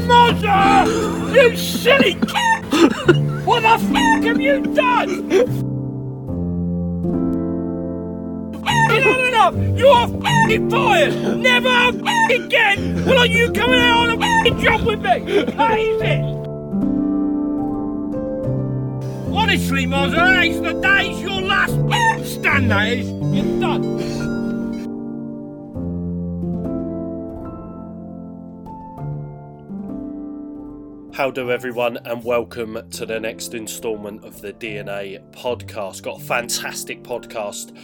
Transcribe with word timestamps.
Mozza! 0.00 0.86
Uh, 0.86 1.32
you 1.34 1.56
silly 1.56 2.14
kid! 2.14 3.46
What 3.46 3.62
the 3.62 3.78
fuck 3.92 4.22
have 4.24 4.40
you 4.40 4.60
done? 4.74 5.30
Enough! 8.92 9.54
You're 9.78 10.08
fucking 10.20 10.70
fired! 10.70 11.38
Never 11.38 11.92
fucking 11.98 12.44
again! 12.44 13.04
Will 13.04 13.26
you 13.26 13.50
coming 13.52 13.80
out 13.80 14.10
on 14.10 14.10
a 14.10 14.16
fucking 14.20 14.60
job 14.60 14.82
with 14.82 15.00
me? 15.00 15.10
Hate 15.52 16.02
it! 16.02 16.32
Honestly, 19.34 19.86
Mozza, 19.86 20.34
today's 20.34 20.60
the 20.60 20.72
day's 20.80 21.20
your 21.20 21.40
last 21.40 21.72
stand, 22.30 22.70
that 22.70 22.88
is. 22.88 23.08
You're 23.10 23.60
done. 23.60 24.31
How 31.22 31.30
do 31.30 31.52
everyone, 31.52 31.98
and 31.98 32.24
welcome 32.24 32.90
to 32.90 33.06
the 33.06 33.20
next 33.20 33.54
instalment 33.54 34.24
of 34.24 34.40
the 34.40 34.52
DNA 34.52 35.20
podcast. 35.30 36.02
Got 36.02 36.20
a 36.20 36.24
fantastic 36.24 37.04
podcast. 37.04 37.78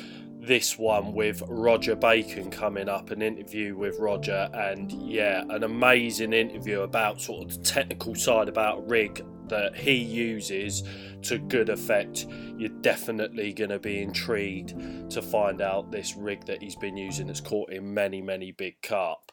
This 0.45 0.77
one 0.77 1.13
with 1.13 1.41
Roger 1.47 1.95
Bacon 1.95 2.51
coming 2.51 2.89
up, 2.89 3.13
an 3.13 3.23
interview 3.23 3.77
with 3.77 4.01
Roger, 4.01 4.51
and 4.53 4.91
yeah, 4.91 5.45
an 5.51 5.63
amazing 5.63 6.33
interview 6.33 6.81
about 6.81 7.21
sort 7.21 7.45
of 7.45 7.57
the 7.57 7.63
technical 7.63 8.17
side 8.17 8.49
about 8.49 8.91
rig 8.91 9.25
that 9.47 9.77
he 9.77 9.95
uses 9.95 10.83
to 11.23 11.39
good 11.39 11.69
effect. 11.69 12.27
You're 12.57 12.71
definitely 12.81 13.53
going 13.53 13.71
to 13.71 13.79
be 13.79 14.03
intrigued 14.03 15.11
to 15.13 15.23
find 15.23 15.63
out 15.63 15.93
this 15.93 16.17
rig 16.17 16.45
that 16.47 16.61
he's 16.61 16.75
been 16.75 16.97
using 16.97 17.29
that's 17.29 17.41
caught 17.41 17.71
in 17.71 17.95
many, 17.95 18.21
many 18.21 18.51
big 18.51 18.83
carp. 18.83 19.31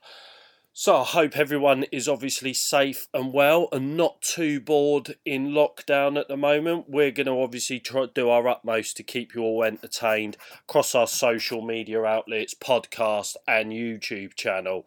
So 0.77 0.97
I 0.97 1.03
hope 1.05 1.37
everyone 1.37 1.83
is 1.83 2.09
obviously 2.09 2.53
safe 2.53 3.07
and 3.13 3.31
well 3.31 3.69
and 3.71 3.95
not 3.95 4.21
too 4.21 4.59
bored 4.59 5.15
in 5.23 5.51
lockdown 5.51 6.19
at 6.19 6.27
the 6.27 6.35
moment. 6.35 6.89
We're 6.89 7.11
going 7.11 7.27
to 7.27 7.41
obviously 7.41 7.79
try 7.79 8.07
do 8.13 8.29
our 8.29 8.45
utmost 8.49 8.97
to 8.97 9.03
keep 9.03 9.33
you 9.33 9.41
all 9.41 9.63
entertained 9.63 10.35
across 10.67 10.93
our 10.93 11.07
social 11.07 11.61
media 11.61 12.03
outlets, 12.03 12.53
podcast 12.53 13.37
and 13.47 13.71
YouTube 13.71 14.33
channel. 14.33 14.85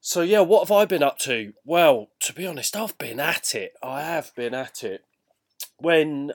So 0.00 0.20
yeah, 0.20 0.42
what 0.42 0.68
have 0.68 0.76
I 0.76 0.84
been 0.84 1.02
up 1.02 1.18
to? 1.20 1.54
Well, 1.64 2.10
to 2.20 2.32
be 2.32 2.46
honest, 2.46 2.76
I've 2.76 2.96
been 2.96 3.18
at 3.18 3.52
it. 3.56 3.72
I 3.82 4.02
have 4.02 4.32
been 4.36 4.54
at 4.54 4.84
it. 4.84 5.02
When 5.76 6.30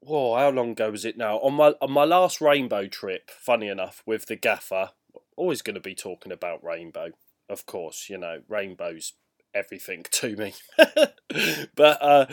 whoa, 0.00 0.38
how 0.38 0.48
long 0.48 0.70
ago 0.70 0.90
was 0.90 1.04
it 1.04 1.18
now? 1.18 1.36
On 1.40 1.52
my 1.52 1.74
on 1.82 1.92
my 1.92 2.04
last 2.04 2.40
rainbow 2.40 2.86
trip, 2.86 3.30
funny 3.30 3.68
enough, 3.68 4.02
with 4.06 4.24
the 4.24 4.36
gaffer, 4.36 4.92
always 5.36 5.60
going 5.60 5.74
to 5.74 5.80
be 5.80 5.94
talking 5.94 6.32
about 6.32 6.64
rainbow 6.64 7.10
of 7.48 7.66
course, 7.66 8.08
you 8.08 8.18
know, 8.18 8.42
rainbows 8.48 9.14
everything 9.54 10.04
to 10.10 10.36
me. 10.36 10.54
but 11.74 12.02
uh, 12.02 12.26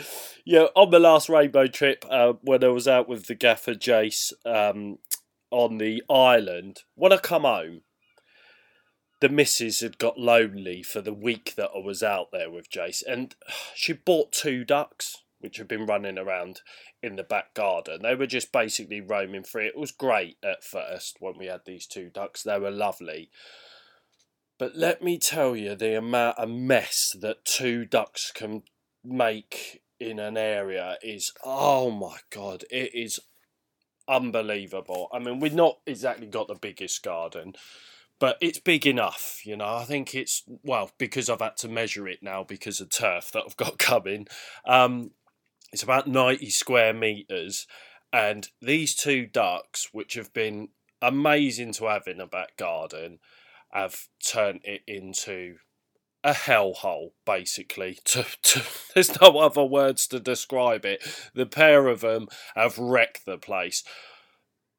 yeah, 0.44 0.66
on 0.74 0.90
the 0.90 0.98
last 0.98 1.28
rainbow 1.28 1.66
trip, 1.66 2.04
uh, 2.10 2.34
when 2.42 2.64
I 2.64 2.68
was 2.68 2.88
out 2.88 3.08
with 3.08 3.26
the 3.26 3.34
gaffer 3.34 3.74
Jace 3.74 4.32
um, 4.44 4.98
on 5.50 5.78
the 5.78 6.02
island, 6.10 6.80
when 6.94 7.12
I 7.12 7.18
come 7.18 7.42
home, 7.42 7.82
the 9.20 9.28
missus 9.28 9.80
had 9.80 9.98
got 9.98 10.18
lonely 10.18 10.82
for 10.82 11.00
the 11.00 11.14
week 11.14 11.54
that 11.56 11.70
I 11.74 11.78
was 11.78 12.02
out 12.02 12.28
there 12.32 12.50
with 12.50 12.70
Jace, 12.70 13.02
and 13.06 13.34
she 13.74 13.92
bought 13.92 14.32
two 14.32 14.64
ducks 14.64 15.22
which 15.38 15.58
had 15.58 15.68
been 15.68 15.86
running 15.86 16.18
around 16.18 16.60
in 17.02 17.16
the 17.16 17.22
back 17.22 17.54
garden. 17.54 18.02
They 18.02 18.14
were 18.14 18.26
just 18.26 18.52
basically 18.52 19.00
roaming 19.00 19.44
free. 19.44 19.66
It 19.66 19.76
was 19.76 19.92
great 19.92 20.38
at 20.42 20.64
first 20.64 21.18
when 21.20 21.34
we 21.38 21.46
had 21.46 21.60
these 21.66 21.86
two 21.86 22.10
ducks. 22.10 22.42
They 22.42 22.58
were 22.58 22.70
lovely. 22.70 23.30
But 24.58 24.76
let 24.76 25.02
me 25.02 25.18
tell 25.18 25.54
you 25.54 25.74
the 25.74 25.98
amount 25.98 26.38
of 26.38 26.48
mess 26.48 27.14
that 27.20 27.44
two 27.44 27.84
ducks 27.84 28.32
can 28.34 28.62
make 29.04 29.82
in 30.00 30.18
an 30.18 30.36
area 30.36 30.96
is 31.02 31.32
oh 31.44 31.90
my 31.90 32.18
god, 32.30 32.64
it 32.70 32.94
is 32.94 33.20
unbelievable. 34.08 35.08
I 35.12 35.18
mean, 35.18 35.40
we've 35.40 35.54
not 35.54 35.78
exactly 35.86 36.26
got 36.26 36.48
the 36.48 36.54
biggest 36.54 37.02
garden, 37.02 37.54
but 38.18 38.38
it's 38.40 38.58
big 38.58 38.86
enough, 38.86 39.40
you 39.44 39.56
know. 39.56 39.76
I 39.76 39.84
think 39.84 40.14
it's 40.14 40.42
well 40.62 40.90
because 40.98 41.28
I've 41.28 41.40
had 41.40 41.56
to 41.58 41.68
measure 41.68 42.08
it 42.08 42.22
now 42.22 42.44
because 42.44 42.80
of 42.80 42.90
turf 42.90 43.30
that 43.32 43.44
I've 43.46 43.56
got 43.56 43.78
coming. 43.78 44.26
Um, 44.64 45.12
it's 45.72 45.82
about 45.82 46.06
ninety 46.06 46.50
square 46.50 46.94
meters, 46.94 47.66
and 48.12 48.48
these 48.62 48.94
two 48.94 49.26
ducks, 49.26 49.90
which 49.92 50.14
have 50.14 50.32
been 50.32 50.68
amazing 51.02 51.72
to 51.74 51.86
have 51.86 52.06
in 52.06 52.20
a 52.20 52.26
back 52.26 52.56
garden, 52.56 53.18
have 53.76 54.06
turned 54.24 54.60
it 54.64 54.82
into 54.86 55.56
a 56.24 56.32
hellhole, 56.32 57.10
basically. 57.24 57.98
To, 58.06 58.26
to, 58.42 58.62
there's 58.94 59.20
no 59.20 59.38
other 59.38 59.64
words 59.64 60.06
to 60.08 60.20
describe 60.20 60.84
it. 60.84 61.02
The 61.34 61.46
pair 61.46 61.86
of 61.88 62.00
them 62.00 62.28
have 62.54 62.78
wrecked 62.78 63.26
the 63.26 63.38
place. 63.38 63.84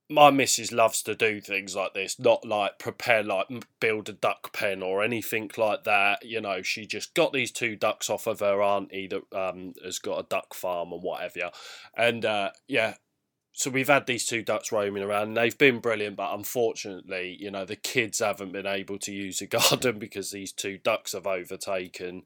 My 0.09 0.29
missus 0.29 0.71
loves 0.71 1.01
to 1.03 1.15
do 1.15 1.41
things 1.41 1.75
like 1.75 1.93
this, 1.93 2.17
not 2.17 2.45
like 2.45 2.79
prepare, 2.79 3.23
like 3.23 3.47
build 3.81 4.07
a 4.07 4.13
duck 4.13 4.53
pen 4.53 4.81
or 4.81 5.03
anything 5.03 5.51
like 5.57 5.83
that. 5.83 6.25
You 6.25 6.39
know, 6.39 6.61
she 6.61 6.85
just 6.85 7.13
got 7.13 7.33
these 7.33 7.51
two 7.51 7.75
ducks 7.75 8.09
off 8.09 8.25
of 8.25 8.39
her 8.39 8.61
auntie 8.61 9.07
that 9.07 9.37
um, 9.37 9.73
has 9.83 9.99
got 9.99 10.19
a 10.19 10.27
duck 10.27 10.53
farm 10.53 10.93
and 10.93 11.03
whatever. 11.03 11.51
And 11.95 12.23
uh, 12.23 12.51
yeah, 12.69 12.95
so 13.57 13.71
we've 13.71 13.87
had 13.87 14.05
these 14.05 14.25
two 14.25 14.43
ducks 14.43 14.71
roaming 14.71 15.01
around 15.01 15.29
and 15.29 15.37
they've 15.37 15.57
been 15.57 15.79
brilliant 15.79 16.15
but 16.15 16.33
unfortunately 16.33 17.35
you 17.39 17.49
know 17.49 17.65
the 17.65 17.75
kids 17.75 18.19
haven't 18.19 18.51
been 18.51 18.67
able 18.67 18.97
to 18.99 19.11
use 19.11 19.39
the 19.39 19.47
garden 19.47 19.97
because 19.99 20.31
these 20.31 20.51
two 20.51 20.77
ducks 20.77 21.13
have 21.13 21.25
overtaken 21.25 22.23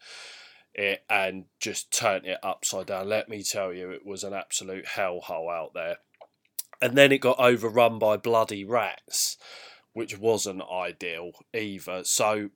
it 0.73 1.03
and 1.09 1.45
just 1.59 1.91
turned 1.91 2.25
it 2.25 2.39
upside 2.43 2.87
down. 2.87 3.09
Let 3.09 3.29
me 3.29 3.43
tell 3.43 3.73
you 3.73 3.91
it 3.91 4.05
was 4.05 4.23
an 4.23 4.33
absolute 4.33 4.85
hellhole 4.85 5.51
out 5.51 5.73
there. 5.73 5.97
And 6.81 6.97
then 6.97 7.11
it 7.11 7.19
got 7.19 7.39
overrun 7.39 7.99
by 7.99 8.17
bloody 8.17 8.63
rats 8.63 9.37
which 9.93 10.17
wasn't 10.17 10.63
ideal 10.71 11.31
either. 11.53 12.03
So 12.05 12.49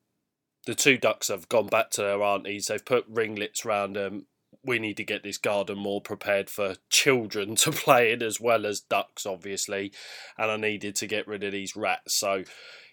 the 0.65 0.73
two 0.73 0.97
ducks 0.97 1.27
have 1.27 1.49
gone 1.49 1.67
back 1.67 1.89
to 1.91 2.01
their 2.01 2.23
aunties. 2.23 2.67
They've 2.67 2.83
put 2.83 3.05
ringlets 3.09 3.65
around 3.65 3.93
them 3.93 4.27
we 4.65 4.79
need 4.79 4.97
to 4.97 5.03
get 5.03 5.23
this 5.23 5.37
garden 5.37 5.77
more 5.77 6.01
prepared 6.01 6.49
for 6.49 6.75
children 6.89 7.55
to 7.55 7.71
play 7.71 8.11
in 8.11 8.21
as 8.21 8.41
well 8.41 8.65
as 8.65 8.79
ducks, 8.79 9.25
obviously. 9.25 9.91
And 10.37 10.51
I 10.51 10.57
needed 10.57 10.95
to 10.97 11.07
get 11.07 11.27
rid 11.27 11.43
of 11.43 11.51
these 11.51 11.75
rats. 11.75 12.15
So, 12.15 12.43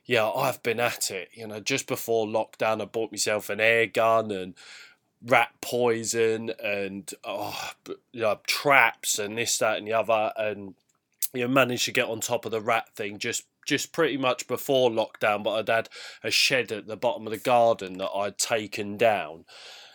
yeah, 0.05 0.29
I've 0.29 0.63
been 0.63 0.81
at 0.81 1.11
it. 1.11 1.31
You 1.33 1.47
know, 1.47 1.61
just 1.61 1.87
before 1.87 2.27
lockdown, 2.27 2.83
I 2.83 2.85
bought 2.85 3.13
myself 3.13 3.49
an 3.51 3.61
air 3.61 3.87
gun 3.87 4.31
and 4.31 4.55
rat 5.25 5.51
poison 5.61 6.53
and 6.63 7.11
oh, 7.25 7.71
you 8.13 8.23
know, 8.23 8.41
traps 8.47 9.19
and 9.19 9.39
this, 9.39 9.59
that, 9.59 9.79
and 9.79 9.87
the 9.87 9.95
other. 9.95 10.33
And 10.37 10.75
you 11.33 11.43
know, 11.43 11.49
managed 11.49 11.87
to 11.87 11.93
get 11.93 12.09
on 12.09 12.21
top 12.21 12.45
of 12.45 12.53
the 12.53 12.61
rat 12.61 12.89
thing 12.95 13.19
just 13.19 13.47
just 13.65 13.93
pretty 13.93 14.17
much 14.17 14.49
before 14.49 14.91
lockdown, 14.91 15.45
but 15.45 15.53
I'd 15.53 15.69
had 15.69 15.89
a 16.25 16.33
shed 16.33 16.73
at 16.73 16.89
the 16.89 16.97
bottom 16.97 17.29
of 17.29 17.33
the 17.33 17.39
garden 17.39 17.99
that 17.99 18.11
I'd 18.11 18.37
taken 18.37 18.97
down 18.97 19.45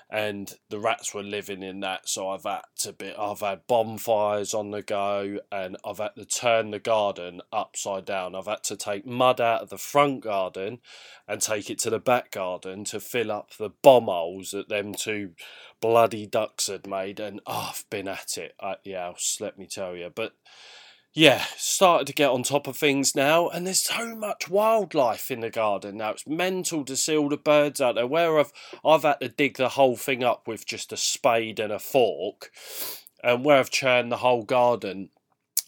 and 0.10 0.56
the 0.70 0.80
rats 0.80 1.14
were 1.14 1.24
living 1.24 1.62
in 1.62 1.82
that. 1.82 2.08
So 2.08 2.30
I've 2.30 2.44
had 2.44 2.62
to 2.80 2.94
be, 2.94 3.14
I've 3.16 3.42
had 3.42 3.68
bonfires 3.68 4.54
on 4.54 4.72
the 4.72 4.82
go, 4.82 5.40
and 5.52 5.78
I've 5.86 5.98
had 5.98 6.16
to 6.16 6.26
turn 6.26 6.72
the 6.72 6.80
garden 6.80 7.42
upside 7.52 8.06
down. 8.06 8.36
I've 8.36 8.48
had 8.48 8.64
to 8.66 8.78
take 8.78 9.06
mud 9.06 9.42
out 9.42 9.62
of 9.62 9.70
the 9.70 9.78
front 9.78 10.22
garden 10.22 10.80
and 11.28 11.42
take 11.42 11.70
it 11.70 11.80
to 11.80 11.90
the 11.90 12.00
back 12.00 12.32
garden 12.32 12.86
to 12.86 13.00
fill 13.00 13.32
up 13.32 13.52
the 13.58 13.70
bomb 13.70 14.06
holes 14.06 14.52
that 14.52 14.70
them 14.70 14.94
two 14.94 15.32
bloody 15.82 16.26
ducks 16.26 16.68
had 16.68 16.88
made. 16.88 17.20
And 17.20 17.42
oh, 17.46 17.72
I've 17.72 17.90
been 17.90 18.08
at 18.08 18.38
it 18.38 18.56
at 18.62 18.84
the 18.84 18.94
house, 18.94 19.38
let 19.42 19.58
me 19.58 19.68
tell 19.68 19.96
you. 19.96 20.10
But 20.14 20.34
yeah, 21.18 21.44
started 21.58 22.06
to 22.06 22.14
get 22.14 22.30
on 22.30 22.44
top 22.44 22.68
of 22.68 22.78
things 22.78 23.16
now, 23.16 23.50
and 23.50 23.66
there's 23.66 23.82
so 23.82 24.16
much 24.16 24.52
wildlife 24.52 25.32
in 25.32 25.40
the 25.40 25.50
garden 25.50 25.98
now. 25.98 26.12
It's 26.12 26.28
mental 26.28 26.86
to 26.86 26.96
see 26.96 27.18
all 27.18 27.28
the 27.28 27.38
birds 27.38 27.82
out 27.82 27.96
there. 27.96 28.06
Where 28.06 28.38
I've 28.40 28.54
I've 28.86 29.02
had 29.02 29.22
to 29.22 29.30
dig 29.30 29.58
the 29.58 29.70
whole 29.70 29.96
thing 29.96 30.24
up 30.24 30.48
with 30.48 30.68
just 30.68 30.94
a 30.94 30.98
spade 30.98 31.60
and 31.60 31.74
a 31.74 31.80
fork, 31.80 32.52
and 33.24 33.44
where 33.44 33.58
I've 33.58 33.72
churned 33.72 34.12
the 34.12 34.18
whole 34.18 34.44
garden 34.44 35.10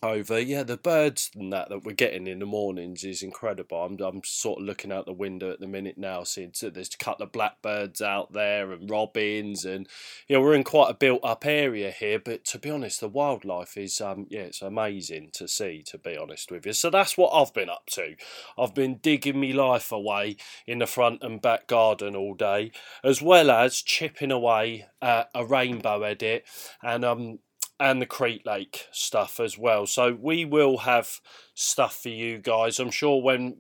over. 0.02 0.40
Yeah, 0.40 0.64
the 0.64 0.78
birds 0.78 1.32
and 1.36 1.52
that 1.54 1.70
that 1.70 1.84
we're 1.84 1.94
getting 1.94 2.28
in 2.28 2.40
the 2.40 2.46
mornings 2.46 3.04
is 3.04 3.22
incredible. 3.22 3.84
I'm 3.84 3.98
I'm 4.00 4.22
sort 4.24 4.60
of 4.60 4.66
looking 4.66 4.92
out 4.92 5.06
the 5.06 5.14
window 5.14 5.52
at 5.52 5.60
the 5.60 5.68
minute 5.68 5.98
now, 5.98 6.24
seeing 6.24 6.52
so 6.54 6.70
there's 6.70 6.94
a 6.94 7.04
couple 7.04 7.26
of 7.26 7.32
blackbirds 7.32 8.02
out 8.02 8.34
there 8.34 8.72
and 8.72 8.90
robins, 8.90 9.66
and 9.66 9.88
you 10.28 10.36
know 10.36 10.42
we're 10.42 10.56
in 10.56 10.64
quite 10.64 10.90
a 10.90 10.94
built 10.94 11.22
up 11.24 11.46
area 11.46 11.92
here. 11.92 12.20
But 12.20 12.46
to 12.46 12.60
be 12.60 12.70
honest, 12.70 13.00
the 13.00 13.08
wildlife 13.08 13.78
is 13.78 14.00
um 14.02 14.28
yeah 14.30 14.42
it's 14.42 14.62
amazing 14.62 15.30
to 15.34 15.48
see. 15.48 15.84
To 15.88 15.98
be 15.98 16.18
honest 16.18 16.52
with 16.52 16.66
you, 16.66 16.74
so 16.74 16.90
that's 16.90 17.18
what 17.18 17.32
I've 17.34 17.54
been 17.54 17.70
up 17.70 17.88
to. 17.92 18.16
I've 18.58 18.76
been 18.76 18.98
digging 18.98 19.40
me 19.40 19.54
life 19.54 19.92
away 19.92 20.38
in 20.66 20.80
the 20.80 20.88
front 20.88 21.24
and 21.24 21.42
back 21.42 21.68
garden 21.68 22.16
all 22.16 22.34
day, 22.34 22.72
as 23.04 23.22
well 23.22 23.52
as 23.52 23.82
chipping 23.82 24.32
away 24.32 24.88
at 25.02 25.30
a 25.34 25.46
rainbow 25.46 26.04
edit 26.04 26.46
and 26.82 27.06
um 27.06 27.40
and 27.80 28.02
the 28.02 28.06
Crete 28.06 28.46
Lake 28.46 28.88
stuff 28.92 29.40
as 29.40 29.58
well. 29.58 29.86
So 29.86 30.18
we 30.20 30.46
will 30.46 30.80
have 30.80 31.20
stuff 31.54 32.02
for 32.04 32.10
you 32.10 32.38
guys. 32.38 32.80
I'm 32.80 32.92
sure 32.92 33.22
when 33.22 33.58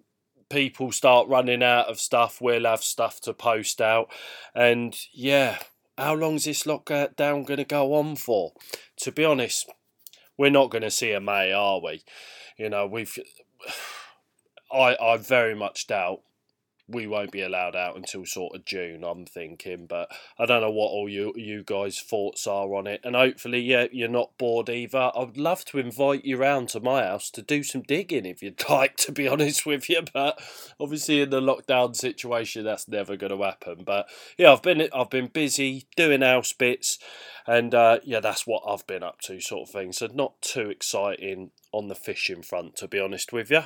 people 0.49 0.91
start 0.91 1.27
running 1.27 1.63
out 1.63 1.87
of 1.87 1.99
stuff, 1.99 2.41
we'll 2.41 2.65
have 2.65 2.83
stuff 2.83 3.21
to 3.21 3.33
post 3.33 3.79
out. 3.79 4.11
And 4.53 4.97
yeah, 5.13 5.59
how 5.97 6.15
long's 6.15 6.45
this 6.45 6.63
lockdown 6.63 7.45
going 7.45 7.57
to 7.57 7.65
go 7.65 7.93
on 7.93 8.15
for? 8.15 8.53
To 8.97 9.11
be 9.11 9.23
honest, 9.23 9.71
we're 10.37 10.49
not 10.49 10.69
going 10.69 10.81
to 10.81 10.91
see 10.91 11.11
a 11.11 11.21
May, 11.21 11.53
are 11.53 11.81
we? 11.81 12.03
You 12.57 12.69
know, 12.69 12.85
we've. 12.85 13.17
I, 14.71 14.95
I 15.01 15.17
very 15.17 15.55
much 15.55 15.87
doubt 15.87 16.21
we 16.89 17.07
won't 17.07 17.31
be 17.31 17.41
allowed 17.41 17.75
out 17.75 17.95
until 17.95 18.25
sort 18.25 18.55
of 18.55 18.65
June, 18.65 19.03
I'm 19.03 19.25
thinking. 19.25 19.85
But 19.87 20.11
I 20.37 20.45
don't 20.45 20.61
know 20.61 20.71
what 20.71 20.89
all 20.89 21.07
you 21.07 21.33
you 21.35 21.63
guys' 21.63 21.99
thoughts 21.99 22.47
are 22.47 22.73
on 22.75 22.87
it. 22.87 23.01
And 23.03 23.15
hopefully, 23.15 23.61
yeah, 23.61 23.87
you're 23.91 24.07
not 24.07 24.37
bored 24.37 24.69
either. 24.69 25.11
I'd 25.15 25.37
love 25.37 25.65
to 25.65 25.79
invite 25.79 26.25
you 26.25 26.37
round 26.37 26.69
to 26.69 26.79
my 26.79 27.03
house 27.03 27.29
to 27.31 27.41
do 27.41 27.63
some 27.63 27.81
digging 27.81 28.25
if 28.25 28.41
you'd 28.41 28.63
like, 28.69 28.97
to 28.97 29.11
be 29.11 29.27
honest 29.27 29.65
with 29.65 29.89
you. 29.89 30.01
But 30.13 30.41
obviously, 30.79 31.21
in 31.21 31.29
the 31.29 31.41
lockdown 31.41 31.95
situation, 31.95 32.65
that's 32.65 32.87
never 32.87 33.15
going 33.15 33.37
to 33.37 33.43
happen. 33.43 33.83
But 33.85 34.07
yeah, 34.37 34.51
I've 34.51 34.63
been 34.63 34.89
I've 34.93 35.09
been 35.09 35.27
busy 35.27 35.87
doing 35.95 36.21
house 36.21 36.53
bits, 36.53 36.97
and 37.45 37.73
uh, 37.73 37.99
yeah, 38.03 38.19
that's 38.19 38.47
what 38.47 38.63
I've 38.67 38.87
been 38.87 39.03
up 39.03 39.19
to, 39.21 39.39
sort 39.39 39.67
of 39.67 39.73
thing. 39.73 39.91
So 39.91 40.07
not 40.13 40.41
too 40.41 40.69
exciting 40.69 41.51
on 41.71 41.87
the 41.87 41.95
fishing 41.95 42.41
front, 42.41 42.75
to 42.77 42.87
be 42.87 42.99
honest 42.99 43.31
with 43.31 43.51
you. 43.51 43.63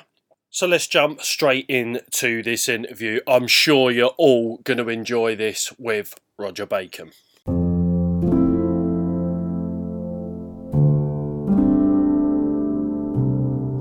So 0.56 0.68
let's 0.68 0.86
jump 0.86 1.24
straight 1.24 1.66
into 1.68 2.44
this 2.44 2.70
interview. 2.70 3.22
I'm 3.26 3.48
sure 3.48 3.90
you're 3.90 4.14
all 4.20 4.58
going 4.58 4.78
to 4.78 4.88
enjoy 4.88 5.36
this 5.36 5.74
with 5.80 6.14
Roger 6.38 6.68
Bacon. 6.68 7.12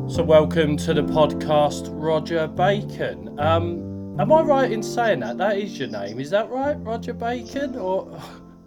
So, 0.09 0.23
welcome 0.23 0.79
to 0.79 0.95
the 0.95 1.03
podcast, 1.03 1.91
Roger 1.91 2.47
Bacon. 2.47 3.39
Um, 3.39 4.19
am 4.19 4.33
I 4.33 4.41
right 4.41 4.73
in 4.73 4.83
saying 4.83 5.21
that? 5.21 5.37
That 5.37 5.59
is 5.59 5.79
your 5.79 5.89
name, 5.89 6.19
is 6.19 6.31
that 6.31 6.49
right, 6.49 6.83
Roger 6.83 7.13
Bacon? 7.13 7.77
Or 7.77 8.19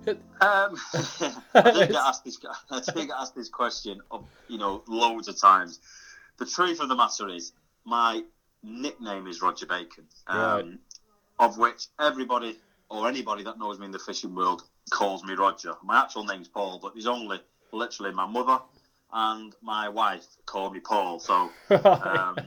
um, 0.07 0.15
I 1.55 1.71
did 1.71 1.89
get 1.89 1.95
asked 1.95 2.23
this. 2.23 2.37
I 2.69 2.81
did 2.81 3.07
get 3.07 3.17
asked 3.17 3.33
this 3.33 3.49
question, 3.49 3.99
you 4.47 4.59
know, 4.59 4.83
loads 4.87 5.27
of 5.27 5.41
times. 5.41 5.79
The 6.37 6.45
truth 6.45 6.81
of 6.81 6.89
the 6.89 6.95
matter 6.95 7.29
is, 7.29 7.53
my 7.85 8.23
nickname 8.63 9.27
is 9.27 9.41
Roger 9.41 9.65
Bacon, 9.65 10.05
um, 10.27 10.39
right. 10.39 10.65
of 11.39 11.57
which 11.57 11.87
everybody 11.99 12.57
or 12.89 13.07
anybody 13.07 13.43
that 13.43 13.57
knows 13.57 13.79
me 13.79 13.85
in 13.85 13.91
the 13.91 13.99
fishing 13.99 14.35
world 14.35 14.63
calls 14.89 15.23
me 15.23 15.33
Roger. 15.33 15.73
My 15.83 16.01
actual 16.01 16.25
name's 16.25 16.47
Paul, 16.47 16.79
but 16.81 16.93
there's 16.93 17.07
only 17.07 17.39
literally 17.71 18.11
my 18.11 18.25
mother 18.25 18.59
and 19.13 19.55
my 19.61 19.89
wife 19.89 20.25
call 20.45 20.69
me 20.69 20.79
Paul. 20.79 21.19
So 21.19 21.49
um, 21.69 22.37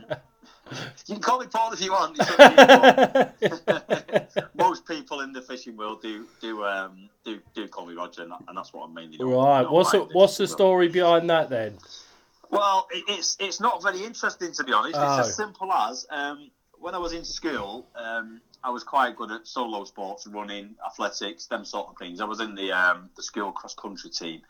you 1.06 1.14
can 1.14 1.20
call 1.20 1.40
me 1.40 1.46
Paul 1.46 1.72
if 1.72 1.80
you 1.80 1.92
want. 1.92 2.18
Most 4.54 4.86
people 4.86 5.20
in 5.20 5.32
the 5.32 5.42
fishing 5.42 5.76
world 5.76 6.02
do 6.02 6.26
do 6.40 6.64
um, 6.64 7.08
do 7.24 7.40
do 7.54 7.68
call 7.68 7.86
me 7.86 7.94
Roger, 7.94 8.22
and, 8.22 8.32
that's 8.54 8.72
what 8.72 8.84
I'm 8.84 8.94
mainly 8.94 9.16
doing. 9.16 9.34
Right. 9.34 9.68
What's 9.68 9.92
the, 9.92 10.00
what's 10.12 10.36
the 10.36 10.46
story 10.46 10.88
behind 10.88 11.28
that 11.30 11.48
then? 11.48 11.78
Well, 12.50 12.88
it's 12.90 13.36
it's 13.40 13.60
not 13.60 13.82
very 13.82 14.04
interesting 14.04 14.52
to 14.52 14.64
be 14.64 14.72
honest. 14.72 14.96
Oh. 14.98 15.18
It's 15.18 15.28
as 15.28 15.36
simple 15.36 15.72
as 15.72 16.06
um, 16.10 16.50
when 16.78 16.94
I 16.94 16.98
was 16.98 17.12
in 17.12 17.24
school, 17.24 17.86
um, 17.94 18.40
I 18.62 18.70
was 18.70 18.84
quite 18.84 19.16
good 19.16 19.30
at 19.30 19.46
solo 19.46 19.84
sports, 19.84 20.26
running, 20.26 20.76
athletics, 20.84 21.46
them 21.46 21.64
sort 21.64 21.88
of 21.88 21.96
things. 21.98 22.20
I 22.20 22.24
was 22.24 22.40
in 22.40 22.54
the 22.54 22.72
um, 22.72 23.10
the 23.16 23.22
school 23.22 23.52
cross 23.52 23.74
country 23.74 24.10
team, 24.10 24.42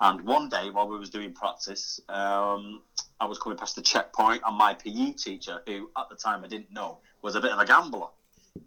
and 0.00 0.22
one 0.22 0.48
day 0.48 0.70
while 0.70 0.88
we 0.88 0.98
was 0.98 1.10
doing 1.10 1.32
practice, 1.32 2.00
um, 2.08 2.82
I 3.20 3.26
was 3.26 3.38
coming 3.38 3.58
past 3.58 3.76
the 3.76 3.82
checkpoint, 3.82 4.42
and 4.44 4.56
my 4.56 4.74
PE 4.74 5.12
teacher, 5.12 5.62
who 5.66 5.90
at 5.96 6.08
the 6.10 6.16
time 6.16 6.44
I 6.44 6.48
didn't 6.48 6.72
know, 6.72 6.98
was 7.22 7.36
a 7.36 7.40
bit 7.40 7.52
of 7.52 7.58
a 7.58 7.64
gambler. 7.64 8.08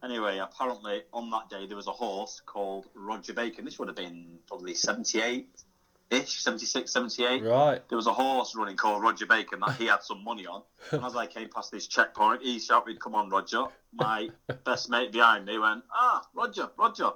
Anyway, 0.04 0.38
apparently 0.38 1.04
on 1.14 1.30
that 1.30 1.50
day 1.50 1.66
there 1.66 1.78
was 1.78 1.88
a 1.88 1.92
horse 1.92 2.42
called 2.46 2.86
Roger 2.94 3.34
Bacon. 3.34 3.66
This 3.66 3.80
would 3.80 3.88
have 3.88 3.96
been 3.96 4.40
probably 4.48 4.74
78, 4.74 5.48
ish, 6.10 6.42
76, 6.42 6.92
78. 6.92 7.44
Right. 7.44 7.90
There 7.90 7.96
was 7.96 8.08
a 8.08 8.14
horse 8.14 8.56
running 8.56 8.78
called 8.78 9.04
Roger 9.04 9.26
Bacon 9.26 9.60
that 9.66 9.76
he 9.76 9.88
had 9.88 10.04
some 10.04 10.24
money 10.24 10.46
on. 10.46 10.64
And 10.92 11.04
as 11.04 11.16
I 11.16 11.28
came 11.28 11.50
past 11.50 11.72
this 11.72 11.88
checkpoint, 11.88 12.42
he 12.42 12.60
shouted, 12.60 13.00
Come 13.00 13.16
on, 13.16 13.30
Roger. 13.30 13.66
My 13.94 14.30
best 14.66 14.90
mate 14.90 15.12
behind 15.12 15.46
me 15.46 15.58
went, 15.60 15.84
Ah, 15.94 16.26
Roger, 16.34 16.70
Roger. 16.78 17.12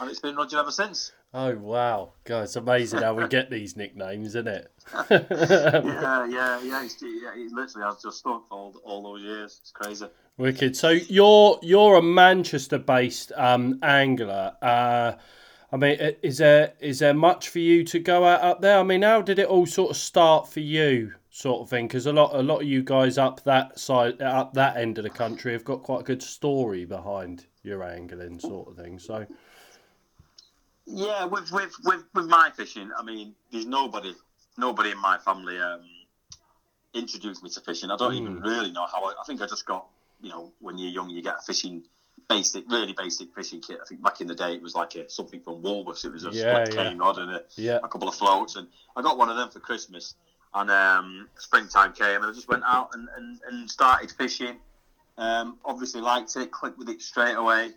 And 0.00 0.10
it's 0.10 0.20
been 0.20 0.36
Roger 0.36 0.58
ever 0.58 0.72
since. 0.72 1.12
Oh, 1.32 1.54
wow. 1.56 2.12
God, 2.24 2.44
it's 2.44 2.56
amazing 2.56 3.02
how 3.02 3.14
we 3.14 3.28
get 3.28 3.50
these 3.50 3.76
nicknames, 3.76 4.28
isn't 4.28 4.48
it? 4.48 4.72
yeah, 5.10 6.26
yeah, 6.26 6.60
yeah. 6.60 6.82
He's, 6.82 6.96
yeah, 7.00 7.36
he 7.36 7.48
literally 7.50 7.86
has 7.86 8.02
just 8.02 8.18
stuck 8.18 8.50
all, 8.50 8.74
all 8.84 9.02
those 9.02 9.22
years. 9.22 9.60
It's 9.62 9.70
crazy. 9.70 10.06
Wicked. 10.38 10.76
So 10.76 10.88
you're 10.88 11.58
you're 11.62 11.96
a 11.96 12.02
Manchester-based 12.02 13.30
um, 13.36 13.78
angler. 13.82 14.56
Uh, 14.60 15.12
I 15.72 15.76
mean, 15.76 15.98
is 16.22 16.38
there 16.38 16.72
is 16.80 16.98
there 16.98 17.14
much 17.14 17.48
for 17.48 17.60
you 17.60 17.84
to 17.84 17.98
go 18.00 18.24
out 18.24 18.42
up 18.42 18.60
there? 18.60 18.78
I 18.78 18.82
mean, 18.82 19.02
how 19.02 19.22
did 19.22 19.38
it 19.38 19.46
all 19.46 19.66
sort 19.66 19.90
of 19.90 19.96
start 19.96 20.48
for 20.48 20.60
you, 20.60 21.14
sort 21.30 21.62
of 21.62 21.70
thing? 21.70 21.86
Because 21.86 22.06
a 22.06 22.12
lot 22.12 22.34
a 22.34 22.42
lot 22.42 22.62
of 22.62 22.66
you 22.66 22.82
guys 22.82 23.18
up 23.18 23.44
that 23.44 23.78
side, 23.78 24.20
up 24.20 24.52
that 24.54 24.76
end 24.76 24.98
of 24.98 25.04
the 25.04 25.10
country, 25.10 25.52
have 25.52 25.64
got 25.64 25.82
quite 25.82 26.00
a 26.00 26.04
good 26.04 26.22
story 26.22 26.84
behind 26.84 27.46
your 27.62 27.84
angling, 27.84 28.40
sort 28.40 28.68
of 28.68 28.76
thing. 28.76 28.98
So, 28.98 29.24
yeah, 30.86 31.24
with 31.24 31.52
with 31.52 31.72
with, 31.84 32.04
with 32.14 32.26
my 32.26 32.50
fishing, 32.56 32.90
I 32.98 33.04
mean, 33.04 33.34
there's 33.52 33.66
nobody 33.66 34.12
nobody 34.58 34.90
in 34.90 34.98
my 34.98 35.18
family 35.18 35.56
um, 35.60 35.82
introduced 36.94 37.44
me 37.44 37.50
to 37.50 37.60
fishing. 37.60 37.92
I 37.92 37.96
don't 37.96 38.12
mm. 38.12 38.20
even 38.22 38.36
hmm. 38.38 38.42
really 38.42 38.72
know 38.72 38.86
how. 38.92 39.04
I, 39.04 39.10
I 39.20 39.24
think 39.24 39.40
I 39.40 39.46
just 39.46 39.66
got 39.66 39.86
you 40.20 40.30
know 40.30 40.50
when 40.58 40.78
you're 40.78 40.90
young, 40.90 41.10
you 41.10 41.22
get 41.22 41.36
a 41.38 41.42
fishing 41.42 41.84
basic, 42.30 42.70
really 42.70 42.94
basic 42.96 43.34
fishing 43.34 43.60
kit. 43.60 43.78
I 43.82 43.84
think 43.84 44.02
back 44.02 44.20
in 44.20 44.28
the 44.28 44.34
day 44.34 44.54
it 44.54 44.62
was 44.62 44.74
like 44.74 44.94
a, 44.94 45.10
something 45.10 45.40
from 45.40 45.62
Woolworths. 45.62 46.04
It 46.04 46.12
was 46.12 46.24
a 46.24 46.30
yeah, 46.30 46.64
split 46.64 46.74
yeah. 46.74 46.90
cane 46.90 46.98
rod 46.98 47.18
and 47.18 47.30
a, 47.32 47.42
yeah. 47.56 47.78
a, 47.82 47.88
couple 47.88 48.08
of 48.08 48.14
floats, 48.14 48.56
and 48.56 48.68
I 48.96 49.02
got 49.02 49.18
one 49.18 49.28
of 49.28 49.36
them 49.36 49.50
for 49.50 49.58
Christmas. 49.58 50.14
And 50.54 50.70
um, 50.70 51.28
springtime 51.36 51.92
came, 51.92 52.22
and 52.22 52.26
I 52.26 52.32
just 52.32 52.48
went 52.48 52.62
out 52.64 52.90
and, 52.94 53.08
and, 53.16 53.40
and 53.48 53.70
started 53.70 54.10
fishing. 54.12 54.56
Um, 55.18 55.58
obviously 55.64 56.00
liked 56.00 56.34
it, 56.36 56.50
clicked 56.50 56.78
with 56.78 56.88
it 56.88 57.02
straight 57.02 57.34
away, 57.34 57.72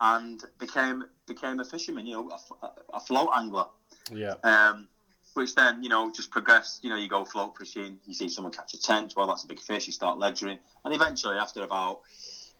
and 0.00 0.42
became 0.58 1.04
became 1.26 1.60
a 1.60 1.64
fisherman. 1.64 2.06
You 2.06 2.14
know, 2.14 2.38
a, 2.62 2.96
a 2.96 3.00
float 3.00 3.28
angler. 3.36 3.66
Yeah. 4.12 4.34
Um, 4.42 4.88
which 5.34 5.54
then 5.54 5.82
you 5.82 5.88
know 5.88 6.10
just 6.10 6.30
progressed. 6.30 6.82
You 6.82 6.90
know, 6.90 6.96
you 6.96 7.08
go 7.08 7.24
float 7.24 7.56
fishing, 7.56 7.98
you 8.06 8.14
see 8.14 8.28
someone 8.28 8.52
catch 8.52 8.74
a 8.74 8.80
tench, 8.80 9.14
well 9.16 9.26
that's 9.26 9.44
a 9.44 9.46
big 9.46 9.60
fish, 9.60 9.86
you 9.86 9.92
start 9.92 10.18
ledgering, 10.18 10.58
and 10.84 10.94
eventually 10.94 11.36
after 11.36 11.62
about 11.62 12.00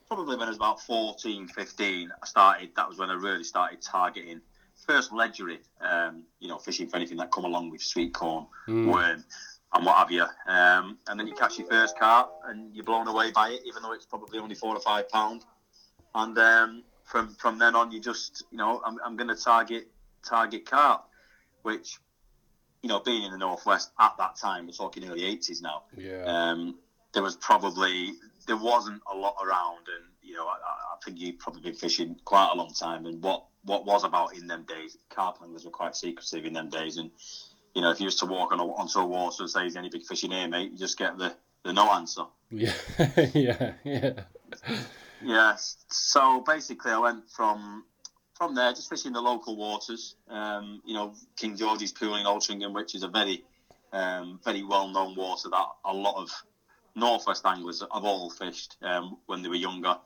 probably 0.08 0.36
when 0.36 0.46
I 0.46 0.48
was 0.48 0.56
about 0.56 0.80
14, 0.80 1.48
15, 1.48 2.10
I 2.10 2.26
started, 2.26 2.70
that 2.76 2.88
was 2.88 2.98
when 2.98 3.10
I 3.10 3.14
really 3.14 3.44
started 3.44 3.80
targeting 3.80 4.40
first 4.86 5.12
ledgery, 5.12 5.58
um, 5.80 6.24
you 6.40 6.48
know, 6.48 6.58
fishing 6.58 6.88
for 6.88 6.96
anything 6.96 7.18
that 7.18 7.30
come 7.30 7.44
along 7.44 7.70
with 7.70 7.82
sweet 7.82 8.14
corn, 8.14 8.46
mm. 8.66 8.90
worm, 8.90 9.24
and 9.74 9.86
what 9.86 9.96
have 9.96 10.10
you. 10.10 10.24
Um, 10.46 10.98
and 11.06 11.20
then 11.20 11.26
you 11.26 11.34
catch 11.34 11.58
your 11.58 11.68
first 11.68 11.98
carp 11.98 12.32
and 12.46 12.74
you're 12.74 12.84
blown 12.84 13.06
away 13.06 13.30
by 13.30 13.50
it, 13.50 13.60
even 13.66 13.82
though 13.82 13.92
it's 13.92 14.06
probably 14.06 14.38
only 14.38 14.54
four 14.54 14.74
or 14.74 14.80
five 14.80 15.08
pound. 15.10 15.44
And 16.14 16.36
um, 16.38 16.82
from 17.04 17.34
from 17.34 17.58
then 17.58 17.76
on, 17.76 17.92
you 17.92 18.00
just, 18.00 18.44
you 18.50 18.56
know, 18.56 18.80
I'm, 18.84 18.96
I'm 19.04 19.16
going 19.16 19.28
to 19.28 19.36
target 19.36 19.88
target 20.26 20.64
carp, 20.64 21.04
which, 21.62 21.98
you 22.82 22.88
know, 22.88 23.00
being 23.00 23.24
in 23.24 23.30
the 23.30 23.38
northwest 23.38 23.90
at 24.00 24.16
that 24.18 24.36
time, 24.36 24.66
we're 24.66 24.72
talking 24.72 25.08
early 25.08 25.22
80s 25.22 25.62
now. 25.62 25.82
Yeah. 25.96 26.22
Um, 26.24 26.78
there 27.12 27.22
was 27.22 27.36
probably 27.36 28.12
there 28.46 28.56
wasn't 28.56 29.02
a 29.12 29.16
lot 29.16 29.36
around, 29.42 29.86
and 29.94 30.04
you 30.22 30.34
know, 30.34 30.46
I, 30.46 30.54
I 30.54 30.96
think 31.04 31.20
you've 31.20 31.38
probably 31.38 31.62
been 31.62 31.74
fishing 31.74 32.16
quite 32.24 32.50
a 32.52 32.56
long 32.56 32.72
time. 32.72 33.06
And 33.06 33.22
what 33.22 33.44
what 33.64 33.84
was 33.84 34.04
about 34.04 34.34
in 34.34 34.46
them 34.46 34.64
days, 34.68 34.96
carp 35.10 35.38
anglers 35.42 35.64
were 35.64 35.70
quite 35.70 35.96
secretive 35.96 36.44
in 36.44 36.52
them 36.52 36.68
days, 36.68 36.96
and 36.96 37.10
you 37.74 37.82
know, 37.82 37.90
if 37.90 38.00
you 38.00 38.04
used 38.04 38.18
to 38.20 38.26
walk 38.26 38.52
on 38.52 38.60
a, 38.60 38.64
onto 38.64 38.98
a 38.98 39.06
water 39.06 39.42
and 39.42 39.50
say, 39.50 39.66
"Is 39.66 39.76
any 39.76 39.88
big 39.88 40.04
fish 40.04 40.24
in 40.24 40.30
here, 40.30 40.48
mate?" 40.48 40.72
you 40.72 40.78
just 40.78 40.98
get 40.98 41.16
the 41.18 41.34
the 41.64 41.72
no 41.72 41.92
answer. 41.92 42.22
Yeah, 42.50 42.72
yeah, 43.34 43.72
yeah. 43.84 44.12
Yes. 45.22 45.76
So 45.88 46.40
basically, 46.40 46.92
I 46.92 46.98
went 46.98 47.30
from 47.30 47.84
from 48.34 48.54
there, 48.54 48.72
just 48.72 48.88
fishing 48.88 49.12
the 49.12 49.20
local 49.20 49.56
waters. 49.56 50.14
Um, 50.28 50.80
you 50.86 50.94
know, 50.94 51.14
King 51.36 51.56
George's 51.56 51.92
Pool 51.92 52.14
in 52.14 52.24
Altrincham, 52.24 52.72
which 52.72 52.94
is 52.94 53.02
a 53.02 53.08
very, 53.08 53.44
um, 53.92 54.38
very 54.44 54.62
well 54.62 54.88
known 54.88 55.16
water 55.16 55.48
that 55.50 55.66
a 55.84 55.92
lot 55.92 56.22
of 56.22 56.30
northwest 56.98 57.44
anglers 57.46 57.80
have 57.80 58.04
all 58.04 58.30
fished 58.30 58.76
um, 58.82 59.18
when 59.26 59.42
they 59.42 59.48
were 59.48 59.54
younger, 59.54 59.96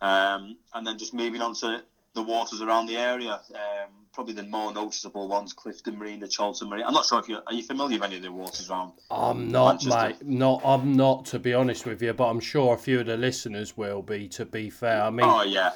um, 0.00 0.56
and 0.74 0.86
then 0.86 0.98
just 0.98 1.14
moving 1.14 1.40
on 1.40 1.54
to 1.54 1.82
the 2.14 2.22
waters 2.22 2.60
around 2.60 2.86
the 2.86 2.96
area. 2.96 3.40
Um, 3.54 3.90
probably 4.12 4.34
the 4.34 4.42
more 4.42 4.72
noticeable 4.72 5.28
ones: 5.28 5.52
Clifton 5.52 5.98
Marina, 5.98 6.28
Chorlton 6.28 6.68
Marina. 6.68 6.86
I'm 6.86 6.94
not 6.94 7.06
sure 7.06 7.18
if 7.18 7.28
you 7.28 7.38
are 7.46 7.52
you 7.52 7.62
familiar 7.62 7.98
with 7.98 8.06
any 8.06 8.16
of 8.16 8.22
the 8.22 8.32
waters 8.32 8.70
around. 8.70 8.92
I'm 9.10 9.50
not, 9.50 9.84
Manchester? 9.84 10.24
mate. 10.24 10.38
Not 10.38 10.62
I'm 10.64 10.94
not 10.94 11.26
to 11.26 11.38
be 11.38 11.54
honest 11.54 11.86
with 11.86 12.02
you, 12.02 12.12
but 12.12 12.28
I'm 12.28 12.40
sure 12.40 12.74
a 12.74 12.78
few 12.78 13.00
of 13.00 13.06
the 13.06 13.16
listeners 13.16 13.76
will 13.76 14.02
be. 14.02 14.28
To 14.28 14.44
be 14.44 14.70
fair, 14.70 15.02
I 15.02 15.10
mean. 15.10 15.26
Oh 15.26 15.42
yeah, 15.42 15.72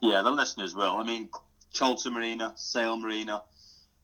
yeah, 0.00 0.22
the 0.22 0.30
listeners 0.30 0.74
will. 0.74 0.96
I 0.96 1.04
mean, 1.04 1.28
Chorlton 1.76 2.14
Marina, 2.14 2.52
Sale 2.56 2.96
Marina, 2.96 3.42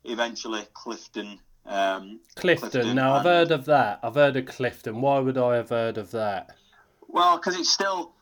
eventually 0.03 0.63
Clifton. 0.73 1.39
Um, 1.67 2.19
Clifton. 2.35 2.69
Clifton. 2.69 2.95
Now 2.95 3.15
I've 3.15 3.23
heard 3.23 3.51
of 3.51 3.65
that. 3.65 3.99
I've 4.01 4.15
heard 4.15 4.35
of 4.37 4.45
Clifton. 4.45 5.01
Why 5.01 5.19
would 5.19 5.37
I 5.37 5.55
have 5.55 5.69
heard 5.69 5.97
of 5.97 6.11
that? 6.11 6.55
Well, 7.07 7.37
because 7.37 7.59
it's 7.59 7.71
still 7.71 8.13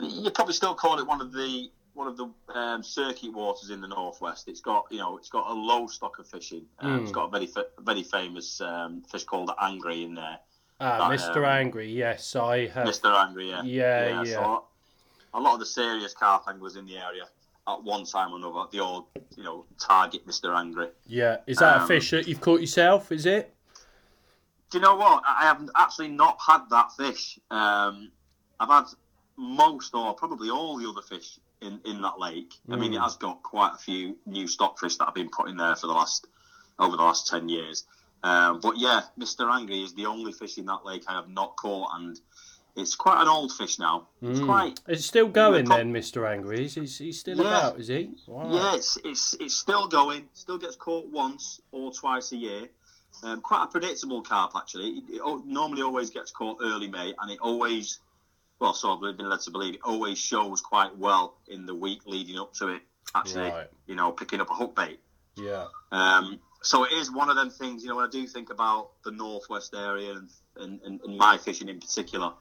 you 0.00 0.30
probably 0.30 0.54
still 0.54 0.74
call 0.74 0.98
it 0.98 1.06
one 1.06 1.20
of 1.20 1.32
the 1.32 1.70
one 1.94 2.06
of 2.08 2.16
the 2.16 2.30
um, 2.54 2.82
circuit 2.82 3.32
waters 3.32 3.70
in 3.70 3.80
the 3.80 3.88
northwest. 3.88 4.48
It's 4.48 4.60
got 4.60 4.86
you 4.90 4.98
know 4.98 5.16
it's 5.18 5.28
got 5.28 5.48
a 5.50 5.54
low 5.54 5.86
stock 5.86 6.18
of 6.18 6.26
fishing. 6.26 6.64
Um, 6.80 7.02
It's 7.02 7.12
got 7.12 7.28
a 7.28 7.30
very 7.30 7.46
fa- 7.46 7.66
very 7.80 8.02
famous 8.02 8.60
um, 8.60 9.02
fish 9.10 9.24
called 9.24 9.50
angry 9.60 10.04
in 10.04 10.14
there. 10.14 10.38
Ah, 10.80 11.08
That, 11.08 11.18
Mr. 11.18 11.36
um, 11.38 11.44
Angry. 11.44 11.92
Yes, 11.92 12.34
I 12.34 12.66
have. 12.68 12.86
Mr. 12.86 13.14
Angry, 13.14 13.50
yeah. 13.50 13.62
Yeah, 13.62 14.22
yeah. 14.22 14.34
So 14.34 14.64
a 15.34 15.40
lot 15.40 15.54
of 15.54 15.60
the 15.60 15.66
serious 15.66 16.14
carp 16.14 16.44
anglers 16.48 16.76
in 16.76 16.86
the 16.86 16.96
area 16.96 17.24
at 17.68 17.82
one 17.82 18.04
time 18.04 18.32
or 18.32 18.36
another, 18.36 18.68
they 18.72 18.78
all, 18.78 19.08
you 19.36 19.42
know, 19.42 19.64
target 19.78 20.26
Mr. 20.26 20.56
Angry. 20.56 20.88
Yeah, 21.06 21.38
is 21.46 21.58
that 21.58 21.78
a 21.78 21.80
Um, 21.82 21.88
fish 21.88 22.10
that 22.10 22.26
you've 22.28 22.40
caught 22.40 22.60
yourself? 22.60 23.12
Is 23.12 23.26
it? 23.26 23.54
Do 24.70 24.78
you 24.78 24.82
know 24.82 24.94
what? 24.96 25.22
I 25.26 25.42
have 25.42 25.68
actually 25.76 26.08
not 26.08 26.38
had 26.44 26.62
that 26.70 26.92
fish. 26.92 27.38
Um, 27.50 28.10
I've 28.58 28.68
had 28.68 28.84
most 29.36 29.94
or 29.94 30.14
probably 30.14 30.50
all 30.50 30.76
the 30.76 30.88
other 30.88 31.02
fish 31.02 31.38
in, 31.60 31.80
in 31.84 32.00
that 32.02 32.18
lake. 32.18 32.54
I 32.70 32.76
mean, 32.76 32.94
it 32.94 33.00
has 33.00 33.16
got 33.16 33.42
quite 33.42 33.72
a 33.74 33.78
few 33.78 34.16
new 34.26 34.46
stock 34.46 34.78
fish 34.78 34.96
that 34.96 35.06
have 35.06 35.14
been 35.14 35.30
put 35.30 35.48
in 35.48 35.56
there 35.56 35.74
for 35.76 35.86
the 35.86 35.92
last 35.92 36.26
over 36.78 36.96
the 36.96 37.02
last 37.02 37.26
ten 37.28 37.48
years. 37.48 37.84
Um, 38.22 38.60
but 38.60 38.76
yeah, 38.78 39.02
Mr. 39.18 39.50
Angry 39.50 39.82
is 39.82 39.94
the 39.94 40.06
only 40.06 40.32
fish 40.32 40.58
in 40.58 40.66
that 40.66 40.84
lake 40.84 41.04
I 41.08 41.14
have 41.14 41.28
not 41.28 41.56
caught, 41.56 41.90
and 41.94 42.20
it's 42.76 42.94
quite 42.94 43.20
an 43.22 43.28
old 43.28 43.52
fish 43.52 43.78
now. 43.78 44.06
It's 44.22 44.40
quite 44.40 44.80
Is 44.88 45.00
it 45.00 45.02
still 45.02 45.28
going 45.28 45.66
prob- 45.66 45.78
then, 45.78 45.92
Mr. 45.92 46.28
Angry? 46.30 46.64
Is 46.66 46.74
he, 46.74 46.82
he's 47.06 47.20
still 47.20 47.36
Yeah. 47.38 47.42
about? 47.68 47.80
Is 47.80 47.88
he? 47.88 48.10
Wow. 48.26 48.52
Yeah, 48.52 48.74
it's, 48.76 48.98
it's 49.04 49.34
it's 49.40 49.54
still 49.56 49.88
going. 49.88 50.28
Still 50.34 50.58
gets 50.58 50.76
caught 50.76 51.06
once 51.08 51.60
or 51.72 51.92
twice 51.92 52.32
a 52.32 52.36
year. 52.36 52.68
Um, 53.22 53.40
quite 53.40 53.64
a 53.64 53.66
predictable 53.66 54.22
carp 54.22 54.52
actually. 54.56 54.88
It, 54.98 55.04
it 55.16 55.20
al- 55.20 55.42
normally 55.44 55.82
always 55.82 56.10
gets 56.10 56.30
caught 56.30 56.58
early 56.62 56.88
May, 56.88 57.12
and 57.20 57.30
it 57.30 57.38
always, 57.40 57.98
well, 58.60 58.72
so 58.72 58.92
I've 58.92 59.16
been 59.16 59.28
led 59.28 59.40
to 59.40 59.50
believe, 59.50 59.74
it 59.74 59.80
always 59.84 60.16
shows 60.18 60.60
quite 60.60 60.96
well 60.96 61.34
in 61.48 61.66
the 61.66 61.74
week 61.74 62.00
leading 62.06 62.38
up 62.38 62.52
to 62.54 62.68
it. 62.68 62.82
Actually, 63.14 63.50
Right. 63.50 63.66
you 63.86 63.96
know, 63.96 64.12
picking 64.12 64.40
up 64.40 64.50
a 64.50 64.54
hook 64.54 64.76
bait. 64.76 65.00
Yeah. 65.36 65.66
Um, 65.90 66.38
so 66.62 66.84
it 66.84 66.92
is 66.92 67.10
one 67.10 67.28
of 67.30 67.36
them 67.36 67.50
things, 67.50 67.82
you 67.82 67.88
know, 67.88 67.96
when 67.96 68.04
I 68.04 68.10
do 68.10 68.26
think 68.26 68.50
about 68.50 68.90
the 69.04 69.10
northwest 69.10 69.74
area 69.74 70.12
and, 70.12 70.28
and, 70.56 70.80
and, 70.82 71.00
and 71.00 71.16
my 71.16 71.36
fishing 71.38 71.68
in 71.68 71.80
particular, 71.80 72.32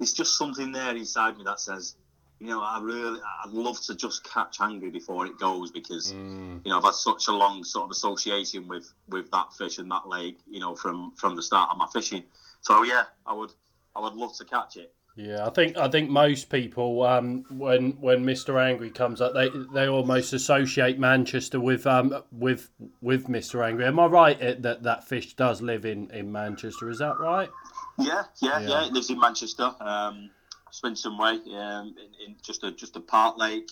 it's 0.00 0.12
just 0.12 0.36
something 0.38 0.72
there 0.72 0.94
inside 0.96 1.36
me 1.38 1.44
that 1.44 1.60
says, 1.60 1.96
you 2.40 2.46
know, 2.46 2.62
I 2.62 2.78
really, 2.80 3.20
I'd 3.44 3.50
love 3.50 3.80
to 3.86 3.96
just 3.96 4.22
catch 4.22 4.60
angry 4.60 4.90
before 4.90 5.26
it 5.26 5.38
goes 5.38 5.72
because, 5.72 6.12
Mm. 6.12 6.60
you 6.64 6.70
know, 6.70 6.78
I've 6.78 6.84
had 6.84 6.94
such 6.94 7.26
a 7.28 7.32
long 7.32 7.64
sort 7.64 7.86
of 7.86 7.90
association 7.90 8.68
with, 8.68 8.92
with 9.08 9.30
that 9.32 9.52
fish 9.54 9.78
and 9.78 9.90
that 9.90 10.06
lake, 10.08 10.38
you 10.48 10.60
know, 10.60 10.76
from, 10.76 11.12
from 11.16 11.34
the 11.34 11.42
start 11.42 11.70
of 11.70 11.78
my 11.78 11.86
fishing. 11.92 12.22
So 12.60 12.84
yeah, 12.84 13.04
I 13.26 13.32
would, 13.32 13.50
I 13.96 14.00
would 14.00 14.14
love 14.14 14.36
to 14.38 14.44
catch 14.44 14.76
it. 14.76 14.94
Yeah, 15.16 15.44
I 15.44 15.50
think 15.50 15.76
I 15.76 15.88
think 15.88 16.10
most 16.10 16.48
people 16.48 17.02
um, 17.02 17.44
when 17.50 17.90
when 18.00 18.24
Mr. 18.24 18.62
Angry 18.62 18.88
comes 18.88 19.20
up, 19.20 19.34
they 19.34 19.50
they 19.74 19.88
almost 19.88 20.32
associate 20.32 20.96
Manchester 20.96 21.58
with 21.58 21.88
um 21.88 22.22
with 22.30 22.70
with 23.00 23.26
Mr. 23.26 23.66
Angry. 23.66 23.84
Am 23.84 23.98
I 23.98 24.06
right 24.06 24.62
that 24.62 24.84
that 24.84 25.02
fish 25.08 25.34
does 25.34 25.60
live 25.60 25.84
in, 25.84 26.08
in 26.12 26.30
Manchester? 26.30 26.88
Is 26.88 26.98
that 26.98 27.18
right? 27.18 27.50
Yeah, 27.98 28.24
yeah, 28.40 28.60
Yeah. 28.60 28.68
yeah. 28.68 28.86
It 28.86 28.92
lives 28.92 29.10
in 29.10 29.18
Manchester, 29.18 29.74
um, 29.80 30.30
Swinson 30.72 31.18
Way, 31.18 31.40
um, 31.56 31.94
in, 31.98 32.28
in 32.30 32.36
just 32.44 32.62
a 32.64 32.70
just 32.70 32.96
a 32.96 33.00
park 33.00 33.36
lake. 33.38 33.70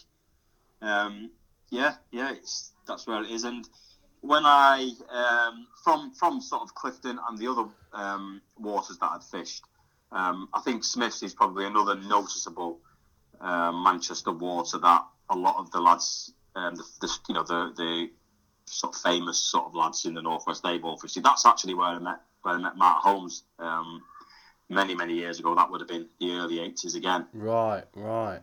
Um, 0.83 1.30
yeah, 1.71 1.95
yeah, 2.11 2.33
it's 2.33 2.73
that's 2.87 3.06
where 3.06 3.23
it 3.23 3.30
is. 3.30 3.45
And 3.45 3.68
when 4.21 4.45
I 4.45 4.90
um, 5.11 5.66
from 5.85 6.12
from 6.12 6.40
sort 6.40 6.62
of 6.62 6.75
Clifton 6.75 7.18
and 7.28 7.38
the 7.38 7.50
other 7.50 7.66
um, 7.92 8.40
waters 8.59 8.99
that 8.99 9.11
I'd 9.12 9.25
fished, 9.25 9.62
um, 10.12 10.49
I 10.52 10.61
think 10.61 10.85
Smiths 10.85 11.23
is 11.23 11.35
probably 11.35 11.66
another 11.66 11.95
noticeable 11.95 12.80
um, 13.40 13.83
Manchester 13.85 14.33
water 14.33 14.78
that 14.78 15.04
a 15.30 15.37
lot 15.37 15.56
of 15.56 15.71
the 15.71 15.80
lads, 15.80 16.33
um, 16.54 16.75
the, 16.75 16.85
the 17.00 17.18
you 17.28 17.35
know 17.35 17.42
the 17.45 17.73
the 17.76 18.11
sort 18.66 18.97
of 18.97 19.00
famous 19.00 19.38
sort 19.38 19.66
of 19.66 19.75
lads 19.75 20.04
in 20.04 20.14
the 20.14 20.23
northwest 20.23 20.62
they've 20.64 20.85
all 20.85 20.99
fished. 20.99 21.23
That's 21.23 21.47
actually 21.47 21.75
where 21.75 21.88
I 21.88 21.99
met 21.99 22.21
where 22.42 22.54
I 22.54 22.59
met 22.59 22.76
Matt 22.76 22.97
Holmes 22.99 23.45
um, 23.59 24.02
many 24.68 24.94
many 24.94 25.14
years 25.14 25.38
ago. 25.38 25.54
That 25.54 25.70
would 25.70 25.80
have 25.80 25.88
been 25.88 26.06
the 26.20 26.32
early 26.32 26.61
eighties 26.61 26.94
again. 26.94 27.26
Right, 27.32 27.85
right. 27.94 28.40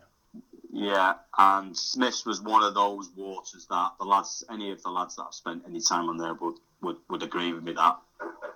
Yeah, 0.76 1.14
and 1.38 1.78
Smiths 1.78 2.26
was 2.26 2.42
one 2.42 2.64
of 2.64 2.74
those 2.74 3.08
waters 3.16 3.68
that 3.70 3.92
the 4.00 4.06
lads, 4.06 4.44
any 4.50 4.72
of 4.72 4.82
the 4.82 4.90
lads 4.90 5.16
that 5.16 5.24
have 5.24 5.34
spent 5.34 5.62
any 5.68 5.80
time 5.80 6.10
on 6.10 6.18
there 6.18 6.34
would, 6.34 6.56
would, 6.82 6.96
would 7.10 7.22
agree 7.22 7.54
with 7.54 7.64
me 7.64 7.74
that 7.74 7.96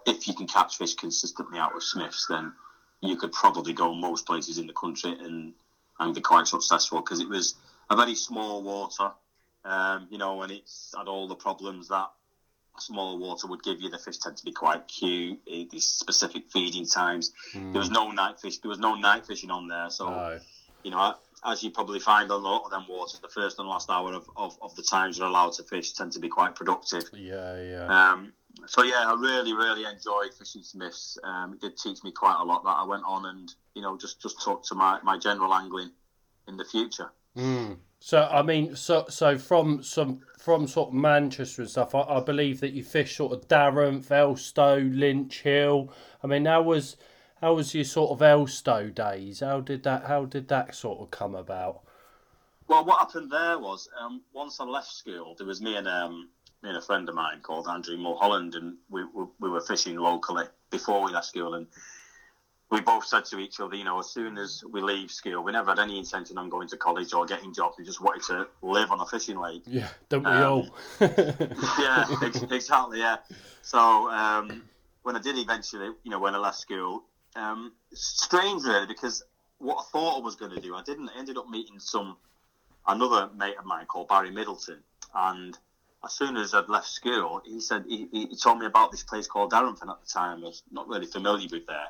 if 0.07 0.27
you 0.27 0.33
can 0.33 0.47
catch 0.47 0.77
fish 0.77 0.95
consistently 0.95 1.59
out 1.59 1.75
of 1.75 1.83
Smiths, 1.83 2.25
then 2.27 2.53
you 3.01 3.17
could 3.17 3.31
probably 3.31 3.71
go 3.71 3.93
most 3.93 4.25
places 4.25 4.57
in 4.57 4.65
the 4.65 4.74
country 4.74 5.12
and, 5.12 5.53
and 6.00 6.15
be 6.15 6.21
quite 6.21 6.47
successful 6.47 7.01
because 7.01 7.19
it 7.19 7.29
was 7.29 7.53
a 7.91 7.95
very 7.95 8.15
small 8.15 8.63
water, 8.63 9.12
um, 9.63 10.07
you 10.09 10.17
know, 10.17 10.41
and 10.41 10.51
it's 10.51 10.95
had 10.97 11.07
all 11.07 11.27
the 11.27 11.36
problems 11.36 11.89
that 11.89 12.07
a 12.77 12.81
smaller 12.81 13.17
water 13.17 13.48
would 13.48 13.63
give 13.63 13.81
you. 13.81 13.89
The 13.89 13.98
fish 13.98 14.17
tend 14.17 14.38
to 14.38 14.46
be 14.46 14.51
quite 14.51 14.88
cute, 14.88 15.39
these 15.46 15.86
specific 15.86 16.43
feeding 16.51 16.86
times. 16.86 17.31
There 17.53 17.79
was 17.79 17.89
no 17.89 18.12
night 18.12 18.39
fish, 18.39 18.57
there 18.60 18.69
was 18.69 18.79
no 18.79 18.96
night 18.96 19.25
fishing 19.25 19.51
on 19.51 19.67
there, 19.67 19.89
so 19.89 20.10
No. 20.10 20.39
you 20.84 20.91
know, 20.91 21.15
as 21.46 21.63
you 21.63 21.72
probably 21.72 22.00
find 22.00 22.31
on 22.31 22.41
a 22.41 22.43
lot 22.43 22.63
of 22.65 22.72
them 22.72 22.86
waters, 22.89 23.19
the 23.19 23.27
first 23.27 23.60
and 23.60 23.67
last 23.67 23.89
hour 23.89 24.13
of, 24.13 24.29
of, 24.36 24.57
of 24.62 24.75
the 24.75 24.84
times 24.84 25.17
you're 25.17 25.27
allowed 25.27 25.53
to 25.53 25.63
fish 25.63 25.93
tend 25.93 26.12
to 26.13 26.19
be 26.19 26.27
quite 26.29 26.55
productive. 26.55 27.03
Yeah, 27.13 27.62
yeah. 27.62 28.12
Um, 28.12 28.34
so 28.65 28.84
yeah, 28.84 29.03
I 29.05 29.13
really, 29.19 29.53
really 29.53 29.86
enjoyed 29.86 30.34
fishing 30.34 30.63
Smiths. 30.63 31.17
Um, 31.24 31.53
it 31.53 31.62
did 31.62 31.77
teach 31.77 32.03
me 32.03 32.12
quite 32.12 32.38
a 32.39 32.43
lot 32.43 32.63
that 32.63 32.75
I 32.77 32.84
went 32.84 33.03
on 33.05 33.25
and 33.27 33.53
you 33.75 33.81
know 33.81 33.98
just 33.98 34.22
just 34.22 34.41
took 34.41 34.63
to 34.65 34.75
my, 34.75 35.00
my 35.03 35.17
general 35.17 35.53
angling 35.53 35.91
in 36.48 36.57
the 36.57 36.65
future. 36.65 37.12
Mm. 37.38 37.77
So 38.00 38.27
I 38.32 38.42
mean, 38.42 38.75
so 38.75 39.06
so 39.10 39.38
from 39.38 39.84
some 39.84 40.22
from 40.38 40.68
sort 40.68 40.89
of 40.89 40.94
Manchester 40.94 41.63
and 41.63 41.72
stuff, 41.72 41.96
I, 41.96 42.01
I 42.01 42.20
believe 42.22 42.60
that 42.62 42.74
you 42.74 42.84
fish 42.84 43.18
sort 43.18 43.34
of 43.34 43.48
Darenth, 43.48 44.08
Elstow, 44.08 44.77
Lynch 44.94 45.42
Hill. 45.42 45.92
I 46.24 46.27
mean, 46.27 46.46
how 46.46 46.62
was 46.62 46.96
how 47.42 47.56
was 47.56 47.74
your 47.75 47.84
sort 47.84 48.12
of 48.12 48.20
Elstow 48.20 48.94
days? 48.94 49.42
How 49.42 49.62
did 49.62 49.84
that 49.84 50.06
how 50.06 50.25
did 50.25 50.48
that 50.50 50.75
sort 50.75 51.00
of 51.00 51.12
come 51.12 51.36
about? 51.36 51.82
Well, 52.68 52.86
what 52.86 53.00
happened 53.00 53.32
there 53.32 53.58
was 53.58 53.89
um, 54.00 54.22
once 54.34 54.60
I 54.60 54.66
left 54.66 54.92
school, 54.92 55.36
there 55.38 55.48
was 55.48 55.62
me 55.62 55.75
and 55.75 55.88
um, 55.88 56.30
me 56.62 56.70
and 56.70 56.77
a 56.77 56.82
friend 56.82 57.08
of 57.08 57.16
mine 57.16 57.39
called 57.42 57.68
Andrew 57.68 57.98
Mulholland, 57.98 58.56
and 58.56 58.77
we, 58.89 59.04
we, 59.06 59.24
we 59.39 59.50
were 59.50 59.62
fishing 59.62 59.96
locally 59.96 60.46
before 60.70 61.04
we 61.04 61.12
left 61.12 61.27
school, 61.27 61.54
and 61.54 61.68
we 62.69 62.81
both 62.81 63.05
said 63.05 63.24
to 63.25 63.39
each 63.39 63.59
other, 63.59 63.75
you 63.75 63.83
know, 63.86 64.00
as 64.00 64.07
soon 64.09 64.38
as 64.38 64.63
we 64.69 64.81
leave 64.81 65.09
school, 65.09 65.41
we 65.41 65.51
never 65.53 65.71
had 65.71 65.79
any 65.79 65.97
intention 65.97 66.38
on 66.38 66.50
going 66.50 66.67
to 66.67 66.77
college 66.77 67.13
or 67.13 67.25
getting 67.25 67.53
jobs. 67.53 67.77
We 67.77 67.86
just 67.86 68.01
wanted 68.01 68.24
to 68.24 68.47
live 68.62 68.91
on 68.91 69.00
a 69.00 69.05
fishing 69.05 69.39
lake. 69.39 69.63
Yeah, 69.65 69.88
don't 70.09 70.24
we 70.25 70.31
Um, 70.31 70.43
all? 70.43 70.75
yeah, 71.79 72.05
ex- 72.21 72.41
exactly. 72.41 73.00
Yeah. 73.00 73.17
So 73.62 74.09
um, 74.09 74.63
when 75.03 75.15
I 75.15 75.19
did 75.19 75.38
eventually, 75.38 75.91
you 76.03 76.12
know, 76.12 76.19
when 76.19 76.36
I 76.36 76.39
left 76.39 76.57
school, 76.57 77.03
um, 77.36 77.71
strange 77.93 78.63
really 78.63 78.86
because 78.88 79.24
what 79.59 79.77
I 79.77 79.83
thought 79.91 80.19
I 80.19 80.24
was 80.24 80.36
going 80.36 80.51
to 80.51 80.59
do, 80.59 80.75
I 80.75 80.81
didn't. 80.83 81.09
I 81.15 81.19
ended 81.19 81.38
up 81.38 81.47
meeting 81.50 81.79
some 81.79 82.17
another 82.86 83.29
mate 83.36 83.55
of 83.57 83.65
mine 83.65 83.86
called 83.86 84.07
Barry 84.09 84.31
Middleton, 84.31 84.79
and 85.15 85.57
as 86.03 86.13
soon 86.13 86.38
as 86.38 86.53
I'd 86.53 86.69
left 86.69 86.88
school, 86.88 87.41
he 87.45 87.59
said 87.59 87.86
he, 87.88 88.07
he 88.12 88.36
told 88.36 88.59
me 88.59 88.65
about 88.65 88.91
this 88.91 89.03
place 89.03 89.25
called 89.27 89.51
Darrenford 89.51 89.89
at 89.89 90.00
the 90.01 90.09
time. 90.12 90.39
I 90.43 90.47
was 90.47 90.63
not 90.71 90.88
really 90.88 91.07
familiar 91.07 91.47
with 91.51 91.65
there, 91.65 91.88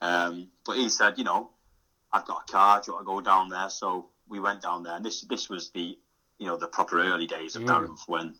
um, 0.00 0.48
but 0.64 0.76
he 0.76 0.88
said, 0.88 1.18
you 1.18 1.24
know, 1.24 1.50
I've 2.12 2.26
got 2.26 2.42
a 2.48 2.52
car. 2.52 2.80
Do 2.80 2.90
you 2.90 2.94
want 2.94 3.06
to 3.06 3.06
go 3.06 3.20
down 3.20 3.48
there? 3.48 3.68
So 3.68 4.08
we 4.28 4.40
went 4.40 4.62
down 4.62 4.82
there, 4.82 4.96
and 4.96 5.04
this 5.04 5.22
this 5.22 5.48
was 5.48 5.70
the 5.70 5.98
you 6.38 6.46
know 6.46 6.56
the 6.56 6.68
proper 6.68 7.00
early 7.00 7.26
days 7.26 7.56
of 7.56 7.62
Mm. 7.62 7.98
When 8.06 8.34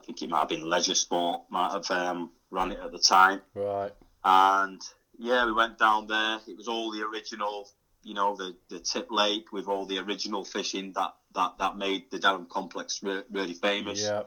I 0.00 0.04
think 0.04 0.22
it 0.22 0.28
might 0.28 0.40
have 0.40 0.48
been 0.48 0.68
Leisure 0.68 0.94
Sport 0.94 1.42
might 1.50 1.72
have 1.72 1.90
um, 1.90 2.30
ran 2.50 2.72
it 2.72 2.78
at 2.78 2.92
the 2.92 2.98
time, 2.98 3.42
right. 3.54 3.92
and 4.24 4.80
yeah, 5.18 5.44
we 5.46 5.52
went 5.52 5.78
down 5.78 6.06
there. 6.06 6.40
It 6.46 6.56
was 6.56 6.68
all 6.68 6.90
the 6.90 7.02
original, 7.02 7.68
you 8.02 8.14
know, 8.14 8.36
the 8.36 8.56
the 8.68 8.78
tip 8.78 9.10
lake 9.10 9.52
with 9.52 9.68
all 9.68 9.86
the 9.86 9.98
original 9.98 10.44
fishing 10.44 10.92
that 10.94 11.14
that 11.34 11.58
that 11.58 11.76
made 11.76 12.10
the 12.10 12.18
Darenth 12.18 12.48
complex 12.48 13.02
re- 13.02 13.22
really 13.30 13.54
famous. 13.54 14.02
Yeah. 14.02 14.22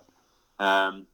Um, 0.59 1.07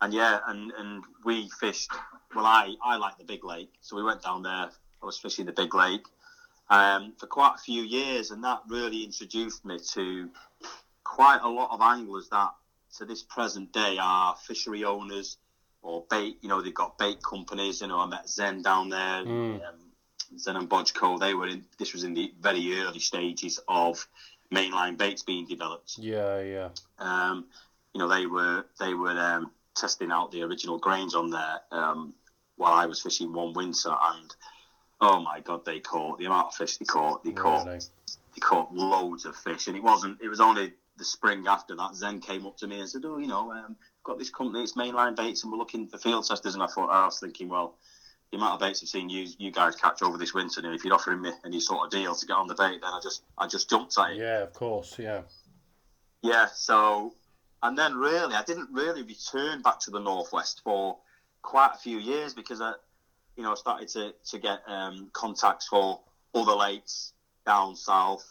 and 0.00 0.12
yeah, 0.12 0.40
and, 0.48 0.72
and 0.72 1.04
we 1.24 1.48
fished. 1.60 1.92
Well, 2.34 2.44
I, 2.44 2.74
I 2.82 2.96
like 2.96 3.18
the 3.18 3.24
big 3.24 3.44
lake, 3.44 3.72
so 3.80 3.96
we 3.96 4.02
went 4.02 4.22
down 4.22 4.42
there. 4.42 4.70
I 5.02 5.06
was 5.06 5.18
fishing 5.18 5.46
the 5.46 5.52
big 5.52 5.74
lake 5.74 6.06
um, 6.70 7.12
for 7.18 7.26
quite 7.26 7.54
a 7.56 7.62
few 7.62 7.82
years, 7.82 8.30
and 8.30 8.44
that 8.44 8.60
really 8.68 9.04
introduced 9.04 9.64
me 9.64 9.78
to 9.92 10.30
quite 11.04 11.40
a 11.42 11.48
lot 11.48 11.70
of 11.72 11.80
anglers 11.80 12.28
that, 12.30 12.50
to 12.98 13.04
this 13.04 13.22
present 13.22 13.72
day, 13.72 13.98
are 14.00 14.36
fishery 14.36 14.84
owners 14.84 15.38
or 15.82 16.04
bait. 16.08 16.38
You 16.40 16.48
know, 16.48 16.62
they've 16.62 16.72
got 16.72 16.98
bait 16.98 17.22
companies. 17.22 17.80
You 17.80 17.88
know, 17.88 17.98
I 17.98 18.06
met 18.06 18.28
Zen 18.28 18.62
down 18.62 18.88
there. 18.88 19.24
Mm. 19.24 19.56
Um, 19.56 20.38
Zen 20.38 20.56
and 20.56 20.68
Bojko. 20.68 21.18
They 21.18 21.34
were 21.34 21.48
in. 21.48 21.64
This 21.78 21.92
was 21.92 22.04
in 22.04 22.14
the 22.14 22.32
very 22.40 22.80
early 22.80 23.00
stages 23.00 23.60
of 23.68 24.06
mainline 24.52 24.98
baits 24.98 25.22
being 25.22 25.46
developed 25.46 25.96
Yeah, 25.98 26.40
yeah. 26.40 26.68
um, 26.98 27.46
you 27.94 27.98
know, 27.98 28.08
they 28.08 28.26
were 28.26 28.64
they 28.78 28.94
were 28.94 29.18
um, 29.18 29.50
testing 29.74 30.10
out 30.10 30.30
the 30.30 30.42
original 30.42 30.78
Grange 30.78 31.14
on 31.14 31.30
there 31.30 31.60
um, 31.70 32.14
while 32.56 32.72
I 32.72 32.86
was 32.86 33.00
fishing 33.02 33.32
one 33.32 33.52
winter, 33.52 33.90
and 33.90 34.34
oh 35.02 35.20
my 35.20 35.40
god, 35.40 35.64
they 35.66 35.80
caught 35.80 36.18
the 36.18 36.24
amount 36.24 36.46
of 36.46 36.54
fish 36.54 36.78
they 36.78 36.84
caught. 36.86 37.22
They 37.24 37.32
caught 37.32 37.66
Really. 37.66 37.78
they 37.78 38.40
caught 38.40 38.72
loads 38.72 39.26
of 39.26 39.36
fish, 39.36 39.66
and 39.66 39.76
it 39.76 39.82
wasn't. 39.82 40.18
It 40.22 40.28
was 40.28 40.40
only 40.40 40.72
the 40.96 41.04
spring 41.04 41.46
after 41.48 41.74
that. 41.76 41.94
Zen 41.94 42.20
came 42.20 42.46
up 42.46 42.56
to 42.58 42.66
me 42.66 42.80
and 42.80 42.88
said, 42.88 43.02
"Oh, 43.04 43.18
you 43.18 43.26
know, 43.26 43.52
um, 43.52 43.76
got 44.04 44.18
this 44.18 44.30
company, 44.30 44.62
it's 44.62 44.74
mainline 44.74 45.16
baits, 45.16 45.42
and 45.42 45.52
we're 45.52 45.58
looking 45.58 45.88
for 45.88 45.98
field 45.98 46.26
testers." 46.26 46.54
And 46.54 46.62
I 46.62 46.66
thought, 46.66 46.88
I 46.88 47.04
was 47.04 47.18
thinking, 47.18 47.48
well, 47.48 47.74
the 48.30 48.38
amount 48.38 48.54
of 48.54 48.60
baits 48.60 48.82
I've 48.82 48.88
seen 48.88 49.10
you 49.10 49.26
you 49.38 49.50
guys 49.50 49.74
catch 49.74 50.02
over 50.02 50.16
this 50.16 50.32
winter, 50.32 50.60
and 50.64 50.74
if 50.74 50.84
you're 50.84 50.94
offering 50.94 51.20
me 51.20 51.32
any 51.44 51.60
sort 51.60 51.84
of 51.84 51.90
deal 51.90 52.14
to 52.14 52.26
get 52.26 52.36
on 52.36 52.46
the 52.46 52.54
bait, 52.54 52.80
then 52.80 52.90
I 52.92 53.00
just 53.02 53.22
I 53.36 53.46
just 53.48 53.68
jumped 53.68 53.98
at 53.98 54.12
it. 54.12 54.18
Yeah, 54.18 54.42
of 54.42 54.52
course. 54.52 54.96
Yeah. 54.98 55.22
Yeah. 56.22 56.46
So, 56.54 57.14
and 57.62 57.76
then 57.76 57.94
really, 57.96 58.36
I 58.36 58.44
didn't 58.44 58.68
really 58.72 59.02
return 59.02 59.62
back 59.62 59.80
to 59.80 59.90
the 59.90 59.98
northwest 59.98 60.60
for 60.62 60.98
quite 61.42 61.72
a 61.74 61.78
few 61.78 61.98
years 61.98 62.34
because 62.34 62.60
I, 62.60 62.74
you 63.36 63.42
know, 63.42 63.52
I 63.52 63.54
started 63.54 63.88
to 63.88 64.14
to 64.30 64.38
get 64.38 64.60
um, 64.66 65.08
contacts 65.12 65.68
for 65.68 66.00
other 66.34 66.52
lakes 66.52 67.12
down 67.46 67.76
south. 67.76 68.24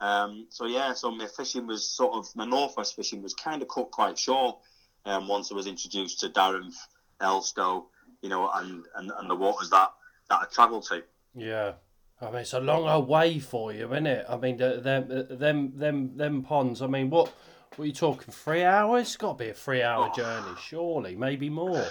Um, 0.00 0.46
so 0.50 0.66
yeah, 0.66 0.94
so 0.94 1.10
my 1.10 1.26
fishing 1.26 1.66
was 1.66 1.88
sort 1.88 2.14
of 2.14 2.34
my 2.34 2.44
northwest 2.44 2.96
fishing 2.96 3.22
was 3.22 3.34
kind 3.34 3.62
of 3.62 3.68
cut 3.68 3.90
quite 3.90 4.18
short. 4.18 4.58
Um, 5.04 5.26
once 5.28 5.50
I 5.50 5.54
was 5.54 5.66
introduced 5.66 6.20
to 6.20 6.28
Darenth, 6.28 6.76
Elstow, 7.20 7.86
you 8.20 8.28
know, 8.28 8.48
and, 8.54 8.84
and, 8.96 9.10
and 9.18 9.28
the 9.30 9.34
waters 9.34 9.70
that 9.70 9.92
that 10.28 10.40
I 10.42 10.44
travelled 10.52 10.84
to. 10.88 11.02
Yeah. 11.34 11.72
I 12.20 12.26
mean, 12.26 12.36
it's 12.42 12.52
a 12.52 12.60
long 12.60 12.86
old 12.88 13.08
way 13.08 13.40
for 13.40 13.72
you, 13.72 13.90
isn't 13.92 14.06
it? 14.06 14.24
I 14.28 14.36
mean, 14.36 14.56
them, 14.56 15.26
them, 15.28 15.72
them, 15.76 16.16
them 16.16 16.42
ponds. 16.44 16.80
I 16.80 16.86
mean, 16.86 17.10
what, 17.10 17.32
what 17.74 17.84
are 17.84 17.86
you 17.86 17.92
talking? 17.92 18.32
Three 18.32 18.62
hours? 18.62 19.08
It's 19.08 19.16
got 19.16 19.38
to 19.38 19.44
be 19.44 19.50
a 19.50 19.54
three-hour 19.54 20.10
Oh. 20.12 20.16
journey, 20.16 20.56
surely, 20.62 21.16
maybe 21.16 21.50
more. 21.50 21.84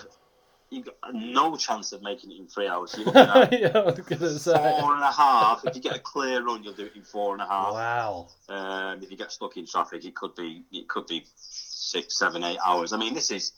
You 0.71 0.83
got 0.83 0.95
no 1.13 1.55
chance 1.57 1.91
of 1.91 2.01
making 2.01 2.31
it 2.31 2.39
in 2.39 2.47
three 2.47 2.65
hours. 2.67 2.95
You're 2.97 3.05
looking 3.07 3.21
at 3.21 3.59
yeah, 3.59 3.71
I 3.77 3.81
was 3.83 3.99
gonna 3.99 4.39
say. 4.39 4.53
four 4.79 4.95
and 4.95 5.03
a 5.03 5.11
half. 5.11 5.65
If 5.65 5.75
you 5.75 5.81
get 5.81 5.97
a 5.97 5.99
clear 5.99 6.41
run, 6.43 6.63
you'll 6.63 6.73
do 6.73 6.85
it 6.85 6.95
in 6.95 7.03
four 7.03 7.33
and 7.33 7.41
a 7.41 7.45
half. 7.45 7.73
Wow. 7.73 8.27
Um, 8.47 9.03
if 9.03 9.11
you 9.11 9.17
get 9.17 9.33
stuck 9.33 9.57
in 9.57 9.67
traffic, 9.67 10.05
it 10.05 10.15
could 10.15 10.33
be 10.35 10.63
it 10.71 10.87
could 10.87 11.07
be 11.07 11.25
six, 11.35 12.17
seven, 12.17 12.43
eight 12.45 12.57
hours. 12.65 12.93
I 12.93 12.97
mean, 12.97 13.13
this 13.13 13.31
is 13.31 13.51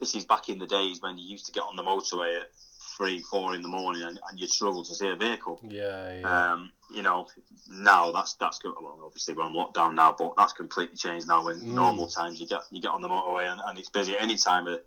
this 0.00 0.14
is 0.14 0.26
back 0.26 0.50
in 0.50 0.58
the 0.58 0.66
days 0.66 1.00
when 1.00 1.16
you 1.16 1.26
used 1.26 1.46
to 1.46 1.52
get 1.52 1.62
on 1.62 1.76
the 1.76 1.82
motorway 1.82 2.40
at 2.40 2.50
three, 2.98 3.20
four 3.20 3.54
in 3.54 3.62
the 3.62 3.68
morning, 3.68 4.02
and, 4.02 4.20
and 4.28 4.38
you'd 4.38 4.50
struggle 4.50 4.84
to 4.84 4.94
see 4.94 5.08
a 5.08 5.16
vehicle. 5.16 5.60
Yeah, 5.66 6.18
yeah. 6.20 6.52
Um, 6.52 6.70
you 6.94 7.00
know, 7.02 7.26
now 7.70 8.12
that's 8.12 8.34
that's 8.34 8.58
go- 8.58 8.74
well, 8.82 8.98
obviously 9.06 9.32
we're 9.32 9.44
on 9.44 9.54
lockdown 9.54 9.94
now, 9.94 10.14
but 10.18 10.34
that's 10.36 10.52
completely 10.52 10.96
changed 10.96 11.26
now. 11.26 11.48
In 11.48 11.60
Mm. 11.60 11.72
normal 11.72 12.06
times, 12.06 12.38
you 12.38 12.46
get 12.46 12.60
you 12.70 12.82
get 12.82 12.90
on 12.90 13.00
the 13.00 13.08
motorway 13.08 13.50
and, 13.50 13.62
and 13.64 13.78
it's 13.78 13.88
busy 13.88 14.14
any 14.18 14.36
time 14.36 14.66
of 14.66 14.80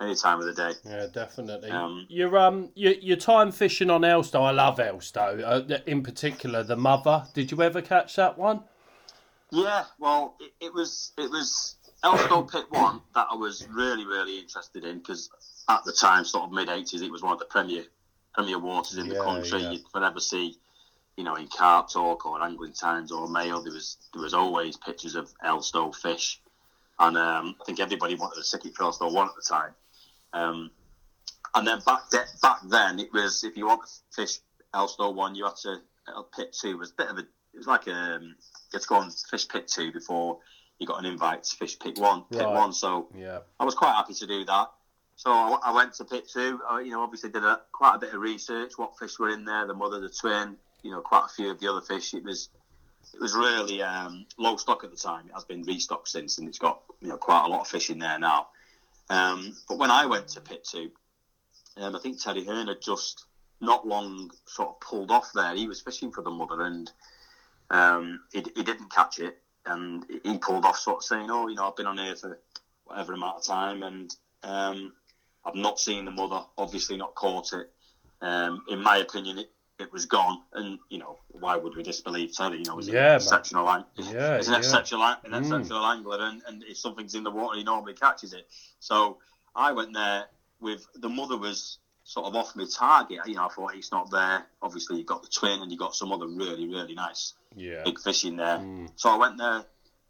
any 0.00 0.14
time 0.14 0.38
of 0.40 0.46
the 0.46 0.54
day. 0.54 0.72
Yeah, 0.84 1.06
definitely. 1.12 1.70
Um, 1.70 2.06
your 2.08 2.36
um, 2.38 2.70
your, 2.74 2.92
your 2.94 3.16
time 3.16 3.50
fishing 3.52 3.90
on 3.90 4.02
Elstow. 4.02 4.42
I 4.42 4.50
love 4.52 4.78
Elstow. 4.78 5.42
Uh, 5.44 5.78
in 5.86 6.02
particular, 6.02 6.62
the 6.62 6.76
mother. 6.76 7.24
Did 7.34 7.50
you 7.50 7.62
ever 7.62 7.82
catch 7.82 8.16
that 8.16 8.38
one? 8.38 8.60
Yeah, 9.50 9.84
well, 9.98 10.36
it, 10.40 10.52
it 10.66 10.74
was 10.74 11.12
it 11.18 11.30
was 11.30 11.76
Elstow 12.04 12.50
Pit 12.50 12.66
One 12.70 13.00
that 13.14 13.26
I 13.30 13.34
was 13.34 13.66
really 13.68 14.06
really 14.06 14.38
interested 14.38 14.84
in 14.84 14.98
because 14.98 15.30
at 15.68 15.84
the 15.84 15.92
time, 15.92 16.24
sort 16.24 16.44
of 16.44 16.52
mid 16.52 16.68
'80s, 16.68 17.02
it 17.02 17.10
was 17.10 17.22
one 17.22 17.32
of 17.32 17.38
the 17.38 17.46
premier 17.46 17.84
premier 18.34 18.58
waters 18.58 18.98
in 18.98 19.08
the 19.08 19.16
Yeah, 19.16 19.24
country. 19.24 19.62
yeah. 19.62 19.70
You'd 19.70 19.82
never 19.96 20.20
see, 20.20 20.56
you 21.16 21.24
know, 21.24 21.34
in 21.34 21.48
Carp 21.48 21.90
Talk 21.90 22.24
or 22.24 22.40
Angling 22.42 22.72
Times 22.72 23.10
or 23.10 23.26
Mail, 23.28 23.62
there 23.62 23.72
was 23.72 23.96
there 24.12 24.22
was 24.22 24.34
always 24.34 24.76
pictures 24.76 25.16
of 25.16 25.32
Elstow 25.44 25.92
fish, 25.94 26.40
and 27.00 27.16
um, 27.16 27.56
I 27.60 27.64
think 27.64 27.80
everybody 27.80 28.14
wanted 28.14 28.38
a 28.38 28.44
ticket 28.44 28.76
for 28.76 28.84
Elstow 28.84 29.12
One 29.12 29.26
at 29.28 29.34
the 29.34 29.42
time. 29.42 29.72
Um, 30.32 30.70
and 31.54 31.66
then 31.66 31.80
back 31.86 32.10
de- 32.10 32.24
back 32.42 32.58
then, 32.68 32.98
it 32.98 33.12
was 33.12 33.44
if 33.44 33.56
you 33.56 33.66
want 33.66 33.82
to 33.82 33.90
fish 34.14 34.38
Elstow 34.74 35.14
One, 35.14 35.34
you 35.34 35.44
had 35.44 35.56
to 35.62 35.78
uh, 36.14 36.22
Pit 36.36 36.56
Two 36.58 36.78
was 36.78 36.90
a 36.90 36.94
bit 36.94 37.08
of 37.08 37.18
a 37.18 37.20
it 37.20 37.56
was 37.58 37.66
like 37.66 37.88
um, 37.88 38.22
you 38.22 38.34
had 38.74 38.82
to 38.82 38.88
go 38.88 39.00
and 39.00 39.12
fish 39.30 39.48
Pit 39.48 39.68
Two 39.68 39.92
before 39.92 40.38
you 40.78 40.86
got 40.86 40.98
an 40.98 41.06
invite 41.06 41.44
to 41.44 41.56
fish 41.56 41.78
Pit 41.78 41.98
One. 41.98 42.24
Pit 42.30 42.42
Right. 42.42 42.54
One, 42.54 42.72
so 42.72 43.08
Yeah. 43.16 43.40
I 43.58 43.64
was 43.64 43.74
quite 43.74 43.92
happy 43.92 44.14
to 44.14 44.26
do 44.26 44.44
that. 44.44 44.70
So 45.16 45.32
I, 45.32 45.58
I 45.64 45.72
went 45.74 45.94
to 45.94 46.04
pit 46.04 46.28
two. 46.32 46.60
I, 46.68 46.80
you 46.82 46.92
know, 46.92 47.02
obviously 47.02 47.30
did 47.30 47.42
a, 47.42 47.60
quite 47.72 47.96
a 47.96 47.98
bit 47.98 48.14
of 48.14 48.20
research. 48.20 48.74
What 48.76 48.96
fish 48.96 49.18
were 49.18 49.30
in 49.30 49.44
there? 49.44 49.66
The 49.66 49.74
mother, 49.74 49.98
the 49.98 50.08
twin. 50.08 50.56
You 50.84 50.92
know, 50.92 51.00
quite 51.00 51.24
a 51.26 51.34
few 51.34 51.50
of 51.50 51.58
the 51.58 51.66
other 51.66 51.80
fish. 51.80 52.14
It 52.14 52.22
was, 52.22 52.50
it 53.12 53.20
was 53.20 53.34
really 53.34 53.82
um, 53.82 54.26
low 54.38 54.56
stock 54.56 54.84
at 54.84 54.92
the 54.92 54.96
time. 54.96 55.26
It 55.26 55.34
has 55.34 55.44
been 55.44 55.62
restocked 55.62 56.06
since, 56.06 56.38
and 56.38 56.46
it's 56.46 56.60
got 56.60 56.82
you 57.00 57.08
know 57.08 57.16
quite 57.16 57.44
a 57.46 57.48
lot 57.48 57.62
of 57.62 57.66
fish 57.66 57.90
in 57.90 57.98
there 57.98 58.16
now. 58.20 58.46
Um, 59.10 59.54
but 59.68 59.78
when 59.78 59.90
I 59.90 60.06
went 60.06 60.28
to 60.28 60.40
pit 60.40 60.66
two, 60.70 60.90
um, 61.76 61.94
I 61.94 61.98
think 61.98 62.20
Terry 62.20 62.44
Hearn 62.44 62.68
had 62.68 62.80
just 62.80 63.24
not 63.60 63.86
long 63.86 64.30
sort 64.46 64.70
of 64.70 64.80
pulled 64.80 65.10
off 65.10 65.30
there. 65.34 65.54
He 65.54 65.66
was 65.66 65.80
fishing 65.80 66.12
for 66.12 66.22
the 66.22 66.30
mother, 66.30 66.62
and 66.62 66.90
um, 67.70 68.20
he, 68.32 68.44
he 68.54 68.62
didn't 68.62 68.92
catch 68.92 69.18
it, 69.18 69.34
and 69.66 70.04
he 70.22 70.38
pulled 70.38 70.64
off, 70.64 70.78
sort 70.78 70.98
of 70.98 71.04
saying, 71.04 71.28
"Oh, 71.30 71.48
you 71.48 71.54
know, 71.54 71.68
I've 71.68 71.76
been 71.76 71.86
on 71.86 71.98
here 71.98 72.16
for 72.16 72.38
whatever 72.84 73.12
amount 73.12 73.38
of 73.38 73.44
time, 73.44 73.82
and 73.82 74.14
um, 74.42 74.92
I've 75.44 75.54
not 75.54 75.78
seen 75.78 76.04
the 76.04 76.10
mother. 76.10 76.42
Obviously, 76.56 76.96
not 76.96 77.14
caught 77.14 77.52
it. 77.52 77.66
Um, 78.20 78.62
in 78.68 78.82
my 78.82 78.98
opinion, 78.98 79.38
it, 79.38 79.48
it 79.78 79.92
was 79.92 80.06
gone. 80.06 80.38
And 80.52 80.78
you 80.88 80.98
know, 80.98 81.18
why 81.28 81.56
would 81.56 81.74
we 81.76 81.82
disbelieve 81.82 82.32
Terry? 82.32 82.58
You 82.58 82.64
know, 82.64 82.76
he's 82.76 82.88
Yeah, 82.88 82.94
an 83.00 83.04
man. 83.06 83.16
exceptional, 83.16 83.70
ang- 83.70 83.84
Yeah, 83.96 84.36
he's 84.36 84.48
an 84.48 84.54
yeah. 84.54 84.58
exceptional, 84.58 85.02
an 85.04 85.16
Mm. 85.24 85.38
exceptional 85.38 85.86
angler, 85.86 86.18
and, 86.20 86.42
and 86.46 86.62
if 86.64 86.78
something's 86.78 87.14
in 87.14 87.22
the 87.24 87.30
water, 87.30 87.56
he 87.56 87.62
normally 87.64 87.94
catches 87.94 88.32
it. 88.32 88.46
So 88.80 89.16
I 89.54 89.72
went 89.72 89.94
there 89.94 90.26
with 90.60 90.84
the 90.94 91.08
mother 91.08 91.36
was 91.36 91.78
sort 92.04 92.26
of 92.26 92.34
off 92.34 92.56
my 92.56 92.64
target. 92.64 93.20
You 93.26 93.34
know, 93.34 93.46
I 93.46 93.48
thought 93.48 93.74
it's 93.74 93.92
not 93.92 94.10
there. 94.10 94.46
Obviously, 94.62 94.98
you 94.98 95.04
got 95.04 95.22
the 95.22 95.28
twin, 95.28 95.60
and 95.62 95.70
you 95.70 95.76
got 95.78 95.94
some 95.94 96.10
other 96.12 96.26
really, 96.26 96.66
really 96.66 96.94
nice 96.94 97.34
Yeah. 97.54 97.82
big 97.84 98.00
fish 98.00 98.24
in 98.24 98.36
there. 98.36 98.58
Mm. 98.58 98.90
So 98.96 99.10
I 99.10 99.16
went 99.16 99.36
there, 99.38 99.64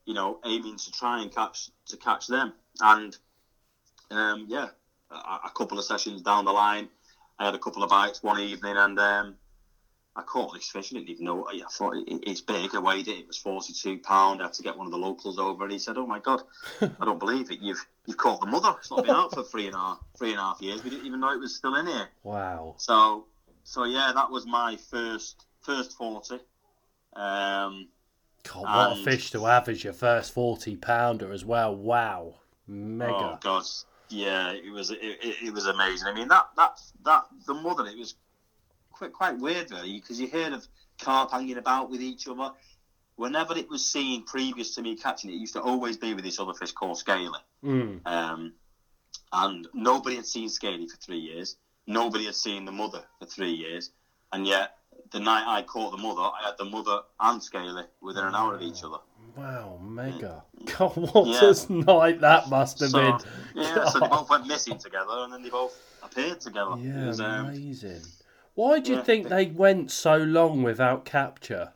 you 0.06 0.14
know, 0.14 0.38
aiming 0.44 0.78
to 0.78 0.90
try 0.92 1.20
and 1.20 1.30
catch 1.32 1.70
to 1.86 1.96
catch 1.96 2.26
them. 2.26 2.54
And 2.80 3.16
um, 4.10 4.46
yeah, 4.48 4.68
a, 5.10 5.14
a 5.46 5.50
couple 5.54 5.78
of 5.78 5.84
sessions 5.84 6.22
down 6.22 6.44
the 6.46 6.52
line, 6.52 6.88
I 7.38 7.44
had 7.44 7.54
a 7.54 7.58
couple 7.58 7.82
of 7.82 7.90
bites 7.90 8.22
one 8.22 8.40
evening, 8.40 8.76
and 8.76 8.98
um, 8.98 9.36
I 10.18 10.22
caught 10.22 10.52
this 10.52 10.68
fish. 10.68 10.90
I 10.90 10.96
didn't 10.96 11.10
even 11.10 11.26
know. 11.26 11.46
I 11.46 11.60
thought 11.70 11.96
it, 11.96 12.04
it's 12.08 12.40
big. 12.40 12.74
I 12.74 12.80
weighed 12.80 13.06
it. 13.06 13.20
It 13.20 13.28
was 13.28 13.36
forty-two 13.36 13.98
pound. 13.98 14.40
I 14.40 14.46
had 14.46 14.52
to 14.54 14.64
get 14.64 14.76
one 14.76 14.88
of 14.88 14.90
the 14.90 14.98
locals 14.98 15.38
over, 15.38 15.62
and 15.62 15.72
he 15.72 15.78
said, 15.78 15.96
"Oh 15.96 16.08
my 16.08 16.18
god, 16.18 16.42
I 16.80 17.04
don't 17.04 17.20
believe 17.20 17.52
it. 17.52 17.60
You've 17.60 17.86
you've 18.04 18.16
caught 18.16 18.40
the 18.40 18.46
mother. 18.48 18.74
It's 18.80 18.90
not 18.90 19.04
been 19.04 19.14
out 19.14 19.32
for 19.32 19.44
three 19.44 19.66
and 19.66 19.76
a 19.76 19.78
half 19.78 20.00
three 20.18 20.30
and 20.30 20.40
a 20.40 20.42
half 20.42 20.60
years. 20.60 20.82
We 20.82 20.90
didn't 20.90 21.06
even 21.06 21.20
know 21.20 21.32
it 21.32 21.38
was 21.38 21.54
still 21.54 21.76
in 21.76 21.86
here." 21.86 22.08
Wow. 22.24 22.74
So, 22.78 23.26
so 23.62 23.84
yeah, 23.84 24.10
that 24.12 24.28
was 24.28 24.44
my 24.44 24.76
first 24.90 25.46
first 25.60 25.96
forty. 25.96 26.40
Um, 27.14 27.86
God, 28.42 28.62
what 28.62 28.98
a 28.98 29.04
fish 29.04 29.30
to 29.30 29.44
have 29.44 29.68
as 29.68 29.84
your 29.84 29.92
first 29.92 30.34
forty 30.34 30.74
pounder 30.74 31.32
as 31.32 31.44
well. 31.44 31.76
Wow. 31.76 32.34
Mega. 32.66 33.12
Oh 33.12 33.38
god, 33.40 33.62
yeah, 34.08 34.50
it 34.50 34.72
was 34.72 34.90
it, 34.90 34.98
it, 35.00 35.36
it 35.44 35.54
was 35.54 35.66
amazing. 35.66 36.08
I 36.08 36.12
mean 36.12 36.26
that 36.26 36.48
that 36.56 36.80
that 37.04 37.26
the 37.46 37.54
mother 37.54 37.86
it 37.86 37.96
was 37.96 38.16
quite 38.98 39.12
quite 39.12 39.38
weird 39.38 39.70
really 39.70 39.94
because 40.00 40.20
you 40.20 40.28
heard 40.28 40.52
of 40.52 40.66
carp 41.00 41.30
hanging 41.30 41.56
about 41.56 41.90
with 41.90 42.00
each 42.02 42.26
other. 42.28 42.50
Whenever 43.16 43.56
it 43.56 43.68
was 43.68 43.84
seen 43.84 44.24
previous 44.24 44.74
to 44.76 44.82
me 44.82 44.96
catching 44.96 45.30
it, 45.30 45.34
it 45.34 45.38
used 45.38 45.54
to 45.54 45.60
always 45.60 45.96
be 45.96 46.14
with 46.14 46.24
this 46.24 46.38
other 46.38 46.54
fish 46.54 46.72
called 46.72 46.98
scaly. 46.98 47.38
Mm. 47.64 48.06
Um, 48.06 48.52
and 49.32 49.66
nobody 49.74 50.16
had 50.16 50.24
seen 50.26 50.48
Scaly 50.48 50.86
for 50.88 50.96
three 50.98 51.18
years. 51.18 51.56
Nobody 51.86 52.26
had 52.26 52.34
seen 52.36 52.64
the 52.64 52.72
mother 52.72 53.02
for 53.18 53.26
three 53.26 53.50
years. 53.52 53.90
And 54.32 54.46
yet, 54.46 54.76
the 55.10 55.18
night 55.20 55.44
I 55.46 55.62
caught 55.62 55.90
the 55.90 55.98
mother, 55.98 56.20
I 56.22 56.46
had 56.46 56.54
the 56.58 56.64
mother 56.64 57.00
and 57.20 57.42
Scaly 57.42 57.84
within 58.00 58.24
an 58.24 58.34
hour 58.34 58.54
of 58.54 58.62
each 58.62 58.84
other. 58.84 58.98
Wow, 59.36 59.78
mega. 59.82 60.44
God, 60.78 60.96
what 60.96 61.26
Yeah. 61.26 61.52
a 61.68 61.72
night 61.72 62.20
that 62.20 62.48
must 62.48 62.80
have 62.80 62.90
So, 62.90 63.00
been. 63.00 63.18
yeah, 63.54 63.84
so 63.90 64.00
they 64.00 64.08
both 64.16 64.30
went 64.30 64.46
missing 64.46 64.78
together 64.78 65.12
and 65.24 65.32
then 65.32 65.42
they 65.42 65.50
both 65.50 65.76
appeared 66.02 66.40
together. 66.40 66.72
It 66.72 66.84
Yeah, 66.84 67.06
was, 67.06 67.20
um, 67.20 67.46
amazing. 67.48 68.02
Why 68.58 68.80
do 68.80 68.92
you 68.92 69.04
think 69.04 69.28
they 69.28 69.46
went 69.46 69.92
so 69.92 70.16
long 70.16 70.64
without 70.64 71.04
capture? 71.04 71.74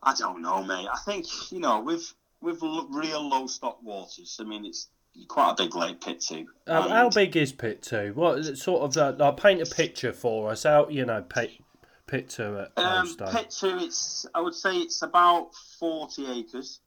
I 0.00 0.14
don't 0.14 0.40
know, 0.40 0.62
mate. 0.62 0.86
I 0.86 0.98
think, 1.04 1.26
you 1.50 1.58
know, 1.58 1.80
with 1.80 2.14
with 2.40 2.62
l- 2.62 2.86
real 2.88 3.28
low 3.28 3.48
stock 3.48 3.82
waters, 3.82 4.36
I 4.40 4.44
mean, 4.44 4.64
it's 4.64 4.86
quite 5.26 5.50
a 5.58 5.64
big 5.64 5.74
lake 5.74 6.00
pit 6.00 6.20
too. 6.20 6.46
Um, 6.68 6.88
how 6.88 7.10
big 7.10 7.36
is 7.36 7.50
Pit 7.50 7.82
Two? 7.82 8.12
What 8.14 8.38
is 8.38 8.48
it 8.48 8.58
sort 8.58 8.82
of? 8.96 9.20
Uh, 9.20 9.32
paint 9.32 9.60
a 9.60 9.66
picture 9.66 10.12
for 10.12 10.52
us. 10.52 10.64
Out, 10.64 10.92
you 10.92 11.04
know, 11.04 11.22
Pit 11.22 11.50
Pit 12.06 12.28
Two 12.28 12.60
at 12.60 12.78
Um, 12.78 13.16
pit 13.32 13.50
two, 13.50 13.76
it's 13.78 14.26
I 14.36 14.40
would 14.40 14.54
say 14.54 14.76
it's 14.76 15.02
about 15.02 15.52
forty 15.80 16.26
acres, 16.30 16.78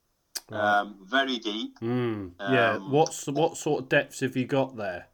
Right. 0.50 0.80
um, 0.80 0.96
very 1.04 1.38
deep. 1.38 1.78
Mm, 1.82 2.32
yeah. 2.40 2.78
What's 2.78 3.28
what 3.28 3.58
sort 3.58 3.84
of 3.84 3.90
depths 3.90 4.22
have 4.22 4.38
you 4.38 4.46
got 4.46 4.78
there? 4.78 5.08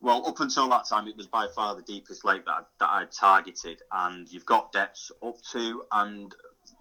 Well, 0.00 0.26
up 0.26 0.40
until 0.40 0.68
that 0.70 0.88
time, 0.88 1.08
it 1.08 1.16
was 1.16 1.26
by 1.26 1.46
far 1.54 1.74
the 1.74 1.82
deepest 1.82 2.24
lake 2.24 2.44
that 2.46 2.52
I, 2.52 2.60
that 2.78 2.88
I 2.88 3.04
targeted, 3.18 3.80
and 3.92 4.30
you've 4.30 4.46
got 4.46 4.72
depths 4.72 5.10
up 5.22 5.36
to 5.52 5.82
and 5.92 6.34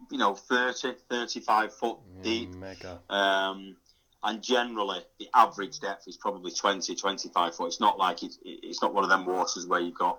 you 0.09 0.17
know 0.17 0.35
30, 0.35 0.93
35 1.09 1.73
foot 1.73 1.97
deep. 2.23 2.51
Mm, 2.51 2.59
mega. 2.59 2.99
Um, 3.09 3.75
and 4.21 4.41
generally, 4.41 5.01
the 5.17 5.29
average 5.33 5.79
depth 5.79 6.07
is 6.07 6.17
probably 6.17 6.51
20, 6.51 6.93
25 6.93 7.55
foot. 7.55 7.67
It's 7.67 7.79
not 7.79 7.97
like 7.97 8.21
it's, 8.21 8.37
it's 8.43 8.81
not 8.81 8.93
one 8.93 9.05
of 9.05 9.09
them 9.09 9.25
waters 9.25 9.65
where 9.65 9.79
you've 9.79 9.97
got 9.97 10.17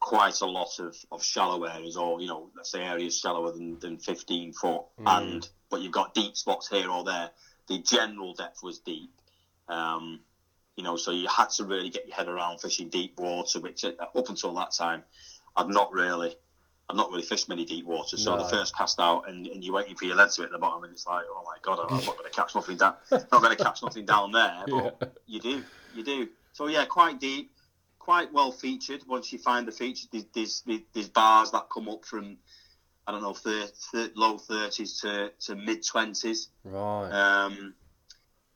quite 0.00 0.40
a 0.40 0.46
lot 0.46 0.78
of, 0.78 0.94
of 1.10 1.22
shallow 1.22 1.64
areas, 1.64 1.96
or 1.96 2.20
you 2.20 2.26
know, 2.26 2.50
let's 2.56 2.70
say 2.70 2.82
areas 2.82 3.18
shallower 3.18 3.52
than, 3.52 3.78
than 3.80 3.98
15 3.98 4.52
foot, 4.52 4.82
and 5.06 5.48
but 5.70 5.80
you've 5.80 5.92
got 5.92 6.14
deep 6.14 6.36
spots 6.36 6.68
here 6.68 6.90
or 6.90 7.04
there. 7.04 7.30
The 7.68 7.78
general 7.78 8.34
depth 8.34 8.62
was 8.62 8.78
deep, 8.80 9.10
um, 9.68 10.20
you 10.76 10.82
know, 10.82 10.96
so 10.96 11.10
you 11.10 11.28
had 11.28 11.50
to 11.50 11.64
really 11.64 11.88
get 11.90 12.06
your 12.06 12.16
head 12.16 12.28
around 12.28 12.60
fishing 12.60 12.88
deep 12.88 13.18
water, 13.18 13.60
which 13.60 13.84
uh, 13.84 13.92
up 14.14 14.28
until 14.28 14.52
that 14.54 14.72
time, 14.72 15.02
I'd 15.56 15.68
not 15.68 15.92
really. 15.92 16.34
I've 16.90 16.96
not 16.96 17.08
really 17.10 17.22
fished 17.22 17.48
many 17.48 17.64
deep 17.64 17.86
waters, 17.86 18.22
so 18.22 18.36
No. 18.36 18.42
the 18.42 18.48
first 18.50 18.76
cast 18.76 19.00
out, 19.00 19.26
and, 19.26 19.46
and 19.46 19.64
you're 19.64 19.72
waiting 19.74 19.94
for 19.96 20.04
your 20.04 20.16
lead 20.16 20.28
to 20.32 20.42
hit 20.42 20.52
the 20.52 20.58
bottom, 20.58 20.84
and 20.84 20.92
it's 20.92 21.06
like, 21.06 21.24
oh 21.30 21.42
my 21.42 21.56
god, 21.62 21.78
I'm 21.82 21.96
not 22.04 22.04
going 22.18 22.30
to 22.30 22.36
catch 22.36 22.54
nothing 22.54 22.76
down, 22.76 22.96
not 23.10 23.30
going 23.30 23.56
to 23.56 23.64
catch 23.64 23.82
nothing 23.82 24.04
down 24.04 24.32
there. 24.32 24.64
But 24.66 24.96
Yeah. 25.00 25.08
you 25.26 25.40
do, 25.40 25.64
you 25.94 26.04
do. 26.04 26.28
So 26.52 26.66
yeah, 26.66 26.84
quite 26.84 27.18
deep, 27.20 27.52
quite 27.98 28.30
well 28.34 28.52
featured. 28.52 29.00
Once 29.08 29.32
you 29.32 29.38
find 29.38 29.66
the 29.66 29.72
feature, 29.72 30.08
there's, 30.12 30.26
there's, 30.34 30.62
there's 30.92 31.08
bars 31.08 31.52
that 31.52 31.70
come 31.72 31.88
up 31.88 32.04
from 32.04 32.36
I 33.06 33.12
don't 33.12 33.22
know, 33.22 33.32
thir 33.32 33.66
thir 33.92 34.10
low 34.14 34.36
thirties 34.36 35.00
to, 35.00 35.30
to 35.46 35.54
mid 35.56 35.86
twenties. 35.86 36.48
Right. 36.64 37.10
Um, 37.10 37.74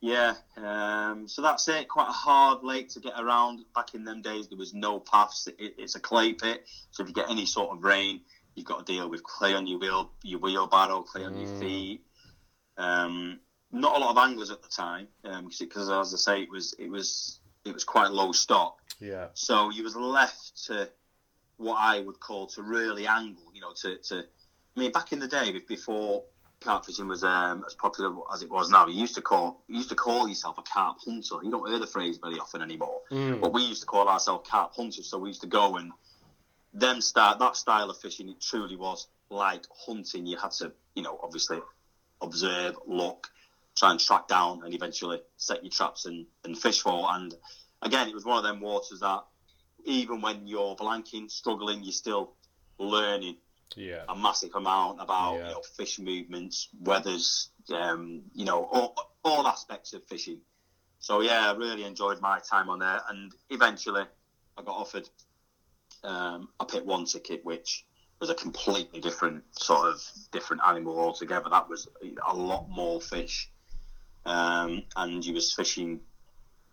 yeah, 0.00 0.34
um, 0.56 1.26
so 1.28 1.42
that's 1.42 1.66
it. 1.68 1.88
Quite 1.88 2.08
a 2.08 2.12
hard 2.12 2.62
lake 2.62 2.88
to 2.90 3.00
get 3.00 3.14
around. 3.18 3.60
Back 3.74 3.94
in 3.94 4.04
them 4.04 4.22
days, 4.22 4.48
there 4.48 4.58
was 4.58 4.72
no 4.74 5.00
paths. 5.00 5.48
It, 5.58 5.74
it's 5.78 5.94
a 5.96 6.00
clay 6.00 6.32
pit, 6.32 6.64
so 6.90 7.02
if 7.02 7.08
you 7.08 7.14
get 7.14 7.30
any 7.30 7.46
sort 7.46 7.70
of 7.70 7.82
rain, 7.82 8.20
you've 8.54 8.66
got 8.66 8.86
to 8.86 8.92
deal 8.92 9.08
with 9.08 9.22
clay 9.22 9.54
on 9.54 9.66
your 9.66 9.78
wheel, 9.78 10.10
your 10.22 10.40
wheelbarrow, 10.40 11.02
clay 11.02 11.24
on 11.24 11.36
your 11.36 11.48
Mm. 11.48 11.60
feet. 11.60 12.02
Um, 12.76 13.40
not 13.70 13.96
a 13.96 13.98
lot 13.98 14.10
of 14.10 14.18
anglers 14.18 14.50
at 14.50 14.62
the 14.62 14.68
time, 14.68 15.08
because 15.58 15.90
as 15.90 16.14
I 16.14 16.16
say, 16.16 16.42
it 16.42 16.50
was 16.50 16.74
it 16.78 16.88
was 16.88 17.40
it 17.64 17.74
was 17.74 17.84
quite 17.84 18.10
low 18.10 18.32
stock. 18.32 18.76
yeah. 19.00 19.28
So 19.34 19.70
you 19.70 19.82
was 19.82 19.96
left 19.96 20.64
to 20.66 20.88
what 21.56 21.76
I 21.76 22.00
would 22.00 22.20
call 22.20 22.46
to 22.48 22.62
really 22.62 23.06
angle, 23.06 23.50
you 23.52 23.60
know, 23.60 23.72
to, 23.82 23.98
to 23.98 24.24
I 24.76 24.80
mean, 24.80 24.92
back 24.92 25.12
in 25.12 25.18
the 25.18 25.26
day, 25.26 25.60
before 25.66 26.24
carp 26.60 26.84
fishing 26.84 27.08
was 27.08 27.22
um, 27.24 27.64
as 27.66 27.74
popular 27.74 28.14
as 28.32 28.42
it 28.42 28.50
was 28.50 28.70
now, 28.70 28.86
you 28.86 29.00
used 29.00 29.14
to 29.14 29.22
call 29.22 29.62
you 29.68 29.76
used 29.76 29.88
to 29.90 29.94
call 29.94 30.28
yourself 30.28 30.58
a 30.58 30.62
carp 30.62 30.98
hunter. 31.04 31.36
You 31.42 31.50
don't 31.50 31.68
hear 31.68 31.78
the 31.78 31.86
phrase 31.86 32.18
very 32.18 32.38
often 32.38 32.62
anymore. 32.62 33.00
Mm. 33.10 33.40
But 33.40 33.52
we 33.52 33.62
used 33.62 33.82
to 33.82 33.86
call 33.86 34.08
ourselves 34.08 34.48
carp 34.48 34.72
hunters, 34.74 35.06
so 35.06 35.18
we 35.18 35.28
used 35.28 35.40
to 35.42 35.46
go 35.46 35.76
and 35.76 35.92
then 36.74 37.00
start 37.00 37.38
that 37.38 37.56
style 37.56 37.90
of 37.90 37.98
fishing. 37.98 38.28
It 38.28 38.40
truly 38.40 38.76
was 38.76 39.08
like 39.30 39.64
hunting. 39.86 40.26
You 40.26 40.36
had 40.36 40.52
to, 40.52 40.72
you 40.94 41.02
know, 41.02 41.18
obviously 41.22 41.60
observe, 42.20 42.76
look, 42.86 43.28
try 43.76 43.90
and 43.92 44.00
track 44.00 44.28
down, 44.28 44.62
and 44.64 44.74
eventually 44.74 45.20
set 45.36 45.62
your 45.62 45.70
traps 45.70 46.06
and, 46.06 46.26
and 46.44 46.58
fish 46.58 46.80
for. 46.80 47.06
And 47.10 47.34
again, 47.82 48.08
it 48.08 48.14
was 48.14 48.24
one 48.24 48.38
of 48.38 48.44
them 48.44 48.60
waters 48.60 49.00
that 49.00 49.24
even 49.84 50.20
when 50.20 50.46
you're 50.46 50.76
blanking, 50.76 51.30
struggling, 51.30 51.82
you're 51.82 51.92
still 51.92 52.32
learning 52.78 53.36
Yeah. 53.76 54.04
a 54.08 54.16
massive 54.16 54.54
amount 54.54 55.00
about 55.00 55.34
Yeah. 55.34 55.48
you 55.48 55.54
know 55.54 55.62
fish 55.76 55.98
movements, 55.98 56.68
weathers, 56.80 57.50
um, 57.72 58.22
you 58.34 58.44
know 58.44 58.64
all, 58.64 58.94
all 59.24 59.46
aspects 59.46 59.92
of 59.92 60.04
fishing. 60.04 60.40
So 61.00 61.20
yeah, 61.20 61.50
I 61.50 61.54
really 61.54 61.84
enjoyed 61.84 62.20
my 62.20 62.40
time 62.40 62.68
on 62.70 62.80
there, 62.80 63.02
and 63.08 63.32
eventually 63.50 64.04
I 64.56 64.62
got 64.62 64.74
offered 64.76 65.08
um, 66.02 66.48
a 66.60 66.64
pit 66.64 66.84
one 66.84 67.04
ticket, 67.04 67.44
which 67.44 67.84
was 68.20 68.30
a 68.30 68.34
completely 68.34 69.00
different 69.00 69.44
sort 69.52 69.88
of 69.88 70.02
different 70.32 70.62
animal 70.66 70.98
altogether. 70.98 71.48
That 71.50 71.68
was 71.68 71.88
a 72.26 72.34
lot 72.34 72.68
more 72.68 73.00
fish, 73.00 73.48
um, 74.26 74.82
and 74.96 75.24
you 75.24 75.34
was 75.34 75.52
fishing 75.52 76.00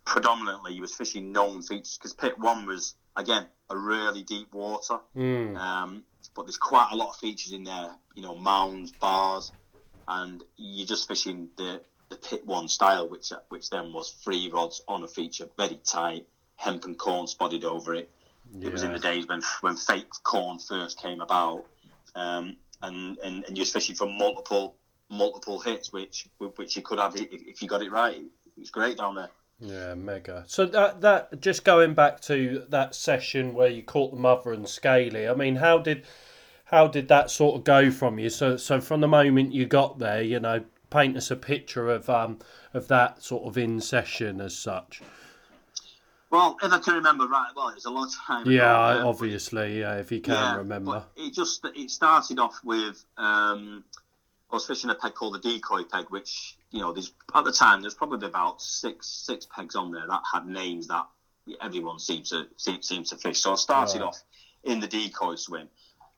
predominantly. 0.04 0.74
You 0.74 0.80
was 0.80 0.94
fishing 0.94 1.32
known 1.32 1.62
features 1.62 1.98
because 1.98 2.14
pit 2.14 2.38
one 2.38 2.66
was 2.66 2.94
again 3.16 3.46
a 3.70 3.76
really 3.76 4.22
deep 4.22 4.52
water. 4.52 4.98
Mm. 5.16 5.56
Um, 5.56 6.04
but 6.34 6.46
there's 6.46 6.56
quite 6.56 6.90
a 6.92 6.96
lot 6.96 7.10
of 7.10 7.16
features 7.16 7.52
in 7.52 7.64
there, 7.64 7.90
you 8.14 8.22
know, 8.22 8.34
mounds, 8.34 8.92
bars, 8.92 9.52
and 10.08 10.42
you're 10.56 10.86
just 10.86 11.08
fishing 11.08 11.48
the, 11.56 11.80
the 12.10 12.16
pit 12.16 12.46
one 12.46 12.68
style, 12.68 13.08
which 13.08 13.32
which 13.48 13.70
then 13.70 13.92
was 13.92 14.10
three 14.22 14.50
rods 14.52 14.82
on 14.88 15.02
a 15.02 15.08
feature, 15.08 15.48
very 15.56 15.80
tight, 15.84 16.26
hemp 16.56 16.84
and 16.84 16.98
corn 16.98 17.26
spotted 17.26 17.64
over 17.64 17.94
it. 17.94 18.10
It 18.60 18.72
was 18.72 18.82
in 18.84 18.92
the 18.92 18.98
days 18.98 19.26
when 19.26 19.42
when 19.60 19.76
fake 19.76 20.10
corn 20.22 20.58
first 20.58 21.00
came 21.00 21.20
about, 21.20 21.66
um, 22.14 22.56
and, 22.82 23.18
and 23.18 23.44
and 23.44 23.56
you're 23.56 23.66
fishing 23.66 23.96
for 23.96 24.06
multiple 24.06 24.76
multiple 25.10 25.58
hits, 25.58 25.92
which 25.92 26.28
which 26.38 26.76
you 26.76 26.82
could 26.82 26.98
have 26.98 27.16
if, 27.16 27.28
if 27.30 27.62
you 27.62 27.68
got 27.68 27.82
it 27.82 27.90
right. 27.90 28.16
It 28.16 28.60
was 28.60 28.70
great 28.70 28.96
down 28.96 29.16
there. 29.16 29.30
Yeah, 29.58 29.94
mega. 29.94 30.44
So 30.46 30.66
that 30.66 31.00
that 31.00 31.40
just 31.40 31.64
going 31.64 31.94
back 31.94 32.20
to 32.22 32.64
that 32.68 32.94
session 32.94 33.54
where 33.54 33.68
you 33.68 33.82
caught 33.82 34.12
the 34.12 34.20
mother 34.20 34.52
and 34.52 34.68
scaly. 34.68 35.26
I 35.26 35.34
mean, 35.34 35.56
how 35.56 35.78
did 35.78 36.04
how 36.66 36.88
did 36.88 37.08
that 37.08 37.30
sort 37.30 37.56
of 37.56 37.64
go 37.64 37.90
from 37.90 38.18
you? 38.18 38.28
So 38.28 38.56
so 38.58 38.80
from 38.80 39.00
the 39.00 39.08
moment 39.08 39.52
you 39.54 39.64
got 39.64 39.98
there, 39.98 40.22
you 40.22 40.40
know, 40.40 40.64
paint 40.90 41.16
us 41.16 41.30
a 41.30 41.36
picture 41.36 41.90
of 41.90 42.10
um 42.10 42.38
of 42.74 42.88
that 42.88 43.22
sort 43.22 43.44
of 43.44 43.56
in 43.56 43.80
session 43.80 44.40
as 44.40 44.56
such. 44.56 45.00
Well, 46.28 46.56
if 46.62 46.72
I 46.72 46.78
can 46.80 46.94
remember 46.94 47.26
right, 47.28 47.50
well, 47.54 47.68
it 47.68 47.76
was 47.76 47.84
a 47.84 47.90
long 47.90 48.10
time. 48.26 48.42
ago, 48.42 48.50
Yeah, 48.50 48.88
um, 48.88 49.06
obviously, 49.06 49.80
yeah, 49.80 49.94
if 49.94 50.10
you 50.10 50.20
can 50.20 50.58
remember. 50.58 51.04
But 51.16 51.22
it 51.22 51.32
just 51.32 51.64
it 51.64 51.90
started 51.90 52.38
off 52.38 52.60
with 52.64 53.02
um, 53.16 53.84
I 54.56 54.58
was 54.58 54.64
fishing 54.66 54.88
a 54.88 54.94
peg 54.94 55.12
called 55.12 55.34
the 55.34 55.38
decoy 55.38 55.84
peg, 55.84 56.06
which 56.08 56.56
you 56.70 56.80
know 56.80 56.90
there's 56.90 57.12
at 57.34 57.44
the 57.44 57.52
time 57.52 57.82
there's 57.82 57.92
probably 57.94 58.26
about 58.26 58.58
six 58.62 59.06
six 59.06 59.46
pegs 59.54 59.74
on 59.74 59.90
there 59.90 60.06
that 60.08 60.22
had 60.32 60.46
names 60.46 60.86
that 60.86 61.04
everyone 61.60 61.98
seemed 61.98 62.24
to 62.26 62.46
seemed, 62.56 62.82
seemed 62.82 63.04
to 63.08 63.18
fish. 63.18 63.38
So 63.38 63.52
I 63.52 63.56
started 63.56 64.00
Right. 64.00 64.06
off 64.06 64.22
in 64.64 64.80
the 64.80 64.86
decoy 64.86 65.34
swim. 65.34 65.68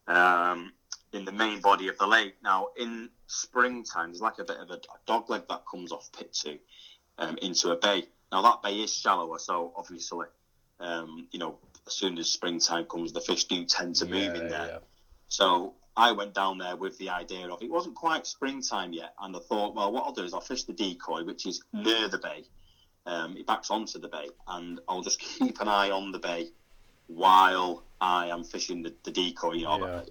Um, 0.06 0.72
in 1.12 1.24
the 1.24 1.32
main 1.32 1.60
body 1.60 1.88
of 1.88 1.98
the 1.98 2.06
lake. 2.06 2.34
Now, 2.42 2.68
in 2.76 3.08
springtime, 3.26 4.10
there's 4.10 4.20
like 4.20 4.38
a 4.38 4.44
bit 4.44 4.58
of 4.58 4.70
a, 4.70 4.74
a 4.74 4.98
dog 5.06 5.28
leg 5.30 5.42
that 5.48 5.62
comes 5.68 5.90
off 5.90 6.08
pit 6.16 6.32
two 6.32 6.58
um, 7.18 7.38
into 7.42 7.70
a 7.70 7.76
bay. 7.76 8.04
Now, 8.30 8.42
that 8.42 8.62
bay 8.62 8.76
is 8.80 8.92
shallower, 8.94 9.38
so 9.38 9.72
obviously, 9.74 10.26
um, 10.80 11.26
you 11.32 11.38
know, 11.38 11.58
as 11.86 11.94
soon 11.94 12.18
as 12.18 12.28
springtime 12.28 12.84
comes, 12.84 13.12
the 13.12 13.20
fish 13.22 13.44
do 13.46 13.64
tend 13.64 13.96
to 13.96 14.06
move 14.06 14.34
in 14.34 14.48
there. 14.48 14.68
yeah. 14.68 14.78
So 15.28 15.74
I 15.98 16.12
went 16.12 16.32
down 16.32 16.58
there 16.58 16.76
with 16.76 16.96
the 16.98 17.10
idea 17.10 17.48
of 17.48 17.60
it 17.60 17.68
wasn't 17.68 17.96
quite 17.96 18.24
springtime 18.24 18.92
yet, 18.92 19.14
and 19.20 19.34
I 19.34 19.40
thought, 19.40 19.74
well, 19.74 19.90
what 19.90 20.04
I'll 20.04 20.12
do 20.12 20.22
is 20.22 20.32
I'll 20.32 20.40
fish 20.40 20.62
the 20.62 20.72
decoy, 20.72 21.24
which 21.24 21.44
is 21.44 21.60
near 21.72 22.08
the 22.08 22.18
bay. 22.18 22.44
Um, 23.04 23.36
it 23.36 23.46
backs 23.46 23.68
onto 23.68 23.98
the 23.98 24.06
bay, 24.06 24.28
and 24.46 24.78
I'll 24.88 25.02
just 25.02 25.18
keep 25.18 25.60
an 25.60 25.66
eye 25.66 25.90
on 25.90 26.12
the 26.12 26.20
bay 26.20 26.52
while 27.08 27.82
I 28.00 28.28
am 28.28 28.44
fishing 28.44 28.80
the, 28.84 28.94
the 29.02 29.10
decoy. 29.10 29.54
You 29.54 29.64
know, 29.64 29.84
Yeah. 29.84 30.02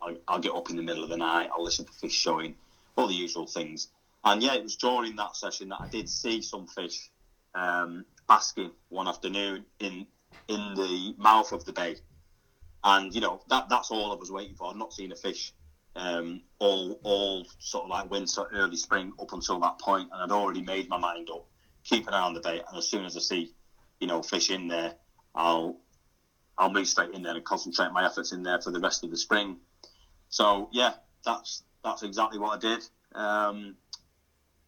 I'll, 0.00 0.16
I'll 0.28 0.38
get 0.38 0.52
up 0.54 0.70
in 0.70 0.76
the 0.76 0.82
middle 0.82 1.04
of 1.04 1.10
the 1.10 1.16
night, 1.18 1.50
I'll 1.54 1.62
listen 1.64 1.84
to 1.84 1.92
fish 1.92 2.14
showing, 2.14 2.54
all 2.96 3.06
the 3.06 3.14
usual 3.14 3.46
things. 3.46 3.88
And 4.24 4.42
yeah, 4.42 4.54
it 4.54 4.62
was 4.62 4.76
during 4.76 5.14
that 5.16 5.36
session 5.36 5.68
that 5.68 5.80
I 5.82 5.88
did 5.88 6.08
see 6.08 6.40
some 6.40 6.66
fish 6.66 7.10
um, 7.54 8.06
basking 8.28 8.70
one 8.88 9.08
afternoon 9.08 9.66
in 9.78 10.06
in 10.48 10.74
the 10.74 11.14
mouth 11.18 11.52
of 11.52 11.64
the 11.66 11.72
bay 11.72 11.96
and 12.88 13.14
you 13.14 13.20
know 13.20 13.40
that 13.48 13.68
that's 13.68 13.90
all 13.90 14.12
I 14.12 14.16
was 14.16 14.30
waiting 14.30 14.54
for. 14.54 14.70
I'd 14.70 14.76
not 14.76 14.92
seen 14.92 15.12
a 15.12 15.16
fish 15.16 15.52
um, 15.98 16.42
all 16.58 16.98
all 17.02 17.46
sort 17.58 17.84
of 17.84 17.90
like 17.90 18.10
winter, 18.10 18.44
early 18.52 18.76
spring 18.76 19.12
up 19.20 19.32
until 19.32 19.58
that 19.60 19.78
point, 19.80 20.08
and 20.12 20.22
I'd 20.22 20.34
already 20.34 20.62
made 20.62 20.88
my 20.88 20.98
mind 20.98 21.28
up. 21.30 21.46
Keep 21.84 22.06
an 22.06 22.14
eye 22.14 22.20
on 22.20 22.34
the 22.34 22.40
bait, 22.40 22.62
and 22.68 22.78
as 22.78 22.88
soon 22.88 23.04
as 23.04 23.16
I 23.16 23.20
see, 23.20 23.52
you 24.00 24.06
know, 24.06 24.22
fish 24.22 24.50
in 24.50 24.68
there, 24.68 24.94
I'll 25.34 25.80
I'll 26.56 26.72
move 26.72 26.86
straight 26.86 27.14
in 27.14 27.22
there 27.22 27.34
and 27.34 27.44
concentrate 27.44 27.92
my 27.92 28.04
efforts 28.04 28.32
in 28.32 28.42
there 28.42 28.60
for 28.60 28.70
the 28.70 28.80
rest 28.80 29.04
of 29.04 29.10
the 29.10 29.16
spring. 29.16 29.58
So 30.28 30.68
yeah, 30.72 30.94
that's 31.24 31.64
that's 31.82 32.02
exactly 32.02 32.38
what 32.38 32.56
I 32.56 32.60
did. 32.60 32.84
Um, 33.14 33.76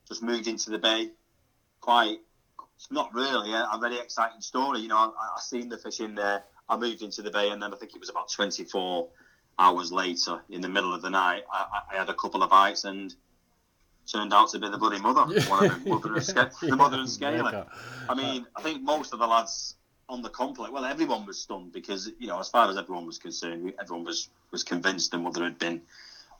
just 0.08 0.22
moved 0.22 0.46
into 0.46 0.70
the 0.70 0.78
bay, 0.78 1.10
quite. 1.80 2.18
Not 2.90 3.12
really 3.12 3.52
a, 3.52 3.68
a 3.74 3.78
very 3.78 3.98
exciting 3.98 4.40
story, 4.40 4.80
you 4.80 4.88
know. 4.88 4.96
I, 4.96 5.36
I 5.36 5.40
seen 5.40 5.68
the 5.68 5.76
fish 5.76 6.00
in 6.00 6.14
there. 6.14 6.42
I 6.70 6.76
moved 6.76 7.02
into 7.02 7.20
the 7.20 7.30
bay, 7.30 7.50
and 7.50 7.60
then 7.62 7.74
I 7.74 7.76
think 7.76 7.94
it 7.94 8.00
was 8.00 8.08
about 8.08 8.30
24 8.30 9.08
hours 9.58 9.90
later, 9.92 10.40
in 10.48 10.60
the 10.60 10.68
middle 10.68 10.94
of 10.94 11.02
the 11.02 11.10
night, 11.10 11.42
I, 11.52 11.80
I- 11.92 11.96
had 11.98 12.08
a 12.08 12.14
couple 12.14 12.42
of 12.42 12.50
bites 12.50 12.84
and 12.84 13.14
turned 14.10 14.32
out 14.32 14.48
to 14.50 14.58
be 14.58 14.68
the 14.68 14.78
bloody 14.78 15.00
mother, 15.00 15.22
one 15.50 15.66
of 15.70 15.84
the 15.84 15.90
mother 15.90 16.14
and, 16.14 16.24
sca- 16.24 16.50
the 16.62 16.76
mother 16.76 16.98
and 16.98 17.10
scaly. 17.10 17.42
mega. 17.42 17.66
I 18.08 18.14
mean, 18.14 18.46
I 18.56 18.62
think 18.62 18.82
most 18.82 19.12
of 19.12 19.18
the 19.18 19.26
lads 19.26 19.74
on 20.08 20.22
the 20.22 20.30
complex, 20.30 20.72
well, 20.72 20.84
everyone 20.84 21.26
was 21.26 21.38
stunned 21.40 21.72
because 21.72 22.10
you 22.18 22.26
know, 22.28 22.38
as 22.40 22.48
far 22.48 22.68
as 22.70 22.76
everyone 22.76 23.04
was 23.06 23.18
concerned, 23.18 23.72
everyone 23.80 24.04
was 24.04 24.28
was 24.52 24.62
convinced 24.64 25.10
the 25.10 25.18
mother 25.18 25.44
had 25.44 25.58
been 25.58 25.82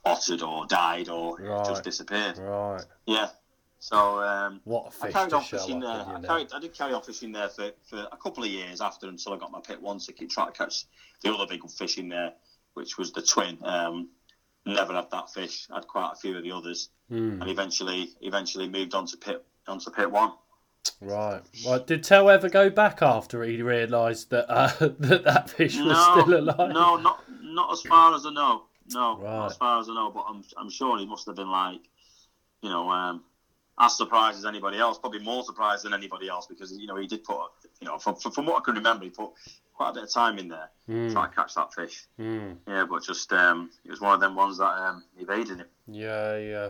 ottered 0.05 0.41
or 0.45 0.65
died 0.65 1.07
or 1.09 1.37
Right. 1.37 1.65
just 1.65 1.83
disappeared. 1.83 2.37
Right. 2.37 2.83
Yeah. 3.05 3.29
So 3.83 4.21
um, 4.21 4.61
What 4.63 4.85
a 4.85 4.87
I 4.87 4.91
fish 4.91 5.01
I 5.03 5.11
carried 5.11 5.33
on 5.33 5.43
fishing 5.43 5.79
there. 5.79 5.89
I, 5.89 6.21
carried, 6.21 6.53
I 6.53 6.59
did 6.59 6.73
carry 6.77 6.93
on 6.93 7.01
fishing 7.01 7.31
there 7.31 7.49
for, 7.49 7.71
for 7.89 8.07
a 8.11 8.15
couple 8.17 8.43
of 8.43 8.49
years 8.51 8.79
after 8.79 9.07
until 9.09 9.33
I 9.33 9.37
got 9.37 9.51
my 9.51 9.59
pit 9.59 9.81
one 9.81 9.97
ticket, 9.97 10.29
trying 10.29 10.51
to 10.51 10.53
catch 10.53 10.85
the 11.23 11.33
other 11.33 11.47
big 11.47 11.67
fish 11.67 11.97
in 11.97 12.07
there, 12.07 12.33
which 12.75 12.99
was 12.99 13.11
the 13.11 13.23
twin. 13.23 13.57
Um, 13.63 14.09
never 14.67 14.93
had 14.93 15.09
that 15.09 15.33
fish. 15.33 15.67
had 15.73 15.87
quite 15.87 16.11
a 16.13 16.15
few 16.15 16.37
of 16.37 16.43
the 16.43 16.51
others, 16.51 16.89
Hmm. 17.09 17.41
and 17.41 17.49
eventually 17.49 18.09
eventually 18.21 18.69
moved 18.69 18.93
on 18.93 19.07
to 19.07 19.17
pit 19.17 19.43
onto 19.67 19.89
pit 19.89 20.11
one. 20.11 20.31
Right. 21.01 21.41
Right. 21.65 21.85
Did 21.87 22.03
Tel 22.03 22.29
ever 22.29 22.49
go 22.49 22.69
back 22.69 23.01
after 23.01 23.43
he 23.43 23.63
realised 23.63 24.29
that 24.29 24.45
uh, 24.47 24.67
that 24.99 25.23
that 25.23 25.49
fish 25.49 25.75
was 25.77 25.85
no, 25.87 26.21
still 26.21 26.39
alive? 26.39 26.71
no, 26.71 26.97
not 26.97 27.23
not 27.41 27.73
as 27.73 27.81
far 27.81 28.13
as 28.13 28.27
I 28.27 28.31
know. 28.31 28.65
No, 28.93 29.17
Right. 29.17 29.23
not 29.23 29.45
as 29.51 29.57
far 29.57 29.79
as 29.81 29.89
I 29.89 29.93
know. 29.95 30.11
But 30.11 30.25
I'm 30.29 30.43
I'm 30.55 30.69
sure 30.69 30.99
he 30.99 31.07
must 31.07 31.25
have 31.25 31.35
been 31.35 31.49
like, 31.49 31.81
you 32.61 32.69
know, 32.69 32.87
um, 32.91 33.23
as 33.79 33.95
surprised 33.97 34.37
as 34.39 34.45
anybody 34.45 34.77
else. 34.77 34.97
Probably 34.97 35.19
more 35.19 35.43
surprised 35.43 35.85
than 35.85 35.93
anybody 35.93 36.29
else 36.29 36.45
because 36.47 36.71
you 36.77 36.87
know 36.87 36.95
he 36.97 37.07
did 37.07 37.23
put, 37.23 37.37
you 37.79 37.87
know, 37.87 37.97
from, 37.97 38.15
from 38.15 38.45
what 38.45 38.57
I 38.57 38.61
can 38.65 38.75
remember, 38.75 39.03
he 39.05 39.09
put 39.11 39.31
quite 39.73 39.89
a 39.91 39.93
bit 39.93 40.03
of 40.03 40.11
time 40.13 40.37
in 40.37 40.47
there 40.47 40.69
Mm, 40.89 41.13
trying 41.13 41.29
to 41.29 41.35
catch 41.35 41.55
that 41.55 41.73
fish. 41.73 42.05
mm. 42.19 42.57
Yeah, 42.67 42.85
but 42.89 43.01
just 43.03 43.31
um, 43.31 43.69
it 43.85 43.91
was 43.91 44.01
one 44.01 44.13
of 44.13 44.19
them 44.19 44.35
ones 44.35 44.57
that 44.57 44.65
um, 44.65 45.03
evaded 45.17 45.59
him. 45.59 45.67
Yeah, 45.87 46.37
yeah. 46.37 46.69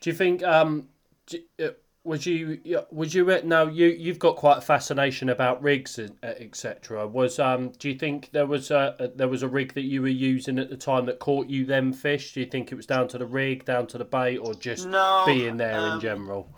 Do 0.00 0.08
you 0.10 0.14
think 0.16 0.42
um, 0.42 0.88
d- 1.26 1.44
uh, 1.62 1.70
was 2.08 2.26
you 2.26 2.58
yeah, 2.64 2.80
was 2.90 3.14
you 3.14 3.24
now 3.44 3.66
you 3.66 3.86
you've 3.88 4.18
got 4.18 4.36
quite 4.36 4.58
a 4.58 4.60
fascination 4.62 5.28
about 5.28 5.62
rigs 5.62 5.98
and 5.98 6.16
etc. 6.22 7.06
Was 7.06 7.38
um 7.38 7.70
do 7.78 7.90
you 7.90 7.98
think 7.98 8.30
there 8.32 8.46
was 8.46 8.70
a 8.70 9.12
there 9.14 9.28
was 9.28 9.42
a 9.42 9.48
rig 9.48 9.74
that 9.74 9.82
you 9.82 10.00
were 10.02 10.08
using 10.08 10.58
at 10.58 10.70
the 10.70 10.76
time 10.76 11.04
that 11.06 11.18
caught 11.18 11.48
you 11.48 11.66
them 11.66 11.92
fish? 11.92 12.32
Do 12.32 12.40
you 12.40 12.46
think 12.46 12.72
it 12.72 12.74
was 12.74 12.86
down 12.86 13.08
to 13.08 13.18
the 13.18 13.26
rig, 13.26 13.66
down 13.66 13.86
to 13.88 13.98
the 13.98 14.06
bait, 14.06 14.38
or 14.38 14.54
just 14.54 14.88
No, 14.88 15.22
being 15.26 15.58
there 15.58 15.86
in 15.86 15.94
um, 15.94 16.00
general? 16.00 16.48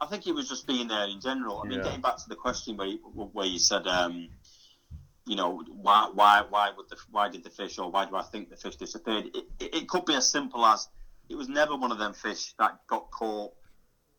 I 0.00 0.06
think 0.06 0.26
it 0.26 0.34
was 0.34 0.48
just 0.48 0.66
being 0.66 0.86
there 0.86 1.08
in 1.08 1.20
general. 1.20 1.60
I 1.60 1.66
mean, 1.66 1.78
Yeah. 1.78 1.86
getting 1.86 2.02
back 2.02 2.18
to 2.18 2.28
the 2.28 2.36
question 2.36 2.76
where 2.76 2.86
you, 2.86 2.98
where 2.98 3.46
you 3.46 3.58
said, 3.58 3.86
um, 3.88 4.28
you 5.26 5.34
know, 5.34 5.62
why 5.72 6.10
why 6.12 6.44
why 6.48 6.70
would 6.76 6.88
the 6.90 6.96
why 7.10 7.30
did 7.30 7.42
the 7.42 7.50
fish 7.50 7.78
or 7.78 7.90
why 7.90 8.04
do 8.04 8.16
I 8.16 8.22
think 8.22 8.50
the 8.50 8.56
fish 8.56 8.76
disappeared? 8.76 9.26
It, 9.34 9.44
it, 9.58 9.74
it 9.74 9.88
could 9.88 10.04
be 10.04 10.14
as 10.14 10.30
simple 10.30 10.64
as 10.64 10.88
it 11.28 11.36
was 11.36 11.48
never 11.48 11.74
one 11.76 11.90
of 11.90 11.98
them 11.98 12.12
fish 12.12 12.54
that 12.58 12.78
got 12.86 13.10
caught 13.10 13.52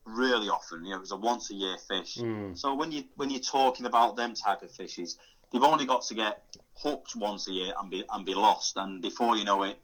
really 0.10 0.50
often. 0.50 0.84
You 0.84 0.92
know, 0.92 0.98
it 0.98 1.02
was 1.02 1.12
a 1.12 1.16
once 1.18 1.50
a 1.52 1.54
year 1.54 1.78
fish. 1.88 2.16
Mm, 2.18 2.58
So 2.58 2.74
when 2.74 2.92
you 2.92 3.04
when 3.16 3.30
you're 3.30 3.40
talking 3.40 3.86
about 3.86 4.16
them 4.16 4.34
type 4.36 4.62
of 4.62 4.72
fishes, 4.72 5.16
they've 5.52 5.64
only 5.64 5.86
got 5.86 6.04
to 6.04 6.14
get 6.14 6.36
hooked 6.84 7.16
once 7.16 7.48
a 7.48 7.52
year 7.52 7.74
and 7.80 7.90
be 7.90 8.04
and 8.10 8.26
be 8.26 8.34
lost, 8.34 8.78
and 8.78 9.02
before 9.02 9.38
you 9.38 9.44
know 9.44 9.64
it, 9.64 9.78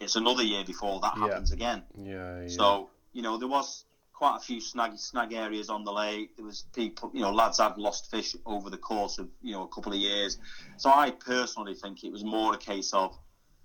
it's 0.00 0.16
another 0.16 0.42
year 0.42 0.64
before 0.64 1.00
that 1.00 1.14
Yeah. 1.16 1.20
happens 1.22 1.52
again. 1.52 1.82
yeah, 1.96 2.40
yeah. 2.40 2.48
So 2.48 2.88
you 3.12 3.22
know 3.22 3.36
there 3.38 3.48
was 3.48 3.84
quite 4.12 4.36
a 4.36 4.40
few 4.40 4.60
snag 4.60 4.96
snag 4.98 5.32
areas 5.32 5.68
on 5.68 5.84
the 5.84 5.92
lake. 5.92 6.30
There 6.36 6.44
was 6.46 6.64
people, 6.74 7.10
you 7.12 7.20
know, 7.20 7.32
lads 7.32 7.58
had 7.58 7.76
lost 7.76 8.10
fish 8.10 8.34
over 8.46 8.70
the 8.70 8.78
course 8.78 9.18
of 9.18 9.28
you 9.42 9.52
know 9.52 9.62
a 9.62 9.68
couple 9.68 9.92
of 9.92 9.98
years. 9.98 10.36
So 10.76 10.90
I 10.90 11.12
personally 11.24 11.74
think 11.74 12.04
it 12.04 12.12
was 12.12 12.24
more 12.24 12.54
a 12.54 12.58
case 12.58 12.92
of 12.92 13.12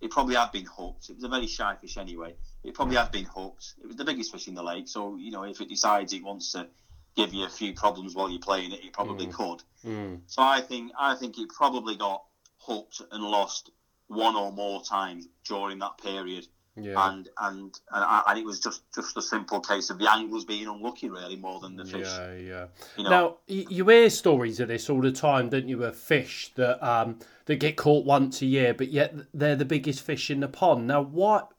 it 0.02 0.12
probably 0.12 0.36
had 0.36 0.52
been 0.52 0.66
hooked. 0.66 1.10
It 1.10 1.16
was 1.16 1.24
a 1.24 1.30
very 1.30 1.48
shy 1.48 1.76
fish 1.76 1.98
anyway. 1.98 2.36
It 2.64 2.74
probably 2.74 2.96
had 2.96 3.12
been 3.12 3.26
hooked. 3.26 3.76
It 3.82 3.88
was 3.88 3.96
the 3.96 4.06
biggest 4.06 4.32
fish 4.32 4.48
in 4.48 4.54
the 4.56 4.64
lake. 4.64 4.88
So 4.88 5.16
you 5.18 5.32
know 5.32 5.44
if 5.44 5.62
it 5.62 5.70
decides 5.70 6.14
it 6.14 6.24
wants 6.24 6.52
to 6.54 6.68
give 7.16 7.34
you 7.34 7.46
a 7.46 7.50
few 7.50 7.74
problems 7.74 8.16
while 8.16 8.30
you're 8.30 8.40
playing 8.40 8.72
it, 8.72 8.84
it 8.84 8.94
probably 8.94 9.28
could. 9.28 9.64
Mm, 9.86 10.22
So 10.28 10.42
I 10.42 10.62
think 10.62 10.92
I 10.98 11.16
think 11.16 11.38
it 11.38 11.50
probably 11.50 11.96
got 11.96 12.24
hooked 12.60 13.02
and 13.12 13.24
lost 13.24 13.72
one 14.08 14.36
or 14.36 14.52
more 14.52 14.82
times 14.82 15.28
during 15.46 15.80
that 15.80 15.98
period 15.98 16.48
yeah. 16.84 17.10
and 17.10 17.30
and 17.40 17.80
and, 17.92 18.04
I, 18.04 18.24
and 18.28 18.40
it 18.40 18.46
was 18.46 18.60
just 18.60 18.82
just 18.94 19.18
a 19.18 19.22
simple 19.22 19.60
case 19.60 19.90
of 19.90 20.00
the 20.00 20.12
anglers 20.12 20.46
being 20.46 20.68
unlucky, 20.68 21.10
really, 21.10 21.36
more 21.36 21.60
than 21.60 21.76
the 21.76 21.86
fish. 21.86 22.08
Yeah, 22.08 22.36
yeah. 22.36 22.66
You 22.98 23.04
know, 23.04 23.10
Now 23.10 23.38
you 23.48 23.88
hear 23.88 24.10
stories 24.10 24.60
of 24.60 24.68
this 24.68 24.90
all 24.90 25.02
the 25.02 25.12
time, 25.12 25.50
don't 25.50 25.68
you? 25.68 25.84
Of 25.84 25.96
fish 25.96 26.52
that 26.56 26.86
um 26.86 27.20
that 27.46 27.56
get 27.56 27.78
caught 27.78 28.06
once 28.06 28.42
a 28.42 28.46
year, 28.46 28.74
but 28.74 28.90
yet 28.90 29.16
they're 29.34 29.56
the 29.56 29.66
biggest 29.66 30.02
fish 30.02 30.30
in 30.30 30.42
the 30.42 30.48
pond. 30.48 30.88
Now, 30.88 31.02
what 31.02 31.52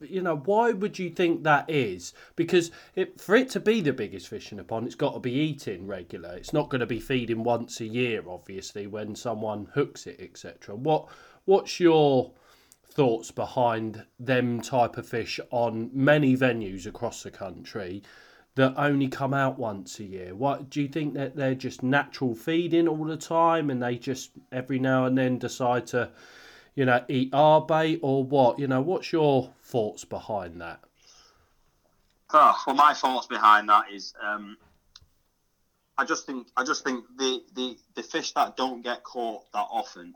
you 0.00 0.22
know, 0.22 0.36
why 0.36 0.72
would 0.72 0.98
you 0.98 1.10
think 1.10 1.42
that 1.42 1.68
is? 1.68 2.12
Because 2.36 2.70
it, 2.94 3.20
for 3.20 3.34
it 3.36 3.48
to 3.50 3.60
be 3.60 3.80
the 3.80 3.92
biggest 3.92 4.28
fish 4.28 4.50
in 4.50 4.58
the 4.58 4.64
pond, 4.64 4.86
it's 4.86 4.94
got 4.94 5.14
to 5.14 5.20
be 5.20 5.32
eating 5.32 5.86
regular. 5.86 6.34
It's 6.34 6.52
not 6.52 6.68
going 6.68 6.80
to 6.80 6.86
be 6.86 7.00
feeding 7.00 7.44
once 7.44 7.80
a 7.80 7.86
year, 7.86 8.22
obviously, 8.28 8.86
when 8.86 9.14
someone 9.14 9.68
hooks 9.74 10.06
it, 10.06 10.20
etc. 10.20 10.74
What 10.74 11.08
what's 11.44 11.78
your 11.80 12.32
thoughts 12.94 13.30
behind 13.30 14.06
them 14.20 14.60
type 14.60 14.96
of 14.96 15.06
fish 15.06 15.40
on 15.50 15.90
many 15.92 16.36
venues 16.36 16.86
across 16.86 17.22
the 17.22 17.30
country 17.30 18.02
that 18.54 18.72
only 18.76 19.08
come 19.08 19.34
out 19.34 19.58
once 19.58 19.98
a 19.98 20.04
year? 20.04 20.34
What 20.34 20.70
do 20.70 20.80
you 20.80 20.88
think 20.88 21.14
that 21.14 21.34
they're 21.34 21.56
just 21.56 21.82
natural 21.82 22.34
feeding 22.34 22.86
all 22.86 23.04
the 23.04 23.16
time, 23.16 23.68
and 23.68 23.82
they 23.82 23.96
just 23.96 24.30
every 24.52 24.78
now 24.78 25.06
and 25.06 25.18
then 25.18 25.38
decide 25.38 25.86
to, 25.88 26.10
you 26.76 26.84
know, 26.84 27.04
eat 27.08 27.30
our 27.32 27.60
bait 27.60 27.98
or 28.02 28.22
what? 28.22 28.58
You 28.58 28.68
know, 28.68 28.80
what's 28.80 29.12
your 29.12 29.50
thoughts 29.62 30.04
behind 30.04 30.60
that? 30.60 30.80
Ah, 32.32 32.62
well, 32.66 32.76
my 32.76 32.94
thoughts 32.94 33.26
behind 33.26 33.68
that 33.68 33.92
is, 33.92 34.14
um, 34.22 34.56
I 35.98 36.04
just 36.04 36.26
think 36.26 36.48
I 36.56 36.64
just 36.64 36.84
think 36.84 37.04
the, 37.16 37.42
the 37.54 37.76
the 37.96 38.02
fish 38.02 38.32
that 38.32 38.56
don't 38.56 38.82
get 38.82 39.02
caught 39.02 39.50
that 39.52 39.66
often, 39.70 40.14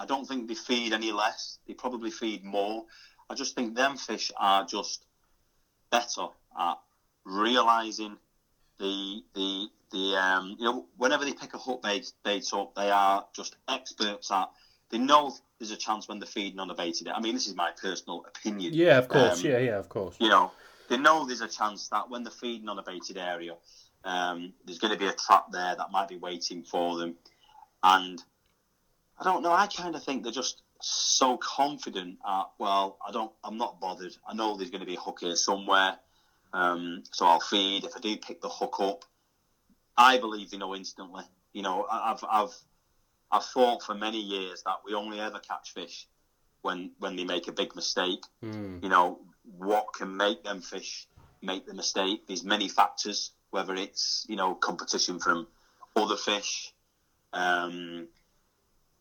I 0.00 0.06
don't 0.06 0.26
think 0.26 0.48
they 0.48 0.54
feed 0.54 0.94
any 0.94 1.12
less. 1.12 1.58
They 1.66 1.74
probably 1.74 2.10
feed 2.10 2.42
more. 2.42 2.86
I 3.28 3.34
just 3.34 3.54
think 3.54 3.76
them 3.76 3.98
fish 3.98 4.32
are 4.38 4.64
just 4.64 5.04
better 5.90 6.28
at 6.58 6.78
realizing 7.24 8.16
the 8.78 9.22
the 9.34 9.68
the 9.92 10.16
um 10.16 10.56
you 10.58 10.64
know 10.64 10.86
whenever 10.96 11.26
they 11.26 11.34
pick 11.34 11.52
a 11.52 11.58
hook 11.58 11.82
bait 11.82 12.10
bait 12.24 12.46
up, 12.54 12.74
they 12.74 12.90
are 12.90 13.26
just 13.36 13.56
experts 13.68 14.30
at. 14.30 14.48
They 14.90 14.98
know 14.98 15.36
there's 15.58 15.70
a 15.70 15.76
chance 15.76 16.08
when 16.08 16.18
they're 16.18 16.26
feeding 16.26 16.58
on 16.58 16.70
a 16.70 16.74
baited. 16.74 17.06
I 17.08 17.20
mean, 17.20 17.34
this 17.34 17.46
is 17.46 17.54
my 17.54 17.70
personal 17.80 18.24
opinion. 18.26 18.72
Yeah, 18.72 18.98
of 18.98 19.08
course. 19.08 19.44
Um, 19.44 19.50
yeah, 19.50 19.58
yeah, 19.58 19.78
of 19.78 19.88
course. 19.88 20.16
you 20.18 20.28
know, 20.28 20.50
they 20.88 20.96
know 20.96 21.26
there's 21.26 21.42
a 21.42 21.48
chance 21.48 21.88
that 21.88 22.08
when 22.08 22.24
they're 22.24 22.32
feeding 22.32 22.68
on 22.68 22.78
a 22.78 22.82
baited 22.82 23.16
area, 23.16 23.54
um, 24.04 24.54
there's 24.64 24.78
going 24.78 24.92
to 24.92 24.98
be 24.98 25.06
a 25.06 25.12
trap 25.12 25.52
there 25.52 25.76
that 25.76 25.92
might 25.92 26.08
be 26.08 26.16
waiting 26.16 26.64
for 26.64 26.98
them. 26.98 27.14
And 27.84 28.20
I 29.20 29.24
don't 29.24 29.42
know. 29.42 29.52
I 29.52 29.66
kind 29.66 29.94
of 29.94 30.02
think 30.02 30.22
they're 30.22 30.32
just 30.32 30.62
so 30.80 31.36
confident 31.36 32.18
at, 32.26 32.44
well, 32.58 32.96
I 33.06 33.12
don't, 33.12 33.30
I'm 33.44 33.58
not 33.58 33.78
bothered. 33.78 34.16
I 34.26 34.34
know 34.34 34.56
there's 34.56 34.70
going 34.70 34.80
to 34.80 34.86
be 34.86 34.94
a 34.94 35.00
hook 35.00 35.18
here 35.20 35.36
somewhere. 35.36 35.96
Um, 36.52 37.02
so 37.12 37.26
I'll 37.26 37.40
feed. 37.40 37.84
If 37.84 37.96
I 37.96 38.00
do 38.00 38.16
pick 38.16 38.40
the 38.40 38.48
hook 38.48 38.76
up, 38.80 39.04
I 39.96 40.18
believe 40.18 40.50
they 40.50 40.56
know 40.56 40.74
instantly. 40.74 41.24
You 41.52 41.62
know, 41.62 41.86
I've, 41.90 42.24
I've, 42.28 42.56
I've 43.30 43.44
thought 43.44 43.82
for 43.82 43.94
many 43.94 44.20
years 44.20 44.62
that 44.64 44.76
we 44.84 44.94
only 44.94 45.20
ever 45.20 45.38
catch 45.38 45.72
fish 45.74 46.06
when, 46.62 46.90
when 46.98 47.16
they 47.16 47.24
make 47.24 47.46
a 47.48 47.52
big 47.52 47.74
mistake 47.76 48.22
Mm, 48.42 48.82
you 48.82 48.88
know, 48.88 49.18
what 49.44 49.86
can 49.94 50.16
make 50.16 50.42
them 50.42 50.62
fish 50.62 51.06
make 51.42 51.66
the 51.66 51.74
mistake. 51.74 52.20
There's 52.26 52.44
many 52.44 52.68
factors, 52.68 53.32
whether 53.50 53.74
it's, 53.74 54.24
you 54.28 54.36
know, 54.36 54.54
competition 54.54 55.18
from 55.18 55.46
other 55.96 56.16
fish, 56.16 56.72
um, 57.32 58.08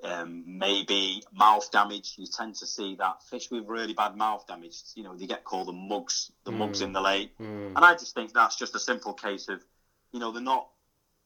um, 0.04 0.44
maybe 0.46 1.22
mouth 1.34 1.70
damage. 1.72 2.14
You 2.18 2.26
tend 2.26 2.56
to 2.56 2.66
see 2.66 2.96
that 2.96 3.22
fish 3.30 3.50
with 3.52 3.66
really 3.68 3.94
bad 3.94 4.16
mouth 4.16 4.46
damage, 4.48 4.76
you 4.96 5.04
know, 5.04 5.16
they 5.16 5.28
get 5.28 5.44
called 5.44 5.68
the 5.68 5.74
mugs, 5.74 6.32
the 6.46 6.52
mugs 6.52 6.82
in 6.82 6.94
the 6.94 7.02
lake. 7.02 7.32
mm, 7.40 7.74
And 7.76 7.80
I 7.80 7.94
just 7.94 8.14
think 8.14 8.34
that's 8.34 8.56
just 8.56 8.76
a 8.76 8.80
simple 8.80 9.14
case 9.14 9.48
of, 9.50 9.64
you 10.12 10.20
know, 10.20 10.32
they're 10.32 10.42
not. 10.42 10.68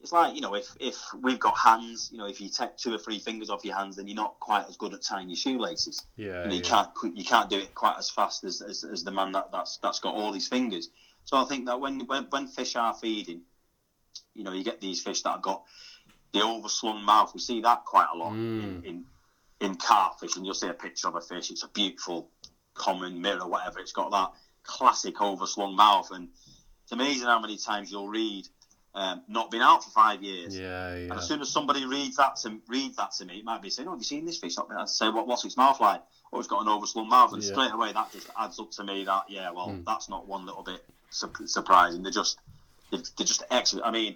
It's 0.01 0.11
like 0.11 0.35
you 0.35 0.41
know, 0.41 0.53
if 0.53 0.75
if 0.81 0.97
we've 1.21 1.39
got 1.39 1.57
hands, 1.57 2.09
you 2.11 2.17
know, 2.17 2.25
if 2.25 2.41
you 2.41 2.49
take 2.49 2.75
two 2.75 2.93
or 2.93 2.97
three 2.97 3.19
fingers 3.19 3.49
off 3.49 3.63
your 3.63 3.77
hands, 3.77 3.95
then 3.95 4.05
you're 4.07 4.17
not 4.17 4.37
quite 4.39 4.67
as 4.67 4.75
good 4.75 4.93
at 4.93 5.01
tying 5.01 5.29
your 5.29 5.37
shoelaces. 5.37 6.05
yeah, 6.17 6.43
You, 6.43 6.49
know, 6.49 6.55
you 6.55 6.61
yeah. 6.61 6.69
can't 6.69 7.17
you 7.17 7.23
can't 7.23 7.49
do 7.49 7.57
it 7.57 7.73
quite 7.73 7.95
as 7.97 8.09
fast 8.09 8.43
as, 8.43 8.61
as, 8.61 8.83
as 8.83 9.05
the 9.05 9.11
man 9.11 9.31
that, 9.31 9.49
that's 9.53 9.77
that's 9.77 9.99
got 9.99 10.13
all 10.13 10.33
these 10.33 10.49
fingers. 10.49 10.89
So 11.23 11.37
I 11.37 11.45
think 11.45 11.67
that 11.67 11.79
when, 11.79 12.01
when 12.01 12.25
when 12.31 12.47
fish 12.47 12.75
are 12.75 12.93
feeding, 12.93 13.43
you 14.33 14.43
know, 14.43 14.51
you 14.51 14.63
get 14.63 14.81
these 14.81 15.01
fish 15.01 15.21
that 15.21 15.29
have 15.29 15.41
got 15.41 15.61
the 16.33 16.39
overslung 16.39 17.03
mouth. 17.03 17.31
We 17.33 17.39
see 17.39 17.61
that 17.61 17.85
quite 17.85 18.07
a 18.13 18.17
lot 18.17 18.33
Mm. 18.33 18.63
in, 18.63 18.83
in 18.83 19.05
in 19.61 19.75
carfish, 19.75 20.35
and 20.35 20.45
you'll 20.45 20.55
see 20.55 20.67
a 20.67 20.73
picture 20.73 21.07
of 21.07 21.15
a 21.15 21.21
fish. 21.21 21.49
It's 21.49 21.63
a 21.63 21.69
beautiful 21.69 22.27
common 22.73 23.21
mirror, 23.21 23.47
whatever. 23.47 23.79
It's 23.79 23.93
got 23.93 24.11
that 24.11 24.31
classic 24.63 25.15
overslung 25.17 25.75
mouth, 25.75 26.11
and 26.11 26.27
it's 26.83 26.91
amazing 26.91 27.27
how 27.27 27.39
many 27.39 27.57
times 27.57 27.89
you'll 27.91 28.09
read. 28.09 28.45
Um, 28.95 29.23
not 29.27 29.49
been 29.49 29.61
out 29.61 29.83
for 29.83 29.89
five 29.91 30.21
years. 30.21 30.55
Yeah, 30.57 30.89
And 30.89 31.07
yeah. 31.07 31.15
as 31.17 31.27
soon 31.27 31.41
as 31.41 31.49
somebody 31.49 31.85
reads 31.85 32.17
that 32.17 32.35
to 32.41 32.59
reads 32.67 32.97
that 32.97 33.11
to 33.13 33.25
me, 33.25 33.37
it 33.39 33.45
might 33.45 33.61
be 33.61 33.69
saying, 33.69 33.87
"Oh, 33.87 33.91
have 33.91 33.99
you 33.99 34.03
seen 34.03 34.25
this 34.25 34.37
fish?" 34.37 34.55
I 34.57 34.85
say, 34.85 35.09
"What? 35.09 35.27
What's 35.27 35.45
its 35.45 35.55
mouth 35.55 35.79
like?" 35.79 36.01
Oh, 36.33 36.39
it's 36.39 36.47
got 36.47 36.61
an 36.61 36.67
overslung 36.67 37.07
mouth, 37.07 37.31
and 37.33 37.41
Yeah. 37.41 37.51
straight 37.53 37.71
away 37.71 37.93
that 37.93 38.11
just 38.11 38.29
adds 38.37 38.59
up 38.59 38.69
to 38.71 38.83
me 38.83 39.05
that 39.05 39.29
yeah, 39.29 39.49
well, 39.51 39.69
Mm. 39.69 39.85
that's 39.85 40.09
not 40.09 40.27
one 40.27 40.45
little 40.45 40.63
bit 40.63 40.83
su- 41.09 41.31
surprising. 41.47 42.03
They're 42.03 42.11
just 42.11 42.37
they're 42.91 42.99
just 43.25 43.43
excellent. 43.49 43.85
I 43.85 43.91
mean, 43.91 44.15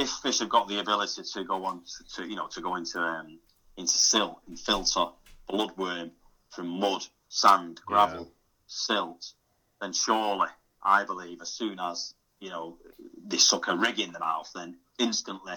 if 0.00 0.08
fish 0.08 0.38
have 0.38 0.48
got 0.48 0.66
the 0.66 0.80
ability 0.80 1.22
to 1.22 1.44
go 1.44 1.64
on 1.64 1.82
to, 1.84 2.14
to 2.16 2.28
you 2.28 2.36
know 2.36 2.46
to 2.48 2.60
go 2.60 2.76
into 2.76 2.98
um, 3.00 3.38
into 3.76 3.92
silt 3.92 4.40
and 4.48 4.58
filter 4.58 5.04
bloodworm 5.48 6.10
from 6.50 6.66
mud, 6.66 7.02
sand, 7.28 7.80
gravel, 7.84 8.24
Yeah. 8.24 8.30
silt, 8.66 9.32
then 9.80 9.92
surely 9.92 10.48
I 10.82 11.04
believe 11.04 11.40
as 11.42 11.50
soon 11.50 11.78
as 11.78 12.14
you 12.40 12.50
know 12.50 12.78
they 13.26 13.36
suck 13.36 13.68
a 13.68 13.76
rig 13.76 14.00
in 14.00 14.12
the 14.12 14.18
mouth, 14.20 14.50
then 14.54 14.76
instantly 14.98 15.54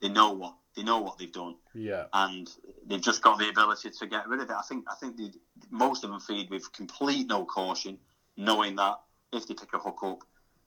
they 0.00 0.08
know 0.08 0.32
what 0.32 0.54
they 0.76 0.82
know 0.82 1.00
what 1.00 1.18
they've 1.18 1.32
done, 1.32 1.56
Yeah. 1.74 2.06
and 2.12 2.48
they've 2.86 3.00
just 3.00 3.20
got 3.20 3.38
the 3.38 3.48
ability 3.48 3.90
to 3.90 4.06
get 4.06 4.26
rid 4.28 4.40
of 4.40 4.48
it. 4.48 4.56
I 4.56 4.62
think 4.62 4.84
I 4.90 4.94
think 4.94 5.16
they, 5.16 5.30
most 5.70 6.04
of 6.04 6.10
them 6.10 6.20
feed 6.20 6.50
with 6.50 6.72
complete 6.72 7.26
no 7.26 7.44
caution, 7.44 7.98
knowing 8.36 8.76
that 8.76 9.00
if 9.32 9.46
they 9.46 9.54
pick 9.54 9.72
a 9.74 9.78
hook 9.78 9.98
up, 10.04 10.20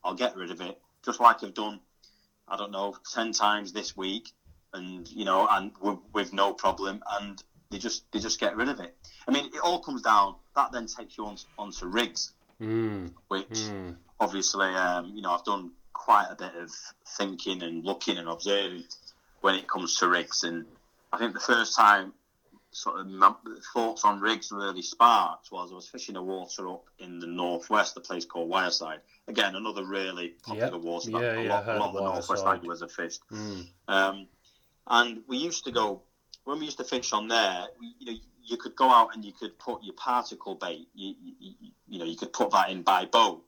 I'll 0.04 0.14
get 0.14 0.36
rid 0.36 0.50
of 0.50 0.60
it, 0.60 0.78
just 1.04 1.18
like 1.20 1.42
I've 1.42 1.54
done 1.54 1.80
I 2.48 2.56
don't 2.56 2.70
know, 2.70 2.94
ten 3.12 3.32
times 3.32 3.72
this 3.72 3.96
week, 3.96 4.32
and 4.72 5.08
you 5.08 5.24
know, 5.24 5.46
and 5.50 5.72
with, 5.80 5.98
with 6.12 6.32
no 6.32 6.52
problem, 6.52 7.02
and 7.18 7.42
they 7.70 7.78
just 7.78 8.04
they 8.12 8.18
just 8.20 8.38
get 8.40 8.56
rid 8.56 8.68
of 8.68 8.80
it. 8.80 8.94
I 9.26 9.30
mean, 9.32 9.46
it 9.46 9.60
all 9.60 9.80
comes 9.80 10.02
down. 10.02 10.36
That 10.54 10.72
then 10.72 10.86
takes 10.86 11.18
you 11.18 11.26
on 11.26 11.36
onto 11.58 11.86
rigs, 11.86 12.32
Mm. 12.60 13.12
which 13.28 13.48
Mm. 13.48 13.96
obviously, 14.18 14.74
um, 14.74 15.12
you 15.14 15.20
know, 15.22 15.32
I've 15.32 15.44
done 15.44 15.72
quite 15.92 16.28
a 16.30 16.34
bit 16.34 16.54
of 16.54 16.70
thinking 17.18 17.62
and 17.62 17.84
looking 17.84 18.16
and 18.16 18.28
observing 18.28 18.84
when 19.40 19.54
it 19.54 19.68
comes 19.68 19.96
to 19.96 20.08
rigs. 20.08 20.42
And 20.42 20.64
I 21.12 21.18
think 21.18 21.34
the 21.34 21.40
first 21.40 21.76
time 21.76 22.12
sort 22.76 23.00
of 23.00 23.06
thoughts 23.72 24.04
on 24.04 24.20
rigs 24.20 24.52
really 24.52 24.82
sparked 24.82 25.50
was 25.50 25.72
I 25.72 25.74
was 25.74 25.88
fishing 25.88 26.16
a 26.16 26.22
water 26.22 26.68
up 26.68 26.84
in 26.98 27.18
the 27.18 27.26
northwest, 27.26 27.96
a 27.96 28.00
place 28.00 28.26
called 28.26 28.48
Wyreside. 28.50 29.00
Again, 29.28 29.54
another 29.54 29.84
really 29.84 30.34
popular 30.42 30.74
Yep. 30.74 30.82
water 30.82 31.10
Yeah, 31.10 31.18
that 31.20 31.38
a 31.38 31.42
yeah, 31.42 31.54
lot, 31.54 31.68
a 31.68 31.78
lot 31.78 31.88
of 31.88 31.94
the 31.94 32.00
northwest 32.02 32.44
anglers 32.46 32.80
have 32.82 32.92
fished. 32.92 33.22
Mm. 33.32 33.66
Um, 33.88 34.28
and 34.88 35.22
we 35.26 35.38
used 35.38 35.64
to 35.64 35.72
go 35.72 36.02
when 36.44 36.58
we 36.58 36.66
used 36.66 36.76
to 36.78 36.84
fish 36.84 37.12
on 37.12 37.28
there. 37.28 37.66
We, 37.80 37.94
you 37.98 38.12
know, 38.12 38.18
you 38.44 38.56
could 38.58 38.76
go 38.76 38.90
out 38.90 39.14
and 39.14 39.24
you 39.24 39.32
could 39.32 39.58
put 39.58 39.82
your 39.82 39.94
particle 39.94 40.54
bait. 40.54 40.86
You, 40.94 41.14
you, 41.20 41.34
you, 41.40 41.70
you 41.88 41.98
know, 41.98 42.04
you 42.04 42.16
could 42.16 42.32
put 42.32 42.50
that 42.50 42.70
in 42.70 42.82
by 42.82 43.06
boat. 43.06 43.42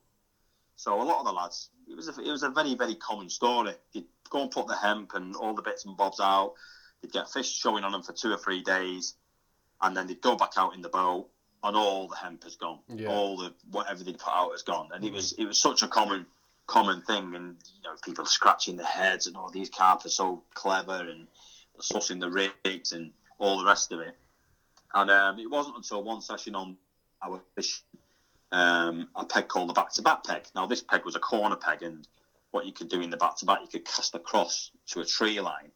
So 0.75 0.99
a 1.01 1.03
lot 1.03 1.19
of 1.19 1.25
the 1.25 1.31
lads, 1.31 1.69
it 1.87 1.95
was 1.95 2.07
a, 2.09 2.19
it 2.19 2.31
was 2.31 2.43
a 2.43 2.49
very 2.49 2.73
very 2.73 2.95
common 2.95 3.29
story. 3.29 3.73
You'd 3.93 4.05
go 4.29 4.41
and 4.41 4.51
put 4.51 4.67
the 4.67 4.75
hemp 4.75 5.13
and 5.13 5.35
all 5.35 5.53
the 5.53 5.61
bits 5.61 5.85
and 5.85 5.95
bobs 5.95 6.19
out. 6.19 6.53
They'd 7.01 7.11
get 7.11 7.29
fish 7.29 7.49
showing 7.49 7.83
on 7.83 7.91
them 7.91 8.03
for 8.03 8.13
two 8.13 8.31
or 8.31 8.37
three 8.37 8.61
days, 8.61 9.15
and 9.81 9.95
then 9.95 10.07
they'd 10.07 10.21
go 10.21 10.35
back 10.35 10.51
out 10.57 10.75
in 10.75 10.81
the 10.81 10.89
boat, 10.89 11.27
and 11.63 11.75
all 11.75 12.07
the 12.07 12.15
hemp 12.15 12.43
has 12.43 12.55
gone. 12.55 12.79
Yeah. 12.87 13.09
All 13.09 13.37
the 13.37 13.53
whatever 13.71 14.03
they 14.03 14.13
put 14.13 14.33
out 14.33 14.51
has 14.51 14.63
gone, 14.63 14.89
and 14.93 15.03
it 15.03 15.13
was 15.13 15.33
it 15.33 15.45
was 15.45 15.57
such 15.57 15.83
a 15.83 15.87
common 15.87 16.25
common 16.67 17.01
thing, 17.01 17.35
and 17.35 17.57
you 17.75 17.83
know 17.83 17.95
people 18.03 18.25
scratching 18.25 18.77
their 18.77 18.85
heads 18.85 19.27
and 19.27 19.35
all 19.35 19.49
these 19.49 19.69
carp 19.69 20.05
are 20.05 20.09
so 20.09 20.43
clever 20.53 21.07
and 21.09 21.27
sussing 21.79 22.19
the 22.19 22.29
rigs 22.29 22.91
and 22.91 23.11
all 23.37 23.57
the 23.57 23.65
rest 23.65 23.91
of 23.91 23.99
it. 23.99 24.15
And 24.93 25.09
um, 25.09 25.39
it 25.39 25.49
wasn't 25.49 25.77
until 25.77 26.03
one 26.03 26.21
session 26.21 26.55
on 26.55 26.77
our 27.23 27.41
fish, 27.55 27.83
um, 28.51 29.07
a 29.15 29.25
peg 29.25 29.47
called 29.47 29.69
the 29.69 29.73
back 29.73 29.93
to 29.93 30.01
back 30.01 30.23
peg. 30.23 30.45
Now 30.55 30.65
this 30.65 30.81
peg 30.81 31.05
was 31.05 31.15
a 31.15 31.19
corner 31.19 31.55
peg, 31.55 31.83
and 31.83 32.07
what 32.51 32.65
you 32.65 32.71
could 32.71 32.89
do 32.89 33.01
in 33.01 33.09
the 33.09 33.17
back 33.17 33.37
to 33.37 33.45
back, 33.45 33.59
you 33.61 33.67
could 33.67 33.85
cast 33.85 34.15
across 34.15 34.71
to 34.87 35.01
a 35.01 35.05
tree 35.05 35.39
line, 35.39 35.71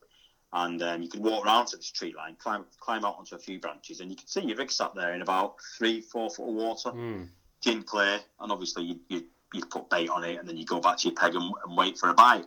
and 0.53 0.81
um, 0.83 1.01
you 1.01 1.09
could 1.09 1.19
walk 1.19 1.45
around 1.45 1.65
to 1.67 1.77
this 1.77 1.91
tree 1.91 2.13
line, 2.15 2.35
climb 2.37 2.65
climb 2.79 3.03
out 3.03 3.15
onto 3.17 3.35
a 3.35 3.39
few 3.39 3.59
branches, 3.59 3.99
and 3.99 4.09
you 4.09 4.15
could 4.15 4.29
see 4.29 4.41
your 4.41 4.55
rig 4.55 4.71
sat 4.71 4.93
there 4.95 5.13
in 5.13 5.21
about 5.21 5.55
three 5.77 5.99
four 6.01 6.29
foot 6.29 6.47
of 6.47 6.53
water 6.53 6.91
Mm. 6.91 7.29
gin 7.63 7.83
clear, 7.83 8.21
and 8.39 8.51
obviously 8.51 8.83
you 8.83 8.99
you 9.09 9.23
you 9.53 9.61
put 9.65 9.89
bait 9.89 10.09
on 10.09 10.23
it, 10.23 10.37
and 10.37 10.47
then 10.47 10.57
you 10.57 10.65
go 10.65 10.79
back 10.79 10.97
to 10.97 11.07
your 11.07 11.15
peg 11.15 11.35
and, 11.35 11.51
and 11.65 11.77
wait 11.77 11.97
for 11.97 12.09
a 12.09 12.13
bite. 12.13 12.45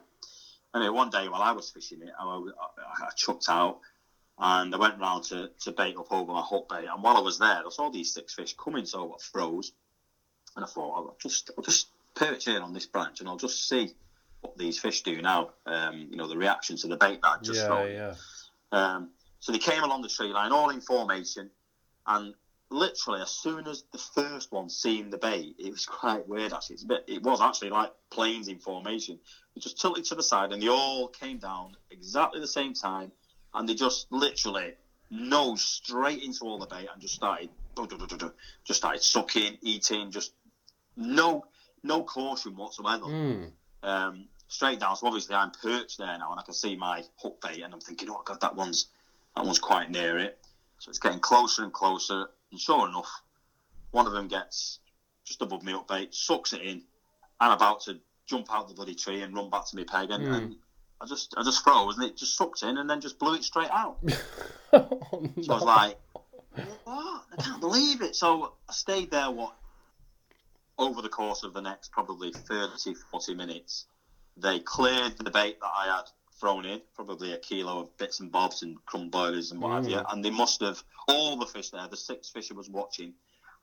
Anyway, 0.74 0.90
one 0.90 1.10
day 1.10 1.28
while 1.28 1.42
I 1.42 1.52
was 1.52 1.70
fishing 1.70 2.02
it, 2.02 2.12
I, 2.18 2.24
I, 2.24 3.04
I 3.06 3.10
chucked 3.16 3.48
out, 3.48 3.78
and 4.38 4.74
I 4.74 4.78
went 4.78 4.98
round 4.98 5.24
to, 5.24 5.50
to 5.62 5.72
bait 5.72 5.96
up 5.96 6.10
over 6.10 6.32
my 6.32 6.42
hook 6.42 6.66
bait. 6.68 6.86
And 6.86 7.02
while 7.02 7.16
I 7.16 7.20
was 7.20 7.38
there, 7.38 7.62
I 7.64 7.68
saw 7.70 7.90
these 7.90 8.12
six 8.12 8.34
fish 8.34 8.54
coming, 8.62 8.84
so 8.86 9.12
I 9.12 9.16
froze, 9.32 9.72
and 10.54 10.64
I 10.64 10.68
thought 10.68 10.94
I'll 10.96 11.16
just 11.22 11.50
I'll 11.56 11.64
just 11.64 11.88
perch 12.14 12.44
here 12.44 12.60
on 12.60 12.72
this 12.72 12.86
branch, 12.86 13.20
and 13.20 13.28
I'll 13.28 13.36
just 13.36 13.66
see 13.68 13.90
what 14.40 14.56
these 14.56 14.78
fish 14.78 15.02
do 15.02 15.20
now. 15.20 15.48
Um, 15.66 16.08
you 16.10 16.16
know, 16.16 16.26
the 16.26 16.36
reaction 16.36 16.76
to 16.78 16.86
the 16.88 16.96
bait 16.96 17.20
that 17.22 17.28
I 17.28 17.36
just 17.42 17.60
Yeah, 17.60 17.66
thrown. 17.66 17.92
yeah. 17.92 18.14
Um, 18.72 19.08
so 19.40 19.52
they 19.52 19.58
came 19.58 19.82
along 19.84 20.02
the 20.02 20.08
tree 20.08 20.32
line, 20.32 20.52
all 20.52 20.70
in 20.70 20.80
formation, 20.80 21.50
and 22.06 22.34
literally 22.70 23.20
as 23.20 23.30
soon 23.30 23.66
as 23.68 23.84
the 23.92 23.98
first 23.98 24.50
one 24.50 24.68
seen 24.68 25.10
the 25.10 25.18
bait, 25.18 25.54
it 25.58 25.70
was 25.70 25.84
quite 25.86 26.26
weird 26.26 26.52
actually. 26.52 26.74
It's 26.74 26.84
a 26.84 26.88
bit, 26.88 27.02
it 27.06 27.22
was 27.22 27.40
actually 27.40 27.70
like 27.70 27.90
planes 28.10 28.48
in 28.48 28.58
formation. 28.58 29.18
They 29.54 29.60
just 29.60 29.80
tilted 29.80 30.04
to 30.06 30.14
the 30.14 30.22
side, 30.22 30.52
and 30.52 30.62
they 30.62 30.68
all 30.68 31.08
came 31.08 31.38
down 31.38 31.76
exactly 31.90 32.40
the 32.40 32.46
same 32.46 32.74
time, 32.74 33.12
and 33.54 33.68
they 33.68 33.74
just 33.74 34.06
literally 34.10 34.74
nosed 35.10 35.62
straight 35.62 36.20
into 36.22 36.40
all 36.44 36.58
the 36.58 36.66
bait 36.66 36.88
and 36.92 37.00
just 37.00 37.14
started, 37.14 37.48
just 38.66 38.78
started 38.78 39.02
sucking, 39.02 39.56
eating, 39.62 40.10
just 40.10 40.32
no, 40.96 41.44
no 41.84 42.02
caution 42.02 42.56
whatsoever 42.56 43.04
Mm. 43.04 43.52
Um, 43.86 44.24
straight 44.48 44.80
down. 44.80 44.96
So 44.96 45.06
obviously 45.06 45.34
I'm 45.34 45.50
perched 45.50 45.98
there 45.98 46.18
now, 46.18 46.30
and 46.30 46.40
I 46.40 46.42
can 46.42 46.54
see 46.54 46.76
my 46.76 47.02
hook 47.22 47.40
bait, 47.40 47.62
and 47.62 47.72
I'm 47.72 47.80
thinking, 47.80 48.08
oh 48.10 48.22
god, 48.24 48.40
that 48.42 48.54
one's 48.54 48.88
that 49.34 49.44
one's 49.44 49.58
quite 49.58 49.90
near 49.90 50.18
it. 50.18 50.38
So 50.78 50.90
it's 50.90 50.98
getting 50.98 51.20
closer 51.20 51.62
and 51.62 51.72
closer, 51.72 52.26
and 52.50 52.60
sure 52.60 52.88
enough, 52.88 53.08
one 53.92 54.06
of 54.06 54.12
them 54.12 54.28
gets 54.28 54.80
just 55.24 55.40
above 55.42 55.62
me 55.62 55.72
hook 55.72 55.88
bait, 55.88 56.14
sucks 56.14 56.52
it 56.52 56.60
in. 56.60 56.82
I'm 57.40 57.52
about 57.52 57.82
to 57.82 57.98
jump 58.26 58.52
out 58.52 58.68
the 58.68 58.74
bloody 58.74 58.94
tree 58.94 59.22
and 59.22 59.34
run 59.34 59.50
back 59.50 59.66
to 59.68 59.76
my 59.76 59.84
peg, 59.84 60.10
and, 60.10 60.26
Hmm. 60.26 60.32
and 60.32 60.56
I 61.00 61.06
just 61.06 61.34
I 61.36 61.42
just 61.42 61.62
froze, 61.62 61.96
and 61.96 62.06
it 62.06 62.16
just 62.16 62.36
sucked 62.36 62.62
in, 62.62 62.76
and 62.78 62.88
then 62.90 63.00
just 63.00 63.18
blew 63.18 63.34
it 63.34 63.44
straight 63.44 63.70
out. 63.70 63.98
oh, 64.72 65.00
So 65.42 65.52
I 65.52 65.54
was 65.54 65.62
like, 65.64 65.98
what? 66.84 67.24
I 67.32 67.36
can't 67.42 67.60
believe 67.60 68.02
it. 68.02 68.16
So 68.16 68.52
I 68.68 68.72
stayed 68.72 69.10
there, 69.10 69.30
what, 69.30 69.54
over 70.78 71.02
the 71.02 71.08
course 71.08 71.42
of 71.42 71.54
the 71.54 71.60
next 71.60 71.92
probably 71.92 72.32
30, 72.32 72.94
40 72.94 73.34
minutes, 73.34 73.86
they 74.36 74.58
cleared 74.58 75.16
the 75.18 75.30
bait 75.30 75.58
that 75.60 75.70
I 75.74 75.96
had 75.96 76.04
thrown 76.38 76.66
in, 76.66 76.82
probably 76.94 77.32
a 77.32 77.38
kilo 77.38 77.80
of 77.80 77.96
bits 77.96 78.20
and 78.20 78.30
bobs 78.30 78.62
and 78.62 78.76
crumb 78.84 79.10
boilies 79.10 79.52
and 79.52 79.60
what 79.60 79.72
have 79.72 79.88
you. 79.88 79.96
Mm. 79.96 80.12
And 80.12 80.24
they 80.24 80.30
must 80.30 80.60
have, 80.60 80.82
all 81.08 81.36
the 81.36 81.46
fish 81.46 81.70
there, 81.70 81.88
the 81.88 81.96
six 81.96 82.28
fish 82.28 82.50
I 82.50 82.54
was 82.54 82.68
watching, 82.68 83.14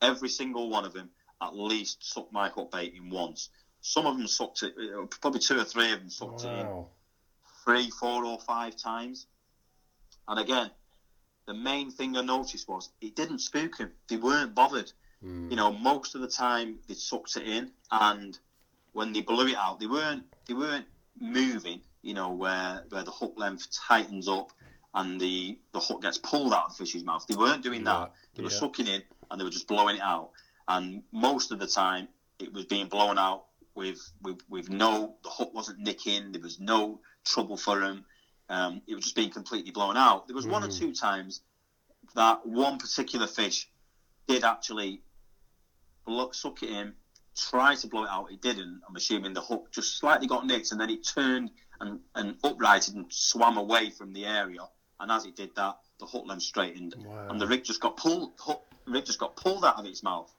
every 0.02 0.28
single 0.28 0.68
one 0.70 0.84
of 0.84 0.92
them 0.92 1.10
at 1.40 1.54
least 1.54 2.04
sucked 2.04 2.32
my 2.32 2.48
hook 2.48 2.72
bait 2.72 2.94
in 2.94 3.10
once. 3.10 3.50
Some 3.80 4.06
of 4.06 4.16
them 4.16 4.26
sucked 4.26 4.62
it, 4.62 4.74
probably 5.20 5.40
two 5.40 5.58
or 5.60 5.64
three 5.64 5.92
of 5.92 6.00
them 6.00 6.10
sucked 6.10 6.44
it 6.44 6.48
in 6.48 6.84
three, 7.64 7.90
four, 7.90 8.24
or 8.24 8.38
five 8.38 8.76
times. 8.76 9.26
And 10.28 10.38
again, 10.38 10.70
the 11.46 11.54
main 11.54 11.90
thing 11.90 12.16
I 12.16 12.22
noticed 12.22 12.68
was 12.68 12.90
it 13.00 13.16
didn't 13.16 13.40
spook 13.40 13.76
them. 13.76 13.92
They 14.08 14.16
weren't 14.16 14.54
bothered. 14.54 14.90
Mm. 15.24 15.50
You 15.50 15.56
know, 15.56 15.72
most 15.72 16.14
of 16.14 16.20
the 16.20 16.28
time 16.28 16.78
they 16.88 16.94
sucked 16.94 17.36
it 17.36 17.46
in, 17.46 17.70
and 17.90 18.38
when 18.92 19.12
they 19.12 19.22
blew 19.22 19.48
it 19.48 19.56
out, 19.56 19.80
they 19.80 19.86
weren't 19.86 20.24
they 20.46 20.54
weren't 20.54 20.86
moving. 21.18 21.80
You 22.02 22.14
know, 22.14 22.30
where 22.32 22.84
where 22.90 23.02
the 23.04 23.10
hook 23.10 23.34
length 23.36 23.68
tightens 23.88 24.28
up 24.28 24.50
and 24.94 25.20
the 25.20 25.58
the 25.72 25.80
hook 25.80 26.02
gets 26.02 26.18
pulled 26.18 26.52
out 26.52 26.66
of 26.66 26.76
the 26.76 26.84
fish's 26.84 27.04
mouth. 27.04 27.26
They 27.26 27.36
weren't 27.36 27.62
doing 27.62 27.84
that. 27.84 28.12
They 28.34 28.42
were 28.42 28.50
yeah. 28.50 28.58
sucking 28.58 28.86
in 28.86 29.02
and 29.30 29.40
they 29.40 29.44
were 29.44 29.50
just 29.50 29.68
blowing 29.68 29.96
it 29.96 30.02
out. 30.02 30.30
And 30.68 31.02
most 31.12 31.50
of 31.52 31.58
the 31.58 31.66
time, 31.66 32.08
it 32.38 32.52
was 32.52 32.64
being 32.66 32.88
blown 32.88 33.18
out 33.18 33.44
with 33.74 34.00
with, 34.22 34.38
with 34.48 34.68
no 34.70 35.14
the 35.22 35.30
hook 35.30 35.54
wasn't 35.54 35.78
nicking. 35.78 36.32
There 36.32 36.42
was 36.42 36.60
no 36.60 37.00
trouble 37.24 37.56
for 37.56 37.80
them. 37.80 38.04
Um, 38.50 38.82
it 38.86 38.94
was 38.94 39.04
just 39.04 39.16
being 39.16 39.30
completely 39.30 39.70
blown 39.70 39.96
out. 39.96 40.26
There 40.26 40.36
was 40.36 40.46
one 40.46 40.62
or 40.62 40.68
Mhm. 40.68 40.78
two 40.78 40.92
times 40.94 41.40
that 42.14 42.46
one 42.46 42.78
particular 42.78 43.26
fish 43.26 43.68
did 44.26 44.44
actually 44.44 45.00
suck 46.32 46.62
it 46.62 46.70
in, 46.70 46.92
try 47.36 47.74
to 47.74 47.86
blow 47.86 48.04
it 48.04 48.10
out. 48.10 48.30
It 48.30 48.40
didn't. 48.40 48.80
I'm 48.88 48.96
assuming 48.96 49.34
the 49.34 49.40
hook 49.40 49.68
just 49.72 49.98
slightly 49.98 50.26
got 50.26 50.46
nicked, 50.46 50.72
and 50.72 50.80
then 50.80 50.90
it 50.90 51.06
turned 51.06 51.50
and, 51.80 52.00
and 52.14 52.36
uprighted 52.44 52.94
and 52.94 53.06
swam 53.08 53.56
away 53.56 53.90
from 53.90 54.12
the 54.12 54.24
area. 54.24 54.60
And 55.00 55.10
as 55.10 55.26
it 55.26 55.36
did 55.36 55.54
that, 55.56 55.78
the 55.98 56.06
hook 56.06 56.24
length 56.26 56.42
straightened, 56.42 56.94
Wow. 56.98 57.28
and 57.28 57.40
the 57.40 57.46
rig 57.46 57.64
just 57.64 57.80
got 57.80 57.96
pulled. 57.96 58.32
Hook, 58.38 58.62
rig 58.86 59.04
just 59.04 59.18
got 59.18 59.36
pulled 59.36 59.64
out 59.64 59.78
of 59.78 59.86
its 59.86 60.02
mouth. 60.02 60.32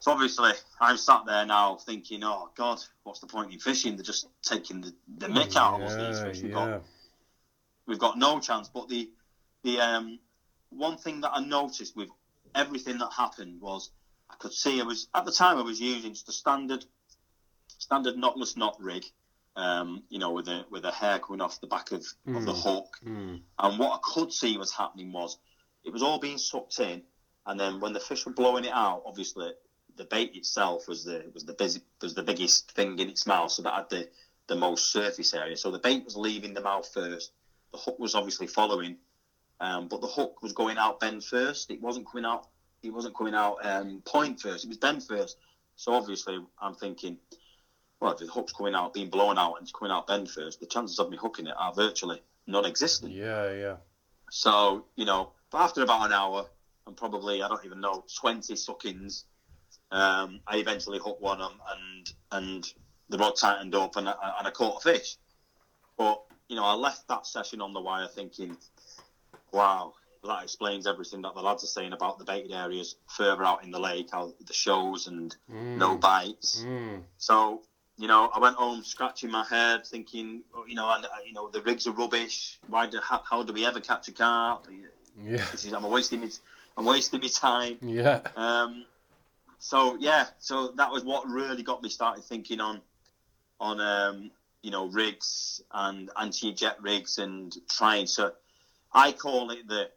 So 0.00 0.12
obviously, 0.12 0.52
I'm 0.80 0.96
sat 0.98 1.24
there 1.26 1.46
now 1.46 1.76
thinking, 1.76 2.24
"Oh 2.24 2.50
God, 2.54 2.78
what's 3.04 3.20
the 3.20 3.26
point 3.26 3.52
in 3.52 3.58
fishing? 3.58 3.96
They're 3.96 4.04
just 4.04 4.28
taking 4.42 4.82
the, 4.82 4.92
the 5.18 5.28
mick 5.28 5.56
out 5.56 5.80
of 5.80 5.82
us. 5.82 5.96
These 5.96 6.22
fish. 6.22 6.42
We've 6.42 6.50
yeah. 6.52 6.66
got 6.66 6.82
we've 7.86 7.98
got 7.98 8.18
no 8.18 8.38
chance. 8.38 8.68
But 8.68 8.88
the 8.88 9.08
the 9.62 9.80
um, 9.80 10.18
one 10.70 10.98
thing 10.98 11.22
that 11.22 11.30
I 11.32 11.40
noticed 11.40 11.96
with 11.96 12.10
everything 12.54 12.98
that 12.98 13.12
happened 13.16 13.60
was 13.60 13.90
I 14.30 14.34
could 14.38 14.52
see 14.52 14.80
I 14.80 14.84
was 14.84 15.08
at 15.14 15.24
the 15.24 15.32
time 15.32 15.58
I 15.58 15.62
was 15.62 15.80
using 15.80 16.12
just 16.12 16.28
a 16.28 16.32
standard 16.32 16.84
standard 17.78 18.16
knotless 18.16 18.56
knot 18.56 18.74
rig, 18.78 19.04
um, 19.56 20.02
you 20.08 20.18
know, 20.18 20.32
with 20.32 20.48
a 20.48 20.64
with 20.70 20.84
a 20.84 20.92
hair 20.92 21.18
coming 21.18 21.40
off 21.40 21.60
the 21.60 21.66
back 21.66 21.90
of, 21.92 22.04
of 22.26 22.44
the 22.44 22.52
Mm. 22.52 22.62
hook. 22.62 22.86
Mm. 23.04 23.40
And 23.58 23.78
what 23.78 23.92
I 23.92 23.98
could 24.02 24.32
see 24.32 24.56
was 24.58 24.72
happening 24.72 25.12
was 25.12 25.36
it 25.84 25.92
was 25.92 26.02
all 26.02 26.18
being 26.18 26.38
sucked 26.38 26.78
in, 26.78 27.02
and 27.46 27.60
then 27.60 27.80
when 27.80 27.92
the 27.92 28.00
fish 28.00 28.24
were 28.26 28.32
blowing 28.32 28.64
it 28.64 28.72
out, 28.72 29.02
obviously 29.04 29.52
the 29.96 30.04
bait 30.06 30.34
itself 30.34 30.88
was 30.88 31.04
the 31.04 31.30
was 31.32 31.44
the 31.44 31.54
busy, 31.54 31.80
was 32.02 32.14
the 32.14 32.22
biggest 32.22 32.70
thing 32.72 32.98
in 32.98 33.08
its 33.08 33.26
mouth, 33.26 33.52
so 33.52 33.62
that 33.62 33.74
had 33.74 33.88
the 33.90 34.08
the 34.46 34.56
most 34.56 34.90
surface 34.92 35.32
area. 35.32 35.56
So 35.56 35.70
the 35.70 35.78
bait 35.78 36.04
was 36.04 36.16
leaving 36.16 36.52
the 36.54 36.60
mouth 36.60 36.88
first. 36.92 37.32
The 37.72 37.78
hook 37.78 37.98
was 37.98 38.14
obviously 38.14 38.46
following, 38.46 38.96
um, 39.60 39.88
but 39.88 40.00
the 40.00 40.06
hook 40.06 40.42
was 40.42 40.52
going 40.52 40.78
out 40.78 41.00
bend 41.00 41.24
first. 41.24 41.70
It 41.70 41.80
wasn't 41.80 42.10
coming 42.10 42.24
out. 42.24 42.44
It 42.84 42.92
wasn't 42.92 43.16
coming 43.16 43.34
out 43.34 43.56
um, 43.62 44.02
point 44.04 44.40
first. 44.40 44.64
It 44.64 44.68
was 44.68 44.78
bend 44.78 45.04
first. 45.04 45.36
So 45.76 45.92
obviously, 45.92 46.38
I'm 46.60 46.74
thinking, 46.74 47.18
well, 48.00 48.12
if 48.12 48.18
the 48.18 48.26
hook's 48.26 48.52
coming 48.52 48.74
out, 48.74 48.92
being 48.92 49.08
blown 49.08 49.38
out, 49.38 49.54
and 49.58 49.62
it's 49.62 49.72
coming 49.72 49.92
out 49.92 50.06
bend 50.06 50.30
first, 50.30 50.60
the 50.60 50.66
chances 50.66 50.98
of 50.98 51.08
me 51.08 51.16
hooking 51.20 51.46
it 51.46 51.54
are 51.58 51.72
virtually 51.72 52.22
non-existent. 52.46 53.12
Yeah, 53.12 53.52
yeah. 53.52 53.76
So, 54.30 54.84
you 54.96 55.04
know, 55.04 55.30
but 55.50 55.58
after 55.58 55.82
about 55.82 56.06
an 56.06 56.12
hour 56.12 56.46
and 56.86 56.96
probably, 56.96 57.42
I 57.42 57.48
don't 57.48 57.64
even 57.64 57.80
know, 57.80 58.04
20 58.20 58.54
suckings, 58.56 59.24
um, 59.90 60.40
I 60.46 60.56
eventually 60.56 60.98
hooked 60.98 61.20
one 61.20 61.40
on 61.40 61.52
and 61.72 62.12
and 62.32 62.72
the 63.08 63.18
rod 63.18 63.36
tightened 63.36 63.74
up 63.74 63.96
and 63.96 64.08
I, 64.08 64.14
and 64.38 64.46
I 64.46 64.50
caught 64.50 64.84
a 64.84 64.92
fish. 64.92 65.16
But 65.96 66.20
you 66.48 66.56
know, 66.56 66.64
I 66.64 66.74
left 66.74 67.06
that 67.08 67.26
session 67.26 67.60
on 67.60 67.72
the 67.72 67.80
wire 67.80 68.08
thinking, 68.08 68.56
wow, 69.52 69.92
that 70.26 70.42
explains 70.42 70.86
everything 70.86 71.22
that 71.22 71.34
the 71.34 71.42
lads 71.42 71.64
are 71.64 71.68
saying 71.68 71.92
about 71.92 72.18
the 72.18 72.24
baited 72.24 72.52
areas 72.52 72.96
further 73.08 73.44
out 73.44 73.64
in 73.64 73.70
the 73.70 73.80
lake, 73.80 74.08
how 74.12 74.32
the 74.46 74.52
shows 74.52 75.06
and 75.06 75.34
no 75.48 75.96
bites. 75.96 76.64
Mm. 76.66 77.02
So 77.18 77.62
you 77.96 78.08
know, 78.08 78.28
I 78.34 78.40
went 78.40 78.56
home 78.56 78.82
scratching 78.82 79.30
my 79.30 79.44
head, 79.44 79.86
thinking, 79.86 80.42
oh, 80.54 80.64
you 80.66 80.74
know, 80.74 80.92
and 80.92 81.04
uh, 81.04 81.08
you 81.24 81.32
know, 81.32 81.48
the 81.48 81.62
rigs 81.62 81.86
are 81.86 81.92
rubbish. 81.92 82.58
Why 82.66 82.86
do 82.86 82.98
how, 83.00 83.22
how 83.28 83.42
do 83.44 83.52
we 83.52 83.64
ever 83.64 83.80
catch 83.80 84.08
a 84.08 84.12
carp? 84.12 84.66
Yeah. 85.22 85.44
This 85.52 85.64
is, 85.64 85.72
I'm 85.72 85.84
wasting 85.84 86.20
my, 86.20 86.30
I'm 86.76 86.84
wasting 86.86 87.20
my 87.20 87.28
time. 87.28 87.78
Yeah. 87.80 88.20
Um, 88.34 88.84
so 89.60 89.96
yeah, 90.00 90.26
so 90.38 90.72
that 90.76 90.90
was 90.90 91.04
what 91.04 91.28
really 91.28 91.62
got 91.62 91.82
me 91.82 91.88
started 91.88 92.24
thinking 92.24 92.60
on, 92.60 92.80
on 93.60 93.80
um, 93.80 94.30
you 94.62 94.72
know, 94.72 94.86
rigs 94.88 95.62
and 95.70 96.10
anti-eject 96.20 96.82
rigs 96.82 97.18
and 97.18 97.54
trying 97.68 98.06
to, 98.06 98.32
I 98.92 99.12
call 99.12 99.50
it 99.50 99.68
the, 99.68 99.88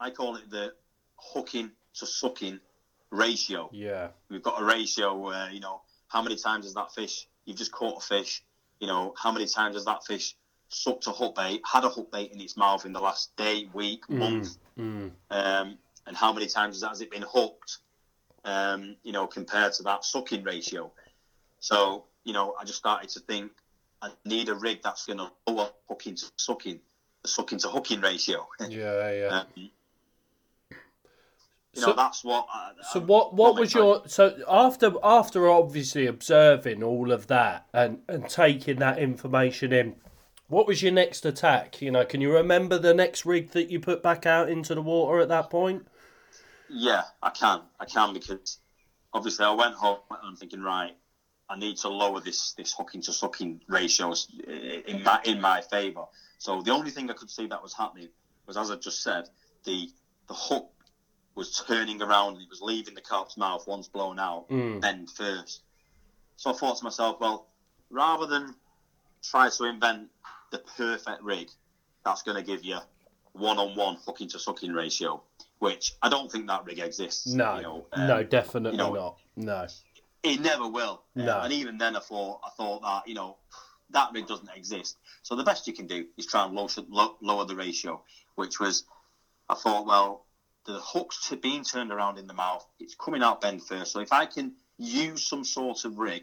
I 0.00 0.10
call 0.10 0.36
it 0.36 0.50
the 0.50 0.72
hooking 1.16 1.70
to 1.94 2.06
sucking 2.06 2.60
ratio. 3.10 3.68
Yeah. 3.72 4.08
We've 4.30 4.42
got 4.42 4.60
a 4.60 4.64
ratio 4.64 5.16
where 5.16 5.50
you 5.50 5.60
know 5.60 5.82
how 6.08 6.22
many 6.22 6.36
times 6.36 6.64
has 6.64 6.74
that 6.74 6.92
fish 6.92 7.26
you've 7.44 7.56
just 7.58 7.72
caught 7.72 8.02
a 8.02 8.06
fish, 8.06 8.42
you 8.80 8.86
know 8.86 9.14
how 9.16 9.30
many 9.32 9.46
times 9.46 9.74
has 9.76 9.84
that 9.84 10.04
fish 10.04 10.34
sucked 10.68 11.06
a 11.06 11.10
hook 11.10 11.34
bait, 11.34 11.60
had 11.70 11.84
a 11.84 11.88
hook 11.88 12.10
bait 12.12 12.30
in 12.32 12.40
its 12.40 12.56
mouth 12.56 12.84
in 12.86 12.92
the 12.92 13.00
last 13.00 13.34
day, 13.36 13.68
week, 13.72 14.08
month, 14.08 14.56
Mm. 14.78 15.10
um, 15.30 15.78
and 16.06 16.16
how 16.16 16.32
many 16.32 16.46
times 16.46 16.82
has 16.82 17.00
it 17.00 17.10
been 17.10 17.24
hooked, 17.28 17.78
um, 18.44 18.96
you 19.02 19.12
know, 19.12 19.26
compared 19.26 19.72
to 19.74 19.82
that 19.82 20.04
sucking 20.04 20.44
ratio. 20.44 20.92
So, 21.58 22.04
you 22.24 22.32
know, 22.32 22.54
I 22.58 22.64
just 22.64 22.78
started 22.78 23.10
to 23.10 23.20
think 23.20 23.50
I 24.00 24.10
need 24.24 24.48
a 24.48 24.54
rig 24.54 24.80
that's 24.82 25.04
going 25.06 25.18
to 25.18 25.30
lower 25.46 25.70
hooking 25.88 26.14
to 26.14 26.26
sucking, 26.36 26.80
the 27.22 27.28
sucking 27.28 27.58
to 27.58 27.68
hooking 27.68 28.00
ratio. 28.00 28.48
Yeah. 28.68 29.10
Yeah. 29.12 29.44
um, 29.56 29.70
you 31.74 31.82
So- 31.82 31.92
that's 31.92 32.24
what. 32.24 32.46
I, 32.52 32.72
So 32.92 33.00
what 33.00 33.34
what 33.34 33.54
was 33.56 33.74
your 33.74 34.02
so 34.08 34.36
after 34.48 34.92
after 35.02 35.48
obviously 35.48 36.06
observing 36.06 36.82
all 36.82 37.12
of 37.12 37.26
that 37.28 37.68
and 37.72 38.02
and 38.08 38.28
taking 38.28 38.78
that 38.80 38.98
information 38.98 39.72
in, 39.72 39.96
what 40.48 40.66
was 40.66 40.82
your 40.82 40.92
next 40.92 41.24
attack? 41.24 41.80
You 41.80 41.90
know, 41.92 42.04
can 42.04 42.20
you 42.20 42.32
remember 42.32 42.78
the 42.78 42.94
next 42.94 43.24
rig 43.24 43.50
that 43.52 43.70
you 43.70 43.78
put 43.80 44.02
back 44.02 44.26
out 44.26 44.48
into 44.48 44.74
the 44.74 44.82
water 44.82 45.20
at 45.20 45.28
that 45.28 45.50
point? 45.50 45.86
Yeah, 46.68 47.02
I 47.22 47.30
can. 47.30 47.62
I 47.78 47.84
can 47.84 48.14
because 48.14 48.58
obviously 49.12 49.44
I 49.44 49.52
went 49.52 49.74
home 49.74 49.98
and 50.10 50.18
I'm 50.24 50.36
thinking, 50.36 50.62
right, 50.62 50.96
I 51.48 51.56
need 51.56 51.76
to 51.78 51.88
lower 51.88 52.20
this 52.20 52.52
this 52.54 52.72
hooking 52.72 53.02
to 53.02 53.12
sucking 53.12 53.60
ratios 53.68 54.28
in 54.86 55.02
my 55.04 55.20
in 55.24 55.40
my 55.40 55.60
favour. 55.60 56.04
So 56.38 56.62
the 56.62 56.72
only 56.72 56.90
thing 56.90 57.10
I 57.10 57.14
could 57.14 57.30
see 57.30 57.46
that 57.46 57.62
was 57.62 57.74
happening 57.74 58.08
was, 58.46 58.56
as 58.56 58.70
I 58.72 58.76
just 58.76 59.02
said, 59.04 59.28
the 59.64 59.88
the 60.26 60.34
hook 60.34 60.72
was 61.40 61.64
turning 61.66 62.02
around 62.02 62.34
and 62.34 62.42
it 62.42 62.50
was 62.50 62.60
leaving 62.60 62.94
the 62.94 63.00
carp's 63.00 63.38
mouth 63.38 63.66
once 63.66 63.88
blown 63.88 64.18
out, 64.18 64.46
Mm. 64.50 64.84
end 64.84 65.10
first. 65.10 65.62
So 66.36 66.50
I 66.50 66.52
thought 66.52 66.76
to 66.78 66.84
myself, 66.84 67.18
well, 67.18 67.46
rather 67.88 68.26
than 68.26 68.54
try 69.22 69.48
to 69.48 69.64
invent 69.64 70.10
the 70.50 70.58
perfect 70.58 71.22
rig 71.22 71.48
that's 72.04 72.22
going 72.22 72.36
to 72.36 72.42
give 72.42 72.62
you 72.62 72.78
one-on-one 73.32 73.96
hooking 74.06 74.28
to 74.28 74.38
sucking 74.38 74.72
ratio, 74.72 75.22
which 75.60 75.94
I 76.02 76.10
don't 76.10 76.30
think 76.30 76.46
that 76.48 76.64
rig 76.66 76.78
exists. 76.78 77.26
No, 77.28 77.56
you 77.56 77.62
know, 77.62 77.86
um, 77.94 78.06
no, 78.06 78.22
definitely 78.22 78.72
you 78.72 78.76
know, 78.78 78.92
not. 78.92 79.18
No. 79.36 79.66
it 80.22 80.40
never 80.40 80.68
will. 80.68 81.02
Uh, 81.16 81.22
No. 81.22 81.40
and 81.40 81.52
even 81.54 81.78
then, 81.78 81.96
I 81.96 82.00
thought 82.00 82.40
I 82.44 82.50
thought 82.50 82.82
that 82.82 83.08
you 83.08 83.14
know 83.14 83.38
that 83.90 84.12
rig 84.12 84.26
doesn't 84.26 84.50
exist. 84.54 84.98
So 85.22 85.34
the 85.36 85.44
best 85.44 85.66
you 85.66 85.72
can 85.72 85.86
do 85.86 86.06
is 86.18 86.26
try 86.26 86.44
and 86.44 86.54
lower, 86.54 86.68
lo- 86.88 87.16
lower 87.22 87.44
the 87.46 87.56
ratio, 87.56 88.02
which 88.34 88.60
was 88.60 88.84
I 89.48 89.54
thought, 89.54 89.86
well, 89.86 90.26
the 90.66 90.78
hook's 90.80 91.28
t- 91.28 91.36
being 91.36 91.64
turned 91.64 91.90
around 91.92 92.18
in 92.18 92.26
the 92.26 92.34
mouth. 92.34 92.64
It's 92.78 92.94
coming 92.94 93.22
out 93.22 93.40
bend 93.40 93.62
first. 93.62 93.92
So 93.92 94.00
if 94.00 94.12
I 94.12 94.26
can 94.26 94.52
use 94.78 95.26
some 95.26 95.44
sort 95.44 95.84
of 95.84 95.98
rig 95.98 96.22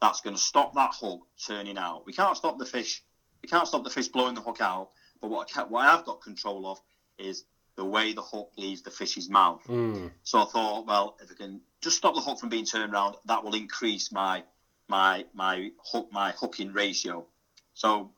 that's 0.00 0.20
going 0.20 0.36
to 0.36 0.42
stop 0.42 0.74
that 0.74 0.92
hook 0.98 1.20
turning 1.46 1.78
out, 1.78 2.04
we 2.06 2.12
can't 2.12 2.36
stop 2.36 2.58
the 2.58 2.66
fish. 2.66 3.02
We 3.42 3.48
can't 3.48 3.66
stop 3.66 3.84
the 3.84 3.90
fish 3.90 4.08
blowing 4.08 4.34
the 4.34 4.40
hook 4.40 4.60
out. 4.60 4.88
But 5.20 5.30
what 5.30 5.48
I 5.56 5.62
what 5.64 5.86
I've 5.86 6.04
got 6.04 6.20
control 6.20 6.66
of 6.70 6.78
is 7.18 7.44
the 7.76 7.84
way 7.84 8.12
the 8.12 8.22
hook 8.22 8.50
leaves 8.56 8.82
the 8.82 8.90
fish's 8.90 9.28
mouth. 9.28 9.60
Mm. 9.68 10.10
So 10.22 10.40
I 10.40 10.44
thought, 10.44 10.86
well, 10.86 11.14
if 11.20 11.30
I 11.30 11.34
can 11.34 11.60
just 11.80 11.96
stop 11.96 12.14
the 12.14 12.20
hook 12.20 12.38
from 12.38 12.48
being 12.48 12.64
turned 12.66 12.92
around, 12.92 13.16
that 13.26 13.42
will 13.42 13.54
increase 13.54 14.12
my 14.12 14.44
my 14.88 15.24
my 15.32 15.70
hook 15.92 16.08
my 16.10 16.32
hooking 16.38 16.72
ratio. 16.72 17.26
So 17.74 18.10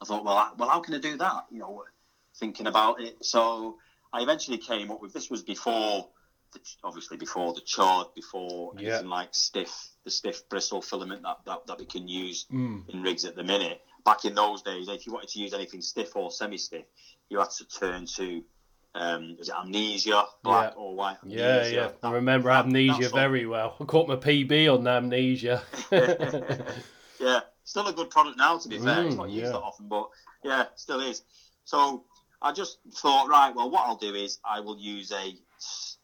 I 0.00 0.04
thought, 0.04 0.24
well, 0.24 0.36
I- 0.36 0.52
well, 0.56 0.68
how 0.68 0.80
can 0.80 0.94
I 0.94 0.98
do 0.98 1.16
that? 1.18 1.44
You 1.50 1.60
know, 1.60 1.84
thinking 2.38 2.66
about 2.66 3.00
it. 3.00 3.16
So 3.22 3.76
I 4.12 4.22
eventually 4.22 4.58
came 4.58 4.90
up 4.90 5.00
with 5.00 5.12
this 5.12 5.30
was 5.30 5.42
before, 5.42 6.08
the, 6.52 6.60
obviously 6.82 7.16
before 7.16 7.52
the 7.54 7.60
chod, 7.60 8.06
before 8.14 8.72
Yeah. 8.78 8.90
anything 8.94 9.08
like 9.08 9.28
stiff 9.34 9.72
the 10.04 10.10
stiff 10.10 10.48
bristle 10.48 10.82
filament 10.82 11.22
that, 11.22 11.38
that, 11.46 11.66
that 11.66 11.78
we 11.78 11.84
can 11.86 12.08
use 12.08 12.46
Mm. 12.52 12.88
in 12.88 13.02
rigs 13.02 13.24
at 13.24 13.36
the 13.36 13.44
minute. 13.44 13.80
Back 14.04 14.24
in 14.24 14.34
those 14.34 14.62
days, 14.62 14.88
if 14.88 15.06
you 15.06 15.12
wanted 15.12 15.28
to 15.30 15.38
use 15.40 15.52
anything 15.52 15.82
stiff 15.82 16.16
or 16.16 16.30
semi-stiff, 16.32 16.86
you 17.28 17.38
had 17.38 17.50
to 17.58 17.64
turn 17.66 18.06
to 18.16 18.42
um, 18.92 19.36
is 19.38 19.48
it 19.48 19.54
amnesia, 19.54 20.24
black 20.42 20.72
Yeah. 20.72 20.80
or 20.80 20.96
white? 20.96 21.18
Yeah, 21.24 21.58
Amnesia. 21.58 21.74
yeah. 21.76 21.86
I 21.86 22.08
That- 22.08 22.14
remember 22.14 22.48
that- 22.48 22.64
amnesia 22.64 23.08
very 23.10 23.46
well. 23.46 23.76
I 23.78 23.84
caught 23.84 24.08
my 24.08 24.16
PB 24.16 24.66
on 24.68 24.84
amnesia. 24.88 25.62
yeah, 27.20 27.40
still 27.62 27.86
a 27.86 27.92
good 27.92 28.10
product 28.10 28.36
now. 28.36 28.58
To 28.58 28.68
be 28.68 28.78
fair, 28.78 29.04
it's 29.06 29.14
Mm, 29.14 29.18
not 29.18 29.30
used 29.30 29.44
yeah. 29.46 29.52
that 29.52 29.60
often, 29.60 29.88
but 29.88 30.08
yeah, 30.42 30.64
still 30.74 31.00
is. 31.00 31.22
So 31.64 32.04
I 32.42 32.52
just 32.52 32.78
thought, 32.94 33.28
right, 33.28 33.54
well, 33.54 33.68
what 33.68 33.86
I'll 33.86 33.96
do 33.96 34.14
is 34.14 34.38
I 34.44 34.60
will 34.60 34.78
use 34.78 35.12
a 35.12 35.34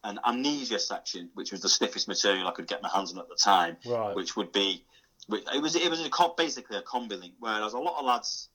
an 0.03 0.19
amnesia 0.23 0.79
section, 0.79 1.29
which 1.33 1.51
was 1.51 1.61
the 1.61 1.69
stiffest 1.69 2.07
material 2.07 2.47
I 2.47 2.51
could 2.51 2.67
get 2.67 2.81
my 2.81 2.89
hands 2.89 3.11
on 3.11 3.19
at 3.19 3.27
the 3.27 3.35
time, 3.35 3.77
right. 3.85 4.15
which 4.15 4.35
would 4.35 4.51
be, 4.51 4.83
it 5.29 5.61
was 5.61 5.75
it 5.75 5.89
was 5.89 5.99
a 5.99 6.09
basically 6.37 6.77
a 6.77 6.81
combi 6.81 7.19
link. 7.19 7.33
Whereas 7.39 7.73
a 7.73 7.79
lot 7.79 7.97
of 7.97 8.05
lads, 8.05 8.49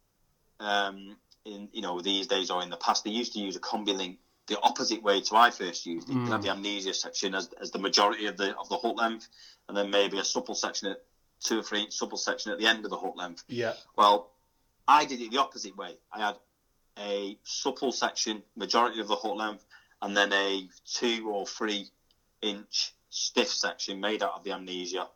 um, 0.60 1.16
in 1.44 1.68
you 1.72 1.82
know 1.82 2.00
these 2.00 2.26
days 2.26 2.50
or 2.50 2.62
in 2.62 2.70
the 2.70 2.76
past, 2.76 3.04
they 3.04 3.10
used 3.10 3.32
to 3.32 3.40
use 3.40 3.56
a 3.56 3.60
combi 3.60 3.94
link 3.94 4.18
the 4.46 4.58
opposite 4.60 5.02
way 5.02 5.20
to 5.20 5.36
I 5.36 5.50
first 5.50 5.86
used 5.86 6.08
it. 6.08 6.12
You 6.12 6.18
Mm. 6.20 6.32
have 6.32 6.42
the 6.42 6.50
amnesia 6.50 6.94
section 6.94 7.34
as, 7.34 7.48
as 7.60 7.70
the 7.70 7.78
majority 7.78 8.26
of 8.26 8.36
the 8.36 8.56
of 8.56 8.68
the 8.68 8.76
hook 8.76 8.96
length, 8.96 9.28
and 9.68 9.76
then 9.76 9.90
maybe 9.90 10.18
a 10.18 10.24
supple 10.24 10.54
section 10.54 10.88
at 10.88 10.98
two 11.44 11.58
or 11.58 11.62
three 11.62 11.82
inch 11.82 11.92
supple 11.94 12.18
section 12.18 12.52
at 12.52 12.58
the 12.58 12.66
end 12.66 12.84
of 12.84 12.90
the 12.90 12.96
hook 12.96 13.14
length. 13.16 13.42
Yeah. 13.48 13.74
Well, 13.96 14.28
I 14.86 15.04
did 15.04 15.20
it 15.20 15.30
the 15.30 15.38
opposite 15.38 15.76
way. 15.76 15.98
I 16.12 16.20
had 16.20 16.36
a 16.98 17.36
supple 17.44 17.92
section, 17.92 18.42
majority 18.56 19.00
of 19.00 19.08
the 19.08 19.16
hook 19.16 19.36
length, 19.36 19.64
and 20.00 20.16
then 20.16 20.32
a 20.32 20.66
two 20.84 21.28
or 21.28 21.46
three 21.46 21.86
inch 22.40 22.92
stiff 23.10 23.48
section 23.48 24.00
made 24.00 24.22
out 24.22 24.32
of 24.36 24.42
the 24.44 24.52
amnesia, 24.52 25.06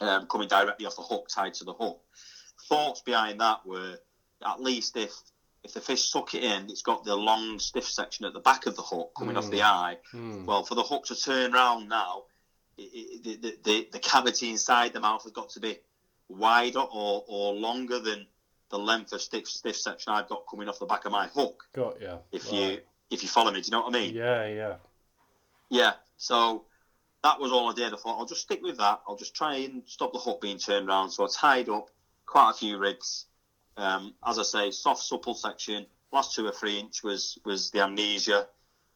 um, 0.00 0.26
coming 0.26 0.48
directly 0.48 0.86
off 0.86 0.96
the 0.96 1.02
hook, 1.02 1.26
tied 1.28 1.54
to 1.54 1.64
the 1.64 1.74
hook. 1.74 1.98
Thoughts 2.68 3.00
behind 3.02 3.40
that 3.40 3.58
were 3.64 3.96
at 4.44 4.60
least 4.60 4.96
if 4.96 5.12
if 5.62 5.74
the 5.74 5.80
fish 5.80 6.08
suck 6.10 6.32
it 6.34 6.42
in, 6.42 6.70
it's 6.70 6.80
got 6.80 7.04
the 7.04 7.14
long 7.14 7.58
stiff 7.58 7.84
section 7.84 8.24
at 8.24 8.32
the 8.32 8.40
back 8.40 8.64
of 8.64 8.74
the 8.76 8.82
hook 8.82 9.10
coming 9.16 9.36
off 9.36 9.44
Mm. 9.46 9.50
the 9.50 9.62
eye. 9.62 9.96
Mm. 10.14 10.46
Well, 10.46 10.62
for 10.62 10.74
the 10.74 10.82
hook 10.82 11.04
to 11.06 11.14
turn 11.14 11.52
round 11.52 11.86
now, 11.86 12.22
it, 12.78 12.82
it, 12.94 13.22
the, 13.22 13.36
the, 13.36 13.56
the, 13.62 13.88
the 13.92 13.98
cavity 13.98 14.48
inside 14.48 14.94
the 14.94 15.00
mouth 15.00 15.22
has 15.24 15.32
got 15.32 15.50
to 15.50 15.60
be 15.60 15.78
wider 16.30 16.78
or, 16.78 17.22
or 17.26 17.52
longer 17.52 17.98
than 17.98 18.26
the 18.70 18.78
length 18.78 19.12
of 19.12 19.20
stiff 19.20 19.48
stiff 19.48 19.76
section 19.76 20.12
I've 20.12 20.28
got 20.28 20.44
coming 20.48 20.68
off 20.68 20.78
the 20.78 20.86
back 20.86 21.04
of 21.04 21.12
my 21.12 21.26
hook. 21.28 21.64
Got 21.72 22.00
ya. 22.00 22.18
If 22.32 22.46
Right. 22.46 22.54
you 22.54 22.80
if 23.10 23.22
you 23.22 23.28
follow 23.28 23.50
me, 23.50 23.60
do 23.60 23.66
you 23.66 23.70
know 23.72 23.80
what 23.82 23.94
I 23.94 23.98
mean? 23.98 24.14
Yeah, 24.14 24.46
yeah. 24.46 24.74
Yeah. 25.68 25.92
So 26.16 26.64
that 27.22 27.38
was 27.40 27.52
all 27.52 27.70
I 27.70 27.74
did. 27.74 27.92
I 27.92 27.96
thought 27.96 28.18
I'll 28.18 28.26
just 28.26 28.42
stick 28.42 28.60
with 28.62 28.78
that. 28.78 29.02
I'll 29.06 29.16
just 29.16 29.34
try 29.34 29.56
and 29.56 29.82
stop 29.86 30.12
the 30.12 30.18
hook 30.18 30.40
being 30.40 30.58
turned 30.58 30.86
round. 30.86 31.12
So 31.12 31.24
I 31.24 31.28
tied 31.32 31.68
up 31.68 31.88
quite 32.26 32.50
a 32.50 32.54
few 32.54 32.78
rigs. 32.78 33.26
Um, 33.76 34.14
as 34.26 34.38
I 34.38 34.42
say, 34.42 34.70
soft 34.70 35.02
supple 35.02 35.34
section. 35.34 35.86
Last 36.12 36.34
two 36.34 36.46
or 36.46 36.52
three 36.52 36.78
inch 36.78 37.02
was 37.02 37.38
was 37.44 37.70
the 37.70 37.82
amnesia. 37.82 38.46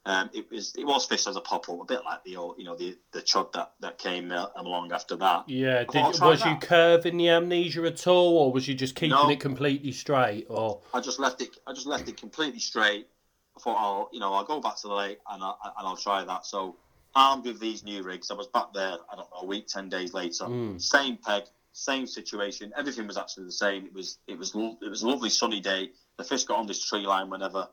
Um, 0.07 0.29
it 0.35 0.51
was 0.51 0.75
it 0.77 0.85
was 0.85 1.07
fished 1.07 1.27
as 1.27 1.37
a 1.37 1.41
pop-up, 1.41 1.81
a 1.81 1.85
bit 1.85 2.05
like 2.05 2.23
the 2.25 2.37
old, 2.37 2.59
you 2.59 2.65
know, 2.65 2.77
the 2.77 2.97
the 3.13 3.23
chod 3.23 3.53
that 3.55 3.73
that 3.81 3.97
came 3.97 4.33
uh, 4.33 4.47
along 4.57 4.93
after 4.93 5.17
that. 5.17 5.49
Yeah. 5.49 5.85
Did, 5.85 6.21
was 6.21 6.45
you 6.45 6.57
curving 6.57 7.17
the 7.17 7.31
amnesia 7.31 7.85
at 7.85 8.07
all, 8.07 8.37
or 8.37 8.53
was 8.53 8.69
you 8.69 8.75
just 8.75 8.95
keeping 8.95 9.11
No. 9.11 9.31
it 9.31 9.41
completely 9.41 9.93
straight? 9.93 10.47
Or 10.51 10.81
I 10.93 11.01
just 11.01 11.19
left 11.19 11.41
it. 11.41 11.57
I 11.67 11.73
just 11.73 11.87
left 11.87 12.07
it 12.09 12.19
completely 12.19 12.61
straight. 12.61 13.09
I 13.57 13.61
thought 13.61 13.77
I'll, 13.79 14.11
you 14.13 14.21
know, 14.21 14.35
I'll 14.35 14.45
go 14.45 14.61
back 14.61 14.77
to 14.79 14.89
the 14.89 14.95
lake 14.95 15.21
and 15.31 15.43
I, 15.43 15.55
and 15.79 15.89
I'll 15.89 15.97
try 15.97 16.23
that. 16.25 16.45
So 16.45 16.77
armed 17.15 17.47
with 17.47 17.61
these 17.61 17.83
new 17.85 18.03
rigs, 18.03 18.31
I 18.31 18.35
was 18.35 18.49
back 18.49 18.75
there. 18.75 18.97
I 19.11 19.17
don't 19.17 19.31
know, 19.31 19.41
a 19.41 19.47
week, 19.47 19.69
ten 19.69 19.89
days 19.89 20.13
later. 20.13 20.45
Mm. 20.45 20.83
Same 20.83 21.17
peg, 21.17 21.45
same 21.73 22.07
situation. 22.07 22.73
Everything 22.77 23.07
was 23.07 23.17
actually 23.17 23.45
the 23.45 23.53
same. 23.53 23.87
It 23.87 23.95
was, 23.95 24.19
it 24.27 24.37
was, 24.37 24.55
it 24.55 24.91
was 24.91 25.03
a 25.03 25.09
lovely 25.09 25.31
sunny 25.31 25.61
day. 25.61 25.93
The 26.19 26.25
fish 26.25 26.45
got 26.45 26.59
on 26.59 26.67
this 26.67 26.85
tree 26.85 27.07
line 27.07 27.31
whenever, 27.31 27.69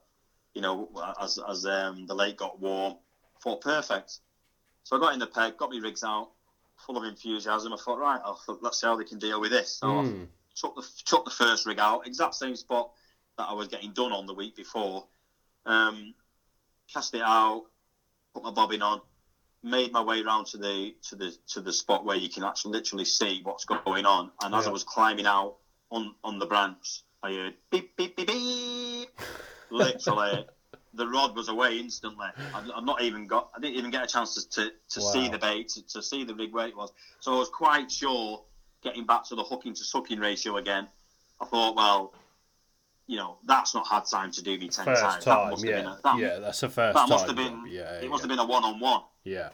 you 0.53 0.61
know, 0.61 0.87
as 1.19 1.37
as 1.49 1.65
um, 1.65 2.05
the 2.05 2.15
lake 2.15 2.37
got 2.37 2.59
warm. 2.59 2.93
I 3.35 3.39
thought 3.43 3.61
perfect. 3.61 4.19
So 4.83 4.95
I 4.95 4.99
got 4.99 5.13
in 5.13 5.19
the 5.19 5.27
peg, 5.27 5.57
got 5.57 5.69
my 5.69 5.77
rigs 5.77 6.03
out, 6.03 6.29
full 6.85 6.97
of 6.97 7.03
enthusiasm. 7.03 7.73
I 7.73 7.77
thought, 7.77 7.99
right, 7.99 8.19
I'll, 8.23 8.39
let's 8.59 8.79
see 8.79 8.87
how 8.87 8.95
they 8.95 9.03
can 9.03 9.19
deal 9.19 9.39
with 9.39 9.51
this. 9.51 9.69
So 9.69 9.99
I 9.99 10.01
Mm. 10.03 10.27
took 10.55 10.75
the 10.75 10.83
took 11.05 11.23
the 11.23 11.31
first 11.31 11.65
rig 11.65 11.79
out, 11.79 12.05
exact 12.05 12.35
same 12.35 12.55
spot 12.55 12.89
that 13.37 13.47
I 13.47 13.53
was 13.53 13.67
getting 13.67 13.91
done 13.93 14.11
on 14.11 14.25
the 14.25 14.33
week 14.33 14.55
before. 14.55 15.05
Um, 15.65 16.13
cast 16.91 17.13
it 17.13 17.21
out, 17.21 17.63
put 18.33 18.43
my 18.43 18.51
bobbin 18.51 18.81
on, 18.81 19.01
made 19.63 19.91
my 19.91 20.01
way 20.01 20.21
around 20.21 20.47
to 20.47 20.57
the 20.57 20.93
to 21.09 21.15
the 21.15 21.35
to 21.49 21.61
the 21.61 21.71
spot 21.71 22.03
where 22.03 22.17
you 22.17 22.29
can 22.29 22.43
actually 22.43 22.71
literally 22.73 23.05
see 23.05 23.39
what's 23.43 23.65
going 23.65 24.05
on. 24.05 24.29
And 24.41 24.53
as 24.53 24.67
I 24.67 24.71
was 24.71 24.83
climbing 24.83 25.25
out 25.25 25.53
on 25.89 26.13
on 26.23 26.39
the 26.39 26.45
branch, 26.45 27.03
I 27.23 27.31
heard 27.31 27.55
beep 27.71 27.87
beep 27.95 28.15
beep 28.15 28.27
beep. 28.27 29.09
Literally, 29.71 30.45
the 30.93 31.07
rod 31.07 31.35
was 31.35 31.47
away 31.49 31.79
instantly. 31.79 32.27
I've, 32.53 32.69
I've 32.75 32.83
not 32.83 33.01
even 33.01 33.25
got. 33.27 33.49
I 33.55 33.59
didn't 33.59 33.77
even 33.77 33.91
get 33.91 34.03
a 34.03 34.07
chance 34.07 34.35
to 34.35 34.49
to, 34.49 34.71
to 34.89 35.01
see 35.01 35.29
the 35.29 35.37
bait 35.37 35.69
to, 35.69 35.87
to 35.87 36.01
see 36.01 36.23
the 36.23 36.35
rig 36.35 36.53
where 36.53 36.67
it 36.67 36.75
was. 36.75 36.91
So 37.19 37.35
I 37.35 37.37
was 37.39 37.49
quite 37.49 37.91
sure 37.91 38.43
getting 38.83 39.05
back 39.05 39.23
to 39.25 39.35
the 39.35 39.43
hooking 39.43 39.73
to 39.73 39.83
sucking 39.83 40.19
ratio 40.19 40.57
again. 40.57 40.87
I 41.39 41.45
thought, 41.45 41.75
well, 41.75 42.13
you 43.07 43.17
know, 43.17 43.37
that's 43.45 43.73
not 43.73 43.87
had 43.87 44.05
time 44.05 44.31
to 44.31 44.43
do 44.43 44.57
me 44.57 44.67
ten 44.67 44.85
First 44.85 45.01
times. 45.01 45.25
That 45.25 45.35
time, 45.35 45.49
must 45.49 45.65
have 45.65 45.75
been 45.75 45.85
yeah, 45.85 45.95
a, 45.97 46.01
that, 46.03 46.19
yeah, 46.19 46.39
that's 46.39 46.59
the 46.59 46.69
first 46.69 46.93
that 46.95 46.99
time. 46.99 47.09
must 47.09 47.27
have 47.27 47.35
been. 47.35 47.63
yeah, 47.67 47.99
it 47.99 48.09
must 48.09 48.23
yeah, 48.23 48.29
have 48.29 48.29
been 48.29 48.39
a 48.39 48.45
one 48.45 48.63
on 48.63 48.79
one. 48.79 49.01
yeah. 49.23 49.49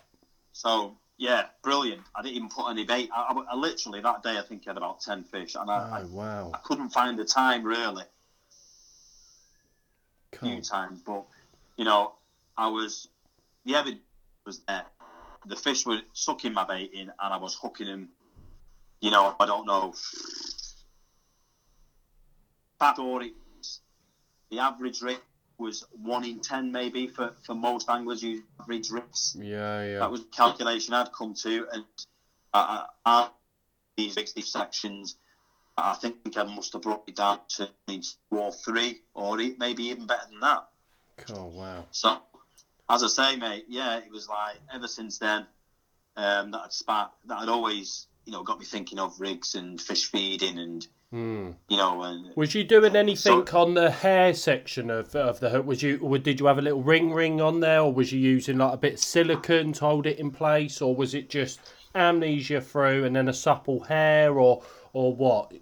So 0.54 0.98
yeah, 1.20 1.46
brilliant. 1.64 2.02
I 2.16 2.22
didn't 2.22 2.36
even 2.36 2.50
put 2.50 2.70
any 2.70 2.84
bait. 2.84 3.10
I, 3.16 3.34
I, 3.34 3.54
I 3.54 3.56
literally 3.56 4.02
that 4.02 4.24
day 4.24 4.38
I 4.38 4.42
think 4.42 4.64
I 4.66 4.72
had 4.72 4.78
about 4.78 5.02
ten 5.02 5.24
fish, 5.24 5.56
and 5.56 5.70
I, 5.70 6.02
Oh 6.04 6.08
wow, 6.16 6.52
I, 6.54 6.58
I 6.58 6.60
couldn't 6.62 6.90
find 6.90 7.18
the 7.18 7.26
time 7.26 7.64
really 7.64 8.04
a 10.42 10.46
few 10.46 10.62
times, 10.62 11.02
but 11.06 11.24
you 11.76 11.86
know, 11.86 12.14
I 12.58 12.68
was 12.68 13.08
the 13.66 13.76
evidence 13.76 14.02
was 14.46 14.60
there. 14.68 14.86
The 15.46 15.56
fish 15.56 15.86
were 15.86 16.00
sucking 16.14 16.54
my 16.54 16.64
bait 16.66 16.92
in, 16.94 17.10
and 17.10 17.34
I 17.34 17.38
was 17.38 17.56
hooking 17.56 17.88
them. 17.88 18.10
You 19.02 19.12
know, 19.12 19.36
I 19.40 19.46
don't 19.46 19.66
know. 19.66 19.94
Or 23.00 23.24
the 24.52 24.60
average 24.60 25.02
rate 25.02 25.20
was 25.58 25.86
one 25.92 26.24
in 26.24 26.40
ten, 26.40 26.72
maybe 26.72 27.08
for, 27.08 27.34
for 27.44 27.56
most 27.56 27.90
anglers 27.90 28.22
use 28.22 28.44
average 28.60 28.92
rigs. 28.92 29.36
Yeah, 29.40 29.84
yeah. 29.84 30.00
That 30.00 30.12
was 30.12 30.22
the 30.22 30.30
calculation 30.30 30.94
I'd 30.94 31.12
come 31.12 31.34
to, 31.34 31.68
and 31.74 31.84
uh, 32.54 32.84
uh, 33.06 33.30
these 33.96 34.14
60 34.14 34.42
sections, 34.42 35.18
I 35.78 35.94
think 35.94 36.16
I 36.36 36.44
must 36.44 36.74
have 36.74 36.82
brought 36.82 37.04
it 37.08 37.16
down 37.16 37.40
to 37.50 37.70
two 37.88 38.02
or 38.32 38.52
three, 38.52 39.02
or 39.14 39.40
e- 39.40 39.56
maybe 39.60 39.84
even 39.84 40.08
better 40.08 40.28
than 40.30 40.40
that. 40.40 40.68
Cool. 41.18 41.52
Wow. 41.52 41.86
So, 41.92 42.18
as 42.90 43.04
I 43.04 43.08
say, 43.08 43.36
mate, 43.38 43.66
yeah, 43.70 43.98
it 43.98 44.12
was 44.12 44.28
like 44.28 44.56
ever 44.74 44.88
since 44.88 45.20
then 45.20 45.46
um, 46.16 46.52
that 46.52 46.62
had 46.62 46.74
sparked, 46.74 47.16
that 47.28 47.40
had 47.40 47.50
always, 47.50 48.08
you 48.26 48.32
know, 48.34 48.42
got 48.44 48.60
me 48.60 48.66
thinking 48.66 48.98
of 48.98 49.20
rigs 49.20 49.54
and 49.56 49.80
fish 49.80 50.10
feeding 50.12 50.58
and, 50.58 50.88
Hmm. 51.12 51.52
you 51.70 51.78
know, 51.78 52.02
and 52.02 52.36
Was 52.36 52.54
you 52.56 52.64
doing 52.66 52.96
anything 52.96 53.46
So- 53.46 53.62
on 53.62 53.76
the 53.76 53.92
hair 53.92 54.34
section 54.34 54.90
of 54.90 55.16
of 55.16 55.40
the 55.40 55.50
hook? 55.52 55.66
Was 55.66 55.82
you 55.84 56.00
or 56.02 56.18
did 56.18 56.40
you 56.40 56.48
have 56.48 56.58
a 56.58 56.62
little 56.62 56.82
ring 56.84 57.14
ring 57.14 57.40
on 57.40 57.60
there, 57.62 57.82
or 57.82 57.94
was 57.94 58.12
you 58.12 58.20
using 58.20 58.58
like 58.58 58.74
a 58.74 58.78
bit 58.78 58.94
of 58.96 59.00
silicone 59.00 59.72
to 59.74 59.86
hold 59.86 60.06
it 60.08 60.18
in 60.20 60.32
place, 60.32 60.82
or 60.82 60.94
was 60.96 61.14
it 61.14 61.30
just 61.30 61.60
amnesia 61.96 62.60
through 62.62 63.06
and 63.06 63.16
then 63.16 63.30
a 63.30 63.34
supple 63.34 63.82
hair, 63.86 64.38
or 64.38 64.64
or 64.92 65.16
what? 65.16 65.54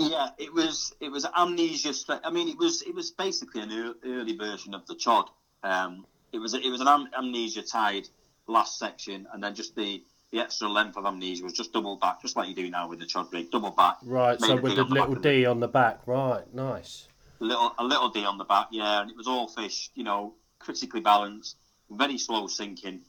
Yeah, 0.00 0.30
it 0.38 0.52
was 0.52 0.94
it 1.00 1.10
was 1.10 1.26
amnesia. 1.36 1.92
I 2.24 2.30
mean, 2.30 2.48
it 2.48 2.56
was 2.56 2.80
it 2.82 2.94
was 2.94 3.10
basically 3.10 3.60
an 3.60 3.94
early 4.02 4.34
version 4.34 4.72
of 4.72 4.86
the 4.86 4.94
chod. 4.94 5.26
Um, 5.62 6.06
it 6.32 6.38
was 6.38 6.54
it 6.54 6.70
was 6.70 6.80
an 6.80 6.88
am- 6.88 7.10
amnesia 7.16 7.62
tied 7.62 8.08
last 8.46 8.78
section, 8.78 9.28
and 9.30 9.44
then 9.44 9.54
just 9.54 9.76
the 9.76 10.02
the 10.32 10.40
extra 10.40 10.68
length 10.68 10.96
of 10.96 11.04
amnesia 11.04 11.44
was 11.44 11.52
just 11.52 11.74
double 11.74 11.96
back, 11.96 12.22
just 12.22 12.34
like 12.34 12.48
you 12.48 12.54
do 12.54 12.70
now 12.70 12.88
with 12.88 12.98
the 12.98 13.04
chod 13.04 13.30
rig, 13.30 13.50
double 13.50 13.72
back. 13.72 13.96
Right. 14.02 14.40
So 14.40 14.54
with 14.56 14.74
the 14.74 14.84
little 14.84 14.94
back 14.94 15.08
of 15.08 15.16
it. 15.18 15.22
D 15.22 15.44
on 15.44 15.60
the 15.60 15.68
back. 15.68 16.00
Right. 16.06 16.44
Nice. 16.54 17.06
little 17.38 17.74
a 17.78 17.84
little 17.84 18.08
D 18.08 18.24
on 18.24 18.38
the 18.38 18.44
back, 18.44 18.68
yeah, 18.70 19.02
and 19.02 19.10
it 19.10 19.16
was 19.18 19.26
all 19.26 19.48
fish, 19.48 19.90
you 19.94 20.04
know, 20.04 20.32
critically 20.60 21.00
balanced, 21.00 21.56
very 21.90 22.16
slow 22.16 22.46
sinking. 22.46 23.02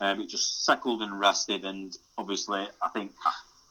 Um, 0.00 0.20
it 0.20 0.28
just 0.28 0.64
settled 0.64 1.02
and 1.02 1.20
rested, 1.20 1.64
and 1.64 1.96
obviously, 2.18 2.66
I 2.82 2.88
think 2.88 3.12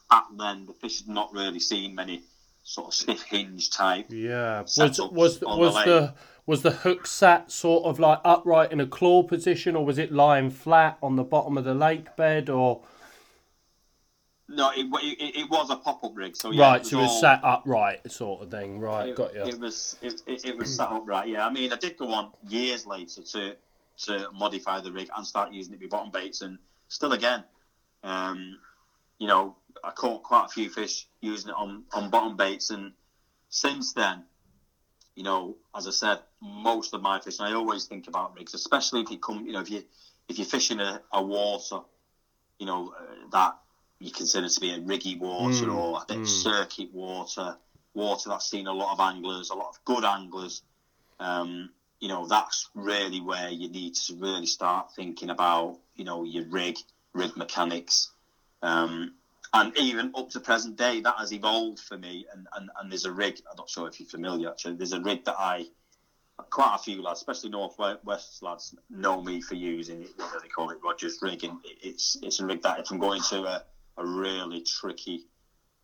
back 0.08 0.24
then 0.38 0.64
the 0.64 0.72
fish 0.72 1.00
had 1.00 1.08
not 1.08 1.34
really 1.34 1.60
seen 1.60 1.94
many 1.94 2.22
sort 2.62 2.88
of 2.88 2.94
stiff 2.94 3.22
hinge 3.22 3.70
type. 3.70 4.06
Yeah. 4.10 4.60
Was 4.62 4.78
was 5.12 5.40
was 5.40 5.74
the 5.74 5.84
the 5.84 6.14
was 6.46 6.62
the 6.62 6.70
hook 6.70 7.06
sat 7.06 7.50
sort 7.52 7.84
of 7.84 8.00
like 8.00 8.20
upright 8.24 8.72
in 8.72 8.80
a 8.80 8.86
claw 8.86 9.22
position, 9.22 9.76
or 9.76 9.84
was 9.84 9.98
it 9.98 10.12
lying 10.12 10.50
flat 10.50 10.98
on 11.02 11.16
the 11.16 11.24
bottom 11.24 11.56
of 11.56 11.64
the 11.64 11.74
lake 11.74 12.16
bed, 12.16 12.50
or 12.50 12.82
No, 14.48 14.70
it, 14.70 14.86
it, 15.02 15.36
it 15.42 15.50
was 15.50 15.70
a 15.70 15.76
pop 15.76 16.02
up 16.02 16.12
rig, 16.14 16.36
so 16.36 16.50
yeah, 16.50 16.72
right? 16.72 16.86
So 16.86 16.98
it 16.98 17.02
was 17.02 17.10
all- 17.10 17.20
sat 17.20 17.40
upright, 17.44 18.10
sort 18.10 18.42
of 18.42 18.50
thing. 18.50 18.80
Right. 18.80 19.10
It, 19.10 19.16
got 19.16 19.34
you. 19.34 19.42
it 19.42 19.58
was 19.58 19.96
it, 20.02 20.22
it, 20.26 20.44
it 20.44 20.56
was 20.58 20.74
set 20.74 20.90
upright. 20.90 21.28
Yeah, 21.28 21.46
I 21.46 21.50
mean, 21.50 21.72
I 21.72 21.76
did 21.76 21.96
go 21.96 22.12
on 22.12 22.32
years 22.48 22.86
later 22.86 23.22
to 23.22 23.56
to 24.04 24.28
modify 24.32 24.80
the 24.80 24.90
rig 24.90 25.08
and 25.16 25.26
start 25.26 25.52
using 25.52 25.74
it 25.74 25.80
with 25.80 25.90
bottom 25.90 26.10
baits, 26.10 26.42
and 26.42 26.58
still 26.88 27.12
again, 27.12 27.44
um, 28.02 28.58
you 29.22 29.28
know, 29.28 29.54
I 29.84 29.92
caught 29.92 30.24
quite 30.24 30.46
a 30.46 30.48
few 30.48 30.68
fish 30.68 31.06
using 31.20 31.50
it 31.50 31.54
on 31.56 31.84
on 31.92 32.10
bottom 32.10 32.36
baits, 32.36 32.70
and 32.70 32.90
since 33.50 33.92
then, 33.92 34.24
you 35.14 35.22
know, 35.22 35.56
as 35.76 35.86
I 35.86 35.92
said, 35.92 36.18
most 36.40 36.92
of 36.92 37.02
my 37.02 37.20
fish, 37.20 37.38
and 37.38 37.46
I 37.46 37.52
always 37.52 37.84
think 37.84 38.08
about 38.08 38.34
rigs, 38.36 38.52
especially 38.52 39.00
if 39.02 39.12
you 39.12 39.18
come, 39.18 39.46
you 39.46 39.52
know, 39.52 39.60
if 39.60 39.70
you 39.70 39.84
if 40.28 40.38
you're 40.38 40.44
fishing 40.44 40.80
a, 40.80 41.00
a 41.12 41.22
water, 41.22 41.78
you 42.58 42.66
know, 42.66 42.92
uh, 42.98 43.28
that 43.30 43.58
you 44.00 44.10
consider 44.10 44.48
to 44.48 44.60
be 44.60 44.72
a 44.72 44.80
riggy 44.80 45.16
water 45.16 45.66
Mm, 45.66 45.76
or 45.76 46.02
a 46.02 46.04
bit 46.08 46.18
mm. 46.18 46.26
circuit 46.26 46.92
water, 46.92 47.56
water 47.94 48.28
that's 48.28 48.50
seen 48.50 48.66
a 48.66 48.72
lot 48.72 48.92
of 48.92 48.98
anglers, 48.98 49.50
a 49.50 49.54
lot 49.54 49.68
of 49.68 49.84
good 49.84 50.04
anglers. 50.04 50.62
Um, 51.20 51.70
you 52.00 52.08
know, 52.08 52.26
that's 52.26 52.68
really 52.74 53.20
where 53.20 53.50
you 53.50 53.68
need 53.68 53.94
to 53.94 54.16
really 54.16 54.46
start 54.46 54.92
thinking 54.96 55.30
about, 55.30 55.78
you 55.94 56.04
know, 56.04 56.24
your 56.24 56.44
rig, 56.46 56.76
rig 57.14 57.36
mechanics. 57.36 58.11
Um, 58.62 59.10
and 59.54 59.76
even 59.76 60.10
up 60.14 60.30
to 60.30 60.40
present 60.40 60.76
day, 60.76 61.00
that 61.00 61.16
has 61.18 61.32
evolved 61.32 61.80
for 61.80 61.98
me. 61.98 62.24
And, 62.32 62.46
and, 62.56 62.70
and 62.78 62.90
there's 62.90 63.04
a 63.04 63.12
rig, 63.12 63.38
I'm 63.50 63.56
not 63.56 63.68
sure 63.68 63.86
if 63.86 64.00
you're 64.00 64.08
familiar 64.08 64.48
actually, 64.48 64.76
there's 64.76 64.92
a 64.92 65.00
rig 65.00 65.24
that 65.24 65.34
I, 65.38 65.66
quite 66.48 66.74
a 66.74 66.78
few 66.78 67.02
lads, 67.02 67.20
especially 67.20 67.50
North 67.50 67.74
West 68.02 68.42
lads, 68.42 68.74
know 68.88 69.20
me 69.20 69.40
for 69.40 69.54
using 69.54 70.02
it. 70.02 70.16
They 70.16 70.48
call 70.48 70.70
it? 70.70 70.78
Rogers 70.82 71.18
rig. 71.20 71.44
And 71.44 71.58
it's, 71.82 72.16
it's 72.22 72.40
a 72.40 72.46
rig 72.46 72.62
that 72.62 72.78
if 72.78 72.90
I'm 72.90 72.98
going 72.98 73.20
to 73.30 73.44
a, 73.44 73.62
a 73.98 74.06
really 74.06 74.62
tricky 74.62 75.26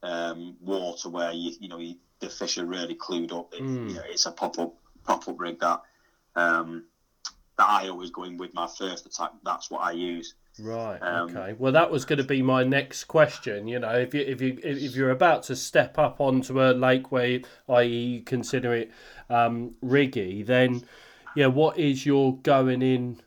um, 0.02 0.56
water 0.60 1.10
where 1.10 1.32
you, 1.32 1.52
you 1.60 1.68
know, 1.68 1.78
you, 1.78 1.94
the 2.20 2.30
fish 2.30 2.56
are 2.58 2.64
really 2.64 2.94
clued 2.94 3.32
up, 3.32 3.52
it, 3.52 3.62
Mm. 3.62 3.88
you 3.88 3.94
know, 3.96 4.02
it's 4.06 4.26
a 4.26 4.32
pop 4.32 4.58
up, 4.58 4.72
pop 5.04 5.28
up 5.28 5.38
rig 5.38 5.58
that, 5.60 5.80
um, 6.36 6.84
that 7.58 7.68
I 7.68 7.88
always 7.88 8.10
go 8.10 8.24
in 8.24 8.38
with 8.38 8.54
my 8.54 8.66
first 8.66 9.04
attack. 9.04 9.30
That's 9.42 9.70
what 9.70 9.80
I 9.80 9.90
use. 9.90 10.34
Right. 10.60 10.98
Um, 11.00 11.30
okay. 11.30 11.54
Well, 11.58 11.72
that 11.72 11.90
was 11.90 12.04
going 12.04 12.18
to 12.18 12.24
be 12.24 12.42
my 12.42 12.64
next 12.64 13.04
question. 13.04 13.68
You 13.68 13.78
know, 13.78 13.90
if 13.92 14.14
you 14.14 14.20
if 14.22 14.40
you 14.40 14.58
if 14.62 14.94
you're 14.96 15.10
about 15.10 15.42
to 15.44 15.56
step 15.56 15.98
up 15.98 16.20
onto 16.20 16.60
a 16.62 16.72
lake 16.72 17.12
where, 17.12 17.40
i.e., 17.68 17.86
you 17.86 18.20
consider 18.22 18.74
it 18.74 18.90
um, 19.30 19.74
riggy, 19.84 20.44
then 20.44 20.82
yeah, 21.36 21.46
what 21.46 21.78
is 21.78 22.04
your 22.06 22.36
going 22.38 22.82
in 22.82 23.20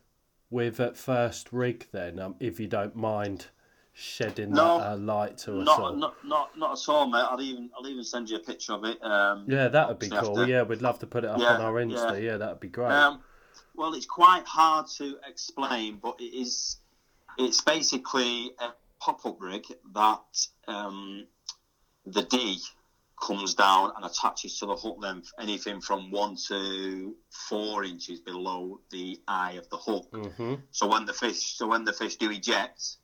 with 0.49 0.79
at 0.79 0.97
first 0.97 1.51
rig 1.53 1.87
then? 1.91 2.19
Um, 2.19 2.35
if 2.39 2.59
you 2.59 2.67
don't 2.67 2.95
mind 2.95 3.47
shedding 3.93 4.51
No, 4.51 4.79
that 4.79 4.91
uh, 4.93 4.97
light 4.97 5.37
to 5.39 5.59
us 5.59 5.65
Not, 5.65 5.79
all. 5.79 5.95
not, 5.95 6.15
not, 6.25 6.57
not 6.57 6.71
at 6.73 6.89
all, 6.89 7.07
mate. 7.07 7.19
I'll 7.29 7.41
even, 7.41 7.69
I'll 7.77 7.87
even 7.87 8.03
send 8.03 8.29
you 8.29 8.37
a 8.37 8.39
picture 8.39 8.73
of 8.73 8.83
it. 8.85 9.03
Um, 9.03 9.45
yeah, 9.47 9.67
that 9.67 9.87
would 9.89 9.99
be 9.99 10.09
cool. 10.09 10.39
after- 10.39 10.47
Yeah, 10.51 10.63
we'd 10.63 10.81
love 10.81 10.99
to 10.99 11.07
put 11.07 11.23
it 11.23 11.29
up 11.29 11.39
Yeah, 11.39 11.55
on 11.55 11.61
our 11.61 11.73
Insta. 11.73 12.11
yeah. 12.13 12.31
Yeah, 12.31 12.37
that 12.37 12.49
would 12.49 12.59
be 12.61 12.69
great. 12.69 12.91
Um, 12.91 13.21
well, 13.75 13.93
it's 13.93 14.05
quite 14.05 14.45
hard 14.45 14.87
to 14.97 15.17
explain, 15.27 15.99
but 16.01 16.19
it 16.19 16.33
is. 16.35 16.77
It's 17.37 17.61
basically 17.61 18.51
a 18.59 18.71
pop-up 18.99 19.35
rig 19.39 19.63
that 19.93 20.19
um, 20.67 21.25
the 22.05 22.23
D 22.23 22.59
comes 23.21 23.53
down 23.53 23.91
and 23.95 24.05
attaches 24.05 24.57
to 24.57 24.65
the 24.65 24.75
hook 24.75 24.95
length, 24.97 25.29
anything 25.39 25.79
from 25.79 26.11
one 26.11 26.35
to 26.47 27.15
four 27.29 27.83
inches 27.83 28.19
below 28.19 28.79
the 28.89 29.17
eye 29.27 29.53
of 29.53 29.65
the 29.69 29.77
hook. 29.77 30.05
hmm 30.11 30.55
So 30.71 30.87
when 30.87 31.05
the 31.05 31.13
fish, 31.13 31.55
so 31.55 31.67
when 31.67 31.83
the 31.83 31.93
fish 31.93 32.15
do 32.15 32.31
eject, 32.31 32.97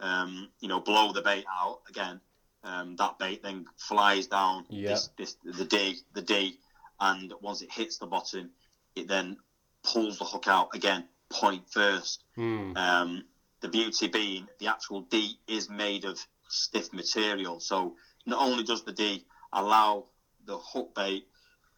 um, 0.00 0.48
you 0.60 0.68
know, 0.68 0.80
blow 0.80 1.12
the 1.12 1.22
bait 1.22 1.44
out 1.50 1.78
again, 1.88 2.20
um, 2.64 2.96
that 2.96 3.16
bait 3.18 3.40
then 3.42 3.64
flies 3.78 4.26
down 4.26 4.64
Yeah. 4.68 4.90
this, 4.90 5.08
this, 5.16 5.36
the 5.44 5.64
D, 5.64 5.96
the 6.12 6.22
D, 6.22 6.54
and 7.00 7.32
once 7.40 7.62
it 7.62 7.70
hits 7.72 7.98
the 7.98 8.06
bottom, 8.06 8.50
it 8.94 9.08
then 9.08 9.36
pulls 9.82 10.18
the 10.18 10.24
hook 10.24 10.46
out 10.46 10.68
again, 10.74 11.04
point 11.30 11.64
first. 11.70 12.22
Mm. 12.36 12.76
Um, 12.76 13.22
the 13.62 13.68
beauty 13.68 14.08
being 14.08 14.46
the 14.58 14.66
actual 14.66 15.02
D 15.10 15.38
is 15.46 15.70
made 15.70 16.04
of 16.04 16.18
stiff 16.48 16.92
material, 16.92 17.60
so 17.60 17.94
not 18.26 18.40
only 18.40 18.64
does 18.64 18.82
the 18.82 18.92
D 18.92 19.24
allow 19.52 20.04
the 20.44 20.58
hook 20.58 20.90
bait 20.94 21.24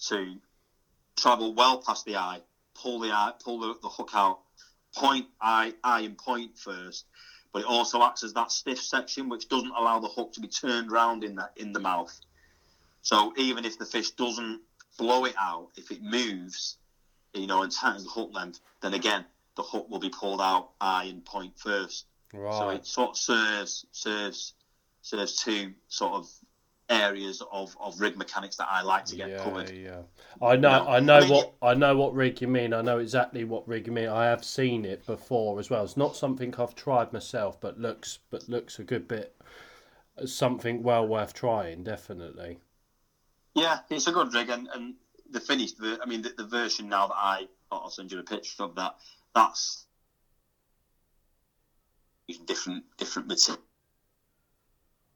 to 0.09 0.41
travel 1.17 1.55
well 1.55 1.79
past 1.79 2.05
the 2.05 2.17
eye, 2.17 2.41
pull 2.75 2.99
the 3.01 3.13
eye, 3.13 3.33
pull 3.43 3.61
the, 3.61 3.75
the 3.83 3.89
hook 3.89 4.11
out, 4.15 4.41
point 4.97 5.27
eye, 5.41 5.75
eye 5.85 6.01
and 6.01 6.19
point 6.19 6.53
first, 6.57 7.05
but 7.53 7.61
it 7.61 7.67
also 7.67 8.03
acts 8.03 8.25
as 8.25 8.33
that 8.33 8.51
stiff 8.51 8.81
section 8.81 9.29
which 9.29 9.49
doesn't 9.49 9.73
allow 9.77 10.01
the 10.01 10.09
hook 10.09 10.33
to 10.33 10.41
be 10.41 10.49
turned 10.49 10.91
round 10.91 11.23
in 11.23 11.37
that 11.37 11.51
in 11.57 11.73
the 11.73 11.81
mouth. 11.81 12.19
So 13.03 13.33
even 13.37 13.65
if 13.65 13.79
the 13.79 13.87
fish 13.87 14.11
doesn't 14.13 14.61
blow 14.99 15.25
it 15.27 15.35
out, 15.39 15.69
if 15.77 15.91
it 15.91 16.03
moves, 16.03 16.79
you 17.35 17.47
know, 17.47 17.63
and 17.63 17.71
tightens 17.71 18.05
the 18.05 18.11
hook 18.11 18.31
length, 18.33 18.61
then 18.81 18.95
again 18.95 19.27
the 19.57 19.63
hook 19.63 19.89
will 19.89 19.99
be 19.99 20.11
pulled 20.11 20.41
out 20.41 20.71
eye 20.81 21.05
and 21.05 21.25
point 21.25 21.59
first. 21.59 22.07
Right. 22.33 22.55
So 22.55 22.71
it 22.71 22.87
sort 22.87 23.11
of 23.11 23.17
serves 23.17 23.87
serves 23.93 24.55
serves 25.03 25.43
two 25.43 25.73
sort 25.89 26.15
of 26.15 26.31
areas 26.91 27.43
of, 27.51 27.75
of 27.81 27.99
rig 27.99 28.17
mechanics 28.17 28.57
that 28.57 28.69
I 28.71 28.83
like 28.83 29.07
to 29.07 29.17
get 29.17 29.31
yeah, 29.31 29.43
covered. 29.43 29.71
yeah. 29.71 30.03
I 30.43 30.57
know, 30.57 30.85
know, 30.85 30.89
I 30.89 31.01
know 31.01 31.17
I 31.17 31.21
mean, 31.21 31.31
what 31.31 31.55
I 31.63 31.75
know 31.75 31.97
what 31.97 32.15
rig 32.15 32.41
you 32.41 32.49
mean. 32.49 32.73
I 32.73 32.83
know 32.83 32.99
exactly 32.99 33.45
what 33.45 33.67
rig 33.69 33.87
you 33.87 33.93
mean. 33.93 34.09
I 34.09 34.27
have 34.27 34.45
seen 34.45 34.85
it 34.85 35.07
before 35.07 35.59
as 35.59 35.71
well. 35.71 35.85
It's 35.85 35.97
not 35.97 36.17
something 36.17 36.55
I've 36.59 36.75
tried 36.75 37.13
myself, 37.13 37.61
but 37.61 37.79
looks 37.79 38.19
but 38.31 38.49
looks 38.49 38.79
a 38.79 38.85
good 38.85 39.09
bit. 39.09 39.37
Something 40.27 40.83
well 40.83 41.07
worth 41.07 41.35
trying, 41.35 41.83
definitely. 41.83 42.59
Yeah, 43.55 43.81
it's 43.91 44.07
a 44.07 44.13
good 44.13 44.33
rig, 44.35 44.49
and, 44.49 44.69
and 44.75 44.95
the 45.31 45.41
finished, 45.41 45.77
I 45.81 46.07
mean, 46.07 46.23
the, 46.23 46.33
the 46.37 46.45
version 46.47 46.89
now 46.89 47.09
that 47.09 47.17
I, 47.17 47.49
I'll 47.71 47.91
send 47.91 48.13
you 48.13 48.19
a 48.19 48.23
picture 48.23 48.63
of 48.63 48.75
that. 48.77 48.97
That's 49.35 49.85
different 52.47 52.85
different 52.99 53.29
material. 53.29 53.63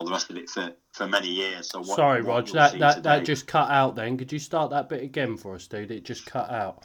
All 0.01 0.07
the 0.07 0.13
rest 0.13 0.31
of 0.31 0.37
it 0.37 0.49
for, 0.49 0.73
for 0.93 1.09
many 1.09 1.29
years. 1.29 1.71
So 1.71 1.81
what, 1.81 1.97
Sorry, 1.97 2.23
what 2.23 2.47
Rog, 2.47 2.55
that 2.55 2.79
that, 2.79 3.03
that 3.03 3.25
just 3.25 3.47
cut 3.47 3.71
out. 3.71 3.97
Then 3.97 4.17
could 4.17 4.31
you 4.31 4.39
start 4.39 4.71
that 4.71 4.89
bit 4.89 5.03
again 5.03 5.37
for 5.37 5.57
us, 5.57 5.67
dude? 5.67 5.91
It 5.91 6.05
just 6.05 6.25
cut 6.25 6.51
out. 6.51 6.85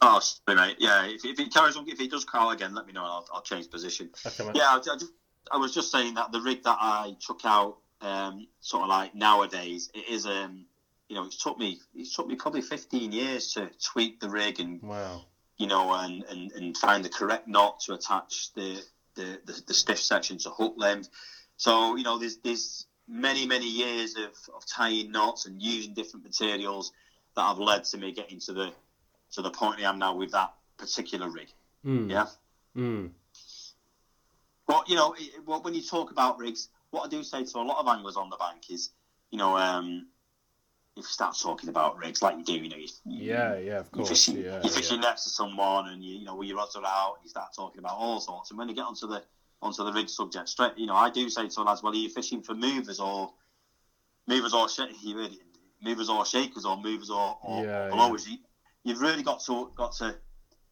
Oh, 0.00 0.18
sorry, 0.20 0.56
mate. 0.56 0.76
Yeah, 0.78 1.06
if, 1.06 1.24
if 1.24 1.38
it 1.38 1.52
carries 1.52 1.76
on, 1.76 1.88
if 1.88 2.00
it 2.00 2.10
does 2.10 2.24
call 2.24 2.50
again, 2.50 2.74
let 2.74 2.86
me 2.86 2.92
know, 2.92 3.02
and 3.02 3.10
I'll, 3.10 3.26
I'll 3.34 3.42
change 3.42 3.70
position. 3.70 4.10
Okay. 4.26 4.50
Yeah, 4.54 4.68
I, 4.68 4.76
I, 4.76 4.78
just, 4.80 5.12
I 5.52 5.56
was 5.56 5.74
just 5.74 5.90
saying 5.90 6.14
that 6.14 6.32
the 6.32 6.40
rig 6.40 6.62
that 6.64 6.78
I 6.80 7.16
took 7.20 7.40
out, 7.44 7.78
um, 8.00 8.46
sort 8.60 8.84
of 8.84 8.88
like 8.88 9.14
nowadays, 9.14 9.90
it 9.94 10.08
is 10.08 10.26
um, 10.26 10.64
you 11.08 11.16
know, 11.16 11.26
it's 11.26 11.36
took 11.36 11.58
me 11.58 11.80
it 11.94 12.08
took 12.14 12.26
me 12.26 12.34
probably 12.34 12.62
fifteen 12.62 13.12
years 13.12 13.52
to 13.52 13.70
tweak 13.82 14.20
the 14.20 14.28
rig 14.28 14.58
and 14.58 14.82
Wow. 14.82 15.26
You 15.58 15.66
know 15.66 15.92
and, 15.92 16.24
and, 16.24 16.52
and 16.52 16.76
find 16.76 17.04
the 17.04 17.08
correct 17.08 17.46
knot 17.46 17.78
to 17.80 17.94
attach 17.94 18.50
the, 18.54 18.82
the, 19.14 19.38
the, 19.44 19.62
the 19.66 19.74
stiff 19.74 20.00
section 20.00 20.38
to 20.38 20.50
hook 20.50 20.74
length. 20.76 21.08
So 21.56 21.96
you 21.96 22.02
know, 22.02 22.18
there's 22.18 22.38
there's 22.42 22.86
many 23.06 23.46
many 23.46 23.68
years 23.68 24.16
of, 24.16 24.32
of 24.54 24.64
tying 24.66 25.10
knots 25.12 25.46
and 25.46 25.60
using 25.60 25.94
different 25.94 26.24
materials 26.24 26.90
that 27.36 27.42
have 27.42 27.58
led 27.58 27.84
to 27.84 27.98
me 27.98 28.12
getting 28.12 28.40
to 28.40 28.52
the 28.52 28.72
to 29.32 29.42
the 29.42 29.50
point 29.50 29.80
I 29.80 29.88
am 29.88 29.98
now 29.98 30.14
with 30.14 30.30
that 30.32 30.50
particular 30.78 31.28
rig. 31.28 31.48
Mm. 31.84 32.10
Yeah. 32.10 32.26
Mm. 32.76 33.10
But 34.66 34.88
you 34.88 34.96
know, 34.96 35.14
it, 35.18 35.44
well, 35.44 35.60
when 35.60 35.74
you 35.74 35.82
talk 35.82 36.10
about 36.10 36.38
rigs, 36.38 36.68
what 36.90 37.04
I 37.04 37.08
do 37.08 37.22
say 37.22 37.44
to 37.44 37.58
a 37.58 37.60
lot 37.60 37.78
of 37.78 37.88
anglers 37.88 38.16
on 38.16 38.30
the 38.30 38.36
bank 38.36 38.70
is, 38.70 38.90
you 39.30 39.38
know, 39.38 39.56
um, 39.56 40.06
if 40.96 41.02
you 41.02 41.08
start 41.08 41.36
talking 41.40 41.68
about 41.68 41.96
rigs 41.98 42.22
like 42.22 42.36
you 42.36 42.44
do, 42.44 42.52
you 42.54 42.68
know, 42.68 42.76
you, 42.76 42.88
Yeah, 43.04 43.56
yeah, 43.56 43.78
of 43.80 43.90
you're 43.92 44.06
course. 44.06 44.08
fishing, 44.08 44.36
Yeah, 44.44 44.62
you're 44.62 44.72
fishing 44.72 45.00
yeah. 45.00 45.08
next 45.08 45.24
to 45.24 45.30
someone, 45.30 45.88
and 45.88 46.04
you, 46.04 46.18
you 46.18 46.24
know, 46.24 46.40
your 46.42 46.56
rods 46.56 46.76
are 46.76 46.84
out, 46.84 47.14
you 47.22 47.28
start 47.28 47.48
talking 47.54 47.80
about 47.80 47.96
all 47.96 48.20
sorts. 48.20 48.50
And 48.50 48.58
when 48.58 48.68
you 48.68 48.74
get 48.74 48.84
onto 48.84 49.06
the 49.08 49.22
onto 49.60 49.82
the 49.82 49.92
rig 49.92 50.08
subject, 50.08 50.48
straight, 50.48 50.72
you 50.76 50.86
know, 50.86 50.94
I 50.94 51.10
do 51.10 51.28
say 51.30 51.48
to 51.48 51.62
lads, 51.62 51.82
well, 51.82 51.92
are 51.92 51.96
you 51.96 52.08
fishing 52.08 52.42
for 52.42 52.54
movers 52.54 53.00
or 53.00 53.30
movers 54.28 54.52
or 54.54 54.68
sh- 54.68 54.80
you 55.02 55.16
really, 55.16 55.38
movers 55.82 56.08
or 56.08 56.24
shakers 56.24 56.64
or 56.64 56.76
movers 56.76 57.10
or, 57.10 57.36
or 57.42 57.62
Yeah, 57.64 57.90
blowers? 57.90 58.26
You, 58.28 58.38
you've 58.84 59.00
really 59.00 59.22
got 59.22 59.40
to 59.46 59.70
got 59.74 59.96
to, 59.96 60.16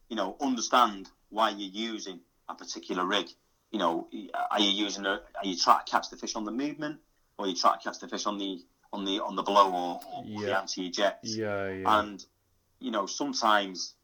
you 0.09 0.15
know, 0.15 0.37
understand 0.39 1.09
why 1.29 1.49
you're 1.49 1.69
using 1.69 2.21
a 2.47 2.55
particular 2.55 3.05
rig. 3.05 3.27
You 3.71 3.79
know, 3.79 4.07
are 4.51 4.59
you 4.59 4.69
using 4.69 5.05
a, 5.05 5.19
are 5.19 5.45
you 5.45 5.57
trying 5.57 5.79
to 5.85 5.91
catch 5.91 6.09
the 6.09 6.15
fish 6.15 6.35
on 6.35 6.45
the 6.45 6.51
movement, 6.51 6.99
or 7.37 7.45
are 7.45 7.47
you 7.49 7.55
trying 7.55 7.77
to 7.77 7.83
catch 7.83 7.99
the 7.99 8.07
fish 8.07 8.25
on 8.25 8.37
the 8.37 8.59
on 8.93 9.03
the 9.03 9.19
on 9.19 9.35
the 9.35 9.43
blow 9.43 9.71
or, 9.71 10.01
or 10.13 10.41
the 10.41 10.57
anti 10.57 10.87
eject? 10.87 11.25
Yeah, 11.25 11.69
yeah. 11.69 11.99
And 11.99 12.23
you 12.79 12.91
know, 12.91 13.05
sometimes 13.05 13.95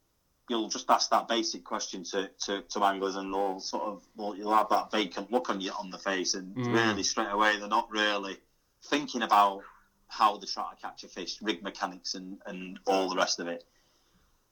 you'll 0.50 0.70
just 0.70 0.90
ask 0.90 1.12
that 1.12 1.28
basic 1.28 1.64
question 1.64 2.04
to, 2.04 2.30
to, 2.46 2.64
to 2.64 2.84
anglers, 2.84 3.16
and 3.16 3.32
they'll 3.34 3.60
sort 3.60 3.84
of 3.84 4.04
well, 4.16 4.36
you'll 4.36 4.54
have 4.56 4.70
that 4.70 4.92
vacant 4.92 5.32
look 5.32 5.50
on 5.50 5.62
you 5.62 5.72
on 5.80 5.92
the 5.92 5.98
face, 5.98 6.34
and 6.34 6.56
Mm. 6.56 6.74
really 6.74 7.04
straight 7.04 7.32
away 7.32 7.58
they're 7.58 7.68
not 7.68 7.90
really 7.92 8.38
thinking 8.86 9.22
about 9.22 9.62
how 10.08 10.38
they 10.38 10.48
try 10.48 10.72
to 10.74 10.82
catch 10.82 11.04
a 11.04 11.08
fish, 11.08 11.38
rig 11.42 11.62
mechanics, 11.62 12.16
and, 12.16 12.40
and 12.48 12.80
all 12.88 13.10
the 13.10 13.16
rest 13.16 13.40
of 13.40 13.48
it. 13.48 13.64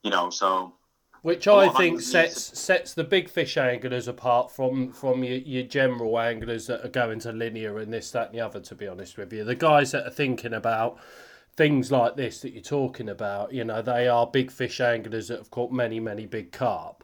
You 0.03 0.11
know, 0.11 0.29
so 0.29 0.75
Which 1.21 1.47
I 1.47 1.69
think 1.69 2.01
sets 2.01 2.57
sets 2.59 2.93
the 2.93 3.03
big 3.03 3.29
fish 3.29 3.57
anglers 3.57 4.07
apart 4.07 4.51
from 4.51 4.91
from 4.93 5.23
your, 5.23 5.37
your 5.37 5.63
general 5.63 6.19
anglers 6.19 6.67
that 6.67 6.85
are 6.85 6.89
going 6.89 7.19
to 7.21 7.31
linear 7.31 7.79
and 7.79 7.91
this, 7.91 8.11
that, 8.11 8.27
and 8.27 8.35
the 8.35 8.41
other. 8.41 8.59
To 8.59 8.75
be 8.75 8.87
honest 8.87 9.17
with 9.17 9.33
you, 9.33 9.43
the 9.43 9.55
guys 9.55 9.91
that 9.91 10.05
are 10.05 10.11
thinking 10.11 10.53
about 10.53 10.99
things 11.55 11.91
like 11.91 12.15
this 12.15 12.41
that 12.41 12.53
you're 12.53 12.61
talking 12.61 13.09
about, 13.09 13.51
you 13.51 13.63
know, 13.63 13.81
they 13.81 14.07
are 14.07 14.27
big 14.27 14.51
fish 14.51 14.79
anglers 14.79 15.27
that 15.27 15.39
have 15.39 15.49
caught 15.49 15.71
many, 15.71 15.99
many 15.99 16.27
big 16.27 16.51
carp. 16.51 17.03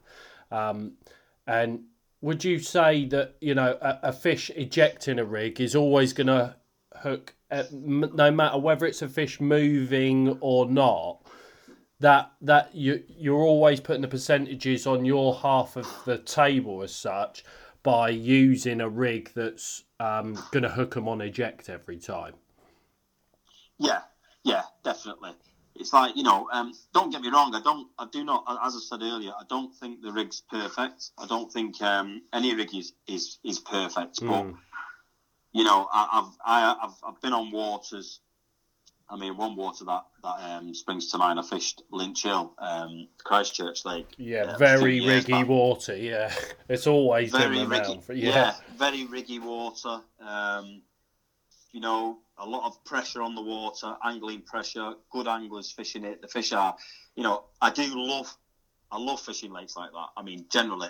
Um, 0.52 0.94
and 1.48 1.86
would 2.22 2.44
you 2.44 2.60
say 2.60 3.06
that 3.06 3.36
you 3.42 3.56
know 3.56 3.78
a, 3.82 4.00
a 4.04 4.14
fish 4.14 4.50
ejecting 4.56 5.20
a 5.20 5.26
rig 5.26 5.60
is 5.60 5.76
always 5.76 6.14
going 6.14 6.28
to 6.28 6.56
hook, 6.98 7.34
at, 7.52 7.74
no 7.74 8.32
matter 8.32 8.58
whether 8.60 8.86
it's 8.86 9.02
a 9.02 9.10
fish 9.10 9.42
moving 9.42 10.38
or 10.40 10.68
not? 10.68 11.23
That 12.04 12.34
that 12.42 12.76
you 12.76 13.02
you're 13.08 13.42
always 13.42 13.80
putting 13.80 14.02
the 14.02 14.10
percentages 14.10 14.86
on 14.86 15.06
your 15.06 15.36
half 15.36 15.78
of 15.78 15.88
the 16.04 16.18
table 16.18 16.84
as 16.84 16.94
such 16.94 17.46
by 17.82 18.10
using 18.10 18.82
a 18.82 18.90
rig 18.90 19.32
that's 19.34 19.84
um, 20.02 20.36
going 20.52 20.64
to 20.64 20.70
hook 20.70 20.96
them 20.96 21.08
on 21.08 21.22
eject 21.22 21.70
every 21.70 21.98
time. 21.98 22.34
yeah, 23.80 24.02
yeah, 24.44 24.64
definitely. 24.84 25.32
It's 25.76 25.94
like 25.94 26.16
you 26.18 26.24
know, 26.24 26.50
um, 26.52 26.74
don't 26.94 27.10
get 27.12 27.22
me 27.22 27.30
wrong. 27.30 27.56
I 27.56 27.62
don't, 27.62 27.88
I 27.98 28.08
do 28.12 28.24
not, 28.24 28.44
as 28.64 28.76
I 28.76 28.80
said 28.80 29.02
earlier, 29.02 29.32
I 29.32 29.44
don't 29.50 29.74
think 29.76 30.02
the 30.02 30.12
rig's 30.12 30.42
perfect. 30.42 31.12
I 31.18 31.26
don't 31.26 31.52
think 31.52 31.82
um, 31.82 32.22
any 32.34 32.54
rig 32.56 32.76
is 32.76 32.94
is, 33.08 33.40
is 33.44 33.60
perfect. 33.60 34.20
But 34.28 34.48
Mm. 34.48 34.58
you 35.54 35.64
know, 35.64 35.88
I, 35.92 36.10
I've 36.14 36.38
I, 36.46 36.76
I've 36.84 36.96
I've 37.16 37.22
been 37.22 37.34
on 37.34 37.52
waters. 37.52 38.20
I 39.10 39.18
mean, 39.18 39.38
one 39.38 39.56
water 39.56 39.86
that 39.86 40.06
that 40.24 40.40
um, 40.40 40.74
springs 40.74 41.12
to 41.12 41.18
mind. 41.18 41.40
I 41.40 41.44
fished 41.44 41.84
Lynch 41.92 42.24
Hill, 42.24 42.54
um, 42.58 43.08
Christchurch 43.24 43.86
Lake. 43.86 44.08
Yeah, 44.18 44.56
a 44.56 44.58
very 44.58 45.02
riggy 45.02 45.32
back. 45.32 45.48
water. 45.48 45.96
Yeah, 45.96 46.34
it's 46.70 46.88
always 46.88 47.32
Very 47.32 47.58
riggy. 47.58 48.02
For, 48.04 48.14
yeah. 48.14 48.30
yeah. 48.30 48.56
very 48.78 49.06
riggy 49.06 49.42
water. 49.42 50.02
Um, 50.20 50.82
you 51.72 51.82
know, 51.82 52.20
a 52.38 52.46
lot 52.48 52.66
of 52.66 52.84
pressure 52.86 53.22
on 53.22 53.36
the 53.36 53.42
water, 53.42 53.96
angling 54.04 54.42
pressure. 54.42 54.94
Good 55.12 55.28
anglers 55.28 55.72
fishing 55.72 56.06
it. 56.06 56.22
The 56.22 56.28
fish 56.28 56.54
are, 56.54 56.76
you 57.16 57.24
know, 57.24 57.46
I 57.62 57.72
do 57.72 57.84
love, 57.96 58.34
I 58.92 58.98
love 59.00 59.20
fishing 59.20 59.52
lakes 59.52 59.76
like 59.76 59.92
that. 59.92 60.08
I 60.16 60.24
mean, 60.24 60.46
generally, 60.50 60.90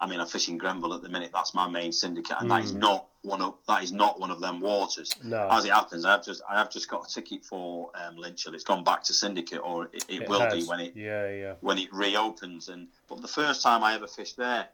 I 0.00 0.06
mean, 0.06 0.18
I'm 0.18 0.26
fishing 0.26 0.56
Grenville 0.56 0.94
at 0.94 1.02
the 1.02 1.10
minute. 1.10 1.30
That's 1.32 1.52
my 1.54 1.68
main 1.68 1.92
syndicate, 1.92 2.36
and 2.40 2.50
that 2.50 2.64
is 2.64 2.72
Mm. 2.72 2.78
not 2.78 3.06
one 3.22 3.42
of 3.42 3.58
that 3.68 3.82
is 3.82 3.92
not 3.92 4.18
one 4.18 4.30
of 4.30 4.40
them 4.40 4.60
waters. 4.60 5.12
No, 5.22 5.46
As 5.50 5.66
it 5.66 5.72
happens, 5.72 6.06
I've 6.06 6.24
just 6.24 6.40
I 6.48 6.56
have 6.56 6.70
just 6.70 6.88
got 6.88 7.06
a 7.06 7.14
ticket 7.14 7.44
for 7.44 7.90
um, 7.94 8.16
Lynch 8.16 8.44
Hill. 8.44 8.54
It's 8.54 8.64
gone 8.64 8.82
back 8.82 9.02
to 9.04 9.12
syndicate, 9.12 9.60
or 9.62 9.90
it, 9.92 10.06
it, 10.08 10.28
will 10.28 10.50
be 10.50 10.64
when 10.64 10.80
it 10.80 10.96
Yeah, 10.96 11.28
yeah. 11.30 11.54
when 11.60 11.76
it 11.76 11.92
reopens. 11.92 12.70
And 12.70 12.88
but 13.08 13.20
the 13.20 13.28
first 13.28 13.62
time 13.62 13.84
I 13.84 13.94
ever 13.94 14.06
fished 14.06 14.38
there, 14.38 14.68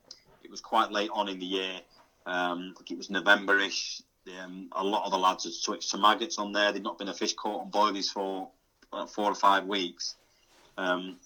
it 0.44 0.50
was 0.50 0.60
quite 0.60 0.92
late 0.92 1.10
on 1.12 1.28
in 1.28 1.40
the 1.40 1.46
year. 1.46 1.80
Um, 2.24 2.72
I 2.74 2.78
think 2.78 2.92
it 2.92 2.96
was 2.96 3.10
November-ish. 3.10 4.02
Um, 4.40 4.68
a 4.72 4.82
lot 4.82 5.04
of 5.06 5.10
the 5.12 5.18
lads 5.18 5.44
had 5.44 5.52
switched 5.52 5.90
to 5.90 5.98
maggots 5.98 6.38
on 6.38 6.52
there. 6.52 6.70
They'd 6.72 6.82
not 6.82 6.98
been 6.98 7.08
a 7.08 7.14
fish 7.14 7.34
caught 7.34 7.62
on 7.62 7.70
boilies 7.70 8.10
for 8.10 8.48
uh, 8.92 9.06
four 9.06 9.30
or 9.30 9.34
five 9.34 9.66
weeks. 9.66 10.14
Um, 10.78 11.16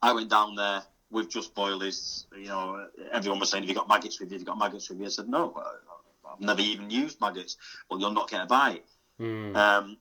I 0.00 0.12
went 0.12 0.30
down 0.30 0.54
there 0.54 0.82
with 1.10 1.28
just 1.30 1.54
boilies. 1.54 2.26
You 2.36 2.48
know, 2.48 2.88
everyone 3.12 3.40
was 3.40 3.50
saying, 3.50 3.62
"Have 3.62 3.68
you 3.68 3.74
got 3.74 3.88
maggots 3.88 4.20
with 4.20 4.30
you? 4.30 4.34
Have 4.34 4.42
you 4.42 4.46
got 4.46 4.58
maggots 4.58 4.88
with 4.88 4.98
you?" 5.00 5.06
I 5.06 5.08
said, 5.08 5.28
"No, 5.28 5.54
I- 5.56 6.32
I've 6.32 6.40
never 6.40 6.60
even 6.60 6.90
used 6.90 7.20
maggots." 7.20 7.56
Well, 7.88 8.00
you'll 8.00 8.12
not 8.12 8.28
get 8.30 8.42
a 8.42 8.46
bite. 8.46 8.84
Mm. 9.18 9.56
Um, 9.56 9.96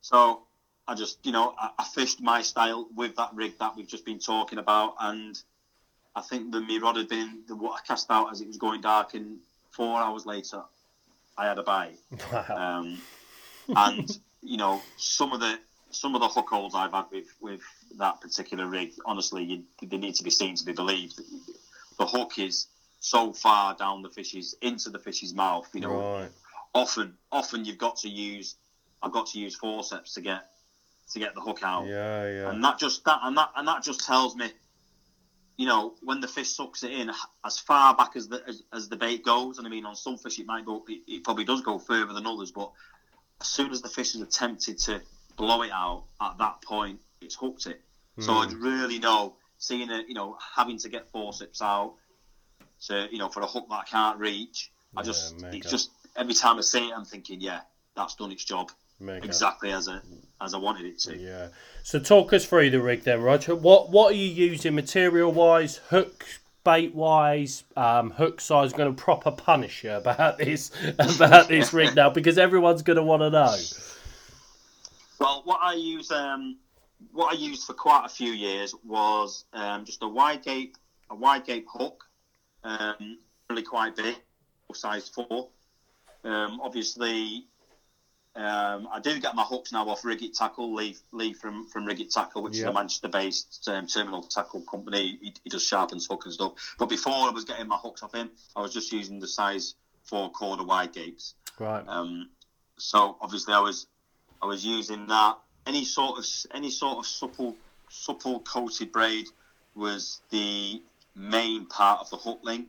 so 0.00 0.42
I 0.88 0.94
just, 0.94 1.24
you 1.26 1.32
know, 1.32 1.54
I, 1.58 1.70
I 1.78 1.84
fished 1.84 2.20
my 2.20 2.42
style 2.42 2.88
with 2.94 3.16
that 3.16 3.34
rig 3.34 3.58
that 3.58 3.76
we've 3.76 3.88
just 3.88 4.04
been 4.04 4.18
talking 4.20 4.58
about, 4.58 4.94
and 5.00 5.40
I 6.14 6.20
think 6.20 6.52
the 6.52 6.60
me 6.60 6.78
rod 6.78 6.96
had 6.96 7.08
been 7.08 7.42
the 7.48 7.56
what 7.56 7.80
I 7.80 7.86
cast 7.86 8.10
out 8.10 8.30
as 8.30 8.40
it 8.40 8.46
was 8.46 8.56
going 8.56 8.80
dark, 8.80 9.14
and 9.14 9.38
four 9.70 9.98
hours 9.98 10.24
later, 10.26 10.62
I 11.36 11.46
had 11.46 11.58
a 11.58 11.62
bite. 11.62 11.98
Wow. 12.32 12.44
Um, 12.80 12.98
and 13.68 14.18
you 14.42 14.56
know, 14.56 14.80
some 14.96 15.32
of 15.32 15.40
the 15.40 15.58
some 15.90 16.14
of 16.14 16.20
the 16.20 16.28
hook 16.28 16.48
holes 16.48 16.74
I've 16.74 16.92
had 16.92 17.06
with 17.10 17.26
with 17.40 17.60
that 17.98 18.20
particular 18.20 18.66
rig, 18.66 18.92
honestly, 19.04 19.44
you, 19.44 19.62
they 19.82 19.96
need 19.96 20.14
to 20.16 20.24
be 20.24 20.30
seen 20.30 20.54
to 20.56 20.64
be 20.64 20.72
believed. 20.72 21.20
The 21.98 22.06
hook 22.06 22.38
is 22.38 22.66
so 23.00 23.32
far 23.32 23.74
down 23.74 24.02
the 24.02 24.10
fish's 24.10 24.54
into 24.60 24.90
the 24.90 24.98
fish's 24.98 25.32
mouth, 25.34 25.68
you 25.72 25.80
know, 25.80 26.18
Right. 26.18 26.30
often 26.74 27.14
often 27.30 27.64
you've 27.64 27.78
got 27.78 27.96
to 27.98 28.08
use 28.08 28.56
I've 29.02 29.12
got 29.12 29.26
to 29.28 29.38
use 29.38 29.54
forceps 29.54 30.14
to 30.14 30.20
get 30.20 30.50
to 31.12 31.18
get 31.18 31.34
the 31.34 31.40
hook 31.40 31.60
out. 31.62 31.86
Yeah, 31.86 32.28
yeah. 32.28 32.50
And 32.50 32.64
that 32.64 32.78
just 32.78 33.04
that 33.04 33.20
and 33.22 33.36
that 33.36 33.50
and 33.56 33.68
that 33.68 33.82
just 33.82 34.04
tells 34.04 34.34
me, 34.34 34.50
you 35.56 35.66
know, 35.66 35.94
when 36.02 36.20
the 36.20 36.28
fish 36.28 36.48
sucks 36.48 36.82
it 36.82 36.90
in 36.92 37.10
as 37.44 37.58
far 37.58 37.94
back 37.94 38.16
as 38.16 38.28
the 38.28 38.42
as, 38.46 38.62
as 38.72 38.88
the 38.88 38.96
bait 38.96 39.22
goes, 39.24 39.58
and 39.58 39.66
I 39.66 39.70
mean 39.70 39.86
on 39.86 39.94
some 39.94 40.18
fish 40.18 40.38
it 40.38 40.46
might 40.46 40.64
go 40.66 40.84
it, 40.88 41.02
it 41.06 41.24
probably 41.24 41.44
does 41.44 41.60
go 41.62 41.78
further 41.78 42.12
than 42.12 42.26
others, 42.26 42.50
but 42.50 42.70
as 43.40 43.46
soon 43.48 43.70
as 43.70 43.82
the 43.82 43.88
fish 43.88 44.14
is 44.14 44.20
attempted 44.22 44.78
to 44.78 45.00
blow 45.36 45.62
it 45.62 45.70
out 45.70 46.04
at 46.20 46.38
that 46.38 46.62
point, 46.62 46.98
it's 47.20 47.34
hooked 47.34 47.66
it. 47.66 47.80
So 48.18 48.32
I'd 48.32 48.54
really 48.54 48.98
know 48.98 49.34
seeing 49.58 49.90
it, 49.90 50.08
you 50.08 50.14
know, 50.14 50.38
having 50.54 50.78
to 50.78 50.88
get 50.88 51.10
forceps 51.10 51.60
out 51.60 51.94
to, 52.86 53.08
you 53.10 53.18
know, 53.18 53.28
for 53.28 53.40
a 53.40 53.46
hook 53.46 53.66
that 53.68 53.74
I 53.74 53.84
can't 53.84 54.18
reach. 54.18 54.70
I 54.96 55.02
just, 55.02 55.38
mega. 55.40 55.56
it's 55.56 55.70
just 55.70 55.90
every 56.16 56.34
time 56.34 56.56
I 56.56 56.62
see 56.62 56.88
it, 56.88 56.94
I'm 56.96 57.04
thinking, 57.04 57.40
yeah, 57.40 57.60
that's 57.94 58.14
done 58.14 58.32
its 58.32 58.44
job 58.44 58.70
Mega. 59.00 59.26
exactly 59.26 59.70
as 59.72 59.88
I 59.88 60.00
as 60.40 60.54
I 60.54 60.58
wanted 60.58 60.86
it 60.86 60.98
to. 61.00 61.16
Yeah. 61.16 61.48
So 61.82 61.98
talk 61.98 62.32
us 62.32 62.44
through 62.44 62.70
the 62.70 62.80
rig 62.80 63.02
then, 63.02 63.22
Roger. 63.22 63.54
What 63.54 63.90
what 63.90 64.12
are 64.12 64.16
you 64.16 64.28
using 64.28 64.74
material 64.74 65.32
wise, 65.32 65.78
hook 65.88 66.24
bait 66.64 66.94
wise, 66.94 67.64
um, 67.76 68.10
hook 68.12 68.40
size? 68.40 68.72
Going 68.72 68.94
to 68.94 69.02
proper 69.02 69.30
punish 69.30 69.84
you 69.84 69.92
about 69.92 70.38
this 70.38 70.70
about 70.98 71.48
this 71.48 71.72
rig 71.72 71.94
now 71.94 72.10
because 72.10 72.38
everyone's 72.38 72.82
going 72.82 72.96
to 72.98 73.02
want 73.02 73.22
to 73.22 73.30
know. 73.30 73.56
Well, 75.18 75.42
what 75.44 75.60
I 75.62 75.74
use, 75.74 76.10
um, 76.10 76.56
what 77.12 77.34
I 77.34 77.38
used 77.38 77.64
for 77.64 77.74
quite 77.74 78.04
a 78.06 78.08
few 78.08 78.32
years 78.32 78.74
was 78.84 79.44
um, 79.52 79.84
just 79.84 80.02
a 80.02 80.08
wide 80.08 80.42
gape, 80.42 80.76
a 81.10 81.14
wide 81.14 81.44
gape 81.44 81.66
hook, 81.70 82.04
um, 82.64 83.18
really 83.48 83.62
quite 83.62 83.96
big, 83.96 84.16
size 84.74 85.08
four. 85.08 85.48
Um, 86.24 86.60
obviously, 86.62 87.46
um, 88.34 88.88
I 88.92 89.00
do 89.00 89.18
get 89.18 89.34
my 89.34 89.44
hooks 89.44 89.72
now 89.72 89.88
off 89.88 90.02
Riggit 90.02 90.36
Tackle, 90.36 90.74
Lee, 90.74 90.96
Lee 91.12 91.32
from 91.32 91.66
from 91.68 91.86
Riggit 91.86 92.12
Tackle, 92.12 92.42
which 92.42 92.56
is 92.56 92.64
a 92.64 92.72
Manchester-based 92.72 93.68
um, 93.68 93.86
terminal 93.86 94.22
tackle 94.22 94.60
company. 94.62 95.18
He, 95.22 95.34
he 95.44 95.50
does 95.50 95.64
sharpens 95.64 96.06
hook 96.06 96.24
and 96.24 96.34
stuff. 96.34 96.52
But 96.78 96.88
before 96.88 97.14
I 97.14 97.30
was 97.30 97.44
getting 97.44 97.68
my 97.68 97.76
hooks 97.76 98.02
off 98.02 98.14
him, 98.14 98.30
I 98.54 98.60
was 98.60 98.74
just 98.74 98.92
using 98.92 99.20
the 99.20 99.28
size 99.28 99.74
four 100.04 100.30
quarter 100.30 100.64
wide 100.64 100.92
gapes. 100.92 101.34
Right. 101.58 101.84
Um, 101.88 102.28
so 102.76 103.16
obviously, 103.20 103.54
I 103.54 103.60
was 103.60 103.86
I 104.42 104.46
was 104.46 104.64
using 104.64 105.06
that. 105.06 105.38
Any 105.66 105.84
sort 105.84 106.18
of 106.18 106.24
any 106.54 106.70
sort 106.70 106.98
of 106.98 107.06
supple 107.06 107.56
supple 107.90 108.40
coated 108.40 108.92
braid 108.92 109.26
was 109.74 110.20
the 110.30 110.82
main 111.14 111.66
part 111.66 112.00
of 112.00 112.10
the 112.10 112.16
hook 112.16 112.40
link. 112.42 112.68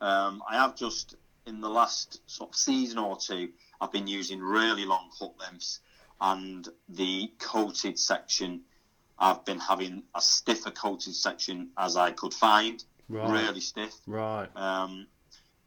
Um, 0.00 0.42
I 0.48 0.56
have 0.56 0.74
just 0.76 1.16
in 1.46 1.60
the 1.60 1.68
last 1.68 2.20
sort 2.26 2.50
of 2.50 2.56
season 2.56 2.98
or 2.98 3.16
two, 3.18 3.50
I've 3.80 3.92
been 3.92 4.06
using 4.06 4.40
really 4.40 4.86
long 4.86 5.10
hook 5.18 5.34
lengths, 5.38 5.80
and 6.20 6.66
the 6.88 7.30
coated 7.38 7.98
section. 7.98 8.60
I've 9.16 9.44
been 9.44 9.60
having 9.60 10.02
a 10.14 10.20
stiffer 10.20 10.72
coated 10.72 11.14
section 11.14 11.68
as 11.78 11.96
I 11.96 12.10
could 12.10 12.34
find, 12.34 12.82
Right. 13.08 13.30
really 13.30 13.60
stiff. 13.60 13.94
Right. 14.08 14.48
Um, 14.56 15.06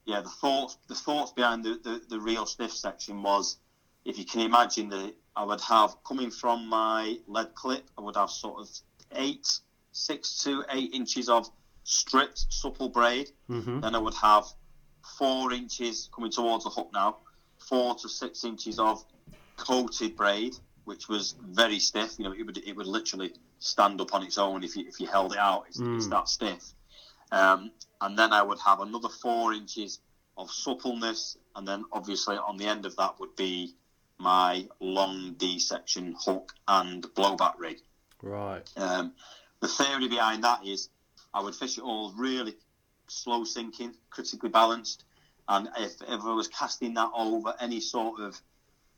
yeah, 0.05 0.19
the 0.21 0.29
thoughts 0.29 0.77
the 0.87 0.95
thoughts 0.95 1.31
behind 1.31 1.63
the, 1.63 1.79
the, 1.81 2.01
the 2.09 2.19
real 2.19 2.45
stiff 2.45 2.73
section 2.73 3.23
was, 3.23 3.57
if 4.03 4.17
you 4.17 4.25
can 4.25 4.41
imagine 4.41 4.89
that 4.89 5.13
I 5.37 5.43
would 5.43 5.61
have 5.61 5.95
coming 6.03 6.31
from 6.31 6.67
my 6.67 7.19
lead 7.27 7.53
clip, 7.53 7.87
I 7.97 8.01
would 8.01 8.15
have 8.15 8.31
sort 8.31 8.59
of 8.59 8.69
eight, 9.11 9.47
six 9.91 10.43
to 10.43 10.65
eight 10.71 10.91
inches 10.93 11.29
of 11.29 11.49
stripped 11.83 12.51
supple 12.51 12.89
braid. 12.89 13.31
Mhm. 13.49 13.81
Then 13.81 13.93
I 13.95 13.99
would 13.99 14.15
have 14.15 14.45
four 15.17 15.53
inches 15.53 16.09
coming 16.13 16.31
towards 16.31 16.63
the 16.63 16.71
hook 16.71 16.89
now, 16.91 17.17
four 17.59 17.95
to 17.95 18.09
six 18.09 18.43
inches 18.43 18.79
of 18.79 19.05
coated 19.57 20.15
braid, 20.15 20.55
which 20.85 21.07
was 21.07 21.35
very 21.41 21.79
stiff. 21.79 22.17
You 22.17 22.25
know, 22.25 22.33
it 22.33 22.43
would 22.43 22.57
it 22.57 22.75
would 22.75 22.87
literally 22.87 23.33
stand 23.59 24.01
up 24.01 24.13
on 24.15 24.23
its 24.23 24.37
own 24.39 24.63
if 24.63 24.75
you 24.75 24.85
if 24.87 24.99
you 24.99 25.05
held 25.05 25.33
it 25.33 25.39
out. 25.39 25.65
It's, 25.67 25.79
it's 25.79 26.07
that 26.07 26.27
stiff. 26.29 26.73
Um, 27.31 27.71
and 28.01 28.17
then 28.17 28.33
I 28.33 28.41
would 28.41 28.59
have 28.59 28.79
another 28.79 29.09
four 29.09 29.53
inches 29.53 29.99
of 30.35 30.49
suppleness, 30.49 31.37
and 31.55 31.67
then 31.67 31.85
obviously 31.91 32.37
on 32.37 32.57
the 32.57 32.65
end 32.65 32.85
of 32.85 32.95
that 32.95 33.19
would 33.19 33.35
be 33.35 33.75
my 34.19 34.67
long 34.79 35.35
D 35.37 35.59
section 35.59 36.15
hook 36.19 36.53
and 36.67 37.03
blowback 37.15 37.53
rig. 37.59 37.79
Right. 38.21 38.69
Um, 38.75 39.13
the 39.59 39.67
theory 39.67 40.07
behind 40.07 40.43
that 40.43 40.65
is 40.65 40.89
I 41.33 41.41
would 41.41 41.55
fish 41.55 41.77
it 41.77 41.81
all 41.83 42.13
really 42.17 42.55
slow 43.07 43.43
sinking, 43.43 43.93
critically 44.09 44.49
balanced, 44.49 45.03
and 45.47 45.69
if, 45.77 45.93
if 46.01 46.21
I 46.21 46.33
was 46.33 46.47
casting 46.47 46.93
that 46.95 47.09
over 47.15 47.53
any 47.59 47.79
sort 47.79 48.19
of 48.19 48.39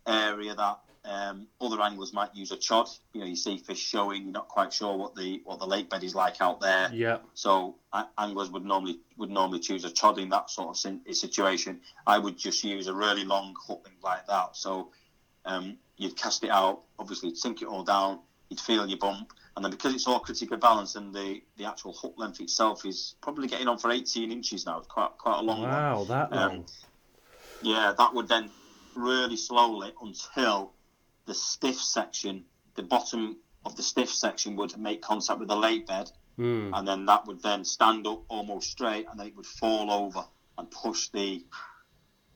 area 0.08 0.56
that 0.56 0.80
um, 1.06 1.48
other 1.62 1.82
anglers 1.82 2.12
might 2.14 2.36
use 2.36 2.52
a 2.52 2.58
chod, 2.58 2.90
you 3.14 3.22
know, 3.22 3.28
you 3.28 3.36
see 3.36 3.58
fish 3.58 3.80
showing, 3.80 4.24
you're 4.24 4.32
not 4.32 4.48
quite 4.48 4.74
sure 4.74 4.98
what 4.98 5.16
the 5.16 5.42
what 5.46 5.60
the 5.60 5.66
lake 5.66 5.90
bed 5.90 6.04
is 6.04 6.14
like 6.14 6.42
out 6.42 6.60
there. 6.60 6.90
Yeah. 6.94 7.20
So 7.34 7.78
uh, 7.94 8.06
anglers 8.18 8.50
would 8.50 8.66
normally 8.66 9.00
would 9.18 9.30
normally 9.30 9.60
choose 9.60 9.86
a 9.86 9.92
chod 9.92 10.20
in 10.20 10.30
that 10.30 10.50
sort 10.50 10.70
of 10.70 10.78
sin- 10.78 11.02
situation. 11.14 11.80
I 12.06 12.18
would 12.18 12.38
just 12.38 12.64
use 12.64 12.88
a 12.88 12.94
really 12.94 13.24
long 13.24 13.56
hook 13.68 13.90
like 14.04 14.28
that. 14.28 14.56
So 14.56 14.92
um, 15.50 15.78
you'd 15.98 16.16
cast 16.16 16.44
it 16.44 16.50
out, 16.52 16.82
obviously 16.98 17.34
sink 17.36 17.62
it 17.62 17.68
all 17.68 17.84
down, 17.84 18.20
you'd 18.50 18.60
feel 18.60 18.88
your 18.88 18.98
bump, 18.98 19.34
and 19.56 19.66
then 19.66 19.72
because 19.72 19.94
it's 19.94 20.08
all 20.08 20.20
critically 20.20 20.58
balanced 20.58 20.96
and 20.96 21.14
the, 21.14 21.42
the 21.58 21.66
actual 21.66 21.92
hook 21.94 22.14
length 22.18 22.40
itself 22.40 22.86
is 22.86 23.16
probably 23.22 23.48
getting 23.48 23.68
on 23.68 23.78
for 23.78 23.92
18 23.92 24.32
inches 24.32 24.66
now, 24.66 24.78
it's 24.78 24.88
quite 24.88 25.12
quite 25.18 25.40
a 25.40 25.42
long 25.42 25.62
one. 25.62 25.70
Wow, 25.70 26.04
that 26.06 26.32
Um, 26.32 26.50
long. 26.50 26.66
Yeah, 27.62 27.94
that 27.98 28.14
would 28.14 28.28
then 28.30 28.50
really 28.96 29.36
slowly 29.38 29.92
until 30.02 30.72
the 31.26 31.34
stiff 31.34 31.80
section, 31.82 32.46
the 32.76 32.84
bottom 32.84 33.38
of 33.66 33.76
the 33.76 33.84
stiff 33.84 34.10
section 34.10 34.56
would 34.56 34.78
make 34.78 35.02
contact 35.02 35.40
with 35.40 35.50
the 35.50 35.56
lake 35.58 35.86
bed, 35.88 36.10
Mm. 36.38 36.72
and 36.74 36.88
then 36.88 37.06
that 37.08 37.26
would 37.28 37.42
then 37.42 37.66
stand 37.66 38.08
up 38.08 38.22
almost 38.30 38.72
straight, 38.72 39.06
and 39.10 39.20
then 39.20 39.28
it 39.28 39.36
would 39.36 39.46
fall 39.46 39.92
over 39.92 40.24
and 40.58 40.72
push 40.72 41.10
the 41.10 41.44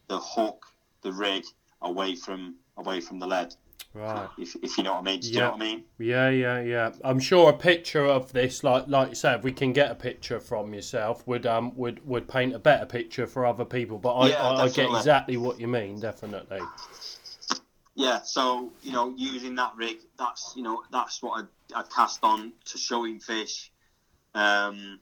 the 0.09 0.20
hook, 0.20 0.66
the 1.03 1.11
rig 1.14 1.45
away 1.84 2.16
from 2.16 2.56
away 2.78 3.02
from 3.02 3.20
the 3.20 3.28
lead. 3.28 3.54
Right. 3.94 4.30
If, 4.38 4.56
if 4.64 4.78
you 4.78 4.84
know 4.84 4.94
what 4.94 5.02
I 5.02 5.04
mean, 5.04 5.20
do 5.20 5.28
you 5.28 5.34
Yeah. 5.36 5.42
know 5.42 5.52
what 5.52 5.62
I 5.62 5.66
mean? 5.66 5.84
Yeah, 6.00 6.30
yeah, 6.30 6.60
yeah. 6.62 6.92
I'm 7.04 7.20
sure 7.20 7.50
a 7.50 7.54
picture 7.54 8.06
of 8.06 8.34
this, 8.34 8.64
like 8.64 8.88
like 8.88 9.10
you 9.10 9.16
said, 9.16 9.40
if 9.40 9.44
we 9.44 9.52
can 9.52 9.74
get 9.74 9.92
a 9.92 9.96
picture 9.96 10.40
from 10.40 10.74
yourself, 10.74 11.26
would 11.28 11.46
um 11.46 11.76
would 11.76 12.06
would 12.06 12.28
paint 12.28 12.56
a 12.56 12.60
better 12.60 12.86
picture 12.86 13.28
for 13.28 13.46
other 13.46 13.64
people. 13.64 14.00
But 14.00 14.16
I, 14.16 14.30
Yeah, 14.30 14.42
I, 14.42 14.64
I 14.64 14.70
get 14.70 14.90
exactly 14.90 15.38
what 15.38 15.60
you 15.60 15.68
mean, 15.68 16.00
definitely. 16.00 16.62
Yeah, 17.96 18.22
so 18.24 18.72
you 18.82 18.92
know, 18.92 19.14
using 19.16 19.56
that 19.56 19.74
rig, 19.76 19.98
that's 20.18 20.54
you 20.56 20.64
know, 20.64 20.84
that's 20.92 21.22
what 21.22 21.46
I 21.74 21.80
I 21.80 21.84
cast 21.84 22.24
on 22.24 22.54
to 22.66 22.78
showing 22.78 23.20
fish. 23.20 23.72
Um, 24.34 25.00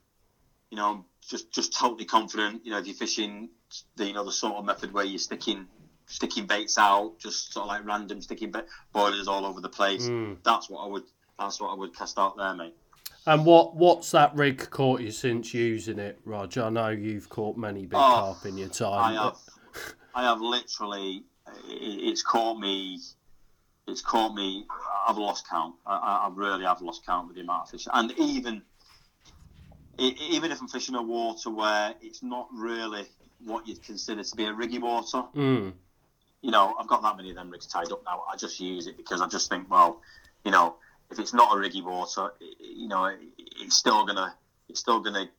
you 0.71 0.77
know, 0.77 1.05
just 1.29 1.51
just 1.53 1.73
totally 1.73 2.05
confident. 2.05 2.65
You 2.65 2.71
know, 2.71 2.79
if 2.79 2.87
you're 2.87 2.95
fishing 2.95 3.49
the 3.95 4.07
you 4.07 4.13
know 4.13 4.25
the 4.25 4.31
sort 4.31 4.55
of 4.55 4.65
method 4.65 4.93
where 4.93 5.05
you're 5.05 5.19
sticking 5.19 5.67
sticking 6.11 6.45
baits 6.45 6.77
out, 6.77 7.17
just 7.19 7.53
sort 7.53 7.63
of 7.63 7.67
like 7.69 7.85
random 7.85 8.21
sticking 8.21 8.51
bait 8.51 8.65
boilies 8.93 9.27
all 9.27 9.45
over 9.45 9.61
the 9.61 9.69
place. 9.69 10.07
Mm. 10.07 10.37
That's 10.43 10.69
what 10.69 10.83
I 10.83 10.87
would 10.87 11.03
that's 11.39 11.59
what 11.59 11.69
I 11.69 11.75
would 11.75 11.95
cast 11.95 12.19
out 12.19 12.37
there, 12.37 12.53
mate. 12.53 12.75
And 13.25 13.45
what 13.45 13.75
what's 13.75 14.11
that 14.11 14.35
rig 14.35 14.69
caught 14.69 15.01
you 15.01 15.11
since 15.11 15.53
using 15.53 15.99
it, 15.99 16.19
Roger? 16.25 16.63
I 16.63 16.69
know 16.69 16.89
you've 16.89 17.29
caught 17.29 17.57
many 17.57 17.81
big 17.85 17.95
Oh, 17.95 18.35
carp 18.35 18.45
in 18.45 18.57
your 18.57 18.69
time. 18.69 19.15
I 19.15 19.23
have 19.23 19.37
I 20.15 20.23
have 20.23 20.41
literally 20.41 21.23
it's 21.67 22.21
caught 22.21 22.59
me. 22.59 22.99
It's 23.87 24.01
caught 24.01 24.35
me. 24.35 24.65
I've 25.07 25.17
lost 25.17 25.49
count. 25.49 25.75
I, 25.85 25.95
I 25.95 26.29
really 26.33 26.65
have 26.65 26.81
lost 26.81 27.05
count 27.05 27.27
with 27.27 27.35
the 27.35 27.41
amount 27.41 27.63
of 27.63 27.69
fish, 27.71 27.87
and 27.91 28.11
even 28.17 28.61
even 29.97 30.51
if 30.51 30.61
I'm 30.61 30.67
fishing 30.67 30.95
a 30.95 31.01
water 31.01 31.49
where 31.49 31.93
it's 32.01 32.23
not 32.23 32.47
really 32.53 33.05
what 33.43 33.67
you'd 33.67 33.83
consider 33.83 34.23
to 34.23 34.35
be 34.35 34.45
a 34.45 34.53
riggy 34.53 34.79
water, 34.79 35.23
Mm. 35.35 35.73
You 36.41 36.51
know, 36.51 36.75
I've 36.79 36.87
got 36.87 37.01
that 37.03 37.17
many 37.17 37.29
of 37.29 37.35
them 37.35 37.49
rigs 37.49 37.67
tied 37.67 37.91
up 37.91 38.03
now. 38.05 38.23
I 38.31 38.35
just 38.35 38.59
use 38.59 38.87
it 38.87 38.97
because 38.97 39.21
I 39.21 39.27
just 39.27 39.49
think, 39.49 39.69
well, 39.69 40.01
you 40.43 40.51
know, 40.51 40.75
if 41.11 41.19
it's 41.19 41.33
not 41.33 41.51
a 41.51 41.55
riggy 41.55 41.83
water, 41.83 42.33
you 42.59 42.87
know, 42.87 43.13
it's 43.37 43.75
still 43.75 44.05
gonna, 44.05 44.35
it's 44.69 44.79
still 44.79 44.99
gonna 45.01 45.29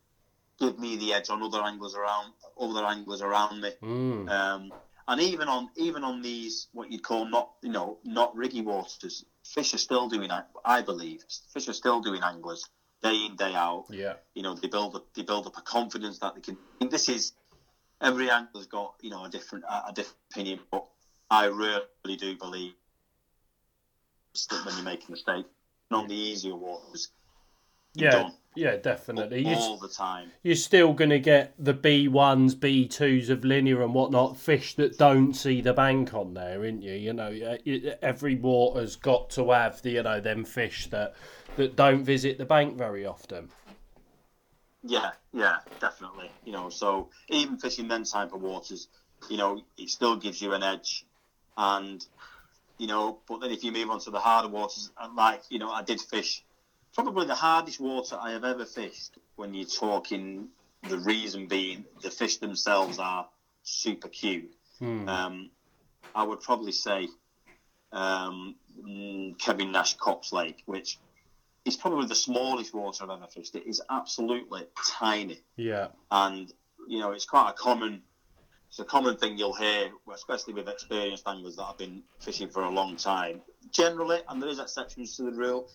give 0.60 0.78
me 0.78 0.96
the 0.96 1.12
edge 1.12 1.30
on 1.30 1.42
other 1.42 1.62
anglers 1.62 1.94
around, 1.94 2.32
other 2.60 2.84
anglers 2.84 3.22
around 3.22 3.60
me. 3.60 3.70
Mm. 3.82 4.30
Um, 4.30 4.72
and 5.08 5.20
even 5.20 5.48
on 5.48 5.68
even 5.76 6.04
on 6.04 6.22
these 6.22 6.68
what 6.72 6.90
you'd 6.90 7.02
call 7.02 7.24
not 7.24 7.50
you 7.62 7.70
know 7.70 7.98
not 8.04 8.34
riggy 8.36 8.64
waters, 8.64 9.24
fish 9.44 9.74
are 9.74 9.78
still 9.78 10.08
doing. 10.08 10.28
That 10.28 10.48
I 10.64 10.82
believe 10.82 11.24
fish 11.52 11.68
are 11.68 11.72
still 11.72 12.00
doing 12.00 12.22
anglers 12.22 12.68
day 13.02 13.26
in 13.26 13.36
day 13.36 13.54
out. 13.54 13.86
Yeah. 13.90 14.14
You 14.34 14.42
know 14.42 14.54
they 14.54 14.68
build 14.68 14.94
up 14.94 15.06
they 15.14 15.22
build 15.22 15.46
up 15.46 15.58
a 15.58 15.62
confidence 15.62 16.18
that 16.20 16.34
they 16.34 16.40
can. 16.40 16.56
This 16.88 17.08
is 17.08 17.32
every 18.00 18.30
angler's 18.30 18.66
got 18.66 18.94
you 19.00 19.10
know 19.10 19.24
a 19.24 19.28
different 19.28 19.64
a 19.64 19.88
a 19.88 19.92
different 19.92 20.18
opinion, 20.30 20.60
but 20.70 20.86
I 21.32 21.46
really 21.46 22.16
do 22.18 22.36
believe 22.36 22.74
that 24.50 24.66
when 24.66 24.76
you 24.76 24.82
make 24.82 25.08
a 25.08 25.10
mistake, 25.10 25.46
on 25.90 26.06
the 26.06 26.14
easier 26.14 26.54
waters, 26.54 27.08
Yeah. 27.94 28.10
done 28.10 28.32
Yeah, 28.54 28.76
definitely. 28.76 29.46
All 29.46 29.78
the 29.78 29.88
time. 29.88 30.30
you're 30.42 30.56
still 30.56 30.92
going 30.92 31.08
to 31.08 31.18
get 31.18 31.54
the 31.58 31.72
B1s, 31.72 32.54
B2s 32.54 33.30
of 33.30 33.46
linear 33.46 33.82
and 33.82 33.94
whatnot, 33.94 34.36
fish 34.36 34.74
that 34.74 34.98
don't 34.98 35.32
see 35.32 35.62
the 35.62 35.72
bank 35.72 36.12
on 36.12 36.34
there, 36.34 36.66
ain't 36.66 36.82
you? 36.82 36.92
You 36.92 37.14
know, 37.14 37.56
every 38.02 38.34
water's 38.34 38.96
got 38.96 39.30
to 39.30 39.52
have 39.52 39.80
the, 39.80 39.92
you 39.92 40.02
know, 40.02 40.20
them 40.20 40.44
fish 40.44 40.88
that, 40.88 41.14
that 41.56 41.76
don't 41.76 42.04
visit 42.04 42.36
the 42.36 42.44
bank 42.44 42.76
very 42.76 43.06
often. 43.06 43.48
Yeah, 44.82 45.12
yeah, 45.32 45.60
definitely. 45.80 46.30
You 46.44 46.52
know, 46.52 46.68
so 46.68 47.08
even 47.30 47.56
fishing 47.56 47.88
them 47.88 48.04
type 48.04 48.34
of 48.34 48.42
waters, 48.42 48.88
you 49.30 49.38
know, 49.38 49.62
it 49.78 49.88
still 49.88 50.16
gives 50.16 50.42
you 50.42 50.52
an 50.52 50.62
edge, 50.62 51.06
and 51.56 52.04
you 52.78 52.86
know. 52.86 53.18
But 53.28 53.40
then 53.40 53.50
if 53.50 53.64
you 53.64 53.72
move 53.72 53.90
on 53.90 54.00
to 54.00 54.10
the 54.10 54.18
harder 54.20 54.48
waters, 54.48 54.90
like 55.14 55.42
you 55.50 55.58
know, 55.58 55.70
I 55.70 55.82
did 55.82 56.00
fish 56.00 56.44
probably 56.94 57.26
the 57.26 57.34
hardest 57.34 57.80
water 57.80 58.18
I 58.20 58.32
have 58.32 58.44
ever 58.44 58.66
fished. 58.66 59.16
When 59.36 59.54
you're 59.54 59.66
talking, 59.66 60.48
the 60.88 60.98
reason 60.98 61.46
being 61.46 61.84
the 62.02 62.10
fish 62.10 62.36
themselves 62.36 62.98
are 62.98 63.26
super 63.62 64.08
cute. 64.08 64.52
Hmm. 64.78 65.08
Um, 65.08 65.50
I 66.14 66.22
would 66.22 66.40
probably 66.40 66.72
say 66.72 67.08
um, 67.92 68.56
mm, 68.78 69.38
Kevin 69.38 69.72
Nash 69.72 69.96
Cops 69.96 70.32
Lake, 70.32 70.62
which 70.66 70.98
is 71.64 71.76
probably 71.76 72.06
the 72.06 72.14
smallest 72.14 72.74
water 72.74 73.04
I've 73.04 73.10
ever 73.10 73.26
fished. 73.26 73.54
It 73.54 73.66
is 73.66 73.80
absolutely 73.88 74.64
tiny 74.98 75.40
Yeah. 75.56 75.88
and 76.10 76.52
you 76.88 76.98
know 76.98 77.12
it's 77.12 77.24
quite 77.24 77.50
a 77.50 77.52
common 77.52 78.02
it's 78.72 78.80
a 78.80 78.84
common 78.84 79.16
thing 79.18 79.36
you'll 79.36 79.54
hear 79.54 79.90
especially 80.14 80.54
with 80.54 80.66
experienced 80.66 81.28
anglers 81.28 81.56
that 81.56 81.64
have 81.64 81.76
been 81.76 82.02
fishing 82.20 82.48
for 82.48 82.62
a 82.62 82.70
long 82.70 82.96
time. 82.96 83.42
Generally 83.70 84.20
and 84.28 84.42
there 84.42 84.48
is 84.48 84.58
exceptions 84.58 85.14
to 85.18 85.24
the 85.24 85.32
rule 85.32 85.68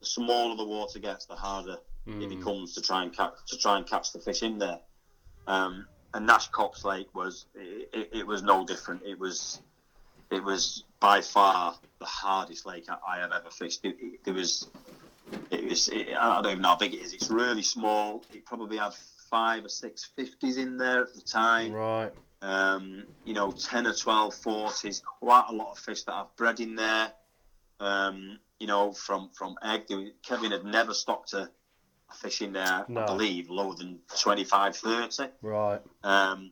the 0.00 0.06
smaller 0.06 0.54
the 0.54 0.64
water 0.64 0.98
gets 0.98 1.24
the 1.26 1.34
harder 1.34 1.78
it 2.06 2.28
becomes 2.28 2.74
to 2.74 2.82
try 2.82 3.04
and 3.04 3.16
catch 3.16 3.34
to 3.46 3.56
try 3.56 3.76
and 3.76 3.86
catch 3.86 4.12
the 4.12 4.18
fish 4.18 4.42
in 4.42 4.58
there. 4.58 4.80
Um, 5.46 5.86
and 6.14 6.26
Nash 6.26 6.48
Cops 6.48 6.84
Lake 6.84 7.14
was 7.14 7.46
it, 7.54 7.88
it, 7.92 8.10
it 8.12 8.26
was 8.26 8.42
no 8.42 8.66
different. 8.66 9.02
It 9.04 9.18
was 9.18 9.60
it 10.30 10.42
was 10.42 10.84
by 10.98 11.20
far 11.20 11.76
the 12.00 12.06
hardest 12.06 12.66
lake 12.66 12.86
I, 12.88 12.96
I 13.06 13.18
have 13.20 13.32
ever 13.32 13.50
fished. 13.50 13.84
It, 13.84 13.96
it, 14.24 14.32
was 14.32 14.68
it 15.50 15.64
was 15.68 15.90
I 15.90 16.42
don't 16.42 16.50
even 16.50 16.62
know 16.62 16.70
how 16.70 16.76
big 16.76 16.94
it 16.94 17.02
is. 17.02 17.14
It's 17.14 17.30
really 17.30 17.62
small. 17.62 18.24
It 18.34 18.44
probably 18.44 18.78
had 18.78 18.94
five 19.30 19.64
or 19.64 19.68
six 19.68 20.10
fifties 20.16 20.56
in 20.56 20.76
there 20.76 21.02
at 21.02 21.14
the 21.14 21.20
time. 21.20 21.72
Right. 21.72 22.12
Um, 22.42 23.04
you 23.24 23.34
know, 23.34 23.52
10 23.52 23.86
or 23.86 23.94
12 23.94 24.34
40s, 24.34 25.02
quite 25.02 25.44
a 25.48 25.52
lot 25.52 25.70
of 25.70 25.78
fish 25.78 26.02
that 26.02 26.14
I've 26.14 26.36
bred 26.36 26.60
in 26.60 26.74
there. 26.74 27.12
Um, 27.80 28.38
you 28.58 28.66
know, 28.66 28.92
from, 28.92 29.30
from 29.32 29.56
egg. 29.62 29.84
Kevin 30.22 30.52
had 30.52 30.64
never 30.64 30.94
stocked 30.94 31.32
a, 31.32 31.48
a 32.10 32.14
fish 32.14 32.42
in 32.42 32.52
there, 32.52 32.84
No. 32.88 33.02
I 33.02 33.06
believe, 33.06 33.48
lower 33.48 33.74
than 33.74 34.00
25, 34.20 34.76
30. 34.76 35.24
Right. 35.40 35.80
Um, 36.04 36.50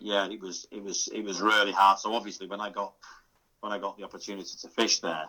yeah, 0.00 0.26
it 0.28 0.40
was 0.40 0.66
it 0.70 0.82
was 0.82 1.08
it 1.12 1.22
was 1.22 1.40
really 1.40 1.72
hard. 1.72 1.98
So 1.98 2.12
obviously, 2.12 2.46
when 2.46 2.60
I 2.60 2.70
got 2.70 2.94
when 3.60 3.72
I 3.72 3.78
got 3.78 3.96
the 3.96 4.04
opportunity 4.04 4.50
to 4.60 4.68
fish 4.68 5.00
there, 5.00 5.28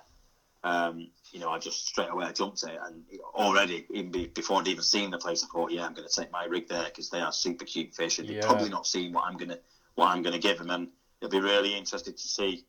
um, 0.64 1.10
you 1.32 1.39
know, 1.39 1.49
I 1.49 1.60
just 1.60 1.88
straight 1.88 2.10
away 2.10 2.26
I 2.26 2.32
jumped 2.32 2.64
it, 2.64 2.78
and 2.86 3.03
already 3.34 3.86
even 3.91 4.12
be, 4.12 4.28
before 4.28 4.60
I'd 4.60 4.68
even 4.68 4.84
seen 4.84 5.12
the 5.12 5.18
place, 5.18 5.43
I 5.43 5.47
thought, 5.47 5.72
yeah, 5.72 5.86
I'm 5.86 5.93
going 5.93 6.07
to 6.07 6.14
take 6.14 6.32
my 6.32 6.45
rig 6.45 6.68
there 6.68 6.86
because 6.86 7.10
they 7.10 7.22
are 7.22 7.32
super 7.32 7.66
cute 7.66 7.93
fish, 7.93 8.20
and 8.20 8.28
Yeah. 8.28 8.36
they've 8.36 8.43
probably 8.43 8.70
not 8.70 8.86
seen 8.86 9.14
what 9.14 9.26
I'm 9.26 9.38
going 9.38 9.49
to 9.49 9.60
what 9.95 10.07
I'm 10.07 10.22
going 10.22 10.34
to 10.34 10.39
give 10.39 10.57
them, 10.57 10.70
and 10.70 10.89
it'll 11.22 11.32
be 11.32 11.39
really 11.39 11.76
interested 11.76 12.18
to 12.18 12.28
see, 12.28 12.64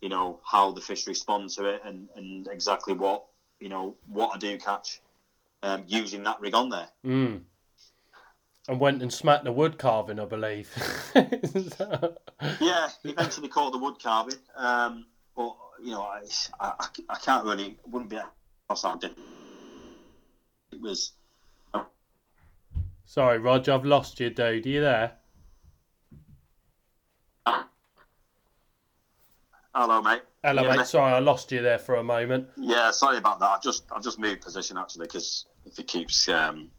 you 0.00 0.08
know, 0.08 0.40
how 0.44 0.72
the 0.72 0.80
fish 0.80 1.06
respond 1.06 1.50
to 1.50 1.66
it, 1.66 1.82
and 1.84 2.08
and 2.16 2.48
exactly 2.48 2.94
what 2.94 3.24
you 3.60 3.68
know 3.68 3.96
what 4.06 4.34
I 4.34 4.38
do 4.38 4.58
catch 4.58 5.00
um, 5.62 5.84
using 5.86 6.22
that 6.24 6.40
rig 6.40 6.54
on 6.54 6.68
there. 6.68 6.88
Mm. 7.04 7.42
And 8.68 8.80
went 8.80 9.00
and 9.00 9.12
smacked 9.12 9.44
the 9.44 9.52
wood 9.52 9.78
carving, 9.78 10.18
I 10.18 10.24
believe. 10.24 10.68
yeah, 11.14 12.88
eventually 13.04 13.46
caught 13.46 13.70
the 13.70 13.78
wood 13.78 14.02
carving. 14.02 14.40
Um, 14.56 15.06
but 15.36 15.56
you 15.82 15.92
know, 15.92 16.02
I, 16.02 16.20
I, 16.60 16.86
I 17.08 17.16
can't 17.16 17.44
really 17.44 17.76
wouldn't 17.86 18.10
be 18.10 18.16
did. 19.00 19.14
It 20.72 20.80
was 20.80 21.12
Sorry, 23.04 23.38
Roger, 23.38 23.72
I've 23.72 23.84
lost 23.84 24.18
you, 24.18 24.30
dude. 24.30 24.40
Are 24.40 24.54
you 24.68 24.80
there? 24.80 25.12
hello, 29.74 30.02
mate. 30.02 30.22
Hello, 30.42 30.62
Yeah, 30.62 30.70
mate. 30.70 30.76
mate. 30.78 30.86
Sorry, 30.86 31.12
I 31.12 31.20
lost 31.20 31.52
you 31.52 31.62
there 31.62 31.78
for 31.78 31.94
a 31.94 32.02
moment. 32.02 32.48
Yeah, 32.56 32.90
sorry 32.90 33.18
about 33.18 33.38
that. 33.40 33.46
I've 33.46 33.62
just 33.62 33.84
I've 33.92 34.02
just 34.02 34.18
moved 34.18 34.40
position 34.42 34.76
actually 34.76 35.06
because 35.06 35.46
if 35.64 35.78
it 35.78 35.86
keeps 35.86 36.28
um, 36.28 36.70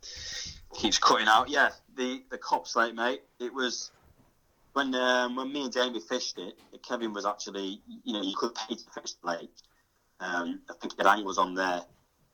keeps 0.76 0.98
cutting 0.98 1.28
out. 1.28 1.50
Yeah, 1.50 1.70
the 1.96 2.24
the 2.30 2.38
Cops 2.38 2.76
Lake, 2.76 2.94
mate. 2.94 3.22
It 3.40 3.54
was 3.54 3.92
when 4.78 4.94
um, 4.94 5.36
when 5.36 5.52
me 5.52 5.64
and 5.64 5.74
Jamie 5.74 6.00
fished 6.00 6.38
it. 6.38 6.54
Kevin 6.88 7.12
was 7.12 7.26
actually 7.26 7.82
you 8.04 8.14
know 8.14 8.22
you 8.22 8.36
could 8.38 8.54
pay 8.54 8.76
to 8.76 8.84
fish 8.94 9.14
the 9.14 9.28
lake. 9.28 9.56
Um, 10.20 10.62
I 10.70 10.74
think 10.80 10.96
the 10.96 11.10
anglers 11.10 11.40
on 11.40 11.56
there 11.56 11.82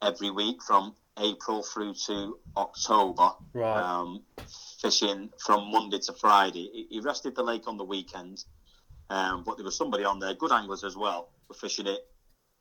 every 0.02 0.30
week 0.30 0.62
from 0.62 0.94
April 1.18 1.64
through 1.64 1.94
to 2.08 2.38
October. 2.58 3.30
Right. 3.54 3.82
Um, 3.82 4.24
fishing 4.82 5.30
from 5.40 5.72
Monday 5.72 6.00
to 6.00 6.14
Friday. 6.14 6.70
He, 6.74 6.88
he 6.90 7.00
rested 7.00 7.34
the 7.36 7.44
lake 7.44 7.66
on 7.66 7.78
the 7.78 7.86
weekend, 7.86 8.44
um, 9.10 9.44
but 9.46 9.56
there 9.56 9.64
was 9.64 9.78
somebody 9.78 10.04
on 10.04 10.20
there, 10.20 10.34
good 10.34 10.52
anglers 10.52 10.84
as 10.84 10.98
well, 10.98 11.30
were 11.48 11.56
fishing 11.56 11.88
it 11.88 12.00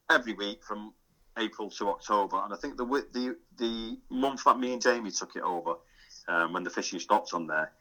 every 0.09 0.35
week 0.35 0.63
from 0.63 0.93
April 1.37 1.69
to 1.71 1.89
October. 1.89 2.41
And 2.45 2.55
I 2.55 2.57
think 2.57 2.77
the 2.77 2.85
the 3.13 3.37
the 3.59 3.99
month 4.11 4.45
that 4.45 4.61
me 4.61 4.75
and 4.75 4.81
Jamie 4.81 5.11
took 5.11 5.35
it 5.35 5.43
over, 5.43 5.75
um, 6.29 6.53
when 6.53 6.63
the 6.63 6.71
fishing 6.71 7.01
stopped 7.01 7.35
on 7.35 7.49
there, 7.49 7.73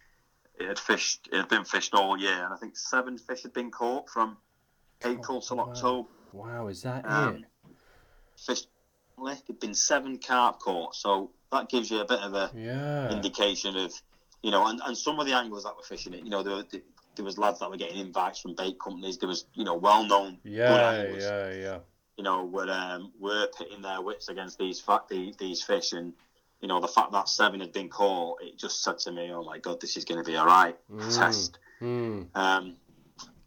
it 0.62 0.68
had 0.68 0.80
fished. 0.80 1.28
It 1.32 1.38
had 1.38 1.50
been 1.50 1.66
fished 1.66 1.94
all 1.94 2.18
year, 2.18 2.44
and 2.46 2.54
I 2.54 2.58
think 2.58 2.78
seven 2.78 3.18
fish 3.18 3.44
had 3.44 3.54
been 3.54 3.72
caught 3.72 4.10
from 4.10 4.38
April 5.04 5.42
till 5.42 5.58
wow. 5.58 5.70
October. 5.70 6.10
Wow, 6.32 6.68
is 6.68 6.82
that 6.84 7.06
Um, 7.06 7.36
it? 7.36 7.46
Fished. 8.38 8.68
There'd 9.18 9.60
been 9.60 9.76
seven 9.76 10.18
carp 10.18 10.60
caught, 10.60 10.96
so 10.96 11.32
that 11.52 11.70
gives 11.70 11.92
you 11.92 12.00
a 12.00 12.06
bit 12.06 12.20
of 12.20 12.34
a 12.34 12.52
Yeah. 12.56 13.12
indication 13.12 13.76
of, 13.76 13.94
you 14.42 14.50
know, 14.50 14.66
and, 14.66 14.82
and 14.84 14.98
some 14.98 15.20
of 15.20 15.28
the 15.28 15.34
anglers 15.34 15.64
that 15.64 15.76
were 15.76 15.84
fishing 15.84 16.14
it, 16.14 16.24
you 16.24 16.32
know, 16.32 16.42
there, 16.42 16.56
were, 16.56 16.66
there 17.16 17.26
was 17.26 17.38
lads 17.38 17.60
that 17.60 17.70
were 17.70 17.78
getting 17.78 18.00
invites 18.00 18.40
from 18.40 18.56
bait 18.56 18.80
companies. 18.80 19.20
There 19.20 19.30
was, 19.30 19.46
you 19.54 19.64
know, 19.64 19.76
well-known 19.76 20.40
Yeah, 20.44 20.74
anglers, 20.74 21.24
yeah, 21.24 21.52
yeah. 21.54 21.80
you 22.18 22.24
know, 22.24 22.46
were 22.46 22.70
um, 22.72 23.12
were 23.20 23.48
pitting 23.56 23.82
their 23.84 24.02
wits 24.02 24.30
against 24.30 24.58
these 24.58 24.84
these, 25.10 25.36
these 25.38 25.62
fish, 25.62 25.92
and 25.94 26.14
you 26.62 26.68
know, 26.68 26.80
the 26.80 26.88
fact 26.88 27.12
that 27.12 27.28
seven 27.28 27.60
had 27.60 27.74
been 27.74 27.90
caught, 27.90 28.42
it 28.42 28.58
just 28.58 28.84
said 28.84 29.00
to 29.00 29.12
me, 29.12 29.32
oh 29.32 29.44
my 29.44 29.58
god, 29.58 29.82
this 29.82 29.98
is 29.98 30.06
going 30.06 30.24
to 30.24 30.28
be 30.30 30.36
a 30.36 30.44
right 30.44 30.78
Mm. 30.92 31.18
test. 31.18 31.58
Mm. 31.82 32.28
Um, 32.36 32.76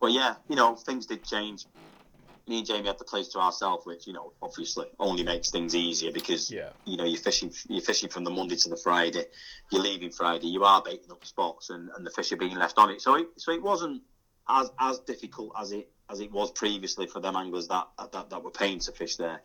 but 0.01 0.13
yeah, 0.13 0.35
you 0.49 0.57
know, 0.57 0.75
things 0.75 1.07
did 1.07 1.25
change. 1.25 1.65
Me 2.47 2.59
and 2.59 2.67
Jamie 2.67 2.89
had 2.89 2.99
the 2.99 3.05
place 3.05 3.29
to 3.29 3.39
ourselves, 3.39 3.87
which 3.87 4.07
you 4.07 4.13
know, 4.13 4.33
obviously, 4.43 4.87
only 4.99 5.23
makes 5.23 5.51
things 5.51 5.75
easier 5.75 6.13
because 6.13 6.51
Yeah. 6.51 6.71
you 6.85 6.97
know 6.99 7.05
you're 7.05 7.21
fishing 7.21 7.51
you're 7.69 7.81
fishing 7.81 8.11
from 8.11 8.25
the 8.25 8.31
Monday 8.31 8.57
to 8.57 8.69
the 8.69 8.77
Friday. 8.77 9.25
You're 9.71 9.81
leaving 9.83 10.11
Friday. 10.11 10.49
You 10.49 10.65
are 10.65 10.83
baiting 10.83 11.11
up 11.11 11.25
spots, 11.25 11.71
and, 11.71 11.89
and 11.97 12.05
the 12.05 12.11
fish 12.11 12.33
are 12.33 12.37
being 12.37 12.57
left 12.57 12.77
on 12.77 12.91
it. 12.91 13.01
So 13.01 13.15
it 13.15 13.29
so 13.39 13.53
it 13.53 13.63
wasn't 13.63 14.03
as 14.49 14.71
as 14.79 14.99
difficult 15.01 15.53
as 15.59 15.73
it 15.73 15.89
as 16.11 16.21
it 16.21 16.31
was 16.33 16.51
previously 16.51 17.07
for 17.07 17.21
them 17.21 17.35
anglers 17.37 17.69
that 17.69 17.87
that, 18.13 18.29
that 18.29 18.43
were 18.43 18.51
paying 18.51 18.81
to 18.81 18.93
fish 18.93 19.17
there. 19.17 19.41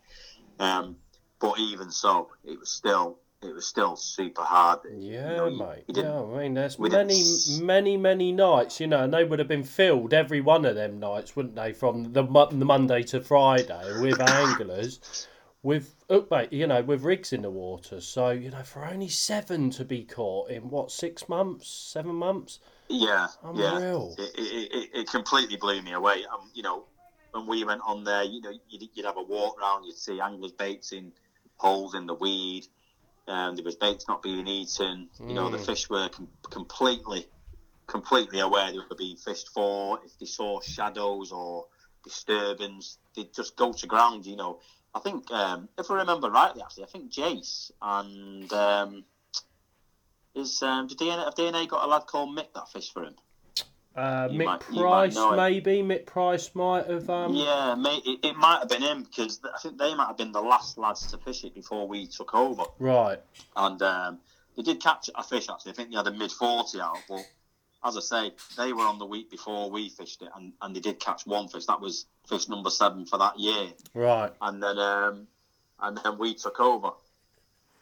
Um, 0.59 0.97
but 1.39 1.57
even 1.57 1.91
so, 1.91 2.32
it 2.43 2.59
was 2.59 2.70
still 2.70 3.20
it 3.41 3.53
was 3.53 3.65
still 3.65 3.95
super 3.95 4.43
hard. 4.43 4.79
You 4.89 5.13
Yeah, 5.13 5.35
know, 5.37 5.49
mate. 5.49 5.85
you 5.87 6.03
Yeah, 6.03 6.21
I 6.21 6.39
mean, 6.39 6.53
there's 6.55 6.77
many, 6.77 7.23
many, 7.61 7.97
many 7.97 8.31
nights, 8.31 8.79
you 8.79 8.87
know, 8.87 9.03
and 9.03 9.13
they 9.13 9.23
would 9.23 9.39
have 9.39 9.47
been 9.47 9.63
filled 9.63 10.13
every 10.13 10.41
one 10.41 10.65
of 10.65 10.75
them 10.75 10.99
nights, 10.99 11.35
wouldn't 11.35 11.55
they, 11.55 11.71
from 11.71 12.11
the, 12.13 12.23
the 12.23 12.65
Monday 12.65 13.03
to 13.03 13.21
Friday 13.21 14.01
with 14.01 14.19
anglers, 14.19 15.27
with, 15.63 15.95
oh, 16.09 16.27
mate, 16.29 16.51
you 16.51 16.67
know, 16.67 16.81
with 16.81 17.03
rigs 17.03 17.31
in 17.31 17.43
the 17.43 17.49
water. 17.49 18.01
So, 18.01 18.31
you 18.31 18.51
know, 18.51 18.63
for 18.63 18.85
only 18.85 19.09
seven 19.09 19.69
to 19.71 19.85
be 19.85 20.03
caught 20.03 20.49
in, 20.49 20.69
what, 20.69 20.91
six 20.91 21.29
months, 21.29 21.69
seven 21.69 22.15
months? 22.15 22.59
Yeah, 22.89 23.27
yeah. 23.55 23.77
Unreal. 23.77 24.15
It, 24.17 24.31
it, 24.37 24.71
it, 24.73 24.89
it 24.93 25.09
completely 25.09 25.55
blew 25.55 25.81
me 25.81 25.93
away. 25.93 26.25
Um, 26.31 26.49
you 26.53 26.63
know, 26.63 26.83
when 27.31 27.47
we 27.47 27.63
went 27.63 27.81
on 27.85 28.03
there, 28.03 28.23
you 28.23 28.41
know, 28.41 28.51
you'd, 28.67 28.89
you'd 28.93 29.05
have 29.05 29.17
a 29.17 29.23
walk 29.23 29.61
round, 29.61 29.85
you'd 29.85 29.95
see 29.95 30.19
anglers 30.19 30.51
baits 30.51 30.91
in 30.91 31.13
holes 31.57 31.93
in 31.93 32.07
the 32.07 32.15
weed, 32.15 32.65
and 33.30 33.57
there 33.57 33.63
was 33.63 33.75
baits 33.75 34.07
not 34.07 34.21
being 34.21 34.47
eaten. 34.47 35.07
You 35.19 35.34
know, 35.34 35.49
the 35.49 35.57
Mm. 35.57 35.65
fish 35.65 35.89
were 35.89 36.09
com- 36.09 36.30
completely, 36.49 37.27
completely 37.88 38.39
aware 38.39 38.71
they 38.71 38.80
were 38.80 38.95
being 38.97 39.17
fished 39.17 39.49
for. 39.49 39.99
If 40.03 40.17
they 40.19 40.25
saw 40.25 40.59
shadows 40.61 41.32
or 41.32 41.65
disturbance, 42.03 42.97
they'd 43.15 43.34
just 43.34 43.55
go 43.55 43.71
to 43.73 43.88
ground. 43.88 44.25
You 44.25 44.36
know, 44.36 44.59
I 44.93 44.99
think 44.99 45.30
um, 45.32 45.69
if 45.77 45.89
I 45.91 45.95
remember 45.95 46.30
rightly, 46.30 46.61
actually, 46.61 46.84
I 46.84 46.88
think 46.88 47.11
Jace 47.11 47.71
and 47.82 48.51
um, 48.51 49.05
is 50.36 50.61
um, 50.63 50.88
did 50.88 50.97
DNA 50.97 51.23
have 51.25 51.36
DNA 51.36 51.67
got 51.67 51.84
a 51.84 51.88
lad 51.88 52.05
called 52.07 52.30
Mick 52.36 52.47
that 52.55 52.69
fished 52.69 52.93
for 52.93 53.03
him? 53.03 53.15
Uh, 54.00 54.30
Mick 54.30 54.45
might- 54.45 54.60
Price, 54.62 55.16
maybe. 55.36 55.82
Mick 55.84 56.06
Price 56.06 56.56
might 56.56 56.88
have. 56.88 57.10
Um, 57.10 57.34
Yeah, 57.34 57.76
mate, 57.76 58.02
it, 58.06 58.20
it 58.24 58.36
might 58.38 58.60
have 58.60 58.70
been 58.70 58.82
him 58.82 59.04
because 59.04 59.41
I 59.43 59.58
think 59.60 59.78
they 59.78 59.93
might 59.93 60.08
have 60.08 60.18
been 60.18 60.32
the 60.32 60.41
last 60.41 60.78
lads 60.78 61.06
to 61.12 61.18
fish 61.18 61.43
it 61.43 61.54
before 61.54 61.88
we 61.88 62.08
took 62.08 62.34
over. 62.34 62.64
Right. 62.80 63.20
And 63.58 63.82
um, 63.82 64.20
they 64.56 64.64
did 64.64 64.82
catch 64.82 65.10
a 65.14 65.24
fish 65.24 65.50
actually. 65.50 65.74
I 65.74 65.76
think 65.76 65.89
they 65.91 65.97
had 65.97 66.08
a 66.08 66.12
mid 66.12 66.32
40 66.32 66.80
out, 66.80 66.97
but 67.10 67.26
as 67.84 67.97
I 67.97 68.00
say, 68.00 68.32
they 68.58 68.72
were 68.74 68.84
on 68.86 69.00
the 69.00 69.06
week 69.06 69.30
before 69.32 69.70
we 69.70 69.89
fished 69.89 70.22
it, 70.22 70.30
and, 70.36 70.54
and 70.62 70.74
they 70.76 70.80
did 70.80 71.00
catch 71.00 71.26
one 71.26 71.47
fish. 71.50 71.66
That 71.66 71.82
was 71.82 72.06
fish 72.28 72.47
number 72.47 72.70
seven 72.70 73.06
for 73.06 73.18
that 73.20 73.38
year. 73.38 73.70
Right. 73.93 74.32
And 74.41 74.64
then 74.64 74.78
um, 74.80 75.28
and 75.82 75.97
then 76.04 76.18
we 76.18 76.36
took 76.36 76.60
over. 76.62 76.91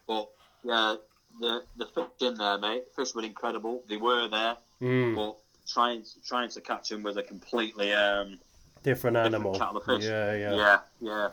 But 0.08 0.30
yeah, 0.64 0.96
the 1.40 1.64
the 1.78 1.86
fish 1.86 2.06
in 2.22 2.36
there, 2.36 2.58
mate. 2.58 2.86
Fish 2.96 3.14
were 3.14 3.24
incredible. 3.24 3.84
They 3.88 3.98
were 3.98 4.28
there, 4.30 4.58
Mm. 4.82 5.16
but 5.16 5.38
trying 5.68 6.04
trying 6.26 6.50
to 6.50 6.62
catch 6.62 6.92
him 6.92 7.04
was 7.04 7.18
a 7.18 7.24
completely 7.24 7.94
um, 7.94 8.40
different 8.84 9.18
animal. 9.18 9.54
fish. 9.86 10.04
Yeah, 10.04 10.36
yeah, 10.36 10.56
Yeah, 10.56 10.80
yeah. 11.02 11.30